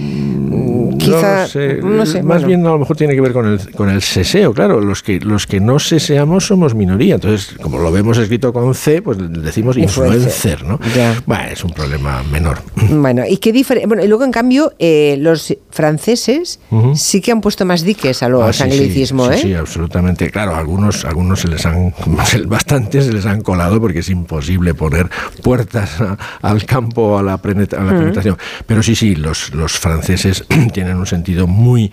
[1.16, 1.42] quizá.
[1.42, 1.74] no, sé.
[1.82, 2.46] no sé, Más bueno.
[2.48, 4.80] bien a lo mejor tiene que ver con el, con el seseo, claro.
[4.80, 7.16] Los que, los que no seseamos somos minoría.
[7.16, 10.62] Entonces, como lo vemos escrito con C, pues decimos Influencer.
[10.64, 10.78] ¿no?
[11.26, 12.58] Bueno, es un problema menor.
[12.90, 13.52] Bueno, y qué.
[13.86, 16.60] Bueno, y luego en cambio, eh, los franceses
[16.94, 19.38] sí que han puesto más diques a los Ah, sí, sí, anglicismos, sí, ¿eh?
[19.42, 20.30] sí, absolutamente.
[20.30, 21.94] Claro, algunos, algunos se les han,
[22.46, 25.08] bastantes se les han colado porque es imposible poner
[25.42, 27.98] puertas a- al campo a la, a la Mm.
[27.98, 28.36] penetración.
[28.66, 31.92] Pero sí, sí, los, los franceses tienen un sentido muy,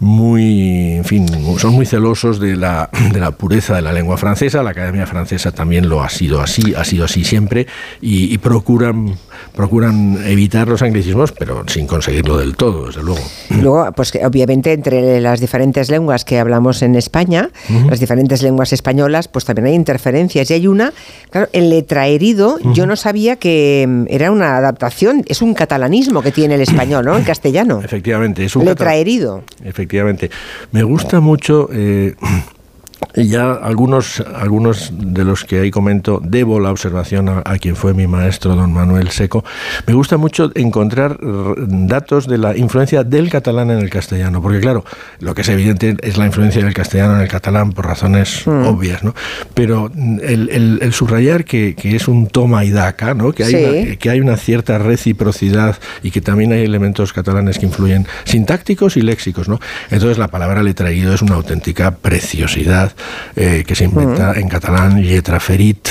[0.00, 1.26] muy, en fin,
[1.58, 4.62] son muy celosos de la, de la pureza de la lengua francesa.
[4.62, 7.66] La Academia Francesa también lo ha sido así, ha sido así siempre
[8.00, 9.16] y, y procuran,
[9.54, 13.20] procuran evitar los anglicismos, pero sin conseguirlo del todo, desde luego.
[13.50, 17.50] Luego, pues que obviamente entre las diferentes lenguas que hablamos en España,
[17.88, 20.50] las diferentes lenguas españolas, pues también hay interferencias.
[20.50, 20.92] Y hay una,
[21.30, 26.32] claro, el letraherido, yo no sabía que mm, era una adaptación, es un catalanismo que
[26.32, 27.16] tiene el español, ¿no?
[27.16, 27.80] El castellano.
[27.84, 29.42] Efectivamente, es un Letraherido.
[29.64, 30.30] Efectivamente.
[30.72, 31.68] Me gusta mucho.
[31.72, 32.14] eh,
[33.14, 37.94] ya algunos, algunos de los que ahí comento, debo la observación a, a quien fue
[37.94, 39.44] mi maestro, don Manuel Seco.
[39.86, 41.18] Me gusta mucho encontrar
[41.66, 44.84] datos de la influencia del catalán en el castellano, porque claro,
[45.20, 48.66] lo que es evidente es la influencia del castellano en el catalán por razones Mm.
[48.66, 49.14] obvias, ¿no?
[49.54, 49.90] Pero
[50.22, 53.32] el, el- el subrayar que, que es un toma y daca, ¿no?
[53.32, 53.56] Que hay, Sí.
[53.64, 58.96] una, que hay una cierta reciprocidad y que también hay elementos catalanes que influyen sintácticos
[58.96, 59.58] y léxicos, ¿no?
[59.90, 62.85] Entonces la palabra letraído es una auténtica preciosidad
[63.34, 65.88] eh, que se inventa en catalán lletra ferit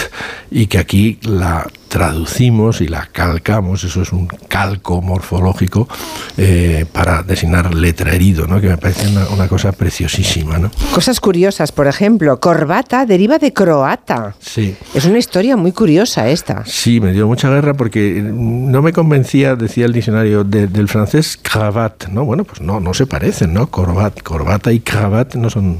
[0.51, 1.67] y que aquí la
[1.99, 5.87] traducimos y la calcamos, eso es un calco morfológico
[6.35, 8.59] eh, para designar letra herido, ¿no?
[8.59, 10.57] que me parece una, una cosa preciosísima.
[10.57, 10.71] ¿no?
[10.93, 14.35] Cosas curiosas, por ejemplo, corbata deriva de croata.
[14.41, 14.75] Sí.
[14.93, 16.65] Es una historia muy curiosa esta.
[16.65, 21.39] Sí, me dio mucha guerra porque no me convencía, decía el diccionario de- del francés,
[21.41, 22.25] cravat, ¿no?
[22.25, 23.67] Bueno, pues no, no se parecen, ¿no?
[23.67, 25.77] Corbat, corbata y cravat no son...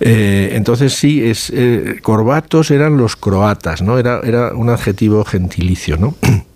[0.00, 3.98] Eh, entonces sí, es eh, corbatos eran los croatas, ¿no?
[3.98, 6.14] Era, era un adjetivo gentilicio, ¿no?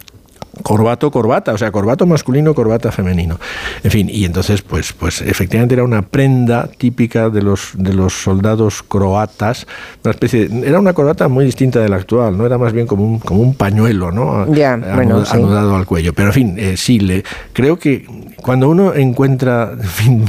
[0.63, 3.39] corbato, corbata, o sea, corbato masculino, corbata femenino.
[3.83, 8.13] En fin, y entonces, pues, pues efectivamente era una prenda típica de los, de los
[8.13, 9.67] soldados croatas,
[10.05, 12.47] una especie, era una corbata muy distinta de la actual, ¿no?
[12.47, 14.53] Era más bien como un, como un pañuelo, ¿no?
[14.55, 15.37] Ya, bueno, sí.
[15.37, 16.13] anudado al cuello.
[16.13, 20.25] Pero en fin, eh, sí, le, creo que cuando uno encuentra, en fin,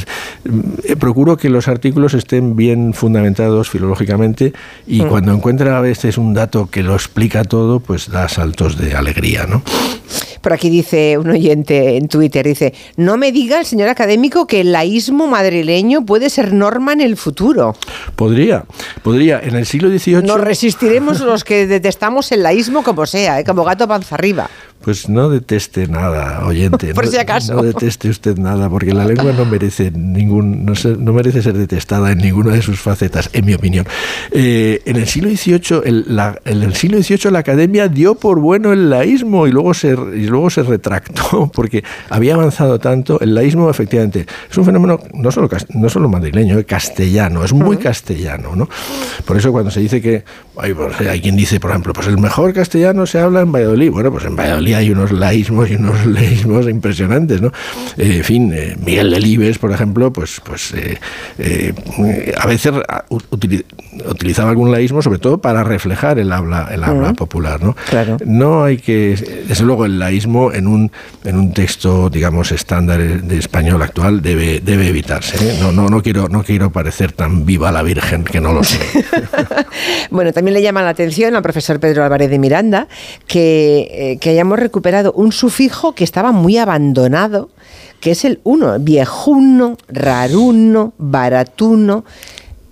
[0.83, 4.53] eh, procuro que los artículos estén bien fundamentados filológicamente
[4.87, 5.09] y Mm.
[5.09, 9.45] cuando encuentra a veces un dato que lo explica todo, pues da saltos de alegría,
[9.47, 9.61] ¿no?
[10.41, 14.61] Por aquí dice un oyente en Twitter, dice, no me diga el señor académico que
[14.61, 17.75] el laísmo madrileño puede ser norma en el futuro.
[18.15, 18.65] Podría,
[19.03, 19.39] podría.
[19.39, 20.23] En el siglo XVIII...
[20.23, 23.43] Nos resistiremos los que detestamos el laísmo como sea, ¿eh?
[23.43, 24.49] como gato panza arriba.
[24.83, 26.93] Pues no deteste nada, oyente.
[26.93, 27.53] Por no, si acaso.
[27.53, 31.53] No deteste usted nada, porque la lengua no merece ningún, no, se- no merece ser
[31.57, 33.87] detestada en ninguna de sus facetas, en mi opinión.
[34.31, 38.39] Eh, en el siglo XVIII, el, la- en el siglo XVIII la academia dio por
[38.39, 43.19] bueno el laísmo y luego se y luego se retractó porque había avanzado tanto.
[43.21, 47.77] El laísmo, efectivamente, es un fenómeno no solo no solo madrileño, es castellano, es muy
[47.77, 48.67] castellano, ¿no?
[49.25, 50.23] Por eso cuando se dice que
[50.57, 53.91] hay, pues, hay quien dice, por ejemplo, pues el mejor castellano se habla en Valladolid.
[53.91, 57.47] Bueno, pues en Valladolid hay unos laísmos y unos leísmos impresionantes, ¿no?
[57.97, 60.97] Eh, en fin, eh, Miguel Delibes, por ejemplo, pues, pues eh,
[61.39, 61.73] eh,
[62.37, 63.65] a veces a- utili-
[64.09, 67.15] utilizaba algún laísmo, sobre todo para reflejar el habla, el habla Mm.
[67.15, 67.75] popular, ¿no?
[68.25, 70.91] No hay que, desde luego, el laísmo en un,
[71.23, 75.35] en un texto, digamos, estándar de español actual debe, debe evitarse.
[75.37, 75.57] ¿eh?
[75.59, 78.79] No, no, no quiero, no quiero parecer tan viva la Virgen que no lo sé.
[80.09, 82.87] Bueno, también le llama la atención al profesor Pedro Álvarez de Miranda
[83.25, 87.49] que, eh, que hayamos recuperado un sufijo que estaba muy abandonado,
[87.99, 92.05] que es el uno, viejuno, raruno, baratuno.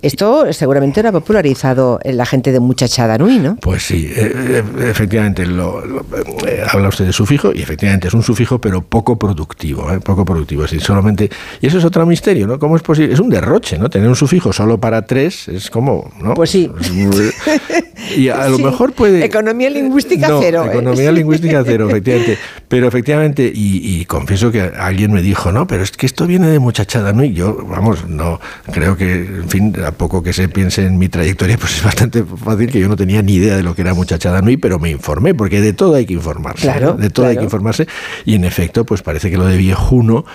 [0.01, 3.55] Esto seguramente lo ha popularizado la gente de Muchachada Nui, ¿no?
[3.57, 6.05] Pues sí, eh, eh, efectivamente, lo, lo-
[6.47, 9.99] eh, habla usted de sufijo y efectivamente es un sufijo, pero poco productivo, ¿eh?
[9.99, 10.65] poco productivo.
[10.65, 11.29] Es decir, solamente.
[11.61, 12.57] Y eso es otro misterio, ¿no?
[12.57, 13.13] ¿Cómo es posible?
[13.13, 13.89] Es un derroche, ¿no?
[13.89, 16.11] Tener un sufijo solo para tres es como.
[16.21, 16.33] ¿no?
[16.33, 16.69] Pues sí.
[18.17, 19.23] Y a lo mejor puede.
[19.23, 20.65] Economía lingüística No, cero.
[20.65, 20.71] ¿eh?
[20.71, 22.37] Economía lingüística cero, efectivamente.
[22.67, 26.47] Pero efectivamente, y, y confieso que alguien me dijo, no, pero es que esto viene
[26.47, 27.23] de muchachada, ¿no?
[27.23, 28.39] Y yo, vamos, no,
[28.71, 32.23] creo que, en fin, a poco que se piense en mi trayectoria, pues es bastante
[32.23, 34.89] fácil que yo no tenía ni idea de lo que era muchachada Nui, pero me
[34.89, 36.61] informé, porque de todo hay que informarse.
[36.63, 36.93] Claro, ¿no?
[36.93, 37.87] De todo hay que informarse.
[38.25, 40.25] Y en efecto, pues parece que lo de viejuno,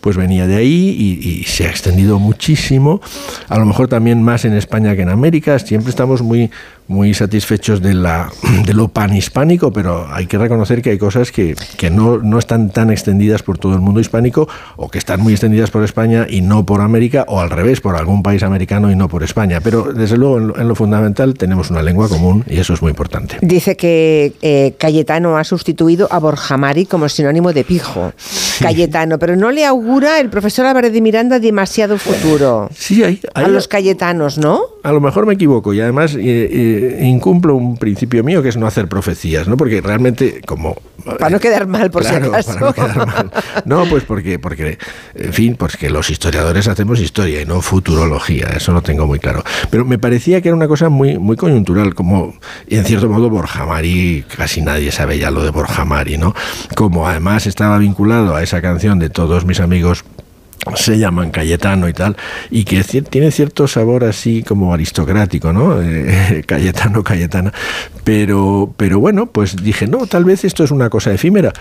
[0.00, 3.00] pues venía de ahí y, y se ha extendido muchísimo.
[3.48, 5.58] A lo mejor también más en España que en América.
[5.58, 6.50] Siempre estamos muy
[6.86, 8.30] muy satisfechos de, la,
[8.66, 12.70] de lo panhispánico, pero hay que reconocer que hay cosas que, que no, no están
[12.70, 16.42] tan extendidas por todo el mundo hispánico o que están muy extendidas por España y
[16.42, 19.60] no por América, o al revés, por algún país americano y no por España.
[19.60, 22.82] Pero desde luego en lo, en lo fundamental tenemos una lengua común y eso es
[22.82, 23.36] muy importante.
[23.40, 28.12] Dice que eh, Cayetano ha sustituido a Borjamari como sinónimo de pijo.
[28.60, 32.68] Cayetano, pero no le augura el profesor Álvarez de Miranda demasiado futuro.
[32.74, 34.60] Sí, hay, a los cayetanos, ¿no?
[34.82, 38.56] A lo mejor me equivoco y además eh, eh, incumplo un principio mío que es
[38.56, 39.56] no hacer profecías, ¿no?
[39.56, 40.76] Porque realmente como
[41.18, 42.52] Para no quedar mal, por Claro, si acaso.
[42.54, 43.30] para no quedar mal.
[43.64, 44.78] No, pues porque, porque,
[45.14, 49.18] en fin, pues que los historiadores hacemos historia y no futurología, eso lo tengo muy
[49.18, 49.42] claro.
[49.70, 52.34] Pero me parecía que era una cosa muy, muy coyuntural, como,
[52.66, 56.34] y en cierto modo, Borjamari, casi nadie sabe ya lo de Borjamari, ¿no?
[56.74, 60.04] Como además estaba vinculado a esa canción de todos mis amigos
[60.76, 62.16] se llaman Cayetano y tal,
[62.50, 65.80] y que tiene cierto sabor así como aristocrático, ¿no?
[65.82, 67.52] Eh, Cayetano, Cayetana.
[68.02, 71.52] Pero, pero bueno, pues dije, no, tal vez esto es una cosa efímera.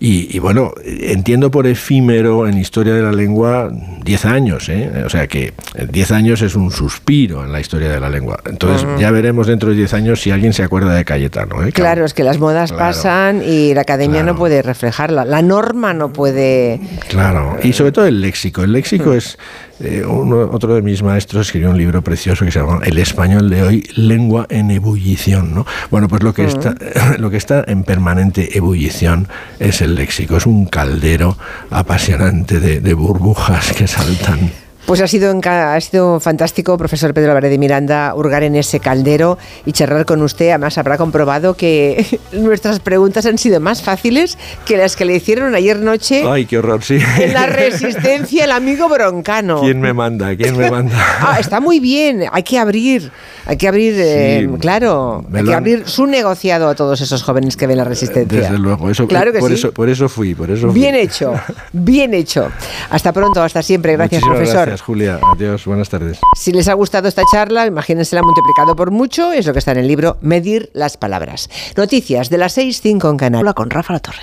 [0.00, 3.70] Y, y bueno, entiendo por efímero en historia de la lengua
[4.04, 5.02] 10 años, ¿eh?
[5.06, 5.54] O sea que
[5.90, 8.38] 10 años es un suspiro en la historia de la lengua.
[8.44, 11.72] Entonces ya veremos dentro de 10 años si alguien se acuerda de Cayetano, ¿eh?
[11.72, 12.86] Claro, es que las modas Claro.
[12.86, 15.24] pasan y la academia no puede reflejarla.
[15.24, 16.80] La norma no puede.
[17.08, 18.62] Claro, y sobre todo el léxico.
[18.62, 19.38] El léxico es.
[19.80, 23.50] Eh, uno- otro de mis maestros escribió un libro precioso que se llama El español
[23.50, 25.54] de hoy, lengua en ebullición.
[25.54, 25.66] ¿no?
[25.90, 26.74] Bueno, pues lo que, está,
[27.18, 29.28] lo que está en permanente ebullición
[29.58, 30.36] es el léxico.
[30.36, 31.36] Es un caldero
[31.70, 34.50] apasionante de burbujas que saltan.
[34.86, 39.38] Pues ha sido, ha sido fantástico, profesor Pedro Álvarez de Miranda, hurgar en ese caldero
[39.64, 40.50] y charlar con usted.
[40.50, 45.54] Además, habrá comprobado que nuestras preguntas han sido más fáciles que las que le hicieron
[45.54, 46.98] ayer noche Ay, qué horror, sí.
[47.18, 49.60] en la resistencia el amigo broncano.
[49.62, 50.36] ¿Quién me manda?
[50.36, 50.94] ¿Quién me manda?
[51.26, 53.10] Ah, está muy bien, hay que abrir,
[53.46, 57.22] hay que abrir, eh, Sí, claro, me hay que abrir su negociado a todos esos
[57.22, 58.40] jóvenes que ven la resistencia.
[58.42, 59.54] Desde luego, eso, Claro que por, sí.
[59.54, 60.80] eso, por eso fui, por eso fui.
[60.80, 61.32] Bien hecho,
[61.72, 62.50] bien hecho.
[62.90, 63.92] Hasta pronto, hasta siempre.
[63.94, 64.66] Gracias, Muchísimas profesor.
[64.66, 65.20] Gracias, Julia.
[65.34, 66.18] Adiós, buenas tardes.
[66.36, 69.72] Si les ha gustado esta charla, imagínense la multiplicado por mucho, es lo que está
[69.72, 71.50] en el libro Medir las palabras.
[71.76, 73.54] Noticias de las 6, 5 en Canal.
[73.54, 74.22] con Rafa La Torre.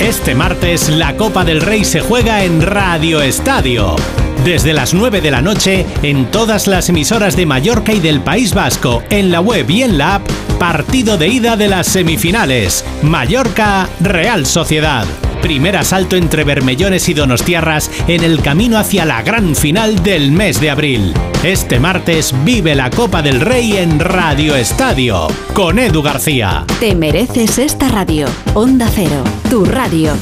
[0.00, 3.96] Este martes la Copa del Rey se juega en Radio Estadio.
[4.44, 8.54] Desde las 9 de la noche, en todas las emisoras de Mallorca y del País
[8.54, 10.28] Vasco, en la web y en la app,
[10.58, 12.84] partido de ida de las semifinales.
[13.02, 15.04] Mallorca, Real Sociedad.
[15.42, 20.60] Primer asalto entre Bermellones y Donostiarras en el camino hacia la gran final del mes
[20.60, 21.14] de abril.
[21.42, 26.66] Este martes vive la Copa del Rey en Radio Estadio, con Edu García.
[26.78, 28.26] Te mereces esta radio.
[28.52, 30.12] Onda Cero, tu radio.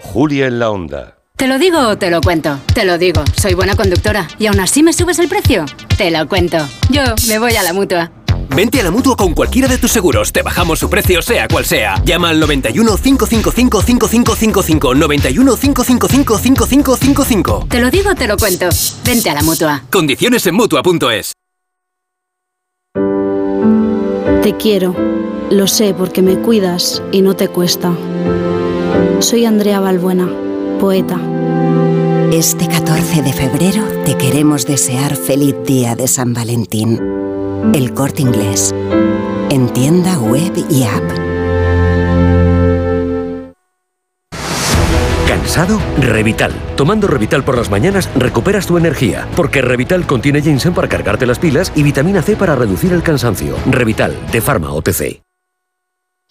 [0.00, 1.16] Julia en la onda.
[1.36, 2.58] ¿Te lo digo o te lo cuento?
[2.74, 4.28] Te lo digo, soy buena conductora.
[4.38, 5.64] ¿Y aún así me subes el precio?
[5.96, 6.58] Te lo cuento.
[6.90, 8.12] Yo me voy a la mutua.
[8.54, 10.32] Vente a la mutua con cualquiera de tus seguros.
[10.32, 12.02] Te bajamos su precio, sea cual sea.
[12.04, 14.94] Llama al 91 555 5555.
[14.94, 17.66] 91 555 5555.
[17.68, 18.68] Te lo digo o te lo cuento.
[19.04, 19.84] Vente a la mutua.
[19.90, 21.32] Condiciones en mutua.es.
[24.42, 24.94] Te quiero.
[25.50, 27.92] Lo sé porque me cuidas y no te cuesta.
[29.18, 30.28] Soy Andrea Balbuena,
[30.78, 31.20] poeta.
[32.32, 37.09] Este 14 de febrero te queremos desear feliz día de San Valentín.
[37.72, 38.74] El corte inglés.
[39.48, 41.04] En tienda web y app.
[45.28, 45.80] ¿Cansado?
[45.98, 46.52] Revital.
[46.76, 51.38] Tomando Revital por las mañanas recuperas tu energía, porque Revital contiene ginseng para cargarte las
[51.38, 53.54] pilas y vitamina C para reducir el cansancio.
[53.66, 55.29] Revital, de Pharma OTC.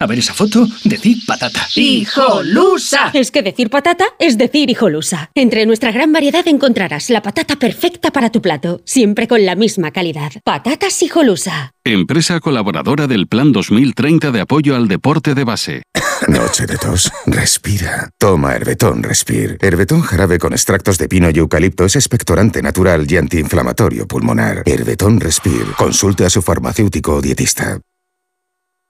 [0.02, 1.68] A ver esa foto, decir patata.
[1.74, 3.10] ¡Hijolusa!
[3.12, 5.30] Es que decir patata es decir hijolusa.
[5.34, 9.90] Entre nuestra gran variedad encontrarás la patata perfecta para tu plato, siempre con la misma
[9.90, 10.32] calidad.
[10.42, 11.72] Patatas hijolusa.
[11.84, 15.82] Empresa colaboradora del Plan 2030 de apoyo al deporte de base.
[16.28, 17.12] Noche de tos.
[17.26, 18.08] Respira.
[18.16, 19.58] Toma Herbetón Respir.
[19.60, 24.62] Herbetón jarabe con extractos de pino y eucalipto es expectorante natural y antiinflamatorio pulmonar.
[24.64, 25.74] Herbetón Respir.
[25.76, 27.78] Consulte a su farmacéutico o dietista.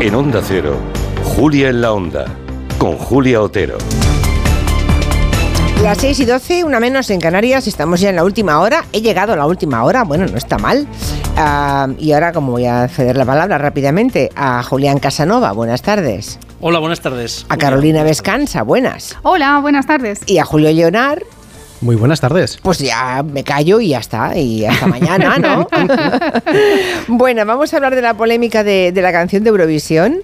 [0.00, 0.78] En Onda Cero,
[1.36, 2.24] Julia en la Onda,
[2.78, 3.76] con Julia Otero.
[5.82, 8.86] Las 6 y 12, una menos en Canarias, estamos ya en la última hora.
[8.94, 10.86] He llegado a la última hora, bueno, no está mal.
[11.36, 16.38] Ah, y ahora, como voy a ceder la palabra rápidamente a Julián Casanova, buenas tardes.
[16.62, 17.44] Hola, buenas tardes.
[17.50, 19.18] A Carolina Vescanza, buenas.
[19.22, 20.22] Hola, buenas tardes.
[20.24, 21.22] Y a Julio Leonar,
[21.80, 22.58] Muy buenas tardes.
[22.62, 24.36] pues ya me callo y ya está.
[24.36, 25.66] Y hasta mañana, ¿no?
[27.08, 30.18] bueno, vamos a hablar de la polémica de, de la canción de Eurovisión.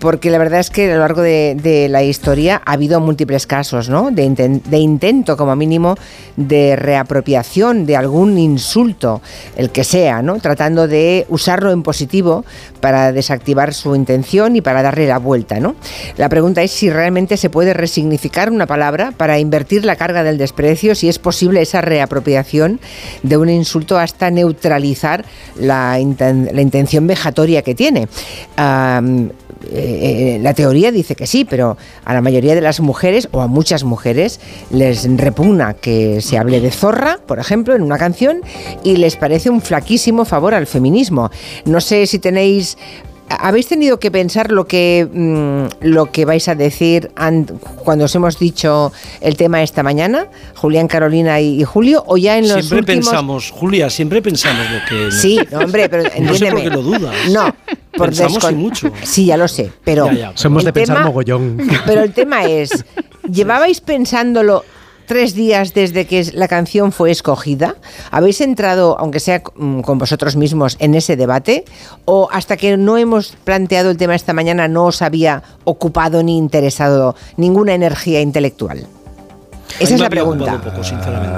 [0.00, 3.90] Porque la verdad es que a lo largo de, la historia ha habido múltiples casos,
[3.90, 4.10] ¿no?
[4.10, 5.96] De, inten- de intento, como mínimo,
[6.36, 9.20] de reapropiación de algún insulto,
[9.56, 10.38] el que sea, ¿no?
[10.38, 12.46] Tratando de usarlo en positivo
[12.80, 15.76] para desactivar su intención y para darle la vuelta, ¿no?
[16.16, 20.38] La pregunta es si realmente se puede resignificar una palabra para invertir la carga del
[20.38, 22.80] desprecio, si es posible esa reapropiación
[23.22, 28.08] de un insulto hasta neutralizar la, inten- la intención vejatoria que tiene.
[29.72, 33.46] Eh, la teoría dice que sí, pero a la mayoría de las mujeres o a
[33.46, 34.40] muchas mujeres
[34.70, 38.40] les repugna que se hable de zorra, por ejemplo, en una canción
[38.84, 41.30] y les parece un flaquísimo favor al feminismo.
[41.66, 42.78] No sé si tenéis
[43.38, 47.46] ¿Habéis tenido que pensar lo que, mm, lo que vais a decir an-
[47.84, 50.26] cuando os hemos dicho el tema esta mañana,
[50.56, 53.06] Julián, Carolina y, y Julio, o ya en los Siempre últimos...
[53.06, 55.10] pensamos, Julia, siempre pensamos lo que...
[55.16, 56.62] Sí, no, hombre, pero No sé por entiéndeme.
[56.64, 57.14] qué lo dudas.
[57.30, 57.54] No,
[57.96, 58.92] por Pensamos descon- y mucho.
[59.04, 60.06] Sí, ya lo sé, pero...
[60.06, 61.56] Ya, ya, Somos de el pensar tema- mogollón.
[61.86, 62.84] Pero el tema es,
[63.30, 64.64] ¿llevabais pensándolo
[65.10, 67.74] tres días desde que la canción fue escogida?
[68.12, 71.64] ¿Habéis entrado, aunque sea mm, con vosotros mismos, en ese debate?
[72.04, 76.38] ¿O hasta que no hemos planteado el tema esta mañana no os había ocupado ni
[76.38, 78.86] interesado ninguna energía intelectual?
[79.80, 80.54] Esa es me la pregunta.
[80.54, 81.36] un poco, sinceramente.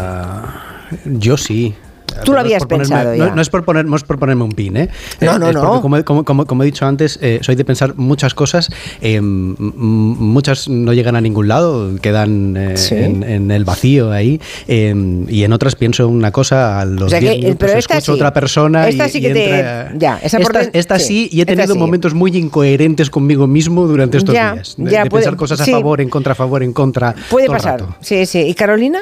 [1.07, 1.75] Yo sí.
[2.25, 3.35] Tú lo no es habías por ponerme- pensado no, ya.
[3.35, 4.89] no es por poner, no es por ponerme un pin, ¿eh?
[5.21, 5.61] No, Eh, no, es no.
[5.63, 8.69] porque Como, como- como- como he dicho antes, eh, soy de pensar muchas cosas.
[9.01, 12.95] eh, muchas no llegan a ningún lado, quedan eh, Sí.
[12.97, 14.41] en, en el vacío ahí.
[14.69, 14.95] eh,
[15.29, 17.79] y en otras pienso una cosa, a los O sea 10 que, eh, minutos pero
[17.79, 18.17] esta escucho sí.
[18.17, 18.89] otra persona.
[18.89, 21.47] Esta y- sí y que te- entra- ya, esa esta, esta sí, sí, y he
[21.47, 21.79] tenido sí.
[21.79, 24.75] momentos muy incoherentes conmigo mismo durante estos Ya, días.
[24.77, 25.71] De, ya, de puede- pensar cosas a sí.
[25.73, 27.15] favor, en contra, a favor, en contra.
[27.31, 27.81] Puede todo pasar.
[27.81, 27.97] rato.
[28.01, 28.41] Sí, sí.
[28.41, 29.01] ¿Y Carolina?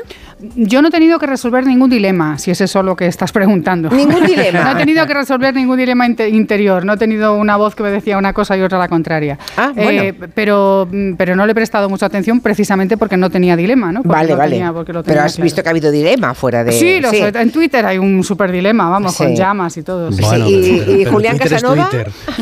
[0.57, 3.89] Yo no he tenido que resolver ningún dilema, si es eso lo que estás preguntando.
[3.91, 4.65] Ningún dilema.
[4.65, 7.83] no he tenido que resolver ningún dilema inte- interior, no he tenido una voz que
[7.83, 9.39] me decía una cosa y otra la contraria.
[9.57, 13.57] Ah, Eh, pero, mm, pero no le he prestado mucha atención precisamente porque no tenía
[13.57, 14.03] dilema, ¿no?
[14.03, 14.51] Porque vale, lo vale.
[14.57, 15.45] tenía- porque lo pero tenía has claro.
[15.45, 16.73] visto que ha habido dilema fuera de...
[16.73, 19.25] Sí, lo en Twitter hay un super dilema, vamos, Sí.
[19.25, 20.11] con llamas y todo.
[20.13, 20.23] sí.
[20.23, 21.89] Sí, y, y Julián Casanova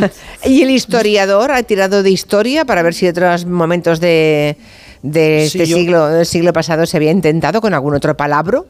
[0.45, 4.57] y el historiador ha tirado de historia para ver si otros momentos de,
[5.03, 8.67] de Sí, este yo- siglo del siglo pasado se había intentado con algún otro palabro.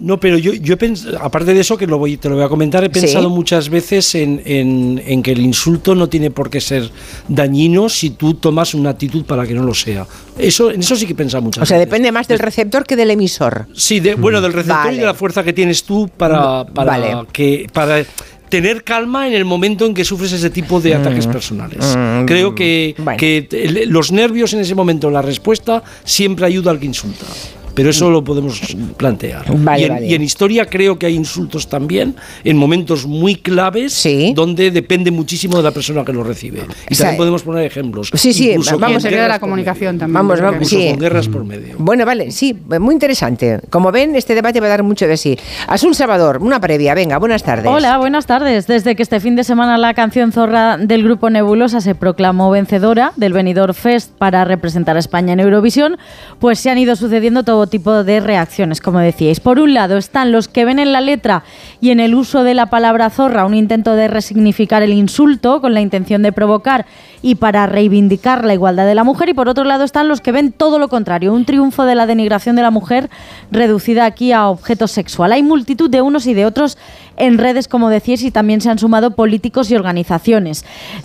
[0.00, 2.48] No, pero yo, yo he aparte de eso, que lo voy, te lo voy a
[2.48, 3.00] comentar, he Sí.
[3.00, 6.90] pensado muchas veces en, en- en que el insulto no tiene por qué ser
[7.28, 10.06] dañino si tú tomas una actitud para que no lo sea.
[10.38, 11.88] Eso, en eso sí que he pensado muchas O sea, veces.
[11.90, 13.66] depende más del receptor que del emisor.
[13.74, 14.96] Sí, de- bueno, del receptor Vale.
[14.96, 17.26] y de la fuerza que tienes tú para, para Vale.
[17.32, 18.02] que para
[18.48, 21.30] tener calma en el momento en que sufres ese tipo de ataques Mm.
[21.30, 21.96] personales.
[21.96, 22.24] Mm.
[22.24, 23.16] Creo que, Bueno.
[23.16, 27.26] que los nervios en ese momento, la respuesta, siempre ayuda al que insulta.
[27.74, 28.60] Pero eso lo podemos
[28.96, 29.44] plantear.
[29.56, 30.06] Vale, y, en, vale.
[30.06, 35.56] y en historia creo que hay insultos también en momentos muy claves donde depende muchísimo
[35.56, 36.58] de la persona que lo recibe.
[36.58, 38.10] Y O también sea, podemos poner ejemplos.
[38.14, 40.14] Sí, sí, Incluso vamos, guerras la comunicación también.
[40.14, 40.88] Vamos, vamos, sí.
[40.90, 41.76] con guerras por medio.
[41.78, 43.60] Bueno, vale, sí, muy interesante.
[43.70, 45.38] Como ven, este debate va a dar mucho de sí.
[45.66, 47.66] Asun Salvador, una previa, venga, buenas tardes.
[47.66, 48.66] Hola, buenas tardes.
[48.66, 53.12] Desde que este fin de semana la canción Zorra del grupo Nebulosa se proclamó vencedora
[53.16, 55.96] del Benidorm Fest para representar a España en Eurovisión,
[56.38, 59.40] pues se han ido sucediendo todo tipo de reacciones, como decíais.
[59.40, 61.44] Por un lado están los que ven en la letra
[61.80, 65.74] y en el uso de la palabra zorra un intento de resignificar el insulto con
[65.74, 66.86] la intención de provocar
[67.22, 70.32] y para reivindicar la igualdad de la mujer y por otro lado están los que
[70.32, 73.10] ven todo lo contrario, un triunfo de la denigración de la mujer
[73.50, 75.32] reducida aquí a objeto sexual.
[75.32, 76.78] Hay multitud de unos y de otros
[77.20, 80.64] en redes, como decíais, y también se han sumado políticos y organizaciones.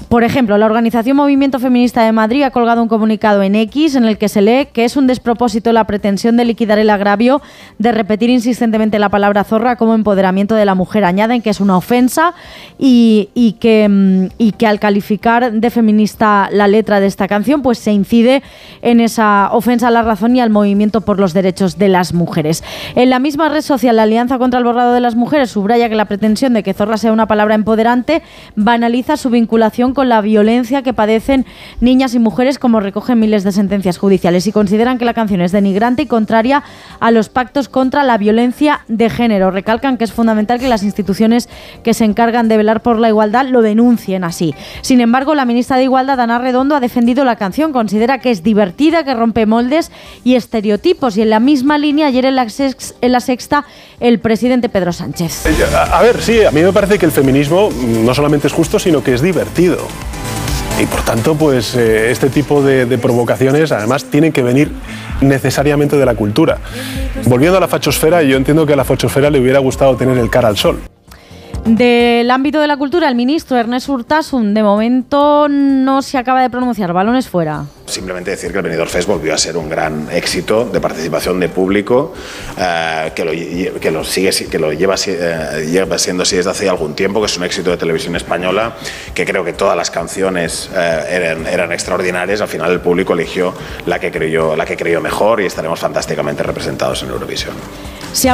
[0.09, 4.05] Por ejemplo, la organización Movimiento Feminista de Madrid ha colgado un comunicado en X en
[4.05, 7.41] el que se lee que es un despropósito la pretensión de liquidar el agravio
[7.79, 11.03] de repetir insistentemente la palabra zorra como empoderamiento de la mujer.
[11.03, 12.33] Añaden que es una ofensa
[12.79, 17.61] y, y que, mm, y que al calificar de feminista la letra de esta canción,
[17.61, 18.41] pues se incide
[18.81, 22.63] en esa ofensa a la razón y al movimiento por los derechos de las mujeres.
[22.95, 25.95] En la misma red social, la Alianza contra el Borrado de las Mujeres subraya que
[25.95, 28.21] la pretensión de que zorra sea una palabra empoderante
[28.55, 31.45] banaliza su vinculación con la violencia que padecen
[31.81, 35.51] niñas y mujeres, como recogen miles de sentencias judiciales, y consideran que la canción es
[35.51, 36.63] denigrante y contraria
[36.99, 39.51] a los pactos contra la violencia de género.
[39.51, 41.49] Recalcan que es fundamental que las instituciones
[41.83, 44.55] que se encargan de velar por la igualdad lo denuncien así.
[44.81, 48.43] Sin embargo, la ministra de Igualdad, Ana Redondo, ha defendido la canción, considera que es
[48.43, 49.91] divertida, que rompe moldes
[50.23, 51.17] y estereotipos.
[51.17, 53.65] Y en la misma línea, ayer en la, sexta,
[53.99, 55.43] el presidente Pedro Sánchez.
[55.95, 59.01] A ver, sí, a mí me parece que el feminismo no solamente es justo, sino
[59.01, 59.77] que es divertido.
[60.77, 64.73] Y por tanto, pues eh, este tipo de, de provocaciones además tienen que venir
[65.21, 66.57] necesariamente de la cultura.
[67.27, 70.29] Volviendo a la fachosfera, yo entiendo que a la fachosfera le hubiera gustado tener el
[70.29, 70.81] cara al sol.
[71.63, 76.49] Del ámbito de la cultura, el ministro Ernest Urtasun, de momento no se acaba de
[76.49, 76.91] pronunciar.
[76.91, 77.67] Balones fuera.
[77.87, 81.49] Simplemente decir que el Benidorm Fest volvió a ser un gran éxito de participación de
[81.49, 82.13] público,
[82.57, 86.49] eh, que, lo, que lo sigue, si- que lo lleva, eh, lleva siendo así desde
[86.49, 88.75] hace algún tiempo, que es un éxito de televisión española,
[89.13, 92.41] que creo que todas las canciones eh, eran, eran extraordinarias.
[92.41, 93.53] Al final el público eligió
[93.85, 97.53] la que creyó, la que creyó mejor y estaremos fantásticamente representados en Eurovisión.
[98.13, 98.33] Se ha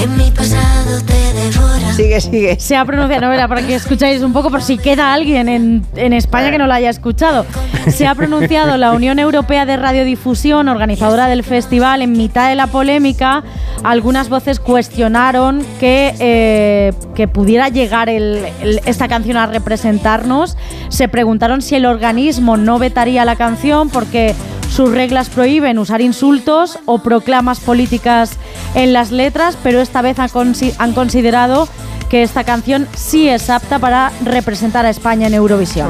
[0.00, 1.92] que mi pasado te devora.
[1.94, 2.60] Sigue, sigue.
[2.60, 5.84] Se ha pronunciado, no verá, para que escucháis un poco, por si queda alguien en,
[5.96, 7.44] en España que no lo haya escuchado.
[7.88, 12.66] Se ha pronunciado la Unión Europea de Radiodifusión, organizadora del festival, en mitad de la
[12.68, 13.42] polémica.
[13.82, 20.56] Algunas voces cuestionaron que, eh, que pudiera llegar el- el- esta canción a representarnos.
[20.90, 24.34] Se preguntaron si el organismo no vetaría la canción porque
[24.70, 28.32] sus reglas prohíben usar insultos o proclamas políticas
[28.74, 31.66] en las letras, pero esta vez han, consi- han considerado
[32.10, 35.88] que esta canción sí es apta para representar a España en Eurovisión.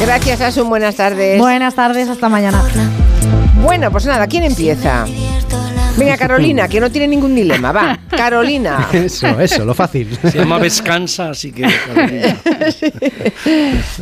[0.00, 1.38] Gracias, Asun, buenas tardes.
[1.38, 2.62] Buenas tardes, hasta mañana.
[3.62, 5.04] Bueno, pues nada, ¿quién empieza?
[5.96, 7.70] Venga, Carolina, que no tiene ningún dilema.
[7.70, 8.88] Va, Carolina.
[8.92, 10.08] Eso, eso, lo fácil.
[10.22, 11.62] Se llama Vescansa, así que.
[11.62, 12.36] Carolina.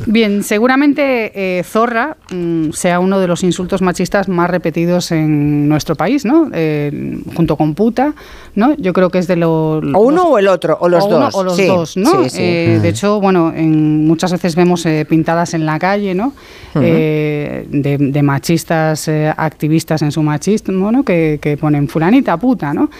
[0.06, 5.94] Bien, seguramente eh, zorra mm, sea uno de los insultos machistas más repetidos en nuestro
[5.94, 6.50] país, ¿no?
[6.54, 8.14] Eh, junto con puta,
[8.54, 8.74] ¿no?
[8.78, 11.18] Yo creo que es de lo, O uno o el otro, o los o uno
[11.26, 11.34] dos.
[11.34, 12.24] o los Sí, dos, ¿no?
[12.24, 12.42] sí, sí.
[12.42, 16.32] Eh, de hecho, bueno, en, muchas veces vemos eh, pintadas en la calle, ¿no?
[16.74, 21.04] Eh, de, de machistas eh, activistas en su machismo, ¿no?
[21.04, 22.90] Que, que ponen fulanita, puta, ¿no?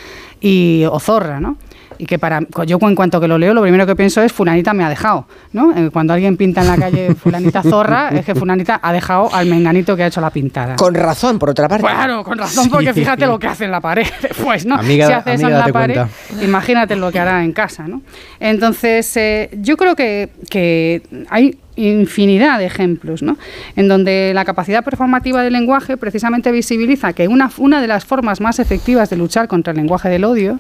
[0.41, 1.57] Y, o zorra, ¿no?
[1.99, 4.73] Y que para yo en cuanto que lo leo, lo primero que pienso es fulanita
[4.75, 5.77] me ha dejado, ¿no?
[5.77, 9.47] Eh, Cuando alguien pinta en la calle fulanita zorra, es que fulanita ha dejado al
[9.47, 10.77] menganito que ha hecho la pintada.
[10.77, 11.87] Con razón, por otra parte.
[11.87, 14.07] Claro, con razón, porque fíjate lo que hace en la pared.
[14.43, 16.45] Pues no, Amiga- si hace eso en la pared, cuenta.
[16.45, 18.03] imagínate lo que hará en casa, ¿no?
[18.41, 23.37] Entonces, eh, yo creo que, que hay infinidad de ejemplos, ¿no?
[23.77, 28.41] En donde la capacidad performativa del lenguaje precisamente visibiliza que una, una de las formas
[28.41, 30.59] más efectivas de luchar contra el lenguaje del odio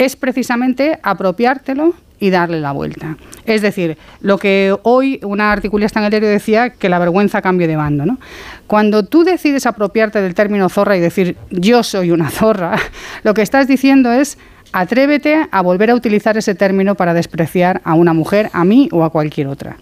[0.00, 3.18] es precisamente apropiártelo y darle la vuelta.
[3.44, 7.66] Es decir, lo que hoy una articulista en el diario decía que la vergüenza cambie
[7.66, 8.06] de bando.
[8.06, 8.18] ¿no?
[8.66, 12.78] Cuando tú decides apropiarte del término zorra y decir yo soy una zorra,
[13.24, 14.38] lo que estás diciendo es
[14.72, 19.04] atrévete a volver a utilizar ese término para despreciar a una mujer, a mí o
[19.04, 19.76] a cualquier otra.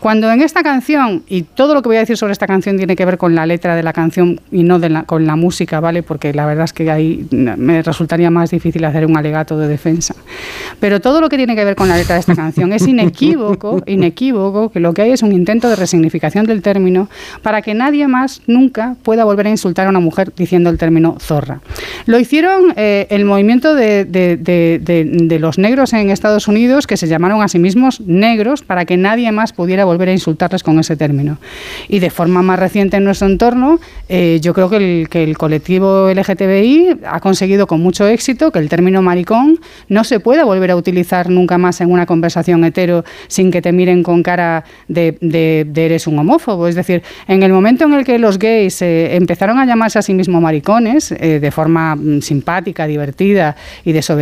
[0.00, 2.96] Cuando en esta canción, y todo lo que voy a decir sobre esta canción tiene
[2.96, 5.78] que ver con la letra de la canción y no de la- con la música,
[5.80, 6.02] ¿vale?
[6.02, 10.14] Porque la verdad es que ahí me resultaría más difícil hacer un alegato de defensa.
[10.80, 13.82] Pero todo lo que tiene que ver con la letra de esta canción es inequívoco,
[13.86, 17.08] inequívoco, que lo que hay es un intento de resignificación del término
[17.42, 21.16] para que nadie más nunca pueda volver a insultar a una mujer diciendo el término
[21.20, 21.60] zorra.
[22.06, 26.86] Lo hicieron eh, el movimiento de, de- de- de- de los negros en Estados Unidos,
[26.86, 30.62] que se llamaron a sí mismos negros, para que nadie más pudiera volver a insultarles
[30.62, 31.38] con ese término.
[31.88, 33.78] Y de forma más reciente en nuestro entorno,
[34.08, 38.58] eh, yo creo que el, que el colectivo LGTBI ha conseguido con mucho éxito que
[38.58, 43.04] el término maricón no se pueda volver a utilizar nunca más en una conversación hetero
[43.28, 46.68] sin que te miren con cara de, de- de eres un homófobo.
[46.68, 50.02] Es decir, en el momento en el que los gays eh, empezaron a llamarse a
[50.02, 54.21] sí mismos maricones, eh, de forma mm, simpática, divertida y desobediente,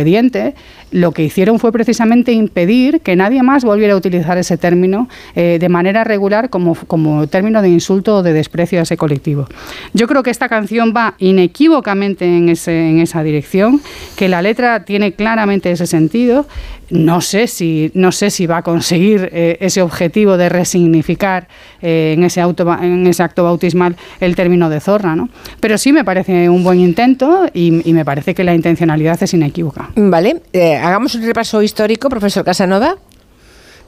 [0.91, 5.57] lo que hicieron fue precisamente impedir que nadie más volviera a utilizar ese término eh,
[5.59, 9.47] de manera regular como, como término de insulto o de desprecio a ese colectivo.
[9.93, 13.81] Yo creo que esta canción va inequívocamente en, ese, en esa dirección,
[14.15, 16.45] que la letra tiene claramente ese sentido.
[16.91, 21.47] No sé si, no sé si va a conseguir eh, ese objetivo de resignificar
[21.81, 25.29] eh, en, ese auto, en ese acto bautismal el término de zorra, ¿no?
[25.59, 29.89] Pero sí me parece un buen intento y, me parece que la intencionalidad es inequívoca.
[29.95, 32.95] Vale, eh, hagamos un repaso histórico, profesor Casanova.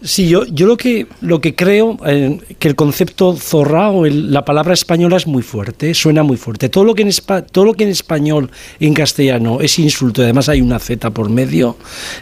[0.06, 4.44] Sí, yo, yo lo que lo que creo eh, que el concepto zorra o la
[4.44, 6.68] palabra española es muy fuerte, suena muy fuerte.
[6.68, 7.12] Todo lo que en
[7.52, 8.52] todo lo que en español
[8.82, 11.78] en castellano es insulto, además hay una z por medio.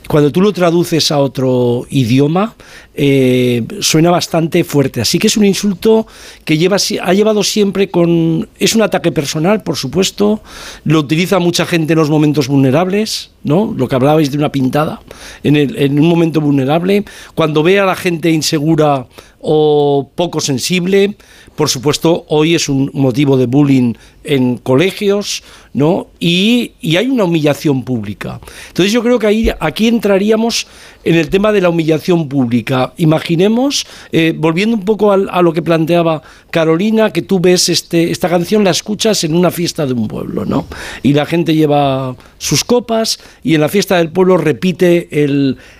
[0.07, 2.55] Cuando tú lo traduces a otro idioma
[2.93, 5.01] eh, suena bastante fuerte.
[5.01, 6.07] Así que es un insulto
[6.43, 10.41] que lleva ha llevado siempre con es un ataque personal, por supuesto.
[10.83, 13.73] Lo utiliza mucha gente en los momentos vulnerables, ¿no?
[13.75, 15.01] Lo que hablabais de una pintada
[15.43, 19.07] en un momento vulnerable, cuando ve a la gente insegura
[19.41, 21.15] o poco sensible,
[21.55, 26.07] por supuesto, hoy es un motivo de bullying en colegios, ¿no?
[26.19, 28.39] Y, hay una humillación pública.
[28.67, 30.67] Entonces yo creo que aquí entraríamos
[31.03, 32.93] en el tema de la humillación pública.
[32.97, 36.21] Imaginemos, eh, volviendo un poco a, lo que planteaba
[36.51, 40.45] Carolina, que tú ves este, esta canción, la escuchas en una fiesta de un pueblo,
[40.45, 40.67] ¿no?
[41.01, 45.07] Y la gente lleva sus copas y en la fiesta del pueblo repite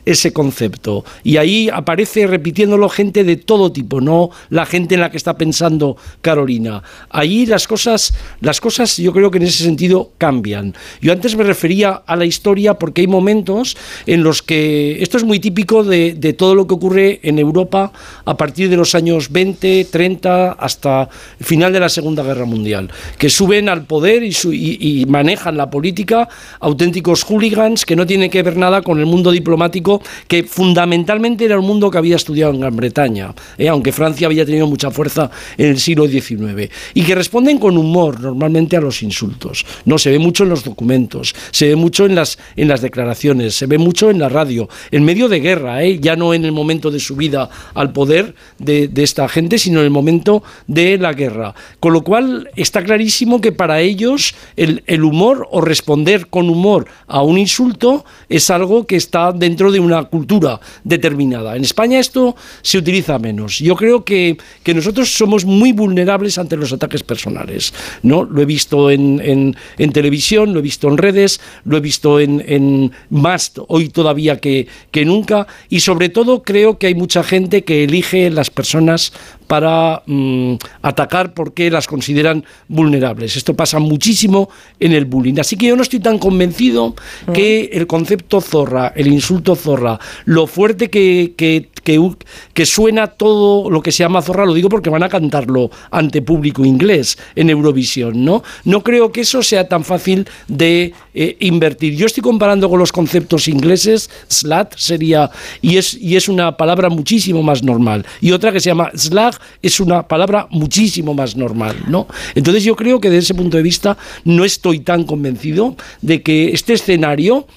[0.06, 1.04] ese concepto.
[1.24, 5.38] Y ahí aparece repitiéndolo gente de todo tipo, no la gente en la que está
[5.38, 6.84] pensando Carolina.
[7.10, 10.74] Allí las cosas, las cosas yo creo que en ese sentido cambian.
[11.02, 13.76] Yo antes me refería a la historia porque hay momentos
[14.06, 17.92] en los que esto es muy típico de, de todo lo que ocurre en Europa
[18.24, 21.10] a partir de los años 20, 30 hasta
[21.40, 25.06] el final de la Segunda Guerra Mundial, que suben al poder y, su- y- y
[25.06, 30.02] manejan la política auténticos hooligans que no tienen que ver nada con el mundo diplomático
[30.28, 33.68] que fundamentalmente era un mundo que había estudiado en Gran Bretaña, ¿eh?
[33.68, 38.20] aunque Francia había tenido mucha fuerza en el siglo XIX, y que responden con humor
[38.22, 39.66] normalmente a los insultos.
[39.86, 43.56] No se ve mucho en los documentos, se ve mucho en las, en las declaraciones,
[43.56, 46.00] se ve mucho en la radio, en medio de guerra, ¿eh?
[46.00, 49.86] ya no en el momento de subida al poder de, de esta gente, sino en
[49.86, 51.54] el momento de la guerra.
[51.80, 56.88] Con lo cual está clarísimo que para ellos el, el humor o responder con humor
[57.08, 61.56] a un insulto es algo que está dentro de una cultura determinada.
[61.56, 63.60] En España esto se utiliza menos.
[63.60, 67.74] Yo creo que, que nosotros somos muy vulnerables ante los ataques personales.
[68.04, 68.24] ¿no?
[68.24, 72.20] Lo he visto en, en- en televisión, lo he visto en redes, lo he visto
[72.20, 75.48] en, en más hoy todavía que, que nunca.
[75.70, 79.14] Y sobre todo creo que hay mucha gente que elige las personas
[79.52, 83.36] para mm, atacar porque las consideran vulnerables.
[83.36, 84.50] Esto pasa muchísimo
[84.80, 85.42] en el bullying.
[85.42, 86.96] Así que yo no estoy tan convencido
[87.34, 93.82] que el concepto zorra, el insulto zorra, lo fuerte que, que, que suena todo lo
[93.82, 98.24] que se llama zorra, lo digo porque van a cantarlo ante público inglés en Eurovisión,
[98.24, 98.44] ¿no?
[98.66, 101.96] No creo que eso sea tan fácil de eh, invertir.
[101.96, 105.30] Yo estoy comparando con los conceptos ingleses, slut sería,
[105.62, 108.06] y es, y es una palabra muchísimo más normal.
[108.20, 112.08] Y otra que se llama slag es una palabra muchísimo más normal, ¿no?
[112.36, 116.52] Entonces yo creo que desde ese punto de vista no estoy tan convencido de que
[116.52, 117.48] este escenario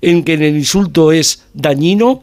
[0.00, 2.22] en que el insulto es dañino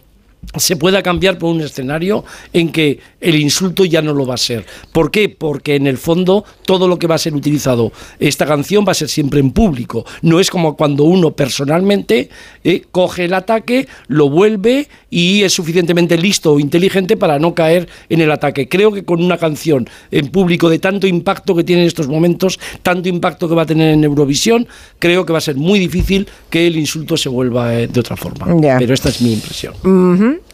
[0.57, 4.37] se pueda cambiar por un escenario en que el insulto ya no lo va a
[4.37, 4.65] ser.
[4.91, 5.29] ¿Por qué?
[5.29, 8.95] Porque en el fondo todo lo que va a ser utilizado, esta canción va a
[8.95, 10.05] ser siempre en público.
[10.21, 12.29] No es como cuando uno personalmente
[12.63, 17.87] eh, coge el ataque, lo vuelve y es suficientemente listo o inteligente para no caer
[18.09, 18.67] en el ataque.
[18.67, 22.59] Creo que con una canción en público de tanto impacto que tiene en estos momentos,
[22.81, 24.67] tanto impacto que va a tener en Eurovisión,
[24.99, 28.15] creo que va a ser muy difícil que el insulto se vuelva eh, de otra
[28.15, 28.47] forma.
[28.77, 29.73] Pero esta es mi impresión.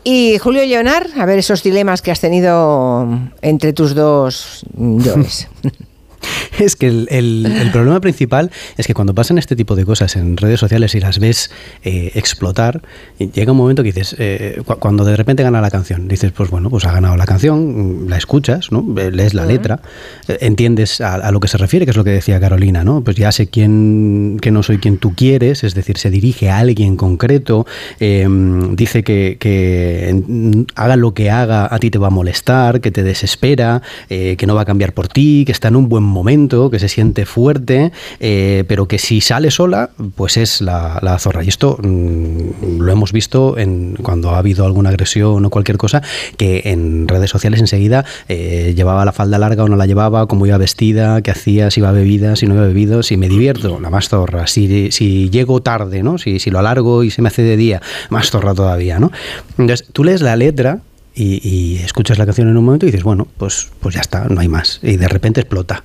[0.03, 3.07] Y Julio Leonard, a ver esos dilemas que has tenido
[3.41, 5.47] entre tus dos yoes.
[6.59, 10.15] Es que el, el- el problema principal es que cuando pasan este tipo de cosas
[10.17, 11.51] en redes sociales y las ves
[11.83, 12.81] eh, explotar,
[13.17, 16.49] llega un momento que dices, eh, cu- cuando de repente gana la canción, dices, pues
[16.49, 18.85] bueno, pues ha ganado la canción, la escuchas, ¿no?
[19.11, 19.79] Lees la letra,
[20.27, 23.01] eh, entiendes a, a lo que se refiere, que es lo que decía Carolina, ¿no?
[23.05, 26.57] Pues ya sé quién, que no soy quien tú quieres, es decir, se dirige a
[26.57, 27.65] alguien concreto,
[28.01, 28.27] eh,
[28.73, 33.03] dice que, que haga lo que haga, a ti te va a molestar, que te
[33.03, 36.79] desespera, que no va a cambiar por ti, que está en un buen momento, que
[36.79, 41.43] se siente fuerte, eh, pero que si sale sola, pues es la, la zorra.
[41.43, 46.01] Y esto mm, lo hemos visto en, cuando ha habido alguna agresión o cualquier cosa,
[46.37, 50.45] que en redes sociales enseguida eh, llevaba la falda larga o no la llevaba, cómo
[50.45, 53.89] iba vestida, qué hacía, si iba bebida, si no iba bebido, si me divierto, la
[53.89, 56.17] más zorra, si, si llego tarde, ¿no?
[56.17, 59.11] Si, si lo alargo y se me hace de día, más zorra todavía, ¿no?
[59.57, 60.81] Entonces, tú lees la letra
[61.19, 64.27] y, y escuchas la canción en un momento y dices, bueno, pues, pues ya está,
[64.29, 64.79] no hay más.
[64.81, 65.83] Y de repente explota.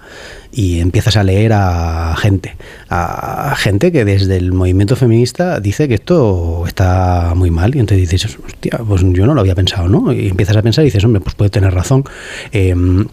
[0.53, 2.57] Y empiezas a leer a gente,
[2.89, 7.75] a gente que desde el movimiento feminista dice que esto está muy mal.
[7.75, 10.13] Y entonces dices, hostia, pues yo no lo había pensado, ¿no?
[10.13, 12.05] Y empiezas a pensar y dices, hombre, pues puede tener razón.
[12.53, 13.07] Em,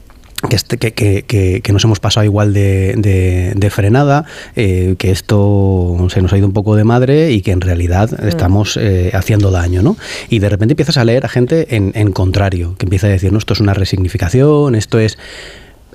[0.50, 4.96] que, este- que, que- que- que nos hemos pasado igual de, de- de frenada, eh,
[4.98, 8.78] que esto se nos ha ido un poco de madre y que en realidad estamos
[8.78, 9.98] eh, haciendo daño, ¿no?
[10.30, 13.32] Y de repente empiezas a leer a gente en, en contrario, que empieza a decir,
[13.32, 15.18] no, esto es una resignificación, esto es...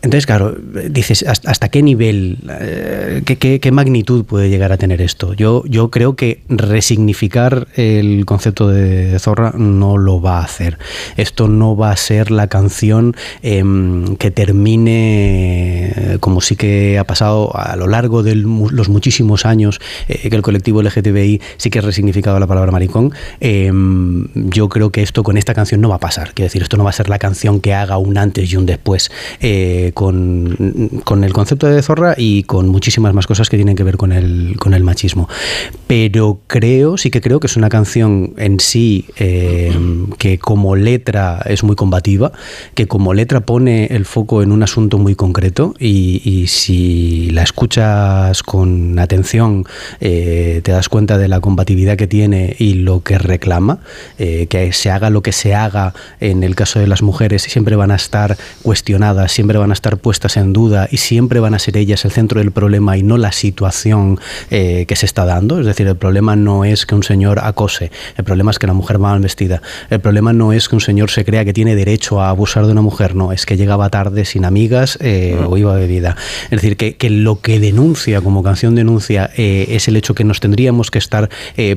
[0.03, 0.55] Entonces, claro,
[0.91, 5.33] dices, ¿hasta, qué nivel, eh, qué, qué- qué magnitud puede llegar a tener esto?
[5.35, 10.79] Yo, yo creo que resignificar el concepto de zorra no lo va a hacer.
[11.17, 17.05] Esto no va a ser la canción em, que termine, eh, como sí que ha
[17.05, 21.79] pasado a lo largo de los muchísimos años eh, que el colectivo LGTBI sí que
[21.79, 23.13] ha resignificado la palabra maricón.
[23.41, 26.33] Em, yo creo que esto con esta canción no va a pasar.
[26.35, 28.67] Quiero decir, esto no va a ser la canción que haga un antes y un
[28.67, 29.11] después
[29.97, 33.97] con, con el concepto de zorra y con muchísimas más cosas que tienen que ver
[33.97, 35.27] con el, con el machismo.
[35.87, 39.75] Pero creo, sí que creo que es una canción en sí eh,
[40.19, 42.31] que como letra es muy combativa,
[42.75, 48.43] que como letra pone el foco en un asunto muy concreto y, si la escuchas
[48.43, 49.65] con atención
[50.01, 53.79] eh, te das cuenta de la combatividad que tiene y lo que reclama,
[54.19, 57.77] eh, que se haga lo que se haga en el caso de las mujeres siempre
[57.77, 61.59] van a estar cuestionadas, siempre van a estar puestas en duda y siempre van a
[61.59, 64.19] ser ellas el centro del problema y no la situación
[64.51, 65.61] eh, que se está dando.
[65.61, 68.73] Es decir, el problema no es que un señor acose, el problema es que la
[68.73, 71.77] mujer va mal vestida, el problema no es que un señor se crea que tiene
[71.77, 75.57] derecho a abusar de una mujer, no, es que llegaba tarde sin amigas eh, o
[75.57, 76.17] iba bebida.
[76.45, 80.25] Es decir, que, que lo que denuncia como canción denuncia eh, es el hecho que
[80.25, 81.29] nos tendríamos que estar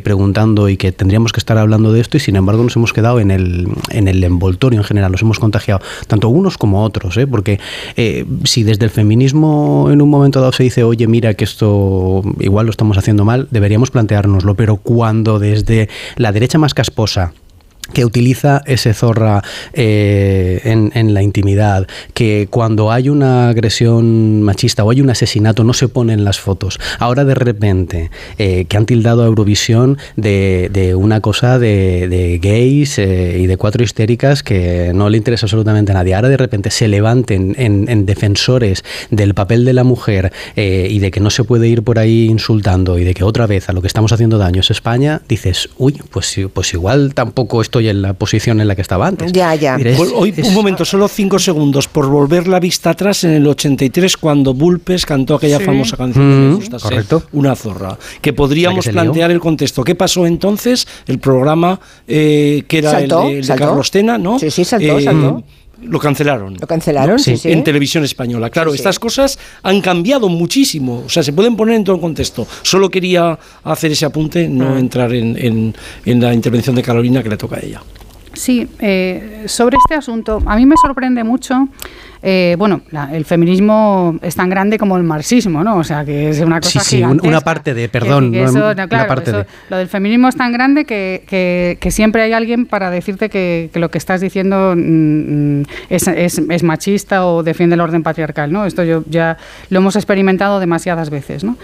[0.03, 3.19] preguntando y que tendríamos que estar hablando de esto y sin embargo nos hemos quedado
[3.19, 7.59] en el, en el envoltorio en general, nos hemos contagiado, tanto unos como otros, porque
[7.95, 12.21] eh, si desde el feminismo en un momento dado se dice, oye, mira que esto
[12.39, 17.33] igual lo estamos haciendo mal, deberíamos planteárnoslo, pero cuando desde la derecha más casposa,
[17.93, 19.41] que utiliza ese zorra
[19.73, 25.73] eh, en, la intimidad, que cuando hay una agresión machista o hay un asesinato no
[25.73, 26.79] se ponen las fotos.
[26.99, 33.39] Ahora de repente, eh, que han tildado a Eurovisión de, una cosa de, gays eh,
[33.39, 36.15] y de cuatro histéricas que no le interesa absolutamente a nadie.
[36.15, 41.11] Ahora de repente se levanten en, en defensores del papel de la mujer y de
[41.11, 43.81] que no se puede ir por ahí insultando y de que otra vez a lo
[43.81, 48.13] que estamos haciendo daño es España, dices, uy, pues, pues igual tampoco estoy en la
[48.13, 49.31] posición en la que estaba antes.
[49.31, 49.75] Ya, ya.
[49.77, 53.47] Es- Pues hoy, un momento, solo cinco segundos, por volver la vista atrás en el
[53.47, 55.63] 83, cuando Bulpes cantó aquella Sí.
[55.65, 57.97] famosa canción Mm, gusta ser una zorra.
[58.21, 59.83] Que podríamos que plantear el contexto.
[59.83, 60.87] ¿Qué pasó entonces?
[61.07, 63.65] El programa eh, que era Saltó, el de, el de saltó.
[63.65, 64.35] Carlos Tena, ¿no?
[64.37, 65.43] Eh, Sí, sí, saltó, saltó.
[65.81, 66.55] Lo cancelaron.
[66.59, 67.51] Lo cancelaron, sí, sí.
[67.51, 68.49] En televisión española.
[68.49, 71.03] Claro, Sí, estas cosas han cambiado muchísimo.
[71.05, 72.45] O sea, se pueden poner en todo el contexto.
[72.63, 74.79] Solo quería hacer ese apunte, no Ah.
[74.79, 75.75] entrar en, en-
[76.05, 77.81] en la intervención de Carolina que le toca a ella.
[78.39, 81.67] Sí, eh, sobre este asunto, a mí me sorprende mucho.
[82.21, 85.77] eh, bueno, la- el feminismo es tan grande como el marxismo, ¿no?
[85.77, 88.57] O sea, que es una cosa Sí, sí, una parte de, perdón, que no, eso,
[88.57, 89.45] una no, claro, parte eso- de.
[89.69, 91.23] Lo del feminismo es tan grande que,
[91.79, 96.41] que- siempre hay alguien para decirte que, lo que estás diciendo mm, mm, es, es-
[96.49, 98.65] es machista o defiende el orden patriarcal, ¿no?
[98.65, 99.37] Esto yo ya
[99.69, 101.55] lo hemos experimentado demasiadas veces, ¿no?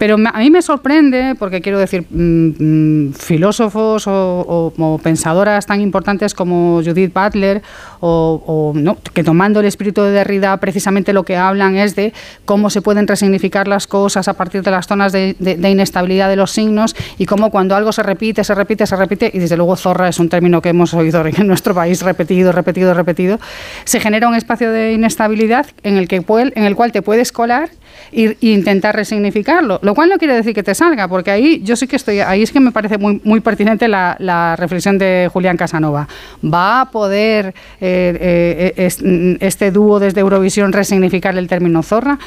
[0.00, 5.64] Pero a mí me sorprende, porque quiero decir, mm, mm, filósofos o, o- o pensadoras
[5.64, 7.62] tan importantes como Judith Butler,
[8.04, 8.96] o, ¿no?
[9.14, 12.12] que tomando el espíritu de Derrida, precisamente lo que hablan es de
[12.44, 16.50] cómo se pueden resignificar las cosas a partir de las zonas de, inestabilidad de los
[16.50, 20.08] signos y cómo cuando algo se repite, se repite, se repite, y desde luego zorra
[20.08, 23.38] es un término que hemos oído en nuestro país repetido, repetido, repetido,
[23.84, 27.70] se genera un espacio de inestabilidad en el, que en el cual te puedes colar
[28.10, 31.86] y intentar resignificarlo, lo cual no quiere decir que te salga, porque ahí yo sí
[31.86, 35.56] que estoy, ahí es que me parece muy, muy pertinente la, la reflexión de Julián
[35.56, 36.08] Casanova.
[36.42, 38.98] ¿Va a poder eh, eh, es-
[39.40, 42.18] este dúo desde Eurovisión resignificar el término zorra?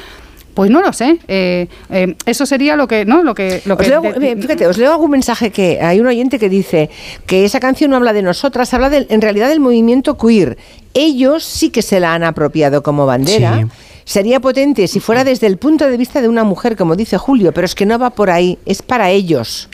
[0.54, 1.18] Pues no lo sé.
[1.28, 3.22] Eh, eh, eso sería lo que, ¿no?
[3.22, 6.00] Lo que, lo Os que leo, de- eh, fíjate, os leo algún mensaje que hay
[6.00, 6.88] un oyente que dice
[7.26, 10.56] que esa canción no habla de nosotras, habla del- en realidad del movimiento queer.
[10.94, 13.58] Ellos sí que se la han apropiado como bandera.
[13.60, 13.66] Sí.
[14.06, 17.52] Sería potente si fuera desde el punto de vista de una mujer, como dice Julio,
[17.52, 19.68] pero es que no va por ahí, es para ellos.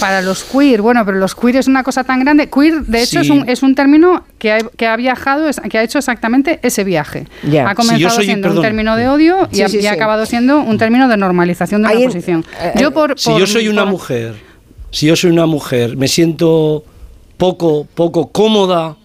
[0.00, 2.48] Para los queer, bueno, pero los queer es una cosa tan grande.
[2.48, 5.78] Queer, de hecho, es, un, es un término que ha, que ha viajado, es- que
[5.78, 7.26] ha hecho exactamente ese viaje.
[7.66, 8.58] Ha comenzado soy- siendo perdón.
[8.58, 9.96] un término de odio y, Sí, ha, sí, y ha sí.
[9.96, 12.44] acabado siendo un término de normalización de una en- posición.
[12.60, 14.34] eh, yo por, Si por- yo soy una por- mujer,
[14.90, 16.84] si yo soy una mujer, me siento
[17.36, 18.96] poco, poco cómoda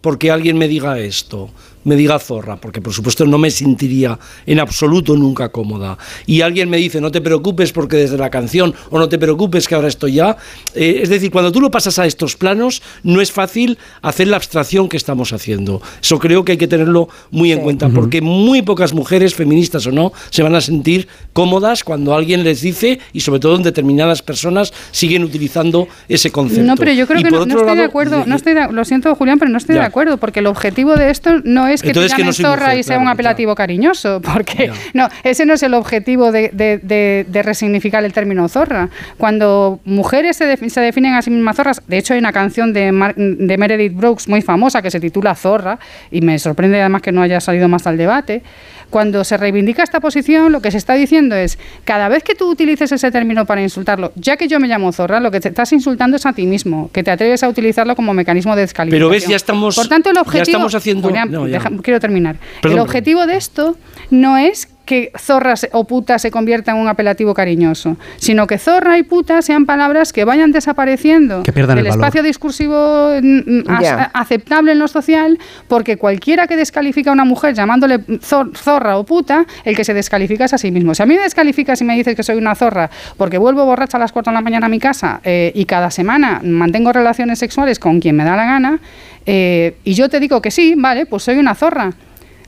[0.00, 1.50] porque alguien me diga esto,
[1.86, 5.96] me diga zorra, porque por supuesto no me sentiría en absoluto nunca cómoda.
[6.26, 9.68] Y alguien me dice, no te preocupes porque desde la canción, o no te preocupes
[9.68, 10.36] que ahora estoy ya.
[10.74, 14.36] Eh, es decir, cuando tú lo pasas a estos planos, no es fácil hacer la
[14.36, 15.80] abstracción que estamos haciendo.
[16.02, 19.92] Eso creo que hay que tenerlo muy en cuenta, porque muy pocas mujeres, feministas o
[19.92, 24.22] no, se van a sentir cómodas cuando alguien les dice, y sobre todo en determinadas
[24.22, 26.64] personas, siguen utilizando ese concepto.
[26.64, 28.24] No, pero yo creo Y que no, no estoy de lado, acuerdo.
[28.26, 29.82] y- No estoy de- lo siento, Julián, pero no estoy Ya.
[29.82, 32.66] de acuerdo, porque el objetivo de esto no es que Entonces te que no zorra
[32.66, 36.50] mujer, y sea claro, un apelativo cariñoso, porque no, ese no es el objetivo de,
[36.52, 38.88] de- de- de resignificar el término zorra.
[39.16, 42.72] Cuando mujeres se, defi- se definen a sí mismas zorras, de hecho hay una canción
[42.72, 45.78] de, Mar- de Meredith Brooks muy famosa que se titula Zorra,
[46.10, 48.42] y me sorprende además que no haya salido más al debate.
[48.90, 52.48] Cuando se reivindica esta posición, lo que se está diciendo es, cada vez que tú
[52.50, 55.72] utilices ese término para insultarlo, ya que yo me llamo zorra, lo que te estás
[55.72, 59.08] insultando es a ti mismo, que te atreves a utilizarlo como mecanismo de descalificación.
[59.10, 60.42] Pero ves, ya estamos- Por tanto, el ya objetivo...
[60.58, 61.54] estamos haciendo- Julián, no, ya.
[61.58, 62.36] deja- quiero terminar.
[62.62, 63.76] Perdón, el objetivo de esto
[64.10, 68.96] no es que zorra o puta se convierta en un apelativo cariñoso, sino que zorra
[68.96, 72.04] y puta sean palabras que vayan desapareciendo Que pierdan del el valor.
[72.06, 74.10] espacio discursivo mm, Ya.
[74.14, 79.04] aceptable en lo social, porque cualquiera que descalifica a una mujer llamándole zor- zorra o
[79.04, 80.94] puta, el que se descalifica es a sí mismo.
[80.94, 83.96] Si a mí me descalificas y me dices que soy una zorra porque vuelvo borracha
[83.96, 87.38] a las 4 de la mañana a mi casa eh, y cada semana mantengo relaciones
[87.40, 88.78] sexuales con quien me da la gana,
[89.26, 91.92] eh, y yo te digo que sí, vale, pues soy una zorra.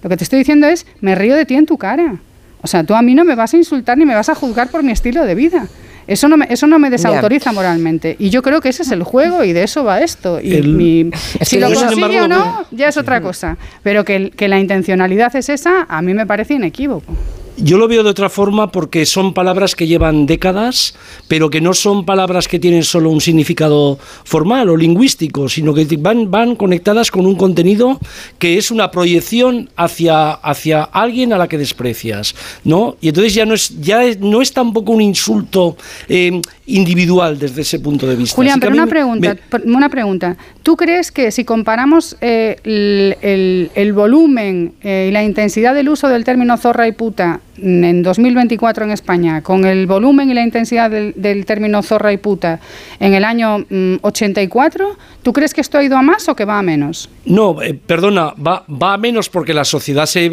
[0.00, 2.18] Lo que te estoy diciendo es, me río de ti en tu cara.
[2.68, 4.68] O sea, tú a mí no me vas a insultar ni me vas a juzgar
[4.68, 5.66] por mi estilo de vida.
[6.06, 8.14] Eso no me, eso no me desautoriza moralmente.
[8.18, 10.38] Y yo creo que ese es el juego y de eso va esto.
[10.38, 13.56] Y, El- Es si lo consigue embargo, o no, ya es otra cosa.
[13.82, 17.10] Pero que, que la intencionalidad es esa, a mí me parece inequívoco.
[17.60, 20.94] Yo lo veo de otra forma porque son palabras que llevan décadas,
[21.26, 25.84] pero que no son palabras que tienen solo un significado formal o lingüístico, sino que
[25.98, 27.98] van, van conectadas con un contenido
[28.38, 32.96] que es una proyección hacia, hacia alguien a la que desprecias, ¿no?
[33.00, 35.76] Y entonces ya no es, ya es- no es tampoco un insulto
[36.08, 38.36] eh, individual desde ese punto de vista.
[38.36, 40.36] Julián, Así pero una pregunta, me- una pregunta.
[40.62, 45.88] ¿Tú crees que si comparamos eh, el, el- el volumen eh, y la intensidad del
[45.88, 50.42] uso del término zorra y puta en 2024 en España con el volumen y la
[50.42, 52.60] intensidad del, del término zorra y puta
[53.00, 56.44] en el año mm, 84, ¿tú crees que esto ha ido a más o que
[56.44, 57.08] va a menos?
[57.24, 60.30] No, eh, perdona, va, va a menos porque la sociedad se,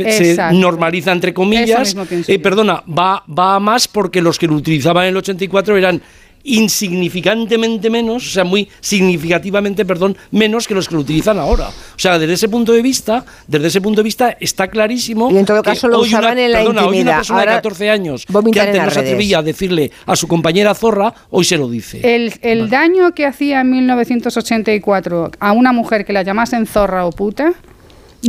[0.54, 1.96] normaliza entre comillas.
[2.28, 6.02] Eh, perdona, va, va a más porque los que lo utilizaban en el 84 eran
[6.46, 11.68] insignificantemente menos, o sea, muy significativamente, perdón, menos que los que lo utilizan ahora.
[11.70, 15.38] O sea, desde ese punto de vista, desde ese punto de vista está clarísimo Y
[15.38, 17.16] en todo caso lo hoy una- usaban en la perdona, hoy una intimidad.
[17.18, 20.74] persona Ahora de 14 años que antes no se atrevía a decirle a su compañera
[20.76, 22.00] zorra, hoy se lo dice.
[22.16, 27.12] El, el daño que hacía en 1984 a una mujer que la llamasen zorra o
[27.12, 27.54] puta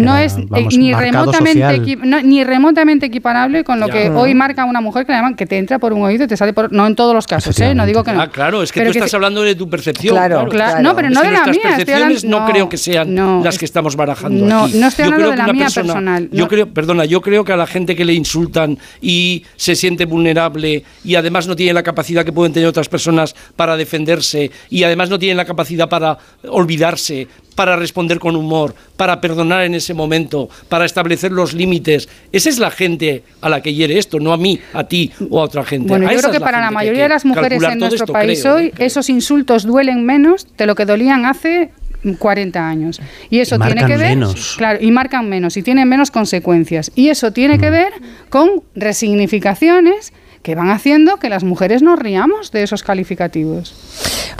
[0.01, 1.85] no Era, es eh, vamos, ni, remotamente social.
[1.85, 3.93] equi- no, ni remotamente equiparable con lo Ya.
[3.93, 4.17] que Mm.
[4.17, 6.37] hoy marca una mujer que le llaman que te entra por un oído y te
[6.37, 7.75] sale por no en todos los casos, ¿eh?
[7.75, 8.21] no digo que no.
[8.21, 10.15] Ah, claro, es que Pero tú estás si- hablando de tu percepción.
[10.15, 10.83] Claro, claro.
[10.83, 13.43] No, pero Es no de la mía, percepciones hablando- no, no, creo que sean no,
[13.45, 14.79] las que estamos barajando no, aquí.
[14.79, 16.49] no estoy Yo hablando creo de que la mía personal, Yo no.
[16.49, 20.85] creo, perdona, yo creo que a la gente que le insultan y se siente vulnerable
[21.05, 25.11] y además no tiene la capacidad que pueden tener otras personas para defenderse y además
[25.11, 26.19] no tienen la capacidad para
[26.49, 32.09] olvidarse, para responder con humor, para perdonar en ese momento, para establecer los límites.
[32.31, 35.41] Esa es la gente a la que hiere esto, no a mí, a ti o
[35.41, 35.89] a otra gente.
[35.89, 37.79] Bueno, A yo creo que la para la que mayoría que de las mujeres en
[37.81, 38.73] nuestro esto, país creo, hoy, ¿eh?
[38.79, 41.71] esos insultos duelen menos de lo que dolían hace
[42.19, 43.01] 40 años.
[43.31, 44.55] Y eso Y tiene marcan que ver, menos.
[44.59, 46.93] claro, y marcan menos y tienen menos consecuencias.
[46.95, 47.61] Y eso tiene Mm.
[47.61, 47.93] que ver
[48.29, 50.13] con resignificaciones
[50.47, 53.75] que van haciendo que las mujeres nos riamos de esos calificativos.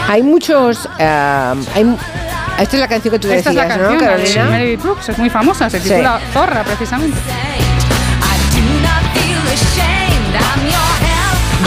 [0.07, 0.87] Hay muchos.
[0.99, 1.97] eh, hay
[2.59, 4.45] esta es la canción que tú Esta decías, es la ¿no, canción de Carolina?
[4.49, 5.89] Mary Brooks, es muy famosa, se Sí.
[5.89, 7.17] titula Zorra precisamente.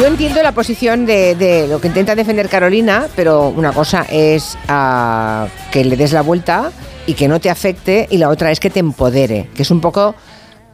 [0.00, 4.56] Yo entiendo la posición de, de lo que intenta defender Carolina, pero una cosa es
[4.68, 6.72] ah, que le des la vuelta
[7.06, 9.82] y que no te afecte, y la otra es que te empodere, que es un
[9.82, 10.14] poco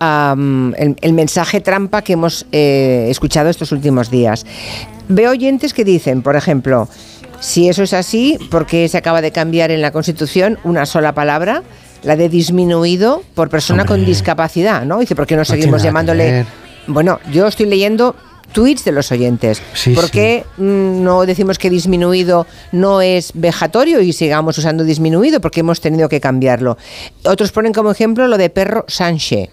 [0.01, 4.45] el, el mensaje trampa que hemos eh, escuchado estos últimos días.
[5.09, 6.89] Veo oyentes que dicen, por ejemplo,
[7.41, 11.15] si eso es así, ¿por qué se acaba de cambiar en la Constitución una sola
[11.15, 11.63] palabra?
[12.03, 14.99] La de disminuido por persona con discapacidad, ¿no?
[14.99, 16.47] Dice, ¿por qué no, seguimos llamándole ver.
[16.87, 18.15] bueno, yo estoy leyendo
[18.57, 19.61] tweets de los oyentes.
[19.75, 20.13] Sí, ¿Por sí.
[20.13, 25.43] qué mm, no decimos que disminuido no es vejatorio y sigamos usando disminuido?
[25.43, 26.79] Porque hemos tenido que cambiarlo.
[27.27, 29.51] Otros ponen como ejemplo lo de perro Sánchez.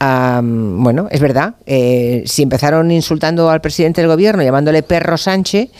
[0.00, 1.54] Bueno, es verdad.
[1.66, 5.70] eh, si empezaron insultando al presidente del gobierno llamándole perro Sánchez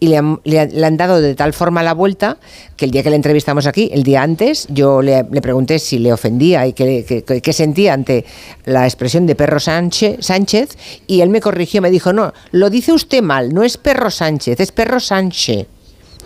[0.00, 2.38] y le han, le han- le han dado de tal forma la vuelta
[2.76, 5.98] que el día que le entrevistamos aquí, el día antes, yo le, le pregunté si
[6.00, 8.24] le ofendía y qué sentía ante
[8.64, 10.76] la expresión de perro Sánchez, Sánchez
[11.06, 14.58] y él me corrigió, me dijo, no, lo dice usted mal, no es perro Sánchez,
[14.58, 15.66] es perro Sánchez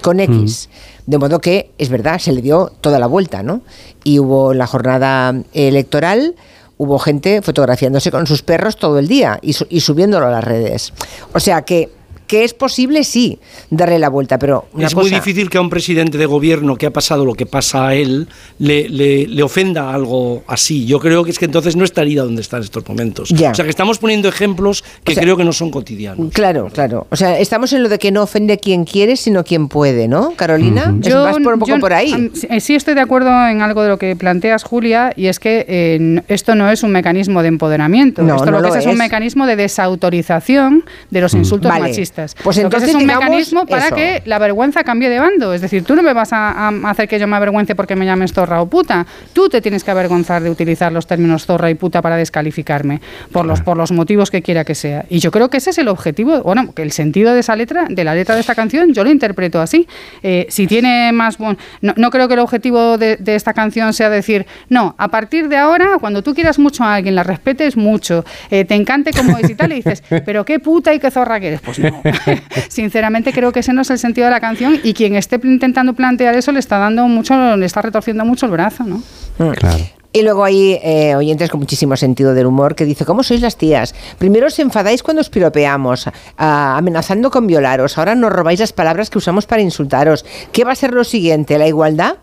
[0.01, 0.69] con X.
[1.07, 3.63] De modo que, es verdad, se le dio toda la vuelta, ¿no?
[4.05, 6.35] Y hubo la jornada electoral,
[6.83, 10.43] hubo gente fotografiándose con sus perros todo el día y, su- y subiéndolo a las
[10.45, 10.93] redes.
[11.33, 11.91] O sea que,
[12.33, 13.39] que es posible, sí,
[13.69, 15.03] darle la vuelta, pero una es cosa...
[15.07, 17.95] muy difícil que a un presidente de gobierno que ha pasado lo que pasa a
[17.95, 18.27] él
[18.59, 20.87] le, le- le ofenda algo así.
[20.87, 23.29] Yo creo que es que entonces no estaría donde está en estos momentos.
[23.29, 23.51] Ya.
[23.51, 26.33] O sea que estamos poniendo ejemplos que O sea, creo que no son cotidianos.
[26.33, 27.07] Claro, claro.
[27.11, 30.33] O sea, estamos en lo de que no ofende quien quiere, sino quien puede, ¿no,
[30.35, 30.95] Carolina?
[31.05, 32.31] Es vas por un poco yo, por ahí.
[32.33, 35.39] sí- eh, sí estoy de acuerdo en algo de lo que planteas, Julia, y es
[35.39, 38.23] que eh, esto no es un mecanismo de empoderamiento.
[38.23, 41.69] No, esto no lo que lo es, es un mecanismo de desautorización de los insultos
[41.71, 41.89] Vale.
[41.89, 42.22] machistas.
[42.43, 43.95] Pues entonces es un mecanismo para eso.
[43.95, 45.53] que la vergüenza cambie de bando.
[45.53, 48.05] Es decir, tú no me vas a, a hacer que yo me avergüence porque me
[48.05, 49.07] llames zorra o puta.
[49.33, 53.01] Tú te tienes que avergonzar de utilizar los términos zorra y puta para descalificarme
[53.33, 55.05] por los, por los motivos que quiera que sea.
[55.09, 57.87] Y yo creo que ese es el objetivo, bueno, que el sentido de esa letra,
[57.89, 59.87] de la letra de esta canción, yo lo interpreto así.
[60.23, 61.59] Eh, si tiene más buen...
[61.81, 65.49] No, no creo que el objetivo de, de esta canción sea decir, no, a partir
[65.49, 69.37] de ahora, cuando tú quieras mucho a alguien, la respetes mucho, eh, te encante como
[69.39, 71.61] es y tal, y dices, pero qué puta y qué zorra que eres.
[71.61, 72.03] Pues no.
[72.69, 75.95] Sinceramente creo que ese no es el sentido de la canción y quien esté intentando
[75.95, 79.03] plantear eso le está dando mucho, le está retorciendo mucho el brazo, ¿no?
[79.37, 79.79] Claro.
[80.15, 83.57] Y luego hay eh, oyentes con muchísimo sentido del humor que dice, ¿cómo sois las
[83.57, 83.95] tías?
[84.19, 87.97] Primero os enfadáis cuando os piropeamos, amenazando con violaros.
[87.97, 90.27] Ahora nos robáis las palabras que usamos para insultaros.
[90.53, 91.57] ¿Qué va a ser lo siguiente?
[91.57, 92.17] ¿La igualdad?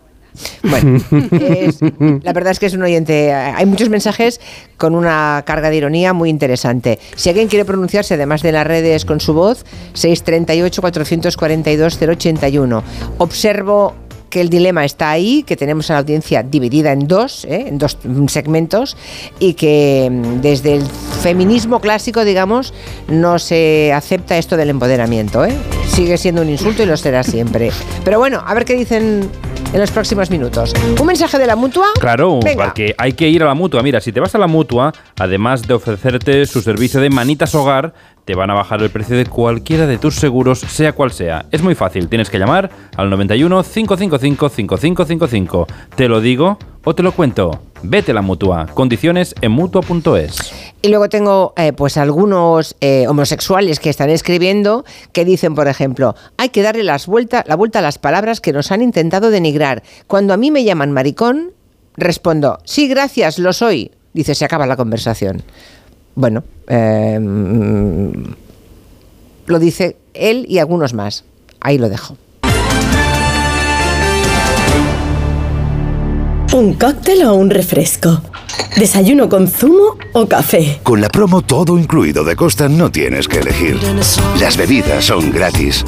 [0.64, 0.98] Bueno,
[1.32, 1.80] es-
[2.24, 3.32] la verdad es que es un oyente.
[3.34, 4.40] Hay muchos mensajes
[4.78, 7.00] con una carga de ironía muy interesante.
[7.16, 12.84] Si alguien quiere pronunciarse, además de las redes con su voz, 638-442-081.
[13.18, 13.94] Observo
[14.30, 17.66] que el dilema está ahí, que tenemos a la audiencia dividida en dos, ¿eh?
[17.68, 18.96] en dos segmentos,
[19.40, 20.84] y que mm, desde el
[21.24, 22.72] feminismo clásico, digamos,
[23.08, 25.44] no se acepta esto del empoderamiento.
[25.46, 25.54] ¿eh?
[25.88, 27.72] Sigue siendo un insulto y lo será siempre.
[28.04, 29.28] Pero bueno, a ver qué dicen
[29.74, 30.74] en los próximos minutos.
[31.00, 31.88] Un mensaje de la mutua.
[32.00, 32.66] Claro, Venga.
[32.66, 33.84] porque hay que ir a la mutua.
[33.84, 37.94] Mira, si te vas a la mutua, además de ofrecerte su servicio de manitas hogar,
[38.30, 41.48] te van a bajar el precio de cualquiera de tus seguros, sea cual sea.
[41.50, 45.68] Es muy fácil, tienes que llamar al 91 555 5555.
[45.96, 47.60] Te lo digo o te lo cuento.
[47.82, 48.68] Vete a la mutua.
[48.76, 50.54] Condiciones en mutua.es.
[50.84, 56.14] Y luego tengo eh, pues algunos eh, homosexuales que están escribiendo que dicen, por ejemplo,
[56.38, 59.82] hay que darle la vuelta a las palabras que nos han intentado denigrar.
[60.06, 61.54] Cuando a mí me llaman maricón,
[61.98, 63.90] respondo, sí, gracias, lo soy.
[64.14, 65.42] Dice, se acaba la conversación.
[66.16, 68.12] Bueno, eh, mm,
[69.48, 71.24] lo dice él y algunos más.
[71.60, 72.18] Ahí lo dejo.
[76.54, 78.22] ¿Un cóctel o un refresco?
[78.76, 80.80] ¿Desayuno con zumo o café?
[80.84, 83.78] Con la promo todo incluido de Costa no tienes que elegir.
[84.40, 85.86] Las bebidas son gratis.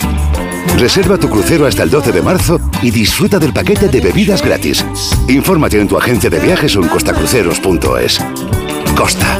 [0.77, 4.85] Reserva tu crucero hasta el 12 de marzo y disfruta del paquete de bebidas gratis.
[5.27, 8.19] Infórmate en tu agencia de viajes o en costacruceros.es.
[8.95, 9.39] Costa.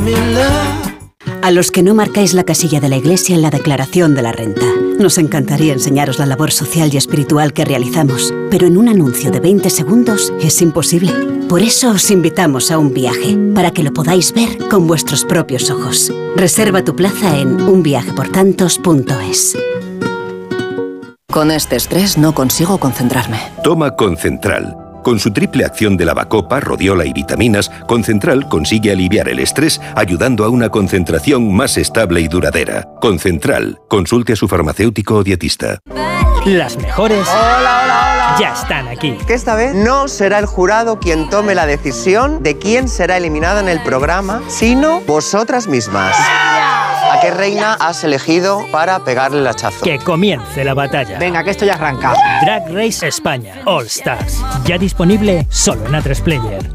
[1.41, 4.31] A los que no marcáis la casilla de la iglesia en la declaración de la
[4.31, 4.65] renta.
[4.99, 9.39] Nos encantaría enseñaros la labor social y espiritual que realizamos, pero en un anuncio de
[9.39, 11.11] 20 segundos es imposible.
[11.49, 15.69] Por eso os invitamos a un viaje, para que lo podáis ver con vuestros propios
[15.69, 16.11] ojos.
[16.35, 19.57] Reserva tu plaza en unviajeportantos.es.
[21.31, 23.39] Con este estrés no consigo concentrarme.
[23.63, 24.80] Toma Concentral.
[25.03, 30.45] Con su triple acción de lavacopa, rodiola y vitaminas, Concentral consigue aliviar el estrés ayudando
[30.45, 32.87] a una concentración más estable y duradera.
[33.01, 33.79] Concentral.
[33.87, 35.79] Consulte a su farmacéutico o dietista.
[36.45, 37.27] Las mejores
[38.39, 39.15] ya están aquí.
[39.27, 43.59] Que esta vez no será el jurado quien tome la decisión de quién será eliminada
[43.59, 46.15] en el programa, sino vosotras mismas.
[47.11, 49.83] ¿A qué reina has elegido para pegarle el hachazo?
[49.83, 51.19] Que comience la batalla.
[51.19, 52.13] Venga, que esto ya arranca.
[52.41, 54.41] Drag Race España All Stars.
[54.63, 56.71] Ya disponible solo en A3 Player.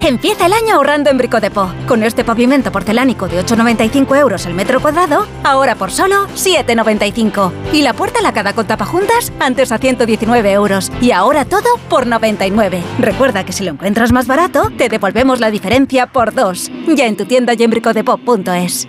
[0.00, 1.70] Empieza el año ahorrando en Bricodepo.
[1.86, 7.52] Con este pavimento porcelánico de 8,95 euros el metro cuadrado, ahora por solo 7,95.
[7.74, 10.90] Y la puerta lacada con tapajuntas, antes a 119 euros.
[11.02, 12.82] Y ahora todo por 99.
[12.98, 16.70] Recuerda que si lo encuentras más barato, te devolvemos la diferencia por dos.
[16.86, 18.88] Ya en tu tienda y en bricodepo.es.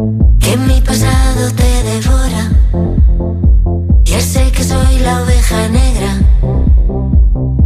[0.41, 2.51] que mi pasado te devora.
[4.03, 6.11] Ya sé que soy la oveja negra,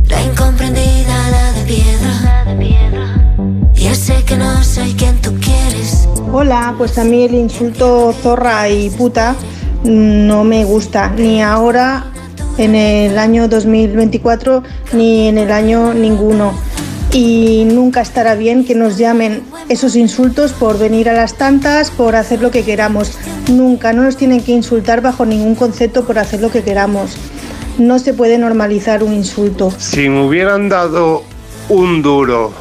[0.10, 2.14] la incomprendida, la de piedra.
[3.74, 6.08] Ya sé que no soy quien tú quieres.
[6.32, 9.36] Hola, pues a mí el insulto zorra y puta
[9.84, 12.06] no me gusta, ni ahora
[12.58, 14.64] en el año 2024
[14.94, 16.54] ni en el año ninguno.
[17.16, 22.14] Y nunca estará bien que nos llamen esos insultos por venir a las tantas, por
[22.14, 23.18] hacer lo que queramos.
[23.50, 27.16] Nunca, no nos tienen que insultar bajo ningún concepto por hacer lo que queramos.
[27.78, 29.72] No se puede normalizar un insulto.
[29.78, 31.24] Si me hubieran dado
[31.70, 32.52] un duro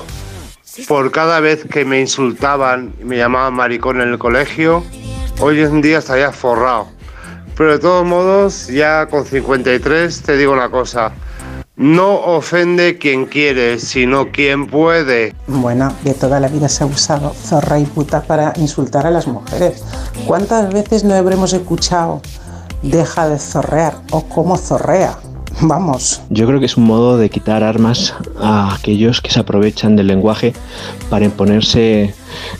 [0.86, 4.84] por cada vez que me insultaban y me llamaban maricón en el colegio,
[5.40, 6.86] hoy en día estaría forrado.
[7.56, 11.12] Pero de todos modos, ya con 53 te digo una cosa.
[11.76, 15.34] No ofende quien quiere, sino quien puede.
[15.48, 19.26] Bueno, de toda la vida se ha usado zorra y puta para insultar a las
[19.26, 19.82] mujeres.
[20.24, 22.22] ¿Cuántas veces no habremos escuchado
[22.82, 25.18] deja de zorrear o cómo zorrea?
[25.62, 26.20] Vamos.
[26.30, 30.06] Yo creo que es un modo de quitar armas a aquellos que se aprovechan del
[30.08, 30.52] lenguaje
[31.10, 32.14] para imponerse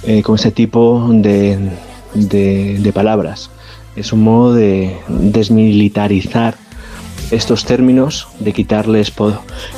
[0.05, 1.71] eh, con ese tipo de,
[2.15, 3.49] de- de palabras.
[3.95, 6.57] Es un modo de desmilitarizar
[7.31, 9.13] estos términos, de quitarles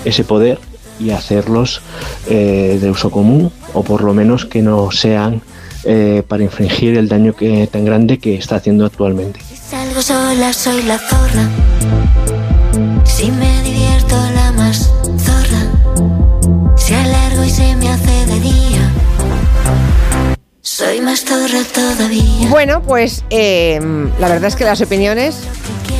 [0.04, 0.58] ese poder
[0.98, 1.82] y hacerlos
[2.28, 5.42] eh, de uso común o por lo menos que no sean
[5.84, 9.40] eh, para infringir el daño que, tan grande que está haciendo actualmente.
[9.68, 11.48] Salgo sola, soy la zorra.
[13.04, 15.62] Si me divierto, la más zorra.
[17.04, 18.05] Alargo y se me hace.
[20.76, 22.50] Soy más zorra todavía.
[22.50, 23.80] Bueno, pues eh,
[24.20, 25.34] la verdad es que las opiniones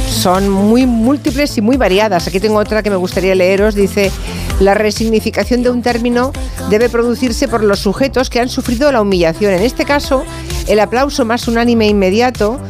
[0.06, 2.26] son muy múltiples y muy variadas.
[2.26, 3.74] Aquí tengo otra que me gustaría leeros.
[3.74, 4.12] Dice,
[4.60, 6.30] la resignificación de un término
[6.68, 9.54] debe producirse por los sujetos que han sufrido la humillación.
[9.54, 10.26] En este caso,
[10.68, 12.60] el aplauso más unánime e inmediato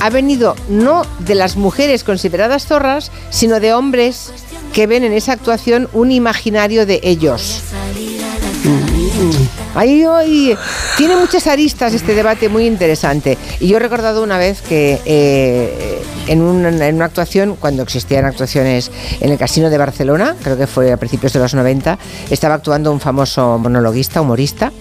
[0.00, 4.32] ha venido no de las mujeres consideradas zorras, sino de hombres
[4.72, 7.60] que ven en esa actuación un imaginario de ellos.
[9.74, 10.56] Ahí hoy
[10.96, 13.38] tiene muchas aristas este debate muy interesante.
[13.60, 18.90] Y yo he recordado una vez que eh, en, una, actuación, cuando existían actuaciones
[19.20, 21.98] en el Casino de Barcelona, creo que fue a principios de los 90,
[22.30, 24.72] estaba actuando un famoso monologuista, humorista.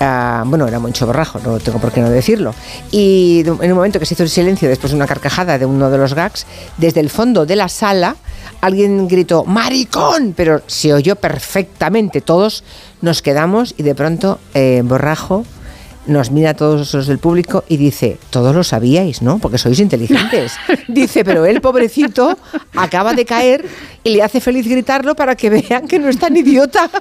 [0.00, 2.52] ah, bueno, era Moncho Borrajo, no tengo por qué no decirlo.
[2.90, 5.88] Y en un momento que se hizo el silencio después de una carcajada de uno
[5.88, 6.46] de los gags,
[6.78, 8.16] desde el fondo de la sala
[8.60, 10.34] alguien gritó ¡Maricón!
[10.36, 12.20] Pero se oyó perfectamente.
[12.20, 12.64] Todos
[13.02, 15.44] nos quedamos y de pronto eh, Borrajo
[16.06, 19.38] nos mira a todos los del público y dice, todos lo sabíais, ¿no?
[19.38, 20.54] Porque sois inteligentes.
[20.88, 22.36] Dice, pero él, pobrecito,
[22.74, 23.64] acaba de caer
[24.04, 26.90] y le hace feliz gritarlo para que vean que no es tan idiota.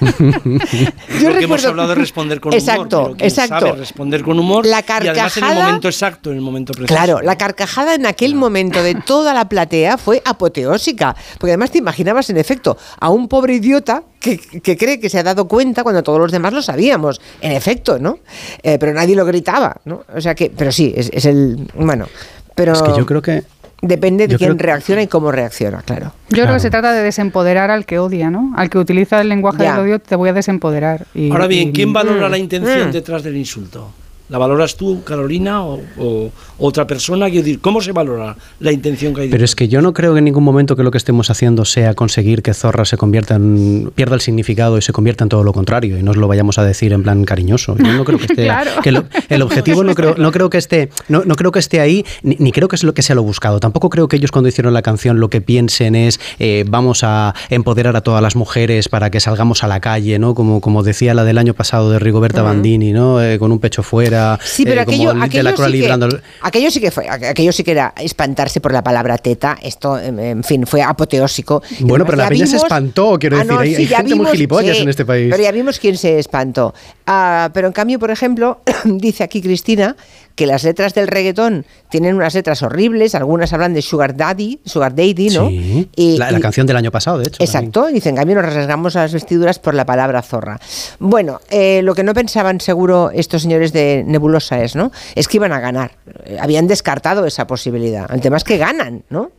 [0.00, 3.14] Porque hemos hablado de responder con Exacto, humor.
[3.16, 3.66] pero exacto.
[3.66, 6.72] sabe responder con humor La y además en el carcajada- momento exacto, en el momento
[6.72, 6.94] preciso.
[6.94, 11.78] Claro, la carcajada en aquel momento de toda la platea fue apoteósica, porque además te
[11.78, 15.82] imaginabas en efecto a un pobre idiota que, que cree que se ha dado cuenta
[15.82, 18.18] cuando todos los demás lo sabíamos, en efecto, ¿no?
[18.62, 20.04] Eh, pero nadie lo gritaba, ¿no?
[20.14, 22.06] O sea que, pero sí, es, es el, bueno,
[22.54, 23.42] pero Es que yo creo que
[23.82, 26.12] depende de yo quién creo reacciona y cómo reacciona, claro.
[26.30, 28.52] Yo creo que se trata de desempoderar al que odia, ¿no?
[28.56, 29.72] Al que utiliza el lenguaje Ya.
[29.72, 31.06] del odio, te voy a desempoderar.
[31.14, 32.92] Y- Ahora bien, y- ¿quién valora la intención Mm.
[32.92, 33.90] detrás del insulto?
[34.28, 37.26] ¿La valoras tú, Carolina, o, o otra persona?
[37.26, 40.12] Quiero decir, ¿cómo se valora la intención que hay Pero es que yo no creo
[40.14, 43.36] que en ningún momento que lo que estemos haciendo sea conseguir que Zorra se convierta
[43.36, 43.92] en.
[43.94, 45.96] pierda el significado y se convierta en todo lo contrario.
[45.98, 47.76] Y no os lo vayamos a decir en plan cariñoso.
[47.78, 48.44] Yo no creo que esté.
[48.46, 48.70] Claro.
[48.82, 50.90] que lo- el objetivo no creo, no creo que esté.
[51.08, 53.22] No, no creo que esté ahí, ni, ni creo que es lo que sea lo
[53.22, 53.60] buscado.
[53.60, 57.34] Tampoco creo que ellos cuando hicieron la canción lo que piensen es eh, vamos a
[57.50, 60.34] empoderar a todas las mujeres para que salgamos a la calle, ¿no?
[60.34, 62.42] Como, como decía la del año pasado de Rigoberta.
[62.42, 63.22] Bandini, ¿no?
[63.22, 64.15] Eh, con un pecho fuera.
[64.42, 67.30] Sí, pero eh, como aquello, de la sí que, librando- aquello sí que fue, aqu-
[67.30, 69.56] aquello sí que era espantarse por la palabra teta.
[69.62, 71.62] Esto, en en fin, fue apoteósico.
[71.80, 74.14] Bueno, pero la peña se espantó, quiero Ah, decir, no, hay, sí, hay ya gente
[74.14, 75.28] muy vimos, gilipollas sí, en este país.
[75.30, 76.74] Pero ya vimos quién se espantó.
[77.06, 79.96] Ah, pero en cambio, por ejemplo, dice aquí Cristina
[80.36, 84.94] que las letras del reggaetón tienen unas letras horribles, algunas hablan de Sugar Daddy, Sugar
[84.94, 85.48] Daddy, ¿no?
[85.48, 87.42] Sí, Y- la, la y- canción del año pasado, de hecho.
[87.42, 90.60] Exacto, dicen, en cambio nos rasgamos las vestiduras por la palabra zorra.
[91.00, 94.92] Bueno, eh, lo que no pensaban seguro estos señores de Nebulosa es, ¿no?
[95.16, 95.92] Es que iban a ganar.
[96.24, 98.08] Eh, Habían descartado esa posibilidad.
[98.14, 99.30] El tema es que ganan, ¿no?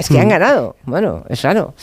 [0.00, 0.30] Es que han Mm.
[0.30, 0.76] ganado.
[0.86, 1.74] Bueno, es raro.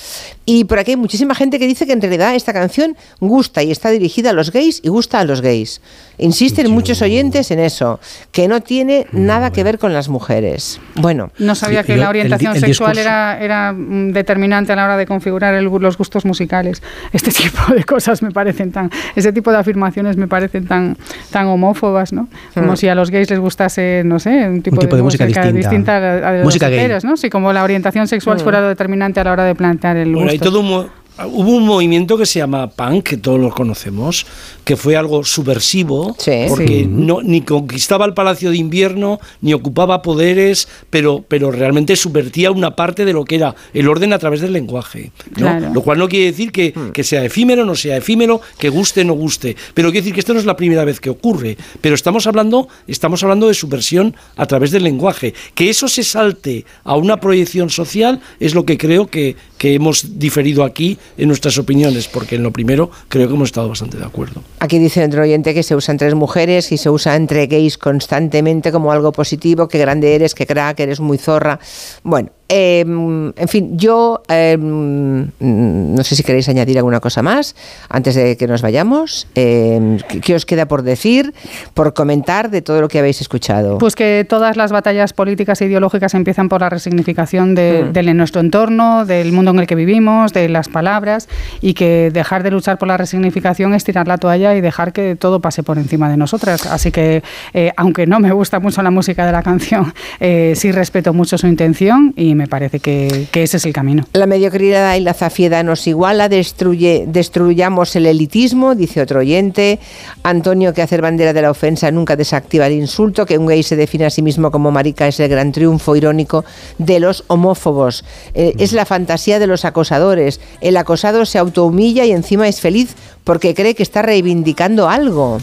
[0.46, 3.72] Y por aquí hay muchísima gente que dice que en realidad esta canción gusta y
[3.72, 5.82] está dirigida a los gays y gusta a los gays.
[6.18, 8.00] Insisten muchos oyentes en eso,
[8.32, 10.80] que no tiene nada que ver con las mujeres.
[10.96, 11.30] Bueno.
[11.38, 15.62] No sabía que la orientación sexual era, era mm, determinante a la hora de configurar
[15.62, 16.82] los gustos musicales.
[17.14, 20.98] Este tipo de cosas me parecen tan, ese tipo de afirmaciones me parecen tan,
[21.32, 22.28] tan homófobas, ¿no?
[22.56, 22.78] Como Mm.
[22.78, 25.98] si a los gays les gustase, no sé, un tipo, tipo de música distinta.
[25.98, 27.20] a, la- a de Música los.
[27.20, 28.42] Sí, como la orientación sexual Mm.
[28.42, 30.52] fuera lo determinante a la hora de plantear el Bueno, hay gusto.
[30.52, 30.88] todo un
[31.34, 34.26] hubo un movimiento que se llama punk, que todos lo conocemos,
[34.68, 36.14] que fue algo subversivo,
[36.50, 36.88] porque Sí.
[36.90, 42.76] no ni conquistaba el Palacio de Invierno, ni ocupaba poderes, pero, pero realmente subvertía una
[42.76, 45.12] parte de lo que era el orden a través del lenguaje.
[45.32, 45.36] ¿no?
[45.38, 45.74] Claro.
[45.74, 49.14] Lo cual no quiere decir que, que sea efímero, no sea efímero, que guste, no
[49.14, 49.56] guste.
[49.74, 51.58] Pero quiere decir que esto no es la primera vez que ocurre.
[51.80, 55.34] Pero estamos hablando, estamos hablando de subversión a través del lenguaje.
[55.56, 60.20] Que eso se salte a una proyección social es lo que creo que, que hemos
[60.20, 64.04] diferido aquí en nuestras opiniones, porque en lo primero creo que hemos estado bastante de
[64.04, 64.44] acuerdo.
[64.60, 68.72] Aquí dice otro oyente que se usa entre mujeres y se usa entre gays constantemente
[68.72, 71.60] como algo positivo, que grande eres, que crack, eres muy zorra.
[72.04, 77.56] Bueno, eh, en fin, yo eh, no sé si queréis añadir alguna cosa más
[77.90, 79.28] antes de que nos vayamos.
[79.36, 81.34] Eh, ¿qué- ¿Qué os queda por decir,
[81.74, 83.78] por comentar de todo lo que habéis escuchado?
[83.78, 87.94] Pues que todas las batallas políticas e ideológicas empiezan por la resignificación de, Mm.
[87.94, 91.28] del- en nuestro entorno, del mundo en el que vivimos, de las palabras,
[91.62, 95.16] y que dejar de luchar por la resignificación es tirar la toalla y dejar que
[95.16, 96.66] todo pase por encima de nosotras.
[96.66, 100.72] Así que, eh, aunque no me gusta mucho la música de la canción, eh, sí
[100.72, 104.06] respeto mucho su intención y me parece que, ese es el camino.
[104.14, 109.80] La mediocridad y la zafiedad nos iguala, destruyamos el elitismo, dice otro oyente.
[110.24, 113.76] Antonio, que hacer bandera de la ofensa nunca desactiva el insulto, que un gay se
[113.76, 116.46] define a sí mismo como marica es el gran triunfo irónico
[116.78, 118.06] de los homófobos.
[118.34, 120.40] Eh, es la fantasía de los acosadores.
[120.62, 125.40] El acosado se autohumilla y encima es feliz porque cree que está reivindicando algo.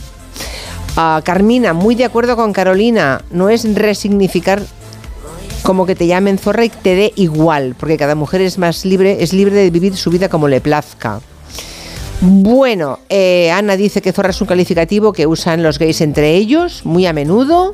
[0.97, 4.63] Ah, Carmina, muy de acuerdo con Carolina, no es resignificar
[5.65, 9.17] como que te llamen zorra y te dé igual, porque cada mujer es más libre,
[9.21, 11.21] es libre de vivir su vida como le plazca.
[12.21, 16.83] Bueno, eh, Ana dice que zorra es un calificativo que usan los gays entre ellos,
[16.85, 17.73] muy a menudo.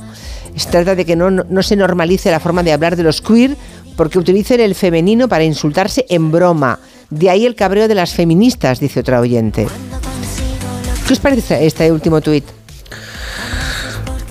[0.54, 3.56] Se trata de que no, no se normalice la forma de hablar de los queer,
[3.96, 6.78] porque utilicen el femenino para insultarse en broma.
[7.10, 9.66] De ahí el cabreo de las feministas, dice otra oyente.
[11.06, 12.59] ¿Qué os parece este último tuit?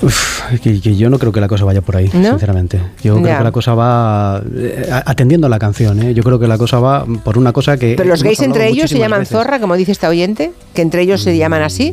[0.01, 2.29] Uf, que, que yo no creo que la cosa vaya por ahí, ¿No?
[2.31, 2.79] sinceramente.
[3.03, 6.01] Yo creo que la cosa va eh, atendiendo a la canción.
[6.01, 6.13] ¿eh?
[6.13, 7.95] Yo creo que la cosa va por una cosa que.
[7.97, 9.37] Pero los gays entre ellos se llaman veces.
[9.37, 11.91] zorra, como dice esta oyente, que entre ellos se llaman así.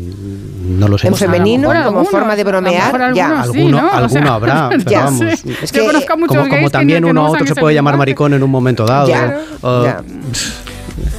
[0.66, 1.08] No lo sé.
[1.08, 3.44] En femenino, mejor como algunos, forma de a lo bromear, ya.
[3.44, 5.22] sí, Alguno, alguno sea, habrá, pero ya vamos.
[5.22, 7.30] Es Yo que- conozco a muchos Como, gays como que también que uno no a
[7.30, 9.08] otro se puede llamar maricón en un momento dado.
[9.08, 10.02] Ya, ya.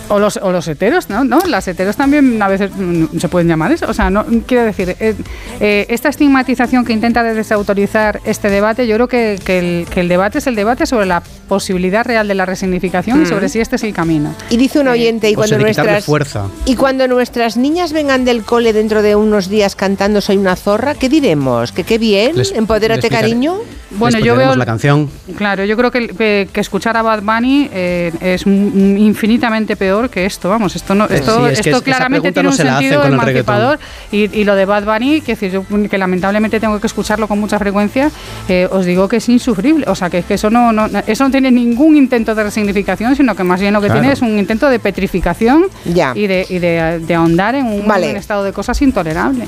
[0.10, 1.24] O los, o los heteros, ¿no?
[1.26, 1.40] ¿no?
[1.48, 2.72] Las heteros también a veces
[3.20, 3.88] se pueden llamar eso.
[3.90, 5.16] O sea, no quiero decir, eh,
[5.60, 10.08] eh, esta estigmatización que intenta desautorizar este debate, yo creo que, que el, que el
[10.08, 13.28] debate es el debate sobre la posibilidad real de la resignificación y Mm.
[13.28, 14.34] sobre si este es el camino.
[14.50, 16.46] Y dice un oyente, y o sea, cuando nuestras fuerza.
[16.66, 20.96] y cuando nuestras niñas vengan del cole dentro de unos días cantando Soy una zorra,
[20.96, 21.72] ¿qué diremos?
[21.72, 22.38] ¿Que qué bien?
[22.38, 23.56] Les- ¿Empodérate, les cariño?
[23.92, 25.10] Bueno, yo veo la canción.
[25.38, 30.26] Claro, yo creo que, que- que escuchar a Bad Bunny eh, es infinitamente peor que
[30.26, 30.50] esto.
[30.50, 33.02] Vamos, esto no, esto, sí, es que esto esa claramente tiene no un se sentido
[33.02, 33.80] con el emancipador.
[34.12, 37.40] Y, y lo de Bad Bunny, que, decir, yo, que lamentablemente tengo que escucharlo con
[37.40, 38.10] mucha frecuencia,
[38.48, 39.86] eh, os digo que es insufrible.
[39.88, 43.36] O sea, que, que eso no, no- eso no tiene ningún intento de resignificación, sino
[43.36, 44.02] que más bien lo que Claro.
[44.02, 46.12] tiene es un intento de petrificación Ya.
[46.16, 48.12] y, de, y de, de ahondar en un, Vale.
[48.12, 49.46] un estado de cosas intolerable.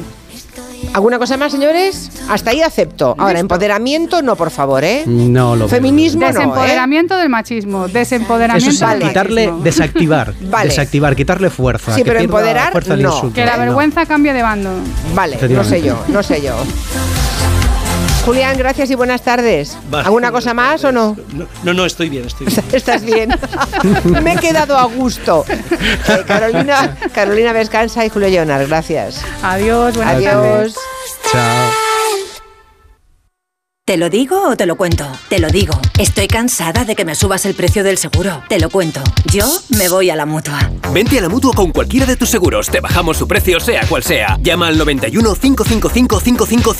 [0.93, 2.09] ¿Alguna cosa más, señores?
[2.29, 3.15] Hasta ahí acepto.
[3.17, 5.03] Ahora, empoderamiento no, por favor, ¿eh?
[5.05, 5.67] No lo veo.
[5.69, 6.33] Feminismo no, ¿eh?
[6.33, 10.69] Desempoderamiento del machismo, desempoderamiento Eso es del quitarle, desactivar, Vale.
[10.69, 11.93] desactivar, quitarle fuerza.
[11.93, 13.09] Sí, que pero empoderar, fuerza no.
[13.13, 13.33] insulto.
[13.35, 13.63] Que la No.
[13.65, 14.71] vergüenza cambie de bando.
[15.13, 16.55] Vale, no sé yo, no sé yo.
[18.25, 19.77] Julián, gracias y buenas tardes.
[19.89, 20.05] Vale.
[20.05, 21.17] ¿Alguna cosa más o no?
[21.33, 22.63] No, no, no, estoy bien, estoy bien.
[22.71, 23.29] ¿Estás bien?
[24.23, 25.45] Me he quedado a gusto.
[25.49, 29.23] Eh, Carolina, Carolina Vescanza y Julio Leonard, gracias.
[29.41, 30.33] Adiós, buenas Adiós.
[30.33, 30.75] tardes.
[31.31, 31.71] Chao.
[33.89, 35.03] ¿Te lo digo o te lo cuento?
[35.29, 35.73] Te lo digo.
[35.97, 38.43] Estoy cansada de que me subas el precio del seguro.
[38.47, 39.01] Te lo cuento.
[39.33, 40.59] Yo me voy a la mutua.
[40.93, 42.67] Vente a la mutua con cualquiera de tus seguros.
[42.69, 44.37] Te bajamos su precio, sea cual sea.
[44.43, 46.73] Llama al 91 555 555